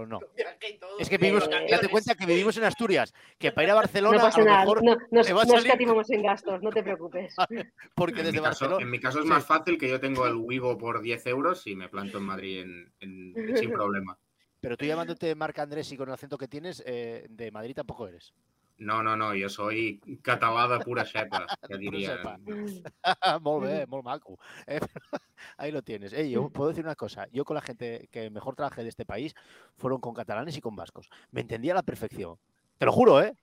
o 0.00 0.06
no. 0.06 0.20
Viaje 0.36 0.70
y 0.74 0.78
todo, 0.78 0.98
Es 0.98 1.08
que 1.08 1.18
vivimos, 1.18 1.48
Eh, 1.48 1.66
date 1.70 1.88
cuenta 1.88 2.14
que 2.14 2.26
vivimos 2.26 2.56
en 2.56 2.64
Asturias, 2.64 3.12
que 3.38 3.52
para 3.52 3.64
ir 3.66 3.70
a 3.70 3.74
Barcelona 3.74 4.16
No 4.16 4.22
pasa 4.22 4.36
a 4.40 4.44
lo 4.44 4.46
nada, 4.50 4.60
mejor, 4.60 4.84
no, 4.84 4.96
no, 5.10 5.22
te 5.22 5.32
va 5.32 5.42
a 5.42 5.44
no 5.44 5.50
salir- 5.52 5.66
escatimamos 5.66 6.10
en 6.10 6.22
gastos, 6.22 6.62
no 6.62 6.70
te 6.70 6.82
preocupes. 6.82 7.34
porque 7.94 8.20
En 8.20 8.26
desde 8.26 8.38
mi, 8.40 8.44
caso, 8.44 8.48
Barcelona. 8.64 8.82
en 8.84 8.90
mi 8.90 9.00
caso 9.00 9.18
es 9.20 9.24
más 9.26 9.44
fácil 9.46 9.78
que 9.78 9.88
yo 9.88 10.00
tengo 10.00 10.26
el 10.26 10.36
Wigo 10.36 10.76
por 10.78 11.00
10 11.00 11.26
euros 11.26 11.66
y 11.66 11.74
me 11.76 11.88
planto 11.88 12.18
en 12.18 12.24
Madrid 12.24 12.60
en- 12.62 12.92
en- 13.00 13.56
sin 13.56 13.70
problema. 13.72 14.18
Pero 14.60 14.76
tú 14.76 14.84
llamándote 14.84 15.34
Marc 15.36 15.58
Andrés 15.60 15.90
y 15.92 15.96
con 15.96 16.08
el 16.08 16.14
acento 16.14 16.36
que 16.36 16.48
tienes, 16.48 16.82
eh, 16.84 17.26
de 17.30 17.50
Madrid 17.52 17.74
tampoco 17.76 18.08
eres. 18.08 18.32
No, 18.78 19.02
no, 19.02 19.16
no, 19.16 19.34
yo 19.34 19.48
soy 19.48 20.00
catalada 20.22 20.78
pura 20.78 21.04
xepa, 21.04 21.46
que 21.68 22.06
xepa. 22.06 22.38
molt 23.42 23.64
bé, 23.66 23.86
molt 23.86 24.04
maco. 24.04 24.38
Eh, 24.66 24.78
ahí 25.58 25.72
lo 25.72 25.82
tienes. 25.82 26.12
Eh, 26.12 26.30
yo 26.30 26.48
puedo 26.48 26.70
decir 26.70 26.84
una 26.84 26.94
cosa. 26.94 27.26
Yo 27.32 27.44
con 27.44 27.56
la 27.56 27.60
gente 27.60 28.08
que 28.12 28.30
mejor 28.30 28.54
trabajé 28.54 28.84
de 28.84 28.88
este 28.88 29.04
país 29.04 29.34
fueron 29.76 30.00
con 30.00 30.14
catalanes 30.14 30.56
y 30.56 30.60
con 30.60 30.76
vascos. 30.76 31.10
Me 31.32 31.40
entendía 31.40 31.72
a 31.72 31.76
la 31.76 31.82
perfección. 31.82 32.38
Te 32.78 32.86
lo 32.86 32.92
juro, 32.92 33.20
¿eh? 33.20 33.34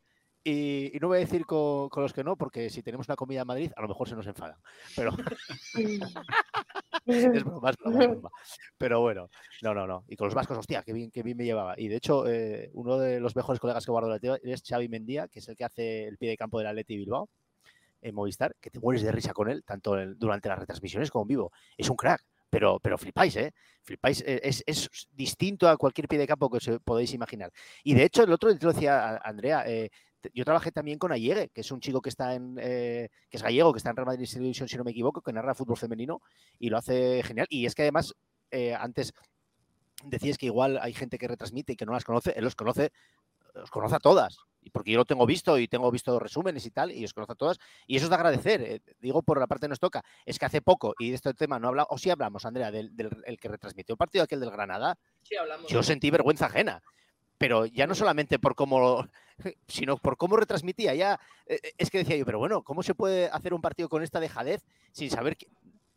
Y, 0.47 0.91
no 1.01 1.07
voy 1.07 1.17
a 1.17 1.19
decir 1.21 1.43
con, 1.43 1.89
con 1.89 2.03
los 2.03 2.13
que 2.13 2.23
no, 2.23 2.35
porque 2.35 2.69
si 2.69 2.83
tenemos 2.83 3.07
una 3.09 3.15
comida 3.15 3.41
en 3.41 3.47
Madrid, 3.47 3.71
a 3.75 3.81
lo 3.81 3.87
mejor 3.87 4.07
se 4.07 4.15
nos 4.15 4.27
enfadan. 4.27 4.59
Pero 4.95 5.11
es 7.07 7.43
broma. 7.43 7.71
Pero 8.77 9.01
bueno, 9.01 9.27
no, 9.63 9.73
no, 9.73 9.87
no. 9.87 10.05
Y 10.07 10.15
con 10.15 10.27
los 10.27 10.35
vascos, 10.35 10.59
hostia, 10.59 10.83
qué 10.83 10.93
bien, 10.93 11.09
qué 11.09 11.23
bien 11.23 11.35
me 11.35 11.45
llevaba. 11.45 11.73
Y 11.79 11.87
de 11.87 11.95
hecho, 11.95 12.27
eh, 12.27 12.69
uno 12.73 12.99
de 12.99 13.19
los 13.19 13.35
mejores 13.35 13.59
colegas 13.59 13.83
que 13.83 13.91
guardo 13.91 14.07
de 14.07 14.13
la 14.13 14.19
tele 14.19 14.53
es 14.53 14.61
Xavi 14.61 14.87
Mendía, 14.87 15.27
que 15.29 15.39
es 15.39 15.49
el 15.49 15.55
que 15.55 15.65
hace 15.65 16.07
el 16.07 16.19
pie 16.19 16.29
de 16.29 16.37
campo 16.37 16.59
del 16.59 16.67
Atleti 16.67 16.95
Bilbao 16.95 17.27
en 18.01 18.13
Movistar, 18.13 18.55
que 18.61 18.69
te 18.69 18.79
mueres 18.79 19.01
de 19.01 19.11
risa 19.11 19.33
con 19.33 19.49
él, 19.49 19.63
tanto 19.63 19.95
durante 20.15 20.47
las 20.47 20.59
retransmisiones 20.59 21.09
como 21.09 21.23
en 21.23 21.29
vivo. 21.29 21.51
Es 21.75 21.89
un 21.89 21.95
crack, 21.95 22.23
pero, 22.51 22.79
pero 22.79 22.99
flipáis, 22.99 23.35
¿eh? 23.37 23.51
Flipáis, 23.81 24.21
eh, 24.21 24.41
es, 24.43 24.63
es 24.67 24.89
distinto 25.11 25.67
a 25.67 25.75
cualquier 25.75 26.07
pie 26.07 26.19
de 26.19 26.27
campo 26.27 26.51
que 26.51 26.57
os 26.57 26.79
podéis 26.83 27.15
imaginar. 27.15 27.51
Y 27.83 27.95
de 27.95 28.03
hecho, 28.03 28.23
el 28.23 28.31
otro 28.31 28.55
te 28.55 28.63
lo 28.63 28.73
decía 28.73 29.17
Andrea, 29.17 29.63
eh, 29.65 29.89
yo 30.33 30.45
trabajé 30.45 30.71
también 30.71 30.97
con 30.97 31.11
Ayegue, 31.11 31.49
que 31.49 31.61
es 31.61 31.71
un 31.71 31.79
chico 31.79 32.01
que 32.01 32.09
está 32.09 32.33
en 32.33 32.57
eh, 32.59 33.09
que 33.29 33.37
es 33.37 33.43
gallego, 33.43 33.73
que 33.73 33.77
está 33.77 33.89
en 33.89 33.95
Real 33.95 34.07
Madrid 34.07 34.27
Televisión, 34.31 34.67
si 34.67 34.77
no 34.77 34.83
me 34.83 34.91
equivoco, 34.91 35.21
que 35.21 35.33
narra 35.33 35.53
fútbol 35.55 35.77
femenino 35.77 36.21
y 36.59 36.69
lo 36.69 36.77
hace 36.77 37.21
genial. 37.23 37.47
Y 37.49 37.65
es 37.65 37.75
que 37.75 37.83
además, 37.83 38.13
eh, 38.51 38.73
antes 38.73 39.13
decías 40.03 40.37
que 40.37 40.45
igual 40.47 40.77
hay 40.81 40.93
gente 40.93 41.17
que 41.17 41.27
retransmite 41.27 41.73
y 41.73 41.75
que 41.75 41.85
no 41.85 41.93
las 41.93 42.03
conoce, 42.03 42.33
él 42.37 42.43
los 42.43 42.55
conoce, 42.55 42.91
los 43.53 43.69
conoce 43.71 43.95
a 43.95 43.99
todas. 43.99 44.37
Y 44.61 44.71
porque 44.71 44.91
yo 44.91 44.97
lo 44.97 45.05
tengo 45.05 45.27
visto 45.27 45.59
y 45.59 45.67
tengo 45.67 45.91
visto 45.91 46.17
resúmenes 46.19 46.65
y 46.65 46.71
tal, 46.71 46.91
y 46.91 47.05
os 47.05 47.13
conoce 47.13 47.33
a 47.33 47.35
todas. 47.35 47.59
Y 47.85 47.97
eso 47.97 48.05
es 48.07 48.09
de 48.09 48.15
agradecer. 48.15 48.61
eh, 48.61 48.81
digo, 48.99 49.21
por 49.21 49.39
la 49.39 49.45
parte 49.45 49.65
que 49.65 49.69
nos 49.69 49.79
toca, 49.79 50.03
es 50.25 50.39
que 50.39 50.45
hace 50.45 50.61
poco, 50.61 50.95
y 50.97 51.09
de 51.09 51.15
este 51.15 51.33
tema 51.35 51.59
no 51.59 51.67
hablamos, 51.67 51.87
o 51.91 51.97
sí 51.99 52.09
hablamos, 52.09 52.45
Andrea, 52.45 52.71
del, 52.71 52.95
del 52.95 53.09
el 53.25 53.39
que 53.39 53.47
retransmitió 53.47 53.93
el 53.93 53.97
partido 53.97 54.23
aquel 54.23 54.39
del 54.39 54.49
Granada, 54.49 54.97
Sí, 55.21 55.35
hablamos. 55.35 55.67
yo 55.69 55.83
sentí 55.83 56.09
vergüenza 56.09 56.47
ajena. 56.47 56.81
Pero 57.37 57.65
ya 57.65 57.85
no 57.85 57.93
solamente 57.95 58.39
por 58.39 58.55
cómo, 58.55 59.07
sino 59.67 59.97
por 59.97 60.17
cómo 60.17 60.37
retransmitía. 60.37 60.95
Ya 60.95 61.19
eh, 61.45 61.59
eh, 61.61 61.71
es 61.77 61.89
que 61.89 61.99
decía 61.99 62.17
yo, 62.17 62.25
pero 62.25 62.39
bueno, 62.39 62.63
¿cómo 62.63 62.83
se 62.83 62.95
puede 62.95 63.29
hacer 63.29 63.53
un 63.53 63.61
partido 63.61 63.89
con 63.89 64.03
esta 64.03 64.19
dejadez 64.19 64.65
sin 64.91 65.09
saber? 65.09 65.37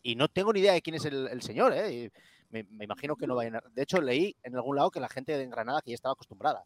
Y 0.02 0.16
no 0.16 0.28
tengo 0.28 0.52
ni 0.52 0.60
idea 0.60 0.72
de 0.72 0.82
quién 0.82 0.96
es 0.96 1.04
el, 1.04 1.28
el 1.28 1.42
señor, 1.42 1.72
¿eh? 1.74 2.10
Me, 2.50 2.64
me 2.64 2.84
imagino 2.84 3.16
que 3.16 3.26
no 3.26 3.34
vayan 3.34 3.56
a... 3.56 3.62
De 3.72 3.82
hecho, 3.82 4.00
leí 4.00 4.34
en 4.42 4.56
algún 4.56 4.76
lado 4.76 4.90
que 4.90 5.00
la 5.00 5.08
gente 5.08 5.36
de 5.36 5.46
Granada 5.46 5.82
que 5.82 5.90
ya 5.90 5.96
estaba 5.96 6.12
acostumbrada. 6.12 6.64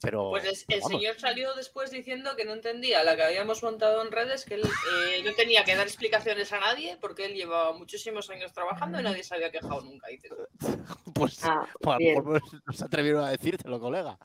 Pero. 0.00 0.30
Pues 0.30 0.44
el, 0.44 0.74
el 0.76 0.80
vamos, 0.80 1.00
señor 1.00 1.18
salió 1.18 1.54
después 1.54 1.90
diciendo 1.90 2.36
que 2.36 2.44
no 2.44 2.52
entendía 2.52 3.02
la 3.02 3.16
que 3.16 3.22
habíamos 3.24 3.62
montado 3.62 4.00
en 4.02 4.12
redes, 4.12 4.44
que 4.44 4.54
él 4.54 4.62
eh, 4.62 5.22
no 5.24 5.32
tenía 5.34 5.64
que 5.64 5.74
dar 5.74 5.86
explicaciones 5.86 6.52
a 6.52 6.60
nadie 6.60 6.96
porque 7.00 7.24
él 7.26 7.34
llevaba 7.34 7.72
muchísimos 7.72 8.30
años 8.30 8.52
trabajando 8.52 9.00
y 9.00 9.02
nadie 9.02 9.24
se 9.24 9.34
había 9.34 9.50
quejado 9.50 9.80
nunca. 9.82 10.06
Dice, 10.08 10.28
Pues, 11.14 11.40
Ah, 11.42 11.66
pues 11.80 11.88
a 11.88 11.92
lo 11.94 11.98
bien. 11.98 12.14
mejor 12.16 12.42
no 12.64 12.72
se 12.72 12.84
atrevieron 12.84 13.24
a 13.24 13.30
decírtelo, 13.30 13.80
colega. 13.80 14.18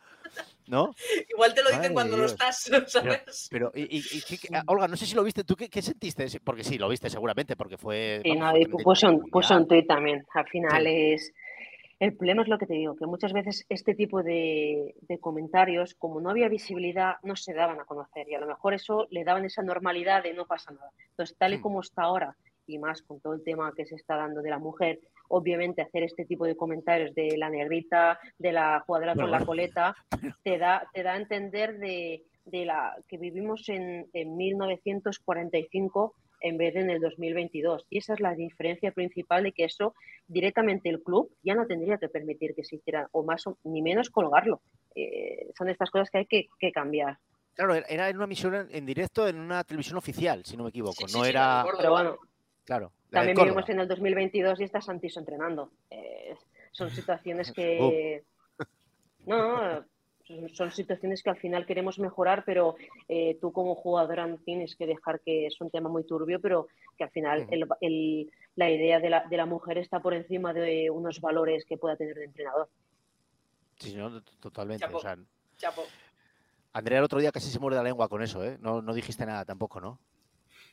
¿No? 0.67 0.93
Igual 1.29 1.53
te 1.53 1.63
lo 1.63 1.69
dicen 1.71 1.93
cuando 1.93 2.17
no 2.17 2.23
Dios. 2.23 2.31
estás, 2.33 2.69
¿sabes? 2.91 3.47
Pero, 3.51 3.71
y, 3.75 3.97
y- 3.97 4.03
y 4.11 4.21
qué- 4.21 4.37
qué- 4.37 4.61
Olga, 4.67 4.87
no 4.87 4.95
sé 4.95 5.05
si 5.07 5.15
lo 5.15 5.23
viste, 5.23 5.43
¿tú 5.43 5.55
qué, 5.55 5.69
qué 5.69 5.81
sentiste? 5.81 6.27
Porque 6.43 6.63
sí, 6.63 6.77
lo 6.77 6.87
viste 6.87 7.09
seguramente, 7.09 7.55
porque 7.55 7.77
fue. 7.77 8.21
Sí, 8.23 8.29
vamos, 8.29 8.53
no, 8.53 8.57
y 8.59 8.65
puso 8.67 9.07
un, 9.09 9.29
puso 9.29 9.55
un 9.55 9.67
tuit 9.67 9.87
también. 9.87 10.25
Al 10.33 10.47
final 10.47 10.83
Sí. 10.83 11.11
es. 11.13 11.33
El 11.99 12.15
problema 12.15 12.41
es 12.41 12.47
lo 12.47 12.57
que 12.57 12.65
te 12.65 12.73
digo, 12.73 12.95
que 12.95 13.05
muchas 13.05 13.33
veces 13.33 13.65
este 13.69 13.95
tipo 13.95 14.23
de, 14.23 14.95
de 15.01 15.19
comentarios, 15.19 15.95
como 15.95 16.19
no 16.19 16.29
había 16.29 16.49
visibilidad, 16.49 17.15
no 17.23 17.35
se 17.35 17.53
daban 17.53 17.79
a 17.79 17.85
conocer 17.85 18.27
y 18.29 18.35
a 18.35 18.39
lo 18.39 18.47
mejor 18.47 18.73
eso 18.73 19.07
le 19.09 19.23
daban 19.23 19.45
esa 19.45 19.61
normalidad 19.61 20.23
de 20.23 20.33
no 20.33 20.45
pasa 20.45 20.71
nada. 20.71 20.89
Entonces, 21.11 21.37
tal 21.37 21.53
y 21.53 21.61
como 21.61 21.81
está 21.81 22.03
ahora, 22.03 22.35
y 22.67 22.77
más 22.77 23.01
con 23.01 23.19
todo 23.19 23.33
el 23.33 23.43
tema 23.43 23.73
que 23.75 23.85
se 23.85 23.95
está 23.95 24.15
dando 24.15 24.41
de 24.41 24.49
la 24.49 24.59
mujer, 24.59 24.99
obviamente 25.29 25.81
hacer 25.81 26.03
este 26.03 26.25
tipo 26.25 26.45
de 26.45 26.55
comentarios 26.55 27.13
de 27.15 27.37
la 27.37 27.49
negrita, 27.49 28.19
de 28.37 28.51
la 28.51 28.83
jugadora 28.85 29.15
con 29.15 29.31
la 29.31 29.45
coleta, 29.45 29.95
te 30.43 30.57
da, 30.57 30.87
te 30.93 31.03
da 31.03 31.13
a 31.13 31.17
entender 31.17 31.77
de, 31.77 32.23
de 32.45 32.65
la 32.65 32.95
que 33.07 33.17
vivimos 33.17 33.67
en, 33.69 34.07
en 34.13 34.37
1945 34.37 36.15
en 36.43 36.57
vez 36.57 36.73
de 36.75 36.81
en 36.81 36.89
el 36.91 37.01
2022. 37.01 37.87
Y 37.89 37.97
esa 37.97 38.13
es 38.13 38.19
la 38.19 38.35
diferencia 38.35 38.91
principal 38.91 39.43
de 39.43 39.51
que 39.53 39.63
eso 39.63 39.95
directamente 40.27 40.89
el 40.89 41.01
club 41.01 41.31
ya 41.41 41.55
no 41.55 41.65
tendría 41.65 41.97
que 41.97 42.09
permitir 42.09 42.53
que 42.53 42.63
se 42.63 42.75
hiciera, 42.75 43.07
o 43.11 43.23
más 43.23 43.47
o 43.47 43.57
ni 43.63 43.81
menos 43.81 44.09
colgarlo. 44.11 44.61
Eh, 44.93 45.49
son 45.57 45.69
estas 45.69 45.89
cosas 45.89 46.09
que 46.11 46.19
hay 46.19 46.25
que, 46.27 46.47
que 46.59 46.71
cambiar. 46.71 47.17
Claro, 47.55 47.75
era- 47.75 48.09
en 48.09 48.15
una 48.17 48.25
emisión 48.25 48.53
en- 48.55 48.67
en 48.75 48.85
directo 48.85 49.27
en 49.27 49.39
una 49.39 49.63
televisión 49.63 49.97
oficial, 49.97 50.43
si 50.45 50.57
no 50.57 50.63
me 50.63 50.69
equivoco. 50.69 50.93
Sí, 51.07 51.07
sí, 51.07 51.17
no 51.17 51.23
sí, 51.23 51.29
era. 51.29 51.65
Pero 51.77 51.91
bueno, 51.91 52.17
Claro. 52.65 52.91
también 53.09 53.37
vivimos 53.37 53.67
en 53.69 53.79
el 53.79 53.87
2022 53.87 54.59
y 54.59 54.63
está 54.65 54.81
Santiso 54.81 55.19
entrenando. 55.19 55.71
Eh, 55.89 56.35
son 56.71 56.89
situaciones 56.89 57.51
que... 57.55 58.23
No, 59.25 59.37
no, 59.77 59.85
son- 60.53 60.71
situaciones 60.71 61.21
que 61.23 61.29
al 61.29 61.37
final 61.37 61.65
queremos 61.65 61.99
mejorar, 61.99 62.43
pero 62.45 62.75
eh, 63.07 63.37
tú 63.41 63.51
como 63.51 63.75
jugadora 63.75 64.27
tienes 64.45 64.75
que 64.75 64.85
dejar 64.87 65.19
que 65.21 65.47
es 65.47 65.59
un 65.61 65.69
tema 65.69 65.89
muy 65.89 66.03
turbio, 66.05 66.39
pero 66.39 66.67
que 66.97 67.03
al 67.03 67.11
final 67.11 67.47
el- 67.51 67.67
el- 67.81 68.31
la 68.55 68.69
idea 68.69 68.99
de 68.99 69.09
la, 69.09 69.25
de 69.27 69.37
la 69.37 69.45
mujer 69.45 69.77
está 69.79 69.99
por 69.99 70.13
encima 70.13 70.53
de 70.53 70.89
unos 70.89 71.19
valores 71.21 71.65
que 71.65 71.77
pueda 71.77 71.95
tener 71.95 72.17
el 72.17 72.23
entrenador. 72.25 72.69
Sí, 73.77 73.95
no, 73.95 74.21
totalmente. 74.39 74.85
Chapo. 74.85 74.97
O 74.97 75.01
sea, 75.01 75.17
Chapo. 75.57 75.83
Andrea 76.73 76.99
el 76.99 77.03
otro 77.05 77.19
día 77.19 77.31
casi 77.31 77.49
se 77.49 77.59
muerde 77.59 77.77
la 77.77 77.83
lengua 77.83 78.07
con 78.09 78.21
eso, 78.23 78.43
¿eh? 78.43 78.57
No, 78.59 78.81
no 78.81 78.93
dijiste 78.93 79.25
nada 79.25 79.45
tampoco, 79.45 79.79
¿no? 79.81 79.99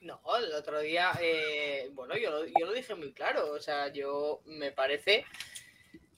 No, 0.03 0.18
el 0.38 0.53
otro 0.55 0.80
día, 0.80 1.11
eh, 1.20 1.90
bueno, 1.92 2.16
yo 2.16 2.30
lo, 2.30 2.46
yo 2.46 2.66
lo 2.66 2.72
dije 2.72 2.94
muy 2.94 3.12
claro. 3.12 3.53
O 3.53 3.61
sea, 3.61 3.92
yo 3.92 4.40
me 4.46 4.72
parece 4.72 5.24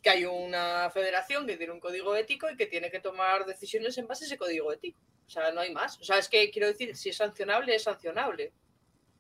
que 0.03 0.11
hay 0.11 0.25
una 0.25 0.91
federación 0.91 1.47
que 1.47 1.57
tiene 1.57 1.73
un 1.73 1.81
código 1.81 2.15
ético 2.17 2.51
y 2.51 2.57
que 2.57 2.67
tiene 2.67 2.91
que 2.91 3.01
tomar 3.01 3.47
decisiones 3.47 3.97
en 3.99 4.07
base 4.09 4.25
a 4.25 4.27
ese 4.27 4.37
código 4.37 4.73
ético. 4.73 4.99
O 5.27 5.31
sea, 5.31 5.53
no 5.53 5.61
hay 5.61 5.73
más. 5.73 5.99
O 6.01 6.05
sea, 6.05 6.19
es 6.19 6.29
que 6.29 6.51
quiero 6.51 6.67
decir, 6.67 6.97
si 6.97 7.11
es 7.11 7.17
sancionable, 7.17 7.75
es 7.75 7.85
sancionable. 7.85 8.53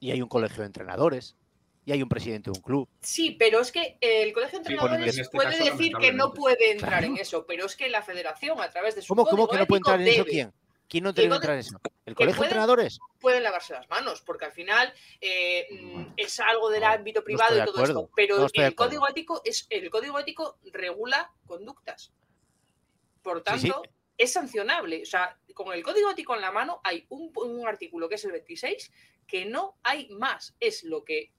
Y 0.00 0.10
hay 0.10 0.20
un 0.20 0.28
colegio 0.28 0.58
de 0.60 0.66
entrenadores. 0.66 1.36
Y 1.84 1.90
hay 1.90 2.00
un 2.02 2.08
presidente 2.08 2.48
de 2.50 2.56
un 2.58 2.62
club. 2.62 2.88
Sí, 3.00 3.32
pero 3.36 3.60
es 3.60 3.72
que 3.72 3.96
el 4.00 4.32
colegio 4.32 4.60
de 4.60 4.64
Sí, 4.66 4.72
entrenadores 4.72 5.14
en 5.16 5.20
este 5.22 5.36
puede 5.36 5.58
caso, 5.58 5.64
decir 5.64 5.92
que 6.00 6.12
no 6.12 6.32
puede 6.32 6.70
entrar 6.72 6.90
Claro. 7.00 7.06
en 7.06 7.16
eso, 7.16 7.44
pero 7.44 7.66
es 7.66 7.74
que 7.74 7.88
la 7.88 8.02
federación, 8.02 8.60
a 8.60 8.70
través 8.70 8.94
de 8.94 9.02
su 9.02 9.08
¿Cómo, 9.08 9.24
cómo 9.24 9.48
código 9.48 9.52
que 9.52 9.58
no 9.58 9.66
puede 9.66 9.78
entrar 9.78 10.00
en 10.00 10.06
eso 10.06 10.24
quién? 10.24 10.52
¿Quién 10.92 11.04
no 11.04 11.14
tiene 11.14 11.30
que 11.30 11.36
entrar 11.36 11.54
en 11.54 11.60
eso? 11.60 11.80
¿El 12.04 12.14
colegio 12.14 12.42
de 12.42 12.48
entrenadores? 12.48 12.98
pueden 13.18 13.42
lavarse 13.42 13.72
las 13.72 13.88
manos, 13.88 14.20
porque 14.20 14.44
al 14.44 14.52
final 14.52 14.92
eh, 15.22 15.66
mm, 15.70 16.12
es 16.18 16.38
algo 16.38 16.68
del 16.68 16.82
No, 16.82 16.88
ámbito 16.88 17.20
no 17.20 17.24
privado 17.24 17.54
estoy 17.54 17.62
y 17.62 17.64
todo 17.64 17.76
acuerdo, 17.82 18.00
esto. 18.02 18.12
Pero 18.14 18.36
no 18.36 18.48
el 18.52 18.74
código 18.74 19.08
ético 19.08 19.40
es 19.42 19.66
el 19.70 19.88
código 19.88 20.18
ético 20.18 20.58
regula 20.64 21.32
conductas. 21.46 22.12
Por 23.22 23.38
Sí, 23.38 23.42
tanto, 23.42 23.80
sí. 23.82 23.90
es 24.18 24.32
sancionable. 24.34 25.00
O 25.00 25.06
sea, 25.06 25.38
con 25.54 25.72
el 25.72 25.82
código 25.82 26.10
ético 26.10 26.34
en 26.34 26.42
la 26.42 26.52
mano 26.52 26.82
hay 26.84 27.06
un, 27.08 27.32
un 27.36 27.66
artículo 27.66 28.06
que 28.06 28.16
es 28.16 28.24
el 28.26 28.32
26 28.32 28.92
que 29.26 29.46
no 29.46 29.78
hay 29.84 30.10
más. 30.10 30.54
Es 30.60 30.84
lo 30.84 31.04
que 31.04 31.32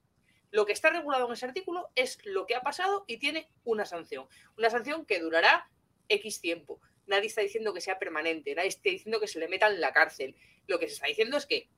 lo 0.49 0.65
que 0.65 0.73
está 0.73 0.89
regulado 0.89 1.27
en 1.27 1.33
ese 1.33 1.45
artículo 1.45 1.91
es 1.93 2.17
lo 2.25 2.47
que 2.47 2.55
ha 2.55 2.61
pasado 2.61 3.03
y 3.05 3.17
tiene 3.17 3.51
una 3.65 3.85
sanción. 3.85 4.27
Una 4.57 4.71
sanción 4.71 5.05
que 5.05 5.19
durará 5.19 5.69
X 6.09 6.41
tiempo. 6.41 6.81
Nadie 7.07 7.27
está 7.27 7.41
diciendo 7.41 7.73
que 7.73 7.81
sea 7.81 7.99
permanente, 7.99 8.55
nadie 8.55 8.69
está 8.69 8.89
diciendo 8.89 9.19
que 9.19 9.27
se 9.27 9.39
le 9.39 9.47
meta 9.47 9.67
en 9.67 9.81
la 9.81 9.91
cárcel. 9.91 10.35
Lo 10.67 10.79
que 10.79 10.87
se 10.87 10.93
está 10.93 11.07
diciendo 11.07 11.37
es 11.37 11.45
que 11.45 11.69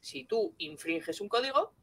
si 0.00 0.24
tú 0.24 0.54
infringes 0.58 1.20
un 1.20 1.28
código, 1.28 1.74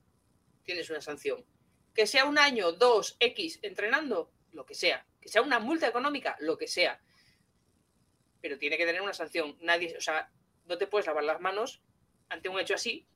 tienes 0.64 0.90
una 0.90 1.02
sanción. 1.02 1.46
Que 1.94 2.08
sea 2.08 2.26
un 2.26 2.38
año, 2.38 2.72
dos, 2.72 3.18
X 3.20 3.60
entrenando, 3.62 4.32
lo 4.52 4.66
que 4.66 4.76
sea. 4.76 5.06
Que 5.20 5.30
sea 5.30 5.42
una 5.42 5.60
multa 5.60 5.88
económica, 5.88 6.38
lo 6.40 6.58
que 6.58 6.68
sea. 6.68 7.02
Pero 8.42 8.58
tiene 8.58 8.78
que 8.78 8.86
tener 8.86 9.02
una 9.02 9.14
sanción. 9.14 9.58
Nadie, 9.62 9.98
o 9.98 10.02
sea, 10.02 10.32
no 10.66 10.78
te 10.78 10.88
puedes 10.88 11.08
lavar 11.08 11.24
las 11.24 11.42
manos 11.42 11.82
ante 12.30 12.50
un 12.50 12.60
hecho 12.60 12.76
así. 12.76 13.08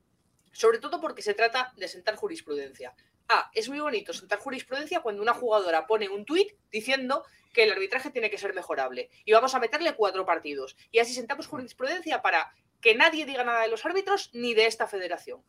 Sobre 0.52 0.78
todo 0.78 1.00
porque 1.00 1.22
se 1.22 1.34
trata 1.34 1.72
de 1.76 1.88
sentar 1.88 2.16
jurisprudencia. 2.16 2.94
Ah, 3.28 3.50
es 3.54 3.68
muy 3.68 3.80
bonito 3.80 4.12
sentar 4.12 4.38
jurisprudencia 4.38 5.00
cuando 5.00 5.22
una 5.22 5.34
jugadora 5.34 5.86
pone 5.86 6.08
un 6.08 6.24
tuit 6.24 6.52
diciendo 6.70 7.24
que 7.52 7.64
el 7.64 7.72
arbitraje 7.72 8.10
tiene 8.10 8.30
que 8.30 8.38
ser 8.38 8.54
mejorable 8.54 9.10
y 9.24 9.32
vamos 9.32 9.54
a 9.54 9.58
meterle 9.60 9.94
cuatro 9.94 10.26
partidos. 10.26 10.76
Y 10.90 10.98
así 10.98 11.14
sentamos 11.14 11.46
jurisprudencia 11.46 12.20
para 12.22 12.52
que 12.80 12.94
nadie 12.94 13.24
diga 13.24 13.44
nada 13.44 13.62
de 13.62 13.68
los 13.68 13.84
árbitros 13.86 14.30
ni 14.32 14.54
de 14.54 14.66
esta 14.66 14.86
federación. 14.86 15.42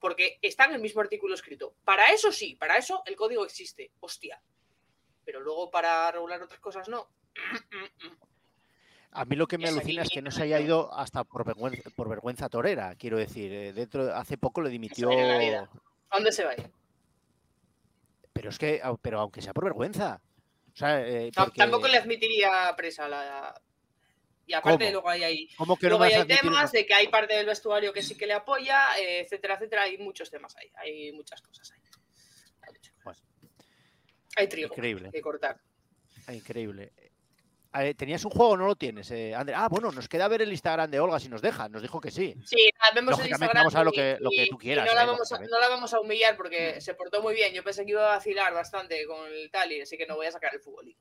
Porque 0.00 0.38
está 0.42 0.64
en 0.66 0.74
el 0.74 0.80
mismo 0.80 1.00
artículo 1.00 1.34
escrito. 1.34 1.74
Para 1.84 2.12
eso 2.12 2.32
sí, 2.32 2.54
para 2.56 2.76
eso 2.76 3.02
el 3.06 3.16
código 3.16 3.44
existe. 3.44 3.92
Hostia. 4.00 4.40
Pero 5.24 5.40
luego 5.40 5.70
para 5.70 6.10
regular 6.12 6.42
otras 6.42 6.60
cosas 6.60 6.88
no. 6.88 7.08
A 9.12 9.24
mí 9.24 9.36
lo 9.36 9.46
que 9.46 9.56
me 9.56 9.68
alucina 9.68 10.02
es 10.02 10.10
que 10.10 10.20
no 10.20 10.30
se 10.30 10.42
haya 10.42 10.60
ido 10.60 10.92
hasta 10.92 11.24
por 11.24 11.46
vergüenza, 11.46 11.88
por 11.96 12.08
vergüenza 12.08 12.48
torera, 12.50 12.94
quiero 12.96 13.16
decir. 13.16 13.52
eh, 13.52 13.72
Dentro, 13.72 14.14
hace 14.14 14.36
poco 14.36 14.60
le 14.60 14.68
dimitió. 14.68 15.08
¿A 15.10 16.16
dónde 16.16 16.32
se 16.32 16.44
va 16.44 16.50
a 16.50 16.54
ir? 16.54 16.70
Pero 18.46 18.52
es 18.52 18.58
que, 18.58 18.80
pero 19.02 19.20
aunque 19.20 19.42
sea 19.42 19.52
por 19.52 19.64
vergüenza. 19.64 20.20
O 20.72 20.76
sea, 20.76 21.00
eh, 21.04 21.32
porque- 21.34 21.58
Tampoco 21.58 21.88
le 21.88 21.98
admitiría 21.98 22.72
presa 22.76 23.08
la. 23.08 23.60
Y 24.46 24.52
aparte, 24.52 24.84
¿Cómo? 24.84 24.92
luego 24.92 25.08
hay 25.08 25.24
ahí. 25.24 25.48
¿Cómo 25.56 25.76
que 25.76 25.86
no 25.86 25.90
Luego 25.90 26.04
hay 26.04 26.14
admitir 26.14 26.42
temas 26.42 26.70
de 26.70 26.86
que 26.86 26.94
hay 26.94 27.08
parte 27.08 27.34
del 27.34 27.46
vestuario 27.46 27.92
que 27.92 28.02
sí 28.02 28.16
que 28.16 28.24
le 28.28 28.34
apoya, 28.34 28.96
eh, 29.00 29.22
etcétera, 29.22 29.54
etcétera. 29.54 29.82
Hay 29.82 29.98
muchos 29.98 30.30
temas 30.30 30.54
ahí. 30.56 30.70
Hay 30.76 31.10
muchas 31.10 31.42
cosas 31.42 31.72
ahí. 31.72 31.80
Hay 32.62 32.72
muchas 32.72 32.94
cosas. 33.02 33.24
Hay 34.36 34.46
trigo 34.46 34.68
Increíble. 34.68 35.10
que 35.10 35.20
cortar. 35.20 35.58
Increíble. 36.28 36.92
¿Tenías 37.96 38.24
un 38.24 38.30
juego 38.30 38.52
o 38.52 38.56
no 38.56 38.66
lo 38.66 38.76
tienes, 38.76 39.10
eh, 39.10 39.34
André? 39.34 39.54
Ah, 39.56 39.68
bueno, 39.68 39.90
nos 39.92 40.08
queda 40.08 40.28
ver 40.28 40.42
el 40.42 40.50
Instagram 40.50 40.90
de 40.90 41.00
Olga 41.00 41.18
si 41.20 41.28
nos 41.28 41.42
deja. 41.42 41.68
Nos 41.68 41.82
dijo 41.82 42.00
que 42.00 42.10
sí. 42.10 42.34
Sí, 42.44 42.56
vemos 42.94 43.18
el 43.20 43.28
Instagram 43.28 43.54
vamos 43.64 43.74
a 43.74 43.78
ver 43.78 43.84
lo 43.86 43.90
y- 43.92 43.94
que- 43.94 44.16
lo 44.20 44.30
que 44.30 44.42
y- 44.44 44.48
tú 44.48 44.56
y 44.56 44.58
quieras, 44.58 44.86
no, 44.86 44.94
la 44.94 45.02
eh, 45.02 45.06
vamos 45.06 45.32
a, 45.32 45.38
no 45.40 45.60
la 45.60 45.68
vamos 45.68 45.92
a 45.94 46.00
humillar 46.00 46.36
porque 46.36 46.80
se 46.80 46.94
portó 46.94 47.22
muy 47.22 47.34
bien. 47.34 47.52
Yo 47.54 47.62
pensé 47.64 47.84
que 47.84 47.92
iba 47.92 48.04
a 48.12 48.16
vacilar 48.16 48.52
bastante 48.54 49.04
con 49.06 49.26
el 49.30 49.50
Tali, 49.50 49.80
así 49.80 49.96
que 49.96 50.06
no 50.06 50.16
voy 50.16 50.26
a 50.26 50.32
sacar 50.32 50.54
el 50.54 50.60
futbolín. 50.60 50.96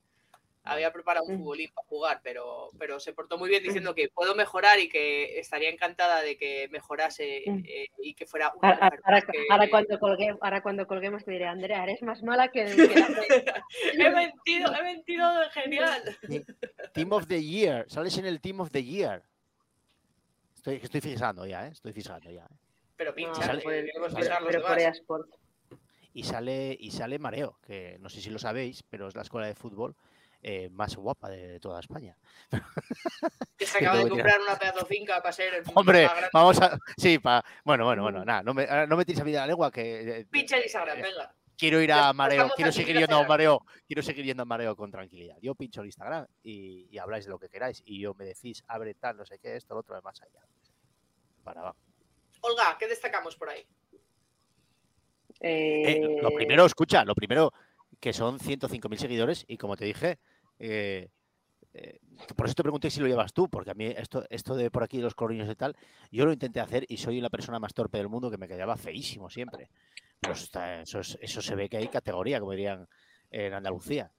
Había 0.68 0.91
preparado 0.91 1.26
un 1.28 1.36
Mm. 1.36 1.38
futbolín 1.39 1.70
para 1.74 1.88
jugar, 1.88 2.20
pero, 2.24 2.70
pero 2.80 2.99
se 2.99 3.13
portó 3.13 3.38
muy 3.38 3.49
bien 3.49 3.61
diciendo 3.63 3.93
que 3.93 4.09
puedo 4.09 4.34
mejorar 4.34 4.80
y 4.80 4.89
que 4.89 5.39
estaría 5.39 5.70
encantada 5.70 6.22
de 6.22 6.38
que 6.38 6.68
mejorase 6.72 7.43
Mm. 7.45 7.63
eh, 7.68 7.88
y 7.99 8.16
que 8.16 8.26
fuera 8.26 8.51
una 8.55 8.70
Ahora, 8.72 8.86
ahora- 9.03 9.18
más 9.22 9.26
que- 9.26 9.45
ahora 9.49 9.70
cuando 9.70 9.99
colgue- 9.99 10.38
ahora 10.41 10.61
cuando 10.63 10.88
colguemos 10.88 11.24
te 11.24 11.32
diré, 11.32 11.45
Andrea, 11.45 11.84
eres 11.84 12.01
más 12.01 12.24
mala 12.24 12.47
que... 12.49 12.66
que 13.93 13.97
la- 13.97 14.07
he 14.07 14.11
mentido, 14.11 14.74
he 14.74 14.84
mentido 14.84 15.39
de 15.39 15.49
genial. 15.51 16.18
Team 16.93 17.11
of 17.11 17.28
the 17.28 17.43
Year. 17.43 17.86
Sales 17.88 18.18
en 18.18 18.26
el 18.26 18.41
Team 18.41 18.59
of 18.61 18.72
the 18.72 18.84
Year. 18.84 19.22
Estoy, 20.55 20.76
estoy 20.82 21.01
fijando 21.01 21.45
ya, 21.45 21.68
¿eh? 21.68 21.72
Estoy 21.72 21.93
fijando 21.93 22.32
ya. 22.32 22.43
¿eh? 22.43 22.55
Pero 22.97 23.11
No, 23.11 23.16
pincha, 23.16 23.43
sale- 23.43 23.59
que 23.61 23.91
pues, 23.99 24.16
pero. 24.16 24.63
Corea 24.63 24.89
Sport. 24.89 25.30
Y 26.13 26.24
sale, 26.24 26.76
y 26.80 26.91
sale 26.91 27.20
Mareo, 27.20 27.59
que 27.68 27.97
no 27.99 28.09
sé 28.09 28.22
si 28.22 28.30
lo 28.30 28.39
sabéis, 28.39 28.82
pero 28.89 29.07
es 29.09 29.16
la 29.16 29.22
escuela 29.22 29.47
de 29.47 29.53
fútbol 29.53 29.95
eh, 30.47 30.69
más 30.69 30.95
guapa 30.95 31.27
de, 31.27 31.47
de 31.47 31.59
toda 31.59 31.79
España. 31.79 32.15
Que 33.57 33.65
se 33.65 33.77
acaba 33.79 33.97
de 34.03 34.09
comprar 34.09 34.39
una 34.41 34.55
pedazo 34.59 34.85
finca 34.85 35.19
para 35.19 35.33
ser 35.33 35.55
el 35.55 35.63
Hombre, 35.73 36.07
vamos 36.31 36.61
a. 36.61 36.77
Sí, 36.97 37.17
pa, 37.17 37.43
bueno, 37.63 37.83
bueno, 37.85 38.03
bueno, 38.03 38.23
nada, 38.23 38.43
no 38.43 38.53
me, 38.53 38.67
no 38.87 38.95
me 38.95 39.05
tires 39.05 39.21
a 39.21 39.23
mí 39.25 39.31
de 39.31 39.37
la 39.39 39.47
lengua 39.47 39.71
que. 39.71 40.19
eh, 40.19 40.25
Pincha 40.29 40.57
el 40.57 40.63
Instagram, 40.63 40.99
eh, 40.99 41.01
venga. 41.01 41.35
Quiero 41.57 41.81
ir 41.81 41.91
a 41.93 42.13
mareo, 42.13 42.51
quiero 42.55 42.71
seguir 42.71 42.97
yendo 42.97 43.17
a 43.17 43.25
mareo, 43.25 43.65
quiero 43.87 44.03
seguir 44.03 44.25
yendo 44.25 44.43
a 44.43 44.45
mareo 44.45 44.75
con 44.75 44.91
tranquilidad. 44.91 45.37
Yo 45.41 45.55
pincho 45.55 45.81
el 45.81 45.87
Instagram 45.87 46.27
y, 46.43 46.87
y 46.91 46.97
habláis 46.99 47.25
de 47.25 47.31
lo 47.31 47.39
que 47.39 47.49
queráis 47.49 47.81
y 47.85 48.01
yo 48.01 48.13
me 48.13 48.25
decís, 48.25 48.61
abre 48.67 48.93
tal, 48.93 49.15
no 49.17 49.25
sé 49.25 49.39
qué, 49.39 49.55
esto, 49.55 49.73
lo 49.73 49.79
otro, 49.79 49.95
de 49.95 50.01
más 50.01 50.21
allá. 50.21 50.41
Para 51.43 51.61
abajo. 51.61 51.77
Olga, 52.41 52.75
¿qué 52.77 52.87
destacamos 52.87 53.35
por 53.37 53.49
ahí? 53.49 53.65
Eh, 55.39 56.19
lo 56.21 56.29
Eh, 56.29 56.35
primero, 56.35 56.65
escucha, 56.65 57.03
lo 57.05 57.15
primero, 57.15 57.53
que 57.99 58.11
son 58.13 58.37
105.000 58.37 58.97
seguidores 58.97 59.45
y 59.47 59.57
como 59.57 59.77
te 59.77 59.85
dije, 59.85 60.19
eh, 60.60 61.10
eh, 61.74 61.99
por 62.36 62.45
eso 62.45 62.56
te 62.56 62.64
pregunté 62.64 62.89
si 62.89 62.99
lo 63.01 63.08
llevas 63.08 63.34
tú, 63.34 63.49
porque 63.49 63.72
a 63.72 63.74
mí 63.74 63.86
esto, 63.86 64.24
esto 64.30 64.56
de 64.56 64.72
por 64.72 64.84
aquí 64.84 64.99
los 64.99 65.16
corriños 65.16 65.49
y 65.49 65.56
tal, 65.56 65.76
yo 66.12 66.26
lo 66.26 66.32
intenté 66.34 66.60
hacer 66.60 66.86
y 66.88 66.97
soy 66.97 67.20
la 67.22 67.30
persona 67.30 67.60
más 67.60 67.74
torpe 67.74 67.97
del 67.97 68.10
mundo 68.10 68.32
que 68.32 68.38
me 68.38 68.47
quedaba 68.47 68.78
feísimo 68.78 69.30
siempre. 69.30 69.70
Pero 70.20 70.34
eso, 70.34 70.45
está- 70.45 70.82
eso, 70.82 70.99
es- 70.99 71.18
eso 71.22 71.41
se 71.41 71.56
ve 71.56 71.68
que 71.70 71.78
hay 71.78 71.88
categoría, 71.88 72.39
como 72.39 72.51
dirían 72.51 72.88
en 73.30 73.53
Andalucía. 73.53 74.12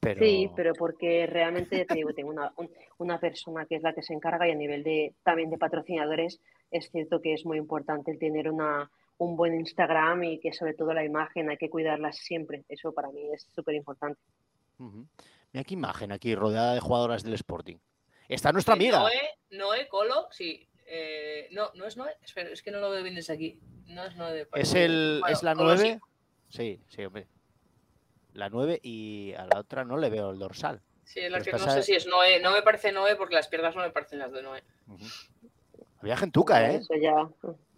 Pero, 0.00 0.20
Sí, 0.24 0.48
pero 0.54 0.72
porque 0.74 1.26
realmente 1.26 1.84
te 1.84 1.94
digo, 1.94 2.12
tengo 2.12 2.30
una, 2.30 2.52
un- 2.56 2.70
una 2.98 3.18
persona 3.18 3.66
que 3.66 3.76
es 3.76 3.82
la 3.82 3.92
que 3.94 4.02
se 4.02 4.14
encarga 4.14 4.46
y 4.46 4.52
a 4.52 4.54
nivel 4.54 4.82
de 4.82 5.14
también 5.22 5.50
de 5.50 5.58
patrocinadores 5.58 6.40
es 6.70 6.90
cierto 6.90 7.20
que 7.20 7.34
es 7.34 7.44
muy 7.46 7.58
importante 7.58 8.10
el 8.10 8.18
tener 8.18 8.50
una, 8.50 8.90
un 9.18 9.36
buen 9.36 9.54
Instagram 9.54 10.24
y 10.24 10.38
que 10.40 10.52
sobre 10.52 10.74
todo 10.74 10.92
la 10.92 11.04
imagen 11.04 11.48
hay 11.50 11.56
que 11.56 11.70
cuidarla 11.70 12.12
siempre. 12.12 12.64
Eso 12.68 12.92
para 12.92 13.10
mí 13.10 13.32
es 13.32 13.48
súper 13.54 13.74
importante. 13.74 14.20
Mira 14.78 15.64
qué 15.64 15.74
imagen 15.74 16.12
aquí, 16.12 16.34
rodeada 16.34 16.74
de 16.74 16.80
jugadoras 16.80 17.22
del 17.22 17.34
Sporting. 17.34 17.76
Está 18.28 18.52
nuestra 18.52 18.74
Eh, 18.74 18.76
amiga. 18.76 18.98
Noé, 19.00 19.20
Noé 19.50 19.88
Colo, 19.88 20.28
sí. 20.30 20.68
Eh, 20.86 21.48
no, 21.52 21.70
no 21.74 21.86
es 21.86 21.96
Noé. 21.96 22.16
Espera, 22.22 22.50
es 22.50 22.62
que 22.62 22.70
no 22.70 22.78
lo 22.80 22.90
veo 22.90 23.02
bien 23.02 23.14
desde 23.14 23.32
aquí. 23.32 23.58
No 23.86 24.04
es 24.04 24.16
Noé. 24.16 24.46
Es, 24.54 24.74
el, 24.74 25.18
bueno, 25.20 25.34
es 25.36 25.42
la 25.42 25.54
Colo 25.54 25.76
sí. 25.76 25.82
9. 25.98 26.00
Sí, 26.48 26.80
sí, 26.88 27.04
hombre. 27.04 27.26
La 28.34 28.48
9 28.50 28.80
y 28.82 29.32
a 29.34 29.46
la 29.46 29.60
otra 29.60 29.84
no 29.84 29.96
le 29.96 30.10
veo 30.10 30.30
el 30.30 30.38
dorsal. 30.38 30.82
Sí, 31.04 31.20
es 31.20 31.30
la 31.30 31.38
Pero 31.38 31.56
que 31.58 31.64
no 31.64 31.70
a- 31.70 31.74
sé 31.74 31.82
si 31.82 31.94
es 31.94 32.06
Noé. 32.06 32.40
No 32.40 32.52
me 32.52 32.62
parece 32.62 32.92
Noé 32.92 33.16
porque 33.16 33.34
las 33.36 33.48
piernas 33.48 33.74
no 33.74 33.82
me 33.82 33.90
parecen 33.90 34.18
las 34.18 34.32
de 34.32 34.42
Noé. 34.42 34.62
Ujú. 34.88 35.04
Había 36.02 36.16
gentuca, 36.16 36.70
¿eh? 36.70 36.76
Eso 36.76 36.94
ya. 37.00 37.14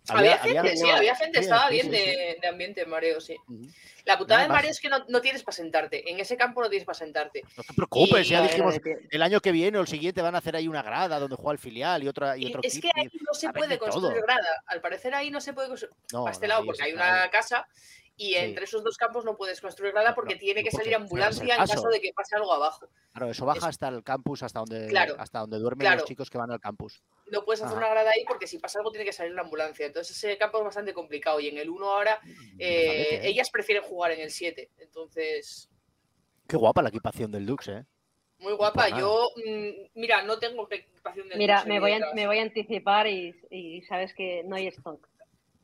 Había, 0.09 0.39
gente, 0.39 0.77
sí, 0.77 0.89
había 0.91 1.15
gente, 1.15 1.41
estaba 1.41 1.69
bien 1.69 1.91
de, 1.91 2.39
ambiente 2.49 2.83
en 2.83 2.91
mareo, 2.91 3.21
sí. 3.21 3.37
La 4.05 4.17
putada 4.17 4.43
de 4.43 4.49
mareo 4.49 4.71
es 4.71 4.81
que 4.81 4.89
no, 4.89 5.21
tienes 5.21 5.43
para 5.43 5.55
sentarte. 5.55 6.11
En 6.11 6.19
ese 6.19 6.37
campo 6.37 6.63
no 6.63 6.69
tienes 6.69 6.87
para 6.87 6.99
sentarte. 6.99 7.43
No 7.57 7.63
te 7.63 7.75
preocupes, 7.75 8.29
ya 8.29 8.43
dijimos, 8.43 8.77
el 9.11 9.23
año 9.23 9.41
que 9.41 9.53
viene 9.53 9.79
o 9.79 9.83
el 9.83 9.89
siguiente 9.89 10.23
van 10.23 10.35
a 10.35 10.39
hacer 10.39 10.57
ahí 10.57 10.69
una 10.69 10.83
grada 10.83 11.19
donde 11.19 11.37
juega 11.37 11.53
el 11.53 11.59
filial 11.59 12.03
y 12.03 12.09
otra 12.09 12.37
y 12.37 12.47
otro 12.47 12.61
Es 12.63 12.81
que 12.81 12.91
ahí 12.95 13.09
no 13.21 13.35
se 13.35 13.51
puede 13.51 13.79
construir 13.79 14.23
grada. 14.23 14.63
Al 14.67 14.81
parecer 14.81 15.15
ahí 15.15 15.31
no 15.31 15.41
se 15.41 15.53
puede 15.53 15.69
construir. 15.69 15.95
No, 16.13 16.25
para 16.25 16.33
este 16.33 16.49
lado, 16.49 16.65
porque 16.65 16.83
hay 16.83 16.93
una 16.93 17.29
casa 17.31 17.67
y 18.19 18.35
entre 18.35 18.65
esos 18.65 18.83
dos 18.83 18.97
campos 18.97 19.25
no 19.25 19.37
puedes 19.37 19.61
construir 19.61 19.95
nada 19.95 20.13
porque 20.15 20.35
tiene 20.35 20.65
que 20.65 20.73
salir 20.73 20.95
ambulancia 20.97 21.55
en 21.55 21.67
caso 21.67 21.89
de 21.89 22.01
que 22.01 22.13
pase 22.13 22.35
algo 22.35 22.53
abajo. 22.53 22.89
Claro, 23.13 23.31
eso 23.31 23.47
baja 23.47 23.69
hasta 23.69 23.89
el 23.89 24.03
campus, 24.03 24.43
hasta 24.43 24.59
donde, 24.59 24.93
hasta 25.19 25.39
donde 25.39 25.59
duermen 25.59 25.95
los 25.95 26.05
chicos 26.05 26.29
que 26.29 26.37
van 26.37 26.51
al 26.51 26.59
campus. 26.59 27.01
No 27.31 27.45
puedes 27.45 27.63
hacer 27.63 27.79
una 27.79 27.89
grada 27.89 28.11
ahí 28.11 28.25
porque 28.27 28.49
si 28.49 28.59
pasa 28.59 28.81
algo 28.81 28.91
tiene 28.91 29.05
que 29.05 29.13
salir 29.13 29.33
la 29.33 29.43
ambulancia. 29.43 29.87
Entonces 29.87 30.17
ese 30.17 30.37
campo 30.37 30.59
es 30.59 30.65
bastante 30.65 30.93
complicado 30.93 31.39
y 31.39 31.47
en 31.47 31.59
el 31.59 31.71
1 31.71 31.87
ahora 31.87 32.21
mm, 32.23 32.61
eh, 32.61 33.15
¿eh? 33.15 33.21
ellas 33.23 33.51
prefieren 33.51 33.85
jugar 33.85 34.11
en 34.11 34.21
el 34.21 34.31
7. 34.31 34.69
Entonces... 34.79 35.71
Qué 36.49 36.57
guapa 36.57 36.83
la 36.83 36.89
equipación 36.89 37.31
del 37.31 37.47
Dux, 37.47 37.69
¿eh? 37.69 37.85
Muy 38.41 38.55
guapa. 38.55 38.89
Yo, 38.89 39.29
mm, 39.37 39.91
mira, 39.95 40.23
no 40.23 40.41
tengo 40.41 40.67
equipación 40.71 41.29
del 41.29 41.39
Mira, 41.39 41.65
me 41.65 41.79
voy, 41.79 41.93
a, 41.93 42.01
me 42.15 42.27
voy 42.27 42.39
a 42.39 42.43
anticipar 42.43 43.07
y, 43.07 43.35
y 43.51 43.83
sabes 43.83 44.13
que 44.13 44.43
no 44.45 44.57
hay 44.57 44.67
stock. 44.69 45.08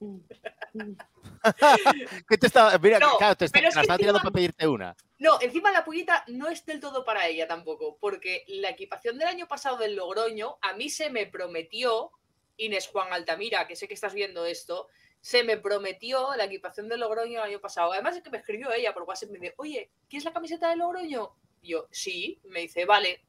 ¿Qué 2.28 2.38
te 2.38 2.46
está, 2.46 2.78
mira, 2.78 2.98
claro, 3.18 3.36
te 3.36 3.44
está, 3.44 3.96
tirando 3.96 4.20
para 4.20 4.30
pedirte 4.30 4.66
una. 4.66 4.96
No, 5.18 5.40
encima 5.40 5.70
la 5.70 5.84
pullita 5.84 6.24
no 6.28 6.48
es 6.48 6.64
del 6.66 6.80
todo 6.80 7.04
para 7.04 7.26
ella 7.26 7.46
tampoco, 7.46 7.96
porque 7.98 8.44
la 8.48 8.70
equipación 8.70 9.18
del 9.18 9.28
año 9.28 9.46
pasado 9.46 9.76
del 9.76 9.96
Logroño, 9.96 10.56
a 10.60 10.74
mí 10.74 10.90
se 10.90 11.10
me 11.10 11.26
prometió, 11.26 12.10
Inés 12.56 12.88
Juan 12.88 13.12
Altamira, 13.12 13.66
que 13.66 13.76
sé 13.76 13.88
que 13.88 13.94
estás 13.94 14.14
viendo 14.14 14.46
esto, 14.46 14.88
se 15.20 15.42
me 15.42 15.56
prometió 15.56 16.34
la 16.36 16.44
equipación 16.44 16.88
del 16.88 17.00
Logroño 17.00 17.38
el 17.38 17.50
año 17.50 17.60
pasado. 17.60 17.92
Además 17.92 18.16
es 18.16 18.22
que 18.22 18.30
me 18.30 18.38
escribió 18.38 18.72
ella 18.72 18.92
por 18.92 19.04
WhatsApp 19.04 19.30
y 19.30 19.32
me 19.32 19.38
dice, 19.38 19.54
oye, 19.58 19.90
¿quieres 20.08 20.24
la 20.24 20.32
camiseta 20.32 20.68
del 20.68 20.80
Logroño? 20.80 21.34
Y 21.62 21.70
yo, 21.70 21.88
sí, 21.90 22.40
me 22.44 22.60
dice, 22.60 22.84
vale, 22.84 23.24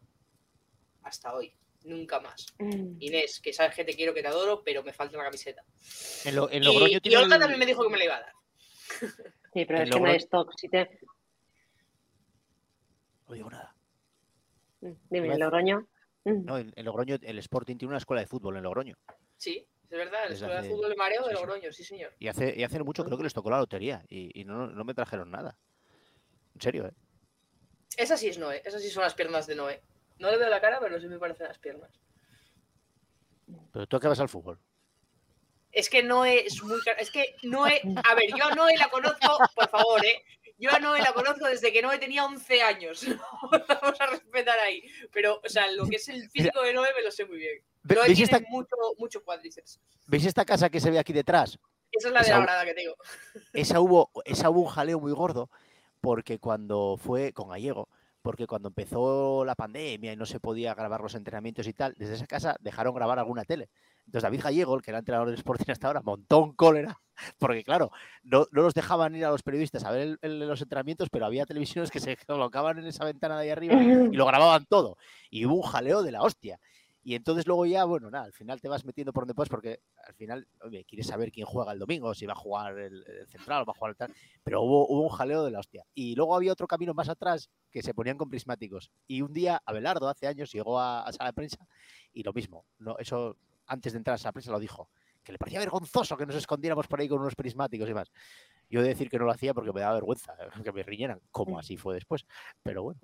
hasta 1.04 1.34
hoy 1.34 1.56
nunca 1.86 2.20
más. 2.20 2.48
Mm. 2.60 2.98
Inés, 3.00 3.40
que 3.42 3.54
sabes 3.54 3.76
que 3.76 3.86
te 3.86 3.94
quiero, 3.94 4.14
que 4.14 4.22
te 4.22 4.28
adoro, 4.28 4.64
pero 4.64 4.84
me 4.84 4.94
falta 4.94 5.18
una 5.18 5.26
camiseta. 5.26 5.64
En 6.26 6.36
lo, 6.36 6.50
en 6.52 6.64
y, 6.64 7.00
y 7.04 7.16
Olga 7.16 7.40
también 7.40 7.60
me 7.60 7.66
dijo 7.66 7.84
que 7.84 7.90
me 7.90 7.98
la 7.98 8.06
iba 8.06 8.16
a 8.18 8.22
dar. 8.22 8.34
Sí, 9.54 9.66
pero 9.66 9.84
es 9.84 9.90
que 9.90 10.00
no 10.00 10.08
hay 10.08 10.18
stock. 10.18 10.52
Si 10.58 10.68
te... 10.68 11.00
No 13.28 13.34
digo 13.34 13.50
nada. 13.50 13.74
Mm, 14.82 14.92
dime, 15.10 15.34
¿en 15.34 15.40
Logroño? 15.40 15.88
Mm. 16.26 16.46
No, 16.46 16.58
en, 16.58 16.74
Logroño 16.78 17.18
el 17.22 17.40
Sporting 17.40 17.78
tiene 17.78 17.92
una 17.92 18.00
escuela 18.00 18.22
de 18.22 18.28
fútbol 18.28 18.58
en 18.58 18.64
Logroño. 18.64 18.98
Sí, 19.38 19.66
es 19.84 19.98
verdad, 19.98 20.26
la 20.28 20.34
escuela 20.34 20.62
de 20.62 20.70
fútbol 20.70 20.90
de 20.90 20.96
mareo 20.96 21.26
de 21.28 21.34
Logroño, 21.34 21.72
sí, 21.72 21.84
señor. 21.84 22.14
Y 22.20 22.28
hace, 22.28 22.54
y 22.56 22.64
hace 22.64 22.84
mucho 22.84 23.04
creo 23.06 23.18
que 23.18 23.24
les 23.24 23.34
tocó 23.34 23.50
la 23.50 23.60
lotería 23.60 24.04
y, 24.10 24.40
y 24.40 24.44
no, 24.44 24.68
no, 24.68 24.84
me 24.84 24.94
trajeron 24.94 25.32
nada. 25.32 25.58
En 26.54 26.62
serio, 26.62 26.88
¿eh? 26.88 26.94
Esas 27.98 28.20
sí 28.20 28.28
es 28.28 28.38
Noé, 28.38 28.62
esas 28.66 28.82
sí 28.82 28.90
son 28.90 29.04
las 29.04 29.14
piernas 29.14 29.48
de 29.48 29.56
Noé. 29.56 29.82
No 30.20 30.32
le 30.32 30.38
veo 30.38 30.50
la 30.50 30.62
cara, 30.62 30.80
pero 30.80 31.00
sí 31.00 31.08
me 31.08 31.20
parecen 31.20 31.48
las 31.48 31.60
piernas. 31.60 31.92
Pero 33.72 33.88
tú 33.88 33.98
acabas 33.98 34.20
al 34.20 34.30
fútbol. 34.30 34.60
Es 35.72 35.90
que 35.90 36.04
no 36.04 36.24
es 36.24 36.64
muy. 36.64 36.80
Es 36.98 37.12
que 37.12 37.36
Noé. 37.44 37.82
A 38.04 38.16
ver, 38.16 38.30
yo 38.30 38.46
a 38.46 38.56
Noé 38.56 38.78
la 38.78 38.90
conozco, 38.90 39.38
por 39.54 39.70
favor, 39.70 40.06
¿eh? 40.06 40.24
Yo 40.58 40.72
a 40.72 40.80
Noé 40.80 41.02
la 41.02 41.12
conozco 41.12 41.46
desde 41.48 41.74
que 41.74 41.82
Noé 41.82 41.98
tenía 41.98 42.24
11 42.24 42.62
años. 42.62 43.06
Vamos 43.68 44.00
a 44.00 44.06
respetar 44.08 44.58
ahí. 44.60 44.82
Pero, 45.12 45.42
o 45.44 45.50
sea, 45.50 45.70
lo 45.72 45.86
que 45.86 45.98
es 45.98 46.08
el 46.08 46.30
físico 46.30 46.62
de 46.62 46.74
Noé 46.74 46.90
me 46.96 47.04
lo 47.04 47.12
sé 47.12 47.26
muy 47.26 47.38
bien. 47.38 47.62
Noé 47.84 48.06
tiene 48.06 48.24
esta... 48.24 48.40
mucho, 48.48 48.76
mucho 48.98 49.22
cuádriceps. 49.22 49.82
¿Veis 50.08 50.26
esta 50.26 50.46
casa 50.46 50.70
que 50.70 50.80
se 50.80 50.90
ve 50.90 50.98
aquí 50.98 51.12
detrás? 51.12 51.60
Esa 51.92 52.08
es 52.08 52.14
la 52.14 52.22
de 52.24 52.30
la 52.30 52.40
grada 52.40 52.66
que 52.66 52.74
tengo. 52.74 52.96
Esa 53.52 53.82
hubo, 53.82 54.12
esa 54.24 54.50
hubo 54.50 54.62
un 54.62 54.68
jaleo 54.68 55.00
muy 55.00 55.12
gordo 55.12 55.50
porque 56.00 56.40
cuando 56.40 56.98
fue 56.98 57.34
con 57.34 57.50
Gallego 57.50 57.90
porque 58.26 58.48
cuando 58.48 58.70
empezó 58.70 59.46
la 59.46 59.54
pandemia 59.54 60.12
y 60.12 60.16
no 60.16 60.26
se 60.26 60.40
podía 60.40 60.74
grabar 60.74 61.00
los 61.00 61.14
entrenamientos 61.14 61.68
y 61.68 61.74
tal, 61.74 61.94
desde 61.96 62.16
esa 62.16 62.26
casa 62.26 62.56
dejaron 62.60 62.96
grabar 62.96 63.20
alguna 63.20 63.44
tele. 63.44 63.70
Entonces 64.00 64.24
David 64.24 64.42
Gallego, 64.42 64.76
el 64.76 64.82
que 64.82 64.90
era 64.90 64.98
entrenador 64.98 65.30
de 65.30 65.36
Sporting 65.36 65.72
hasta 65.72 65.86
ahora, 65.86 66.02
montó 66.02 66.40
un 66.40 66.54
cólera, 66.54 67.00
porque 67.38 67.64
claro, 67.64 67.92
no, 68.24 68.48
no 68.52 68.64
los 68.64 68.74
dejaban 68.74 69.16
ir 69.16 69.26
a 69.26 69.30
los 69.30 69.44
periodistas 69.44 69.86
a 69.86 69.92
ver 69.92 70.18
los 70.24 70.60
entrenamientos, 70.60 71.10
pero 71.12 71.28
había 71.28 71.46
televisiones 71.46 71.92
que 71.92 72.00
se 72.00 72.18
colocaban 72.26 72.80
en 72.80 72.88
esa 72.88 73.06
ventana 73.06 73.36
de 73.38 73.44
ahí 73.44 73.50
arriba 73.52 73.76
y 73.76 74.16
lo 74.16 74.26
grababan 74.26 74.66
todo. 74.66 74.98
Y 75.30 75.46
hubo 75.46 75.58
un 75.58 75.62
jaleo 75.62 76.02
de 76.02 76.12
la 76.12 76.24
hostia. 76.24 76.60
Y 77.08 77.14
entonces 77.14 77.46
luego 77.46 77.68
ya, 77.68 77.86
bueno, 77.86 78.10
nada, 78.10 78.26
al 78.26 78.34
final 78.34 78.60
te 78.60 78.68
vas 78.68 78.84
metiendo 78.84 79.14
por 79.14 79.22
donde 79.22 79.36
puedes 79.36 79.48
porque 79.48 79.80
al 80.08 80.16
final, 80.16 80.48
oye, 80.64 80.84
quieres 80.86 81.06
saber 81.06 81.32
quién 81.32 81.46
juega 81.46 81.72
el 81.72 81.78
domingo, 81.78 82.16
si 82.16 82.26
va 82.26 82.34
a 82.34 82.36
jugar 82.36 82.80
el, 82.80 83.06
central 83.28 83.62
o 83.62 83.66
va 83.68 83.74
a 83.74 83.78
jugar 83.78 83.92
el 83.92 83.96
tal. 83.96 84.14
Pero 84.44 84.64
hubo, 84.64 84.88
hubo, 84.88 85.04
un 85.04 85.10
jaleo 85.10 85.46
de 85.46 85.52
la 85.52 85.60
hostia. 85.60 85.86
Y 85.94 86.16
luego 86.16 86.36
había 86.36 86.52
otro 86.52 86.66
camino 86.66 86.96
más 86.96 87.08
atrás 87.08 87.52
que 87.70 87.84
se 87.84 87.94
ponían 87.94 88.18
con 88.18 88.28
prismáticos. 88.28 88.90
Y 89.06 89.22
un 89.22 89.34
día 89.34 89.62
Abelardo, 89.68 90.10
hace 90.10 90.26
años, 90.26 90.52
llegó 90.52 90.80
a, 90.80 91.04
a 91.04 91.14
sala 91.14 91.30
de 91.30 91.34
prensa 91.34 91.68
y 92.12 92.24
lo 92.24 92.34
mismo. 92.34 92.66
No, 92.80 92.98
eso 92.98 93.38
antes 93.68 93.94
de 93.94 93.98
entrar 93.98 94.18
a 94.20 94.24
la 94.24 94.32
prensa 94.32 94.52
lo 94.52 94.60
dijo. 94.60 94.90
Que 95.24 95.32
le 95.32 95.38
parecía 95.38 95.60
vergonzoso 95.60 96.18
que 96.18 96.26
nos 96.26 96.36
escondiéramos 96.36 96.88
por 96.88 97.00
ahí 97.00 97.08
con 97.08 97.22
unos 97.22 97.36
prismáticos 97.36 97.88
y 97.88 97.94
más. 97.94 98.12
Yo 98.68 98.80
he 98.80 98.84
de 98.84 98.90
decir 98.90 99.12
que 99.12 99.20
no 99.20 99.26
lo 99.26 99.32
hacía 99.32 99.54
porque 99.54 99.72
me 99.72 99.82
daba 99.82 99.94
vergüenza 99.94 100.36
que 100.64 100.72
me 100.72 100.82
riñeran, 100.82 101.22
como 101.30 101.60
así 101.60 101.78
fue 101.78 101.94
después. 101.94 102.26
Pero 102.64 102.82
bueno. 102.82 103.00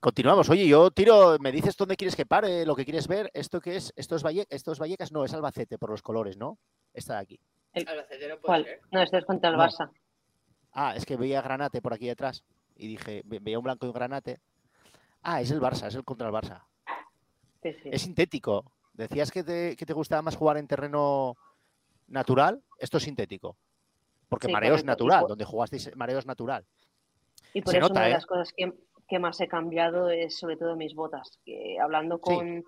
Continuamos. 0.00 0.48
Oye, 0.48 0.66
yo 0.66 0.90
tiro, 0.90 1.36
me 1.40 1.52
dices 1.52 1.76
dónde 1.76 1.94
quieres 1.94 2.16
que 2.16 2.24
pare, 2.24 2.64
lo 2.64 2.74
que 2.74 2.84
quieres 2.86 3.06
ver. 3.06 3.30
¿Esto 3.34 3.60
qué 3.60 3.76
es? 3.76 3.92
¿Esto 3.96 4.16
es, 4.16 4.22
Vallecas? 4.22 5.12
No, 5.12 5.26
es 5.26 5.34
Albacete 5.34 5.76
por 5.76 5.90
los 5.90 6.00
colores, 6.00 6.38
¿no? 6.38 6.58
Esta 6.94 7.14
de 7.14 7.20
aquí. 7.20 7.40
Albacete 7.74 8.28
no 8.28 8.38
puede 8.38 8.64
ser. 8.64 8.80
No, 8.90 9.02
esto 9.02 9.18
es 9.18 9.26
contra 9.26 9.50
el 9.50 9.56
Barça. 9.56 9.90
Ah, 10.72 10.94
es 10.96 11.04
que 11.04 11.18
veía 11.18 11.42
granate 11.42 11.82
por 11.82 11.92
aquí 11.92 12.06
detrás 12.06 12.44
y 12.76 12.88
dije, 12.88 13.22
veía 13.26 13.58
un 13.58 13.64
blanco 13.64 13.84
y 13.84 13.90
un 13.90 13.94
granate. 13.94 14.40
Ah, 15.22 15.42
es 15.42 15.50
el 15.50 15.60
Barça, 15.60 15.88
es 15.88 15.94
el 15.94 16.04
contra 16.04 16.28
el 16.28 16.32
Barça. 16.32 16.64
Sí, 17.62 17.74
sí. 17.82 17.90
Es 17.92 18.00
sintético. 18.00 18.72
Decías 18.94 19.30
que 19.30 19.44
te, 19.44 19.76
que 19.76 19.84
te, 19.84 19.92
gustaba 19.92 20.22
más 20.22 20.34
jugar 20.34 20.56
en 20.56 20.66
terreno 20.66 21.36
natural. 22.08 22.62
Esto 22.78 22.96
es 22.96 23.02
sintético. 23.02 23.58
Porque 24.30 24.48
mareo 24.48 24.76
es 24.76 24.84
natural, 24.84 25.26
donde 25.28 25.44
jugasteis 25.44 25.94
mareo 25.94 26.18
es 26.18 26.26
natural. 26.26 26.64
Y 27.52 27.60
por 27.60 27.76
eso 27.76 27.88
una 27.88 28.02
de 28.02 28.08
¿eh? 28.08 28.12
las 28.12 28.26
cosas 28.26 28.52
que, 28.56 28.72
que 29.10 29.18
más 29.18 29.40
he 29.40 29.48
cambiado 29.48 30.08
es 30.08 30.38
sobre 30.38 30.56
todo 30.56 30.76
mis 30.76 30.94
botas. 30.94 31.38
Que 31.44 31.78
hablando 31.80 32.20
con, 32.20 32.64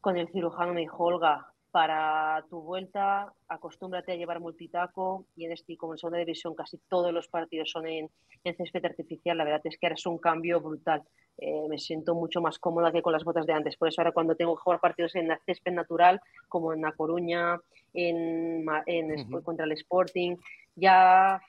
con 0.00 0.16
el 0.18 0.28
cirujano 0.28 0.74
me 0.74 0.80
dijo, 0.80 1.04
Olga, 1.04 1.46
para 1.70 2.44
tu 2.50 2.60
vuelta 2.60 3.32
acostúmbrate 3.48 4.10
a 4.10 4.16
llevar 4.16 4.40
multitaco 4.40 5.26
y 5.36 5.44
en 5.44 5.52
este, 5.52 5.76
como 5.76 5.94
en 5.94 5.98
segunda 5.98 6.18
división 6.18 6.56
casi 6.56 6.78
todos 6.88 7.12
los 7.12 7.28
partidos 7.28 7.70
son 7.70 7.86
en, 7.86 8.10
en 8.42 8.56
césped 8.56 8.84
artificial, 8.84 9.38
la 9.38 9.44
verdad 9.44 9.60
es 9.62 9.78
que 9.78 9.86
ahora 9.86 9.94
es 9.94 10.06
un 10.06 10.18
cambio 10.18 10.60
brutal. 10.60 11.04
Eh, 11.38 11.68
me 11.68 11.78
siento 11.78 12.14
mucho 12.14 12.40
más 12.40 12.58
cómoda 12.58 12.90
que 12.90 13.00
con 13.00 13.12
las 13.12 13.24
botas 13.24 13.46
de 13.46 13.52
antes. 13.52 13.76
Por 13.76 13.88
eso 13.88 14.00
ahora 14.00 14.12
cuando 14.12 14.34
tengo 14.34 14.56
que 14.56 14.62
jugar 14.62 14.80
partidos 14.80 15.14
en 15.14 15.28
la 15.28 15.38
césped 15.46 15.72
natural, 15.72 16.20
como 16.48 16.74
en 16.74 16.82
La 16.82 16.92
Coruña, 16.92 17.58
en, 17.94 18.66
en 18.86 19.42
contra 19.42 19.64
el 19.64 19.72
Sporting, 19.72 20.36
ya 20.74 21.40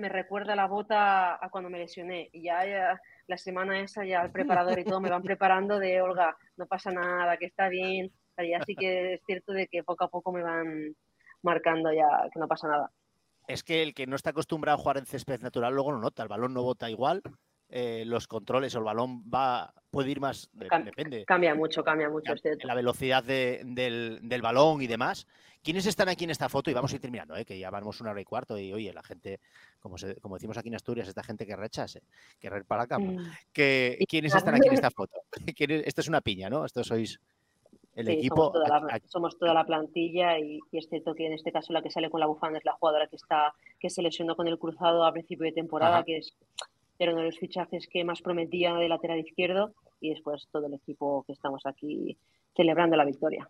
me 0.00 0.08
recuerda 0.08 0.56
la 0.56 0.66
bota 0.66 1.34
a 1.34 1.50
cuando 1.50 1.70
me 1.70 1.78
lesioné. 1.78 2.28
Y 2.32 2.44
ya, 2.44 2.66
ya 2.66 3.00
la 3.26 3.36
semana 3.36 3.80
esa 3.80 4.04
ya 4.04 4.22
el 4.22 4.32
preparador 4.32 4.78
y 4.78 4.84
todo 4.84 5.00
me 5.00 5.10
van 5.10 5.22
preparando 5.22 5.78
de, 5.78 6.00
Olga, 6.02 6.36
no 6.56 6.66
pasa 6.66 6.90
nada, 6.90 7.36
que 7.36 7.46
está 7.46 7.68
bien. 7.68 8.10
Y 8.38 8.54
así 8.54 8.74
que 8.74 9.14
es 9.14 9.20
cierto 9.26 9.52
de 9.52 9.68
que 9.68 9.84
poco 9.84 10.04
a 10.04 10.08
poco 10.08 10.32
me 10.32 10.42
van 10.42 10.96
marcando 11.42 11.92
ya 11.92 12.08
que 12.32 12.40
no 12.40 12.48
pasa 12.48 12.68
nada. 12.68 12.90
Es 13.46 13.62
que 13.62 13.82
el 13.82 13.94
que 13.94 14.06
no 14.06 14.16
está 14.16 14.30
acostumbrado 14.30 14.78
a 14.78 14.80
jugar 14.80 14.98
en 14.98 15.06
césped 15.06 15.40
natural 15.40 15.74
luego 15.74 15.92
no 15.92 15.98
nota, 15.98 16.22
el 16.22 16.28
balón 16.28 16.54
no 16.54 16.62
bota 16.62 16.88
igual, 16.88 17.22
eh, 17.72 18.04
los 18.04 18.26
controles 18.26 18.74
o 18.74 18.78
el 18.78 18.84
balón 18.84 19.22
va 19.32 19.72
puede 19.90 20.10
ir 20.10 20.20
más, 20.20 20.48
depende. 20.52 21.24
Cambia 21.24 21.54
mucho, 21.54 21.82
cambia 21.82 22.08
mucho. 22.08 22.32
La, 22.62 22.74
velocidad 22.74 23.24
del, 23.24 24.18
del, 24.22 24.42
balón 24.42 24.82
y 24.82 24.86
demás. 24.86 25.26
¿Quiénes 25.62 25.86
están 25.86 26.08
aquí 26.08 26.24
en 26.24 26.30
esta 26.30 26.48
foto? 26.48 26.70
Y 26.70 26.74
vamos 26.74 26.92
a 26.92 26.94
ir 26.94 27.00
terminando, 27.00 27.36
¿eh? 27.36 27.44
que 27.44 27.58
ya 27.58 27.70
vamos 27.70 28.00
una 28.00 28.12
hora 28.12 28.20
y 28.20 28.24
cuarto. 28.24 28.56
Y 28.56 28.72
oye, 28.72 28.92
la 28.92 29.02
gente, 29.02 29.40
como, 29.78 29.96
como 30.20 30.36
decimos 30.36 30.56
aquí 30.56 30.68
en 30.68 30.76
Asturias, 30.76 31.08
esta 31.08 31.22
gente 31.22 31.44
que 31.44 31.54
rechase, 31.54 32.02
que 32.38 32.50
para 32.66 32.82
la 32.82 32.86
cama. 32.86 33.12
Mm. 33.12 33.32
Que, 33.52 33.98
¿Quiénes 34.08 34.34
están 34.34 34.54
aquí 34.54 34.68
en 34.68 34.74
esta 34.74 34.90
foto? 34.90 35.20
Esto 35.58 36.00
es 36.00 36.08
una 36.08 36.20
piña, 36.22 36.48
¿no? 36.48 36.64
Esto 36.64 36.82
sois 36.82 37.20
el 37.94 38.08
equipo. 38.08 38.52
Somos 39.06 39.38
toda, 39.38 39.52
la, 39.52 39.64
plantilla 39.66 40.38
y, 40.38 40.60
y, 40.70 40.78
es 40.78 40.88
cierto 40.88 41.14
que 41.14 41.26
en 41.26 41.34
este 41.34 41.52
caso 41.52 41.72
la 41.72 41.82
que 41.82 41.90
sale 41.90 42.08
con 42.08 42.20
la 42.20 42.26
bufanda 42.26 42.58
es 42.58 42.64
la 42.64 42.72
jugadora 42.72 43.08
que 43.08 43.16
está 43.16 43.52
que 43.78 43.90
se 43.90 44.02
lesionó 44.02 44.36
con 44.36 44.48
el 44.48 44.58
cruzado 44.58 45.04
a 45.04 45.12
principio 45.12 45.44
de 45.44 45.52
temporada, 45.52 46.04
que 46.04 46.18
es 46.18 46.34
era 47.00 47.12
uno 47.12 47.22
de 47.22 47.28
los 47.28 47.38
fichajes 47.38 47.88
que 47.88 48.04
más 48.04 48.20
prometía 48.20 48.74
de 48.74 48.88
lateral 48.88 49.18
izquierdo 49.18 49.74
y 50.00 50.10
después 50.10 50.46
todo 50.52 50.66
el 50.66 50.74
equipo 50.74 51.24
que 51.26 51.32
estamos 51.32 51.64
aquí 51.64 52.16
celebrando 52.54 52.96
la 52.96 53.04
victoria. 53.04 53.48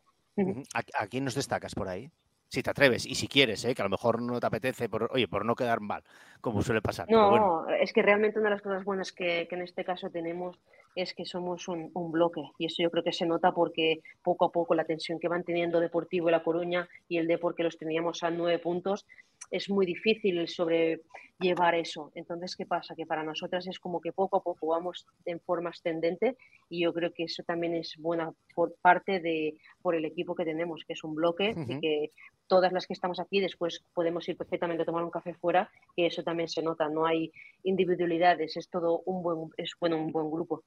¿A, 0.74 1.06
quién 1.08 1.24
nos 1.24 1.34
destacas 1.34 1.74
por 1.74 1.88
ahí? 1.88 2.08
Si 2.48 2.62
te 2.62 2.70
atreves 2.70 3.06
y 3.06 3.14
si 3.14 3.28
quieres, 3.28 3.64
¿eh? 3.64 3.74
que 3.74 3.82
a 3.82 3.84
lo 3.84 3.90
mejor 3.90 4.22
no 4.22 4.40
te 4.40 4.46
apetece, 4.46 4.88
por, 4.88 5.08
oye, 5.12 5.28
por 5.28 5.44
no 5.44 5.54
quedar 5.54 5.80
mal, 5.80 6.02
como 6.40 6.62
suele 6.62 6.80
pasar. 6.80 7.06
pero 7.06 7.30
bueno. 7.30 7.62
No, 7.62 7.74
es 7.74 7.92
que 7.92 8.02
realmente 8.02 8.38
una 8.38 8.48
de 8.48 8.54
las 8.54 8.62
cosas 8.62 8.84
buenas 8.84 9.12
que, 9.12 9.46
que 9.48 9.54
en 9.54 9.62
este 9.62 9.84
caso 9.84 10.10
tenemos 10.10 10.58
es 10.94 11.14
que 11.14 11.24
somos 11.24 11.68
un, 11.68 11.90
un 11.94 12.10
bloque 12.10 12.42
y 12.58 12.66
eso 12.66 12.82
yo 12.82 12.90
creo 12.90 13.04
que 13.04 13.12
se 13.12 13.26
nota 13.26 13.52
porque 13.52 14.00
poco 14.22 14.46
a 14.46 14.52
poco 14.52 14.74
la 14.74 14.84
tensión 14.84 15.20
que 15.20 15.28
van 15.28 15.44
teniendo 15.44 15.78
Deportivo 15.78 16.28
y 16.28 16.32
La 16.32 16.42
Coruña 16.42 16.88
y 17.08 17.18
el 17.18 17.28
Depor 17.28 17.54
que 17.54 17.62
los 17.62 17.78
teníamos 17.78 18.22
a 18.24 18.30
nueve 18.30 18.58
puntos 18.58 19.06
es 19.50 19.68
muy 19.68 19.84
difícil 19.86 20.38
el 20.38 20.48
sobrellevar 20.48 21.74
eso. 21.74 22.12
Entonces, 22.14 22.54
¿qué 22.56 22.66
pasa? 22.66 22.94
Que 22.94 23.06
para 23.06 23.24
nosotras 23.24 23.66
es 23.66 23.78
como 23.80 24.00
que 24.00 24.12
poco 24.12 24.36
a 24.38 24.42
poco 24.42 24.68
vamos 24.68 25.06
en 25.24 25.40
forma 25.40 25.70
ascendente 25.70 26.36
y 26.68 26.82
yo 26.82 26.92
creo 26.92 27.12
que 27.12 27.24
eso 27.24 27.42
también 27.42 27.74
es 27.74 27.96
buena 27.98 28.32
por 28.54 28.74
parte 28.76 29.20
de 29.20 29.56
por 29.82 29.94
el 29.94 30.04
equipo 30.04 30.34
que 30.34 30.44
tenemos, 30.44 30.84
que 30.86 30.92
es 30.92 31.02
un 31.04 31.14
bloque 31.14 31.54
y 31.68 31.80
que 31.80 32.10
todas 32.46 32.72
las 32.72 32.86
que 32.86 32.92
estamos 32.94 33.18
aquí 33.20 33.40
después 33.40 33.82
podemos 33.94 34.28
ir 34.28 34.36
perfectamente 34.36 34.82
a 34.82 34.86
tomar 34.86 35.02
un 35.04 35.10
café 35.10 35.34
fuera, 35.34 35.70
que 35.96 36.06
eso 36.06 36.22
también 36.22 36.48
se 36.48 36.62
nota, 36.62 36.88
no 36.88 37.06
hay 37.06 37.32
individualidades, 37.64 38.56
es 38.56 38.68
todo 38.68 39.02
un 39.06 39.22
buen 39.22 39.50
es 39.56 39.72
bueno 39.80 39.96
un 39.96 40.12
buen 40.12 40.30
grupo. 40.30 40.62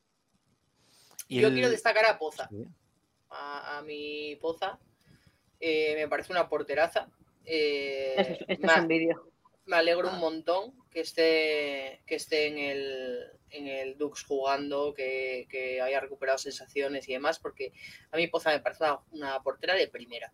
Y 1.27 1.39
Yo 1.41 1.47
el- 1.47 1.53
quiero 1.53 1.69
destacar 1.69 2.05
a 2.05 2.17
Poza, 2.17 2.47
Sí. 2.49 2.65
a, 3.29 3.77
a 3.77 3.81
mi 3.83 4.35
Poza. 4.41 4.77
Eh, 5.59 5.95
me 5.95 6.07
parece 6.09 6.33
una 6.33 6.49
porteraza. 6.49 7.07
Eh, 7.45 8.13
Este, 8.17 8.33
es- 8.33 8.39
este 8.47 8.67
me, 8.67 8.73
es 8.73 8.79
un 8.79 8.87
vídeo. 8.87 9.31
me 9.65 9.75
alegro 9.75 10.09
un 10.09 10.19
montón 10.19 10.73
que 10.89 11.01
esté, 11.01 12.01
que 12.05 12.15
esté 12.15 12.47
en, 12.47 12.57
el, 12.59 13.25
en 13.49 13.67
el 13.67 13.97
Dux 13.97 14.23
jugando, 14.23 14.93
que, 14.93 15.47
que 15.49 15.81
haya 15.81 15.99
recuperado 15.99 16.37
sensaciones 16.37 17.07
y 17.09 17.13
demás, 17.13 17.39
porque 17.39 17.73
a 18.11 18.17
mí 18.17 18.27
Poza 18.27 18.51
me 18.51 18.59
parece 18.59 18.85
una, 19.11 19.41
portera 19.41 19.73
de 19.75 19.87
primera. 19.87 20.31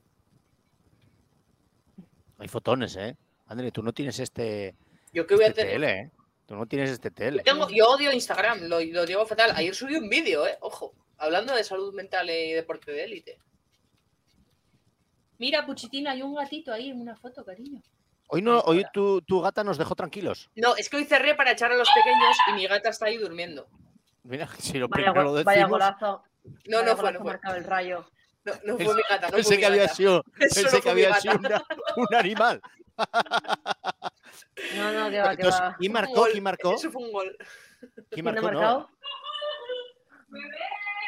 Hay 2.38 2.48
fotones, 2.48 2.96
¿eh? 2.96 3.16
André, 3.48 3.72
tú 3.72 3.84
no 3.84 3.94
tienes 3.94 4.20
este, 4.20 4.76
Yo 5.12 5.26
que 5.28 5.36
voy 5.36 5.46
a 5.46 5.48
este 5.48 5.62
tener. 5.62 5.76
tele, 5.76 5.92
¿eh? 6.00 6.12
Tú 6.46 6.56
no 6.56 6.66
tienes 6.66 6.90
este 6.90 7.12
tele. 7.12 7.38
Yo, 7.40 7.44
tengo- 7.44 7.70
yo 7.70 7.90
odio 7.90 8.12
Instagram, 8.12 8.62
lo, 8.64 8.80
lo 8.82 9.06
llevo 9.06 9.26
fatal. 9.26 9.52
Ayer 9.56 9.76
subí 9.76 9.96
un 9.96 10.10
vídeo, 10.10 10.48
eh, 10.48 10.58
ojo, 10.62 10.94
hablando 11.18 11.56
de 11.56 11.64
salud 11.64 11.94
mental 11.94 12.30
y 12.30 12.54
deporte 12.54 12.92
de 12.92 13.04
élite. 13.04 13.40
Mira, 15.40 15.66
Puchitina, 15.66 16.12
hay 16.12 16.22
un 16.22 16.36
gatito 16.36 16.72
ahí 16.72 16.90
en 16.90 17.02
una 17.02 17.16
foto, 17.16 17.44
cariño. 17.44 17.82
Hoy 18.28 18.42
no, 18.44 18.60
hoy 18.60 18.86
tu, 18.94 19.22
tu 19.22 19.42
gata 19.42 19.64
nos 19.64 19.78
dejó 19.78 19.96
tranquilos. 19.96 20.52
No, 20.56 20.76
es 20.76 20.88
que 20.90 20.98
hoy 20.98 21.06
cerré 21.06 21.34
para 21.34 21.52
echar 21.52 21.72
a 21.72 21.76
los 21.76 21.90
pequeños 21.90 22.38
y 22.50 22.54
mi 22.54 22.68
gata 22.68 22.90
está 22.90 23.06
ahí 23.08 23.18
durmiendo. 23.18 23.68
Mira, 24.24 24.48
si 24.60 24.78
lo 24.78 24.88
Vaya, 24.88 25.06
primero 25.06 25.24
lo 25.24 25.32
go- 25.32 25.44
vaya 25.44 25.62
decimos, 25.62 25.72
golazo. 25.72 26.24
No, 26.68 26.78
vaya 26.80 26.90
no 26.92 26.98
fue, 26.98 27.12
no 27.14 27.20
fue. 27.20 27.32
marcado 27.32 27.56
el 27.56 27.64
rayo. 27.64 28.06
No, 28.46 28.54
no 28.66 28.78
fue 28.78 28.96
mi 28.96 29.02
gata, 29.10 29.28
no 29.28 29.32
pensé 29.34 29.44
fue 29.48 29.56
mi 29.56 29.60
que 29.62 29.66
había 29.66 29.88
sido, 29.88 30.18
no 30.18 30.24
pensé 30.40 30.82
que 30.82 30.90
había 30.90 31.14
sido 31.16 31.36
una- 31.40 31.64
un 31.96 32.16
animal. 32.16 32.62
No, 34.76 34.92
no, 34.92 35.10
que 35.10 35.20
va, 35.20 35.36
que 35.36 35.42
Entonces, 35.42 35.62
va. 35.62 35.76
¿quién 35.80 35.90
Un 35.90 35.94
marcó? 35.94 36.26
¿Quién 36.32 36.44
marcó? 36.44 36.76
Eso 36.76 36.92
fue 36.92 37.02
un 37.04 37.12
gol. 37.14 37.38
¿Quién 37.80 38.04
¿Quién 38.10 38.28
ha 38.28 38.32
marcó? 38.34 38.52
No. 38.52 38.90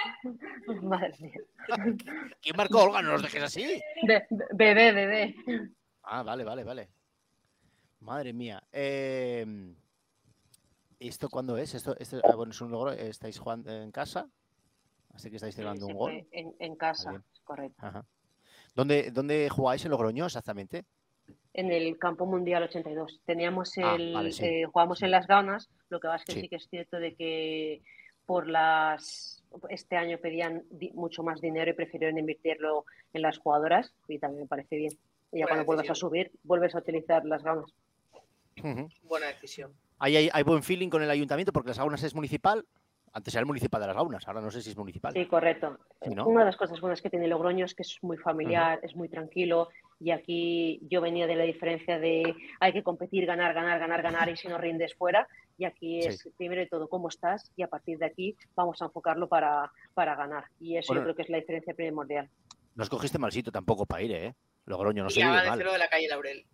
Madre 0.82 1.14
mía. 1.20 1.40
¿Quién 2.42 2.56
marcó? 2.58 2.84
Olga, 2.84 3.02
no 3.02 3.12
los 3.14 3.24
dejes 3.24 3.44
así. 3.44 3.82
Be- 4.08 4.26
bebé, 4.54 4.92
bebé. 4.92 5.36
Ah, 6.04 6.24
vale, 6.24 6.44
vale, 6.44 6.64
vale. 6.64 6.90
Madre 8.02 8.34
mía. 8.34 8.62
Eh, 8.72 9.46
¿Esto 11.00 11.30
cuándo 11.30 11.58
es? 11.58 11.74
Esto, 11.76 11.96
esto 12.00 12.20
ah, 12.24 12.36
bueno, 12.36 12.52
es 12.52 12.62
un 12.62 12.72
logro. 12.72 12.92
¿Estáis 12.92 13.40
jugando 13.40 13.72
en 13.72 13.92
casa? 13.92 14.28
Así 15.14 15.30
que 15.30 15.36
estáis 15.38 15.56
celebrando 15.56 15.88
un 15.88 15.94
gol. 15.94 16.28
En, 16.32 16.54
en 16.60 16.76
casa, 16.76 17.22
correcto. 17.44 17.86
Ajá. 17.86 18.06
¿Dónde, 18.76 19.12
¿Dónde 19.12 19.50
jugáis 19.50 19.84
en 19.84 19.92
Logroño 19.92 20.26
exactamente? 20.26 20.86
En 21.54 21.70
el 21.72 21.98
campo 21.98 22.26
mundial 22.26 22.64
82. 22.64 23.20
Teníamos 23.26 23.78
Ah, 23.80 23.96
el, 23.96 24.14
vale, 24.14 24.32
sí. 24.32 24.46
eh, 24.46 24.66
jugamos 24.72 25.02
en 25.02 25.12
las 25.12 25.28
ganas, 25.28 25.70
lo 25.90 26.00
que 26.00 26.08
pasa 26.08 26.24
es 26.24 26.26
que 26.26 26.34
Sí. 26.34 26.42
sí. 26.42 26.50
que 26.50 26.56
es 26.56 26.68
cierto 26.70 26.98
de 26.98 27.16
que 27.16 27.82
por 28.26 28.48
las 28.48 29.41
este 29.70 29.96
año 29.98 30.18
pedían 30.18 30.64
di- 30.70 30.92
mucho 30.94 31.24
más 31.24 31.42
dinero 31.42 31.72
y 31.72 31.74
prefirieron 31.74 32.18
invertirlo 32.18 32.86
en 33.14 33.22
las 33.22 33.38
jugadoras 33.38 33.94
y 34.08 34.20
también 34.20 34.44
me 34.44 34.48
parece 34.48 34.76
bien. 34.78 34.92
Y 35.32 35.40
ya 35.40 35.46
Buena 35.46 35.48
cuando 35.48 35.66
vuelvas 35.66 35.90
a 35.90 35.96
subir, 35.96 36.32
vuelves 36.44 36.76
a 36.76 36.80
utilizar 36.80 37.26
las 37.26 37.44
ganas. 37.44 37.66
Ujú. 38.64 38.88
Buena 39.04 39.28
decisión. 39.28 39.72
¿Hay, 40.00 40.16
hay, 40.18 40.30
hay 40.34 40.44
buen 40.44 40.64
feeling 40.64 40.90
con 40.90 41.04
el 41.04 41.10
ayuntamiento 41.10 41.54
porque 41.54 41.70
las 41.70 41.78
Gaunas 41.80 42.04
es 42.04 42.16
municipal. 42.16 42.66
Antes 43.14 43.34
era 43.34 43.42
el 43.42 43.46
municipal 43.46 43.82
de 43.82 43.88
las 43.88 43.96
Gaunas, 43.96 44.26
ahora 44.28 44.40
no 44.42 44.52
sé 44.52 44.62
si 44.62 44.70
es 44.70 44.78
municipal. 44.78 45.14
Sí, 45.14 45.26
correcto. 45.26 45.78
Sí, 46.02 46.16
¿no? 46.16 46.26
Una 46.28 46.40
de 46.42 46.46
las 46.46 46.56
cosas 46.58 46.80
buenas 46.80 47.02
que 47.02 47.10
tiene 47.10 47.28
Logroño 47.28 47.66
es 47.66 47.76
que 47.76 47.84
es 47.84 47.98
muy 48.02 48.18
familiar, 48.18 48.80
es 48.84 48.96
muy 48.96 49.10
tranquilo 49.10 49.68
y 50.04 50.10
aquí 50.12 50.80
yo 50.90 51.00
venía 51.00 51.28
de 51.28 51.36
la 51.36 51.44
diferencia 51.44 52.00
de 52.00 52.34
hay 52.60 52.74
que 52.74 52.82
competir, 52.82 53.26
ganar, 53.28 53.54
ganar, 53.54 53.80
ganar, 53.80 54.02
ganar 54.02 54.30
y 54.30 54.36
si 54.36 54.48
no 54.48 54.58
rindes 54.58 54.96
fuera 54.96 55.28
y 55.58 55.66
aquí 55.66 56.02
Sí. 56.02 56.08
es 56.08 56.28
primero 56.38 56.60
de 56.62 56.68
todo 56.68 56.88
cómo 56.90 57.08
estás 57.08 57.52
y 57.56 57.62
a 57.62 57.68
partir 57.68 58.00
de 58.00 58.08
aquí 58.08 58.36
vamos 58.56 58.82
a 58.82 58.86
enfocarlo 58.86 59.28
para, 59.30 59.72
para 59.94 60.16
ganar 60.16 60.46
y 60.60 60.78
eso 60.78 60.88
Bueno, 60.88 61.02
yo 61.02 61.04
creo 61.06 61.16
que 61.16 61.22
es 61.22 61.30
la 61.30 61.38
diferencia 61.38 61.74
primordial. 61.76 62.30
No 62.74 62.84
escogiste 62.84 63.20
mal 63.20 63.32
sitio 63.32 63.52
tampoco 63.52 63.86
para 63.86 64.02
ir, 64.02 64.12
¿eh? 64.12 64.34
Logroño 64.66 65.04
no 65.04 65.10
se 65.10 65.20
vive 65.20 65.32
mal. 65.32 65.60
de 65.60 65.78
la 65.78 65.88
calle 65.88 66.08
Laurel. 66.08 66.46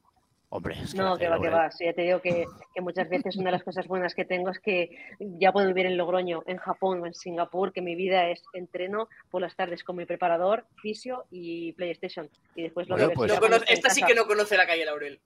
Hombre, 0.50 0.76
es 0.82 0.94
que 0.94 0.98
No, 0.98 1.18
que 1.18 1.28
va, 1.28 1.36
que 1.40 1.48
Laurel- 1.50 1.54
va. 1.56 1.72
Sí, 1.72 1.84
ya 1.86 1.94
te 1.94 2.04
digo 2.04 2.22
que, 2.22 2.46
que 2.74 2.80
muchas 2.82 3.10
veces 3.10 3.36
una 3.36 3.48
de 3.48 3.52
las 3.58 3.64
cosas 3.64 3.86
buenas 3.88 4.16
que 4.16 4.24
tengo 4.24 4.50
es 4.50 4.60
que 4.60 4.98
ya 5.20 5.52
puedo 5.52 5.68
vivir 5.68 5.86
en 5.88 5.98
Logroño, 5.98 6.44
en 6.48 6.56
Japón 6.58 7.02
o 7.02 7.06
en 7.06 7.14
Singapur, 7.14 7.74
que 7.74 7.82
mi 7.82 7.96
vida 7.96 8.30
es 8.30 8.42
entreno 8.54 9.10
por 9.30 9.42
las 9.42 9.56
tardes 9.58 9.84
con 9.84 9.98
mi 9.98 10.06
preparador, 10.06 10.66
fisio 10.82 11.26
y 11.32 11.74
PlayStation. 11.74 12.30
Y 12.56 12.64
después 12.64 12.88
lo 12.88 12.96
Bueno, 12.96 13.10
que 13.10 13.16
pues- 13.16 13.34
No 13.34 13.40
conoce- 13.42 13.66
esta 13.68 13.90
sí 13.90 14.02
que 14.04 14.16
no 14.16 14.26
conoce 14.26 14.56
la 14.56 14.66
calle 14.66 14.86
Laurel. 14.86 15.20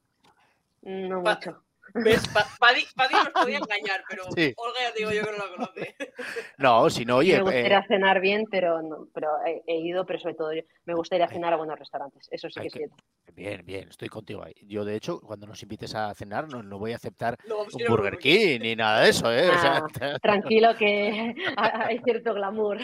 No 0.81 1.22
Pa- 1.22 1.35
mucho. 1.35 1.61
¿Ves? 1.94 2.26
Pa- 2.30 2.48
Paddy, 2.60 2.86
nos 3.14 3.30
podía 3.30 3.58
engañar, 3.70 4.03
pero 4.10 4.24
Sí. 4.36 4.53
Olga 4.56 4.80
ya 4.82 4.94
te 4.94 4.99
digo 4.99 5.12
yo 5.12 5.24
que 5.24 5.32
no 5.32 5.38
la 5.38 5.52
conoce. 5.56 5.95
No, 6.58 6.90
si 6.91 7.06
no, 7.06 7.18
oye, 7.18 7.41
me 7.44 7.62
eh, 7.62 7.66
ir 7.66 7.74
a 7.74 7.86
cenar 7.88 8.22
bien, 8.22 8.45
pero 8.49 8.82
no, 8.84 9.08
pero 9.14 9.30
he, 9.45 9.64
he 9.66 9.78
ido, 9.78 10.06
pero 10.06 10.20
sobre 10.20 10.36
todo 10.36 10.53
yo- 10.53 10.62
me 10.86 10.94
gusta 10.94 11.16
ir 11.16 11.24
a 11.24 11.28
cenar 11.28 11.53
a 11.53 11.56
buenos 11.58 11.78
restaurantes. 11.80 12.28
Eso 12.32 12.49
sí 12.49 12.60
Hay 12.60 12.64
que 12.64 12.68
es 12.68 12.74
cierto. 12.74 12.95
bien, 13.34 13.66
bien, 13.66 13.90
estoy 13.90 14.08
contigo 14.10 14.44
ahí. 14.44 14.53
Yo, 14.68 14.86
de 14.86 14.95
hecho, 14.95 15.20
cuando 15.20 15.48
nos 15.48 15.62
invites 15.64 15.95
a 15.95 16.14
cenar, 16.14 16.48
no, 16.48 16.62
no 16.62 16.78
voy 16.78 16.94
a 16.94 16.98
aceptar 16.98 17.38
No, 17.48 17.62
un 17.64 17.86
Burger 17.88 18.18
King 18.20 18.60
ni 18.62 18.76
nada 18.76 19.02
de 19.02 19.10
eso, 19.10 19.32
¿eh? 19.34 19.49
O 19.49 19.60
sea, 19.60 19.84
Tranquilo 20.22 20.76
que 20.78 21.34
hay 21.58 21.99
cierto 22.03 22.34
glamour. 22.36 22.78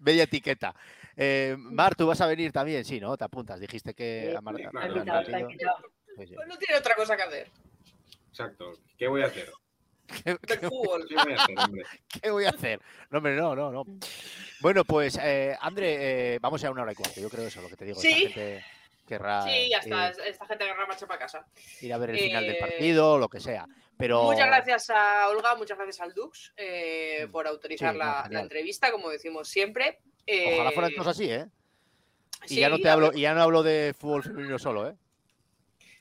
media 0.00 0.22
etiqueta. 0.24 0.74
Eh, 1.16 1.56
Mar, 1.58 1.94
tú 1.94 2.06
vas 2.06 2.20
a 2.20 2.26
venir 2.26 2.52
también, 2.52 2.84
sí, 2.84 3.00
¿no? 3.00 3.16
Te 3.16 3.24
apuntas, 3.24 3.60
dijiste 3.60 3.94
que 3.94 4.28
Sí, 4.30 4.36
a 4.36 4.40
Mar- 4.40 4.54
a 4.66 4.70
Mar- 4.72 4.86
Invitado, 4.88 5.20
está 5.20 5.32
partido. 5.32 5.50
invitado. 5.50 5.76
Pues 6.16 6.30
no 6.48 6.56
tiene 6.58 6.78
otra 6.78 6.94
cosa 6.94 7.16
que 7.16 7.22
hacer. 7.22 7.50
Exacto. 8.30 8.72
¿Qué 8.98 9.06
voy 9.08 9.22
a 9.22 9.26
hacer? 9.26 9.50
¿Qué, 10.46 10.58
fútbol. 10.68 11.06
¿Qué 11.08 11.14
voy 11.14 11.32
a 11.32 11.36
hacer, 11.42 11.58
hombre? 11.58 11.82
qué 12.22 12.30
voy 12.30 12.44
a 12.44 12.50
hacer? 12.50 12.80
No, 13.10 13.18
hombre, 13.18 13.36
no, 13.36 13.54
no, 13.56 13.70
no. 13.72 13.84
Bueno, 14.60 14.84
pues, 14.84 15.18
eh, 15.22 15.56
André, 15.60 16.34
eh, 16.34 16.38
vamos 16.40 16.62
a 16.64 16.70
una 16.70 16.82
hora 16.82 16.92
y 16.92 16.94
cuarto. 16.94 17.20
Yo 17.20 17.28
creo 17.30 17.46
eso, 17.46 17.60
lo 17.62 17.68
que 17.68 17.76
te 17.76 17.84
digo. 17.84 18.00
Sí. 18.00 18.24
Esta 18.26 18.34
gente 18.40 18.64
querrá 19.06 19.42
Sí, 19.42 19.68
ya 19.70 19.78
está. 19.78 20.10
eh, 20.10 20.14
Esta 20.28 20.46
gente 20.46 20.64
agarra 20.64 20.86
marcha 20.86 21.06
para 21.06 21.18
casa. 21.20 21.46
ir 21.80 21.92
a 21.92 21.98
ver 21.98 22.10
el 22.10 22.18
final 22.18 22.46
del 22.46 22.56
Eh, 22.56 22.60
partido, 22.60 23.18
lo 23.18 23.28
que 23.28 23.40
sea. 23.40 23.66
Pero 23.96 24.24
Muchas 24.24 24.46
gracias 24.46 24.90
a 24.90 25.28
Olga, 25.28 25.54
muchas 25.54 25.76
gracias 25.78 26.00
al 26.00 26.12
Dux 26.14 26.52
eh, 26.56 27.28
por 27.30 27.46
autorizar 27.46 27.92
Sí, 27.92 27.98
no, 27.98 28.04
la, 28.30 28.40
entrevista, 28.40 28.90
como 28.90 29.08
decimos 29.08 29.48
siempre. 29.48 30.00
ojalá 30.54 30.72
fueran 30.72 30.92
todos 30.94 31.08
así, 31.08 31.30
¿eh? 31.30 31.46
Y 32.46 32.48
sí, 32.48 32.60
ya 32.60 32.68
no 32.68 32.78
te 32.78 32.88
hablo, 32.90 33.12
y 33.14 33.22
ya 33.22 33.32
no 33.34 33.40
hablo 33.42 33.62
de 33.62 33.94
fútbol 33.98 34.22
femenino 34.22 34.58
solo, 34.58 34.88
¿eh? 34.88 34.94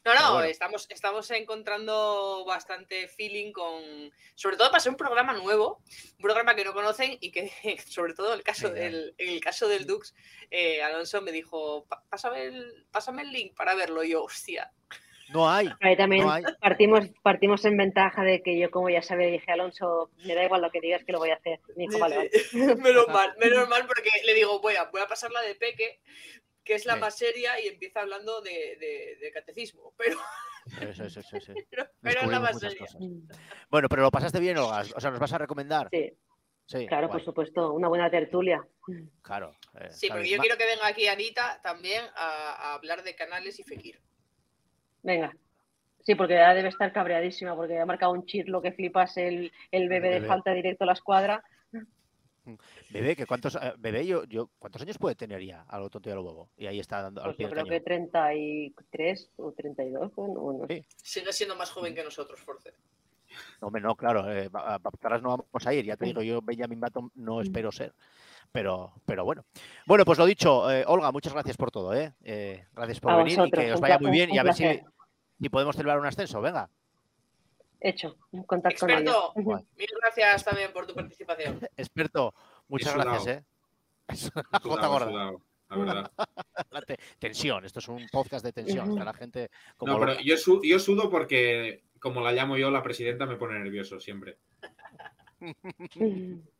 No, 0.05 0.13
no, 0.15 0.33
bueno. 0.33 0.47
estamos, 0.49 0.85
estamos 0.89 1.31
encontrando 1.31 2.43
bastante 2.45 3.07
feeling 3.07 3.51
con. 3.53 4.11
Sobre 4.35 4.57
todo 4.57 4.69
para 4.69 4.81
ser 4.81 4.91
un 4.91 4.97
programa 4.97 5.33
nuevo, 5.33 5.81
un 6.17 6.21
programa 6.21 6.55
que 6.55 6.65
no 6.65 6.73
conocen 6.73 7.17
y 7.21 7.31
que, 7.31 7.51
sobre 7.87 8.13
todo 8.13 8.33
el 8.33 8.43
caso 8.43 8.69
del, 8.69 9.15
en 9.17 9.29
el 9.29 9.39
caso 9.39 9.67
del 9.67 9.85
Dux, 9.85 10.13
eh, 10.51 10.83
Alonso 10.83 11.21
me 11.21 11.31
dijo: 11.31 11.85
"Pa- 11.87 12.03
pásame 12.09 12.43
el, 12.45 12.85
pásame 12.91 13.21
el 13.21 13.31
link 13.31 13.55
para 13.55 13.75
verlo. 13.75 14.03
Y 14.03 14.09
yo, 14.11 14.23
hostia. 14.23 14.71
No 15.29 15.49
hay. 15.49 15.69
Ahí 15.81 15.95
también 15.95 16.25
No 16.25 16.31
hay. 16.33 16.43
partimos, 16.59 17.05
partimos 17.23 17.63
en 17.63 17.77
ventaja 17.77 18.23
de 18.23 18.43
que 18.43 18.59
yo, 18.59 18.69
como 18.69 18.89
ya 18.89 19.01
sabía, 19.01 19.27
dije, 19.27 19.51
Alonso, 19.53 20.11
me 20.25 20.35
da 20.35 20.43
igual 20.43 20.61
lo 20.61 20.69
que 20.69 20.81
digas 20.81 21.03
que 21.05 21.13
lo 21.13 21.19
voy 21.19 21.29
a 21.29 21.35
hacer. 21.35 21.61
Me 21.77 21.87
dijo, 21.87 21.97
vale, 21.97 22.17
vale. 22.17 22.29
menos 22.83 23.07
mal, 23.07 23.33
menos 23.39 23.69
mal, 23.69 23.87
porque 23.87 24.09
le 24.25 24.33
digo, 24.33 24.59
voy 24.59 24.75
a, 24.75 24.83
voy 24.85 25.01
a 25.01 25.07
pasar 25.07 25.31
la 25.31 25.41
de 25.41 25.55
Peque, 25.55 26.01
que 26.63 26.75
es 26.75 26.85
la 26.85 26.93
Sí. 26.95 26.99
más 26.99 27.17
seria 27.17 27.59
y 27.59 27.67
empieza 27.67 28.01
hablando 28.01 28.41
de, 28.41 28.77
de- 28.79 29.17
de 29.19 29.31
catecismo, 29.31 29.93
pero, 29.97 30.17
Eso, 30.91 31.03
eso, 31.05 31.19
eso, 31.19 31.37
eso. 31.37 31.53
pero, 31.69 31.85
pero 32.01 32.21
es 32.21 32.27
la 32.27 32.39
más 32.39 32.59
seria. 32.59 32.77
cosas. 32.79 33.01
Bueno, 33.69 33.89
pero 33.89 34.01
lo 34.03 34.11
pasaste 34.11 34.39
bien, 34.39 34.57
Olga. 34.57 34.81
O 34.95 34.99
sea, 35.01 35.11
¿nos 35.11 35.19
vas 35.19 35.33
a 35.33 35.37
recomendar? 35.37 35.89
Sí, 35.91 36.13
Sí, 36.65 36.87
claro, 36.87 37.07
guay, 37.07 37.17
por 37.19 37.25
supuesto, 37.25 37.73
una 37.73 37.89
buena 37.89 38.09
tertulia. 38.09 38.65
Claro. 39.21 39.53
eh, 39.79 39.89
Sí, 39.91 40.07
porque 40.07 40.29
yo 40.29 40.37
quiero 40.39 40.55
que 40.57 40.65
venga 40.65 40.87
aquí 40.87 41.07
Anita 41.07 41.59
también 41.61 42.05
a, 42.15 42.53
a 42.53 42.73
hablar 42.75 43.03
de 43.03 43.13
canales 43.15 43.59
y 43.59 43.63
Fekir. 43.63 43.99
Venga. 45.01 45.35
Sí, 46.05 46.15
porque 46.15 46.35
ya 46.35 46.53
debe 46.53 46.69
estar 46.69 46.91
cabreadísima 46.93 47.53
porque 47.55 47.79
ha 47.79 47.85
marcado 47.85 48.13
un 48.13 48.25
chirlo 48.25 48.61
que 48.61 48.71
flipas 48.71 49.17
el, 49.17 49.51
el 49.71 49.89
bebé 49.89 50.07
de 50.07 50.13
bebé. 50.15 50.27
falta 50.27 50.53
directo 50.53 50.85
a 50.85 50.87
la 50.87 50.93
escuadra. 50.93 51.43
Bebé, 52.91 53.15
que 53.15 53.25
cuántos, 53.25 53.55
eh, 53.55 53.73
bebé 53.77 54.05
yo, 54.05 54.25
yo, 54.25 54.49
¿cuántos 54.59 54.81
años 54.81 54.97
puede 54.97 55.15
tener 55.15 55.41
ya 55.41 55.61
a 55.61 55.79
lo 55.79 55.89
tonto 55.89 56.09
y 56.09 56.11
a 56.11 56.15
lo 56.15 56.23
bobo? 56.23 56.49
Y 56.57 56.65
ahí 56.65 56.79
está 56.79 57.01
dando 57.01 57.21
al 57.21 57.27
Pues 57.27 57.37
pie 57.37 57.45
yo 57.45 57.51
creo 57.51 57.63
que 57.65 57.83
cañón. 57.83 58.11
33 58.11 59.31
o 59.37 59.51
32, 59.51 60.15
bueno, 60.15 60.39
bueno. 60.39 60.65
Sí. 60.67 60.85
Sigue 60.97 61.31
siendo 61.31 61.55
más 61.55 61.71
joven 61.71 61.95
que 61.95 62.03
nosotros, 62.03 62.39
Force. 62.39 62.73
No, 63.61 63.67
hombre, 63.67 63.81
no, 63.81 63.95
claro, 63.95 64.31
eh, 64.31 64.49
a 64.53 64.79
no 65.21 65.29
vamos 65.29 65.67
a 65.67 65.73
ir, 65.73 65.85
ya 65.85 65.97
te 65.97 66.05
digo, 66.05 66.21
yo 66.21 66.41
Benjamin 66.41 66.79
Button 66.79 67.11
no 67.15 67.41
espero 67.41 67.71
ser. 67.71 67.93
Pero, 68.51 68.93
pero 69.05 69.25
bueno. 69.25 69.45
Bueno, 69.87 70.05
pues 70.05 70.19
lo 70.19 70.25
dicho, 70.25 70.69
eh, 70.69 70.83
Olga, 70.85 71.11
muchas 71.11 71.33
gracias 71.33 71.57
por 71.57 71.71
todo, 71.71 71.93
¿eh? 71.95 72.13
Eh, 72.23 72.65
gracias 72.73 72.99
por 72.99 73.11
A 73.11 73.17
venir 73.17 73.35
vosotros, 73.37 73.63
y 73.63 73.67
que 73.67 73.73
os 73.73 73.81
vaya 73.81 73.97
muy 73.97 74.11
bien 74.11 74.31
y 74.31 74.37
a 74.37 74.43
ver 74.43 74.53
si, 74.53 74.79
si 75.39 75.49
podemos 75.49 75.75
celebrar 75.75 75.99
un 75.99 76.05
ascenso, 76.05 76.39
venga. 76.39 76.69
Hecho, 77.85 78.15
un 78.31 78.43
contacto 78.43 78.79
con 78.79 78.89
ellos. 78.91 79.13
Experto, 79.35 79.65
mil 79.77 79.87
gracias 80.01 80.43
también 80.45 80.71
por 80.71 80.87
tu 80.87 80.93
participación. 80.95 81.59
Experto, 81.75 82.33
muchas 82.69 82.95
gracias. 82.95 83.27
¿eh? 84.07 84.15
Sudado, 84.15 84.47
Jota 84.63 84.87
gorda. 84.87 85.09
sudado, 85.09 85.41
la 85.69 85.77
verdad. 85.77 86.11
La 86.71 86.81
te- 86.81 86.97
Tensión, 87.19 87.65
esto 87.65 87.79
es 87.79 87.87
un 87.89 88.07
podcast 88.09 88.45
de 88.45 88.53
tensión, 88.53 88.91
está 88.91 89.03
la 89.03 89.13
gente 89.13 89.49
como 89.77 89.93
No, 89.93 89.99
pero 89.99 90.19
yo, 90.21 90.37
su- 90.37 90.61
yo 90.63 90.79
sudo 90.79 91.09
porque, 91.09 91.83
como 91.99 92.21
la 92.21 92.31
llamo 92.31 92.55
yo, 92.57 92.71
la 92.71 92.81
presidenta 92.81 93.25
me 93.25 93.35
pone 93.35 93.59
nervioso 93.59 93.99
siempre. 93.99 94.37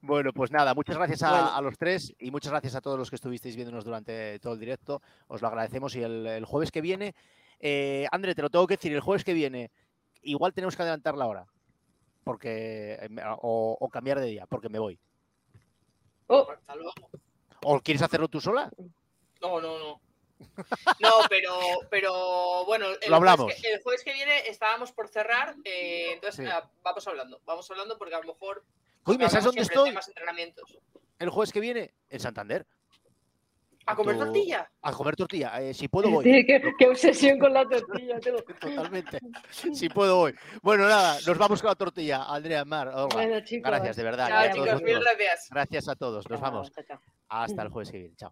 Bueno, 0.00 0.32
pues 0.32 0.50
nada, 0.50 0.74
muchas 0.74 0.96
gracias 0.96 1.22
a, 1.22 1.60
los 1.60 1.78
tres 1.78 2.12
y 2.18 2.32
muchas 2.32 2.50
gracias 2.50 2.74
a 2.74 2.80
todos 2.80 2.98
los 2.98 3.08
que 3.10 3.14
estuvisteis 3.16 3.54
viéndonos 3.54 3.84
durante 3.84 4.38
todo 4.40 4.54
el 4.54 4.60
directo. 4.60 5.00
Os 5.28 5.40
lo 5.40 5.46
agradecemos 5.48 5.94
y 5.94 6.02
el, 6.02 6.26
el 6.26 6.44
jueves 6.44 6.72
que 6.72 6.80
viene, 6.80 7.14
eh, 7.60 8.06
André, 8.10 8.34
te 8.34 8.42
lo 8.42 8.50
tengo 8.50 8.66
que 8.66 8.74
decir, 8.74 8.92
el 8.92 9.00
jueves 9.00 9.22
que 9.24 9.34
viene 9.34 9.70
igual 10.30 10.52
tenemos 10.52 10.76
que 10.76 10.82
adelantar 10.82 11.16
la 11.16 11.26
hora 11.26 11.46
porque 12.24 12.94
eh, 13.00 13.08
o, 13.40 13.76
o 13.78 13.88
cambiar 13.88 14.18
de 14.18 14.26
día, 14.26 14.46
porque 14.46 14.68
me 14.68 14.80
voy. 14.80 14.98
Oh, 16.26 16.48
Hasta 16.50 16.74
luego. 16.74 16.92
¿O 17.62 17.80
quieres 17.80 18.02
hacerlo 18.02 18.26
tú 18.26 18.40
sola? 18.40 18.68
No, 19.40 19.60
no, 19.60 19.78
no. 19.78 20.00
No, 21.00 21.10
pero, 21.30 21.52
pero 21.88 22.64
bueno, 22.66 22.86
el, 23.00 23.10
Lo 23.10 23.16
hablamos. 23.16 23.44
Jueves 23.44 23.62
que, 23.62 23.72
el 23.72 23.82
jueves 23.82 24.02
que 24.04 24.12
viene 24.12 24.38
estábamos 24.48 24.90
por 24.92 25.08
cerrar, 25.08 25.54
eh, 25.64 26.12
entonces 26.14 26.44
Sí. 26.44 26.52
ah, 26.52 26.68
vamos 26.82 27.06
hablando, 27.06 27.40
vamos 27.46 27.70
hablando 27.70 27.96
porque 27.96 28.16
a 28.16 28.20
lo 28.20 28.26
mejor 28.34 28.64
Coño, 29.04 29.28
¿sabes 29.30 29.44
dónde 29.44 29.62
estoy? 29.62 29.90
temas 29.90 30.08
entrenamientos. 30.08 30.78
El 31.20 31.30
jueves 31.30 31.52
que 31.52 31.60
viene 31.60 31.94
en 32.10 32.20
Santander. 32.20 32.66
¿A 33.86 33.94
comer 33.94 34.18
tortilla? 34.18 34.68
A 34.82 34.92
comer 34.92 35.16
tortilla. 35.16 35.60
Eh, 35.60 35.72
si 35.72 35.86
puedo 35.88 36.10
voy. 36.10 36.24
sí, 36.24 36.44
qué, 36.44 36.60
qué 36.76 36.88
obsesión 36.88 37.38
con 37.38 37.52
la 37.52 37.66
tortilla. 37.68 38.18
tú. 38.20 38.36
Totalmente. 38.60 39.20
Si 39.50 39.88
puedo 39.88 40.16
voy. 40.16 40.34
Bueno, 40.62 40.88
nada, 40.88 41.18
nos 41.26 41.38
vamos 41.38 41.62
con 41.62 41.68
la 41.68 41.76
tortilla. 41.76 42.24
Andrea, 42.24 42.64
Mar, 42.64 42.88
Olga. 42.88 43.14
Bueno, 43.14 43.40
chicos. 43.44 43.70
Gracias, 43.70 43.96
de 43.96 44.02
verdad. 44.02 44.28
Chao, 44.28 44.64
todos 44.64 44.82
mil 44.82 44.94
vosotros. 44.96 45.04
gracias. 45.18 45.48
Gracias 45.50 45.88
a 45.88 45.94
todos. 45.94 46.28
Nos 46.28 46.40
vamos. 46.40 46.72
chao, 46.72 46.84
chao. 46.86 47.00
Hasta 47.28 47.62
el 47.62 47.68
jueves 47.68 47.90
que 47.90 47.98
viene. 47.98 48.16
Chao. 48.16 48.30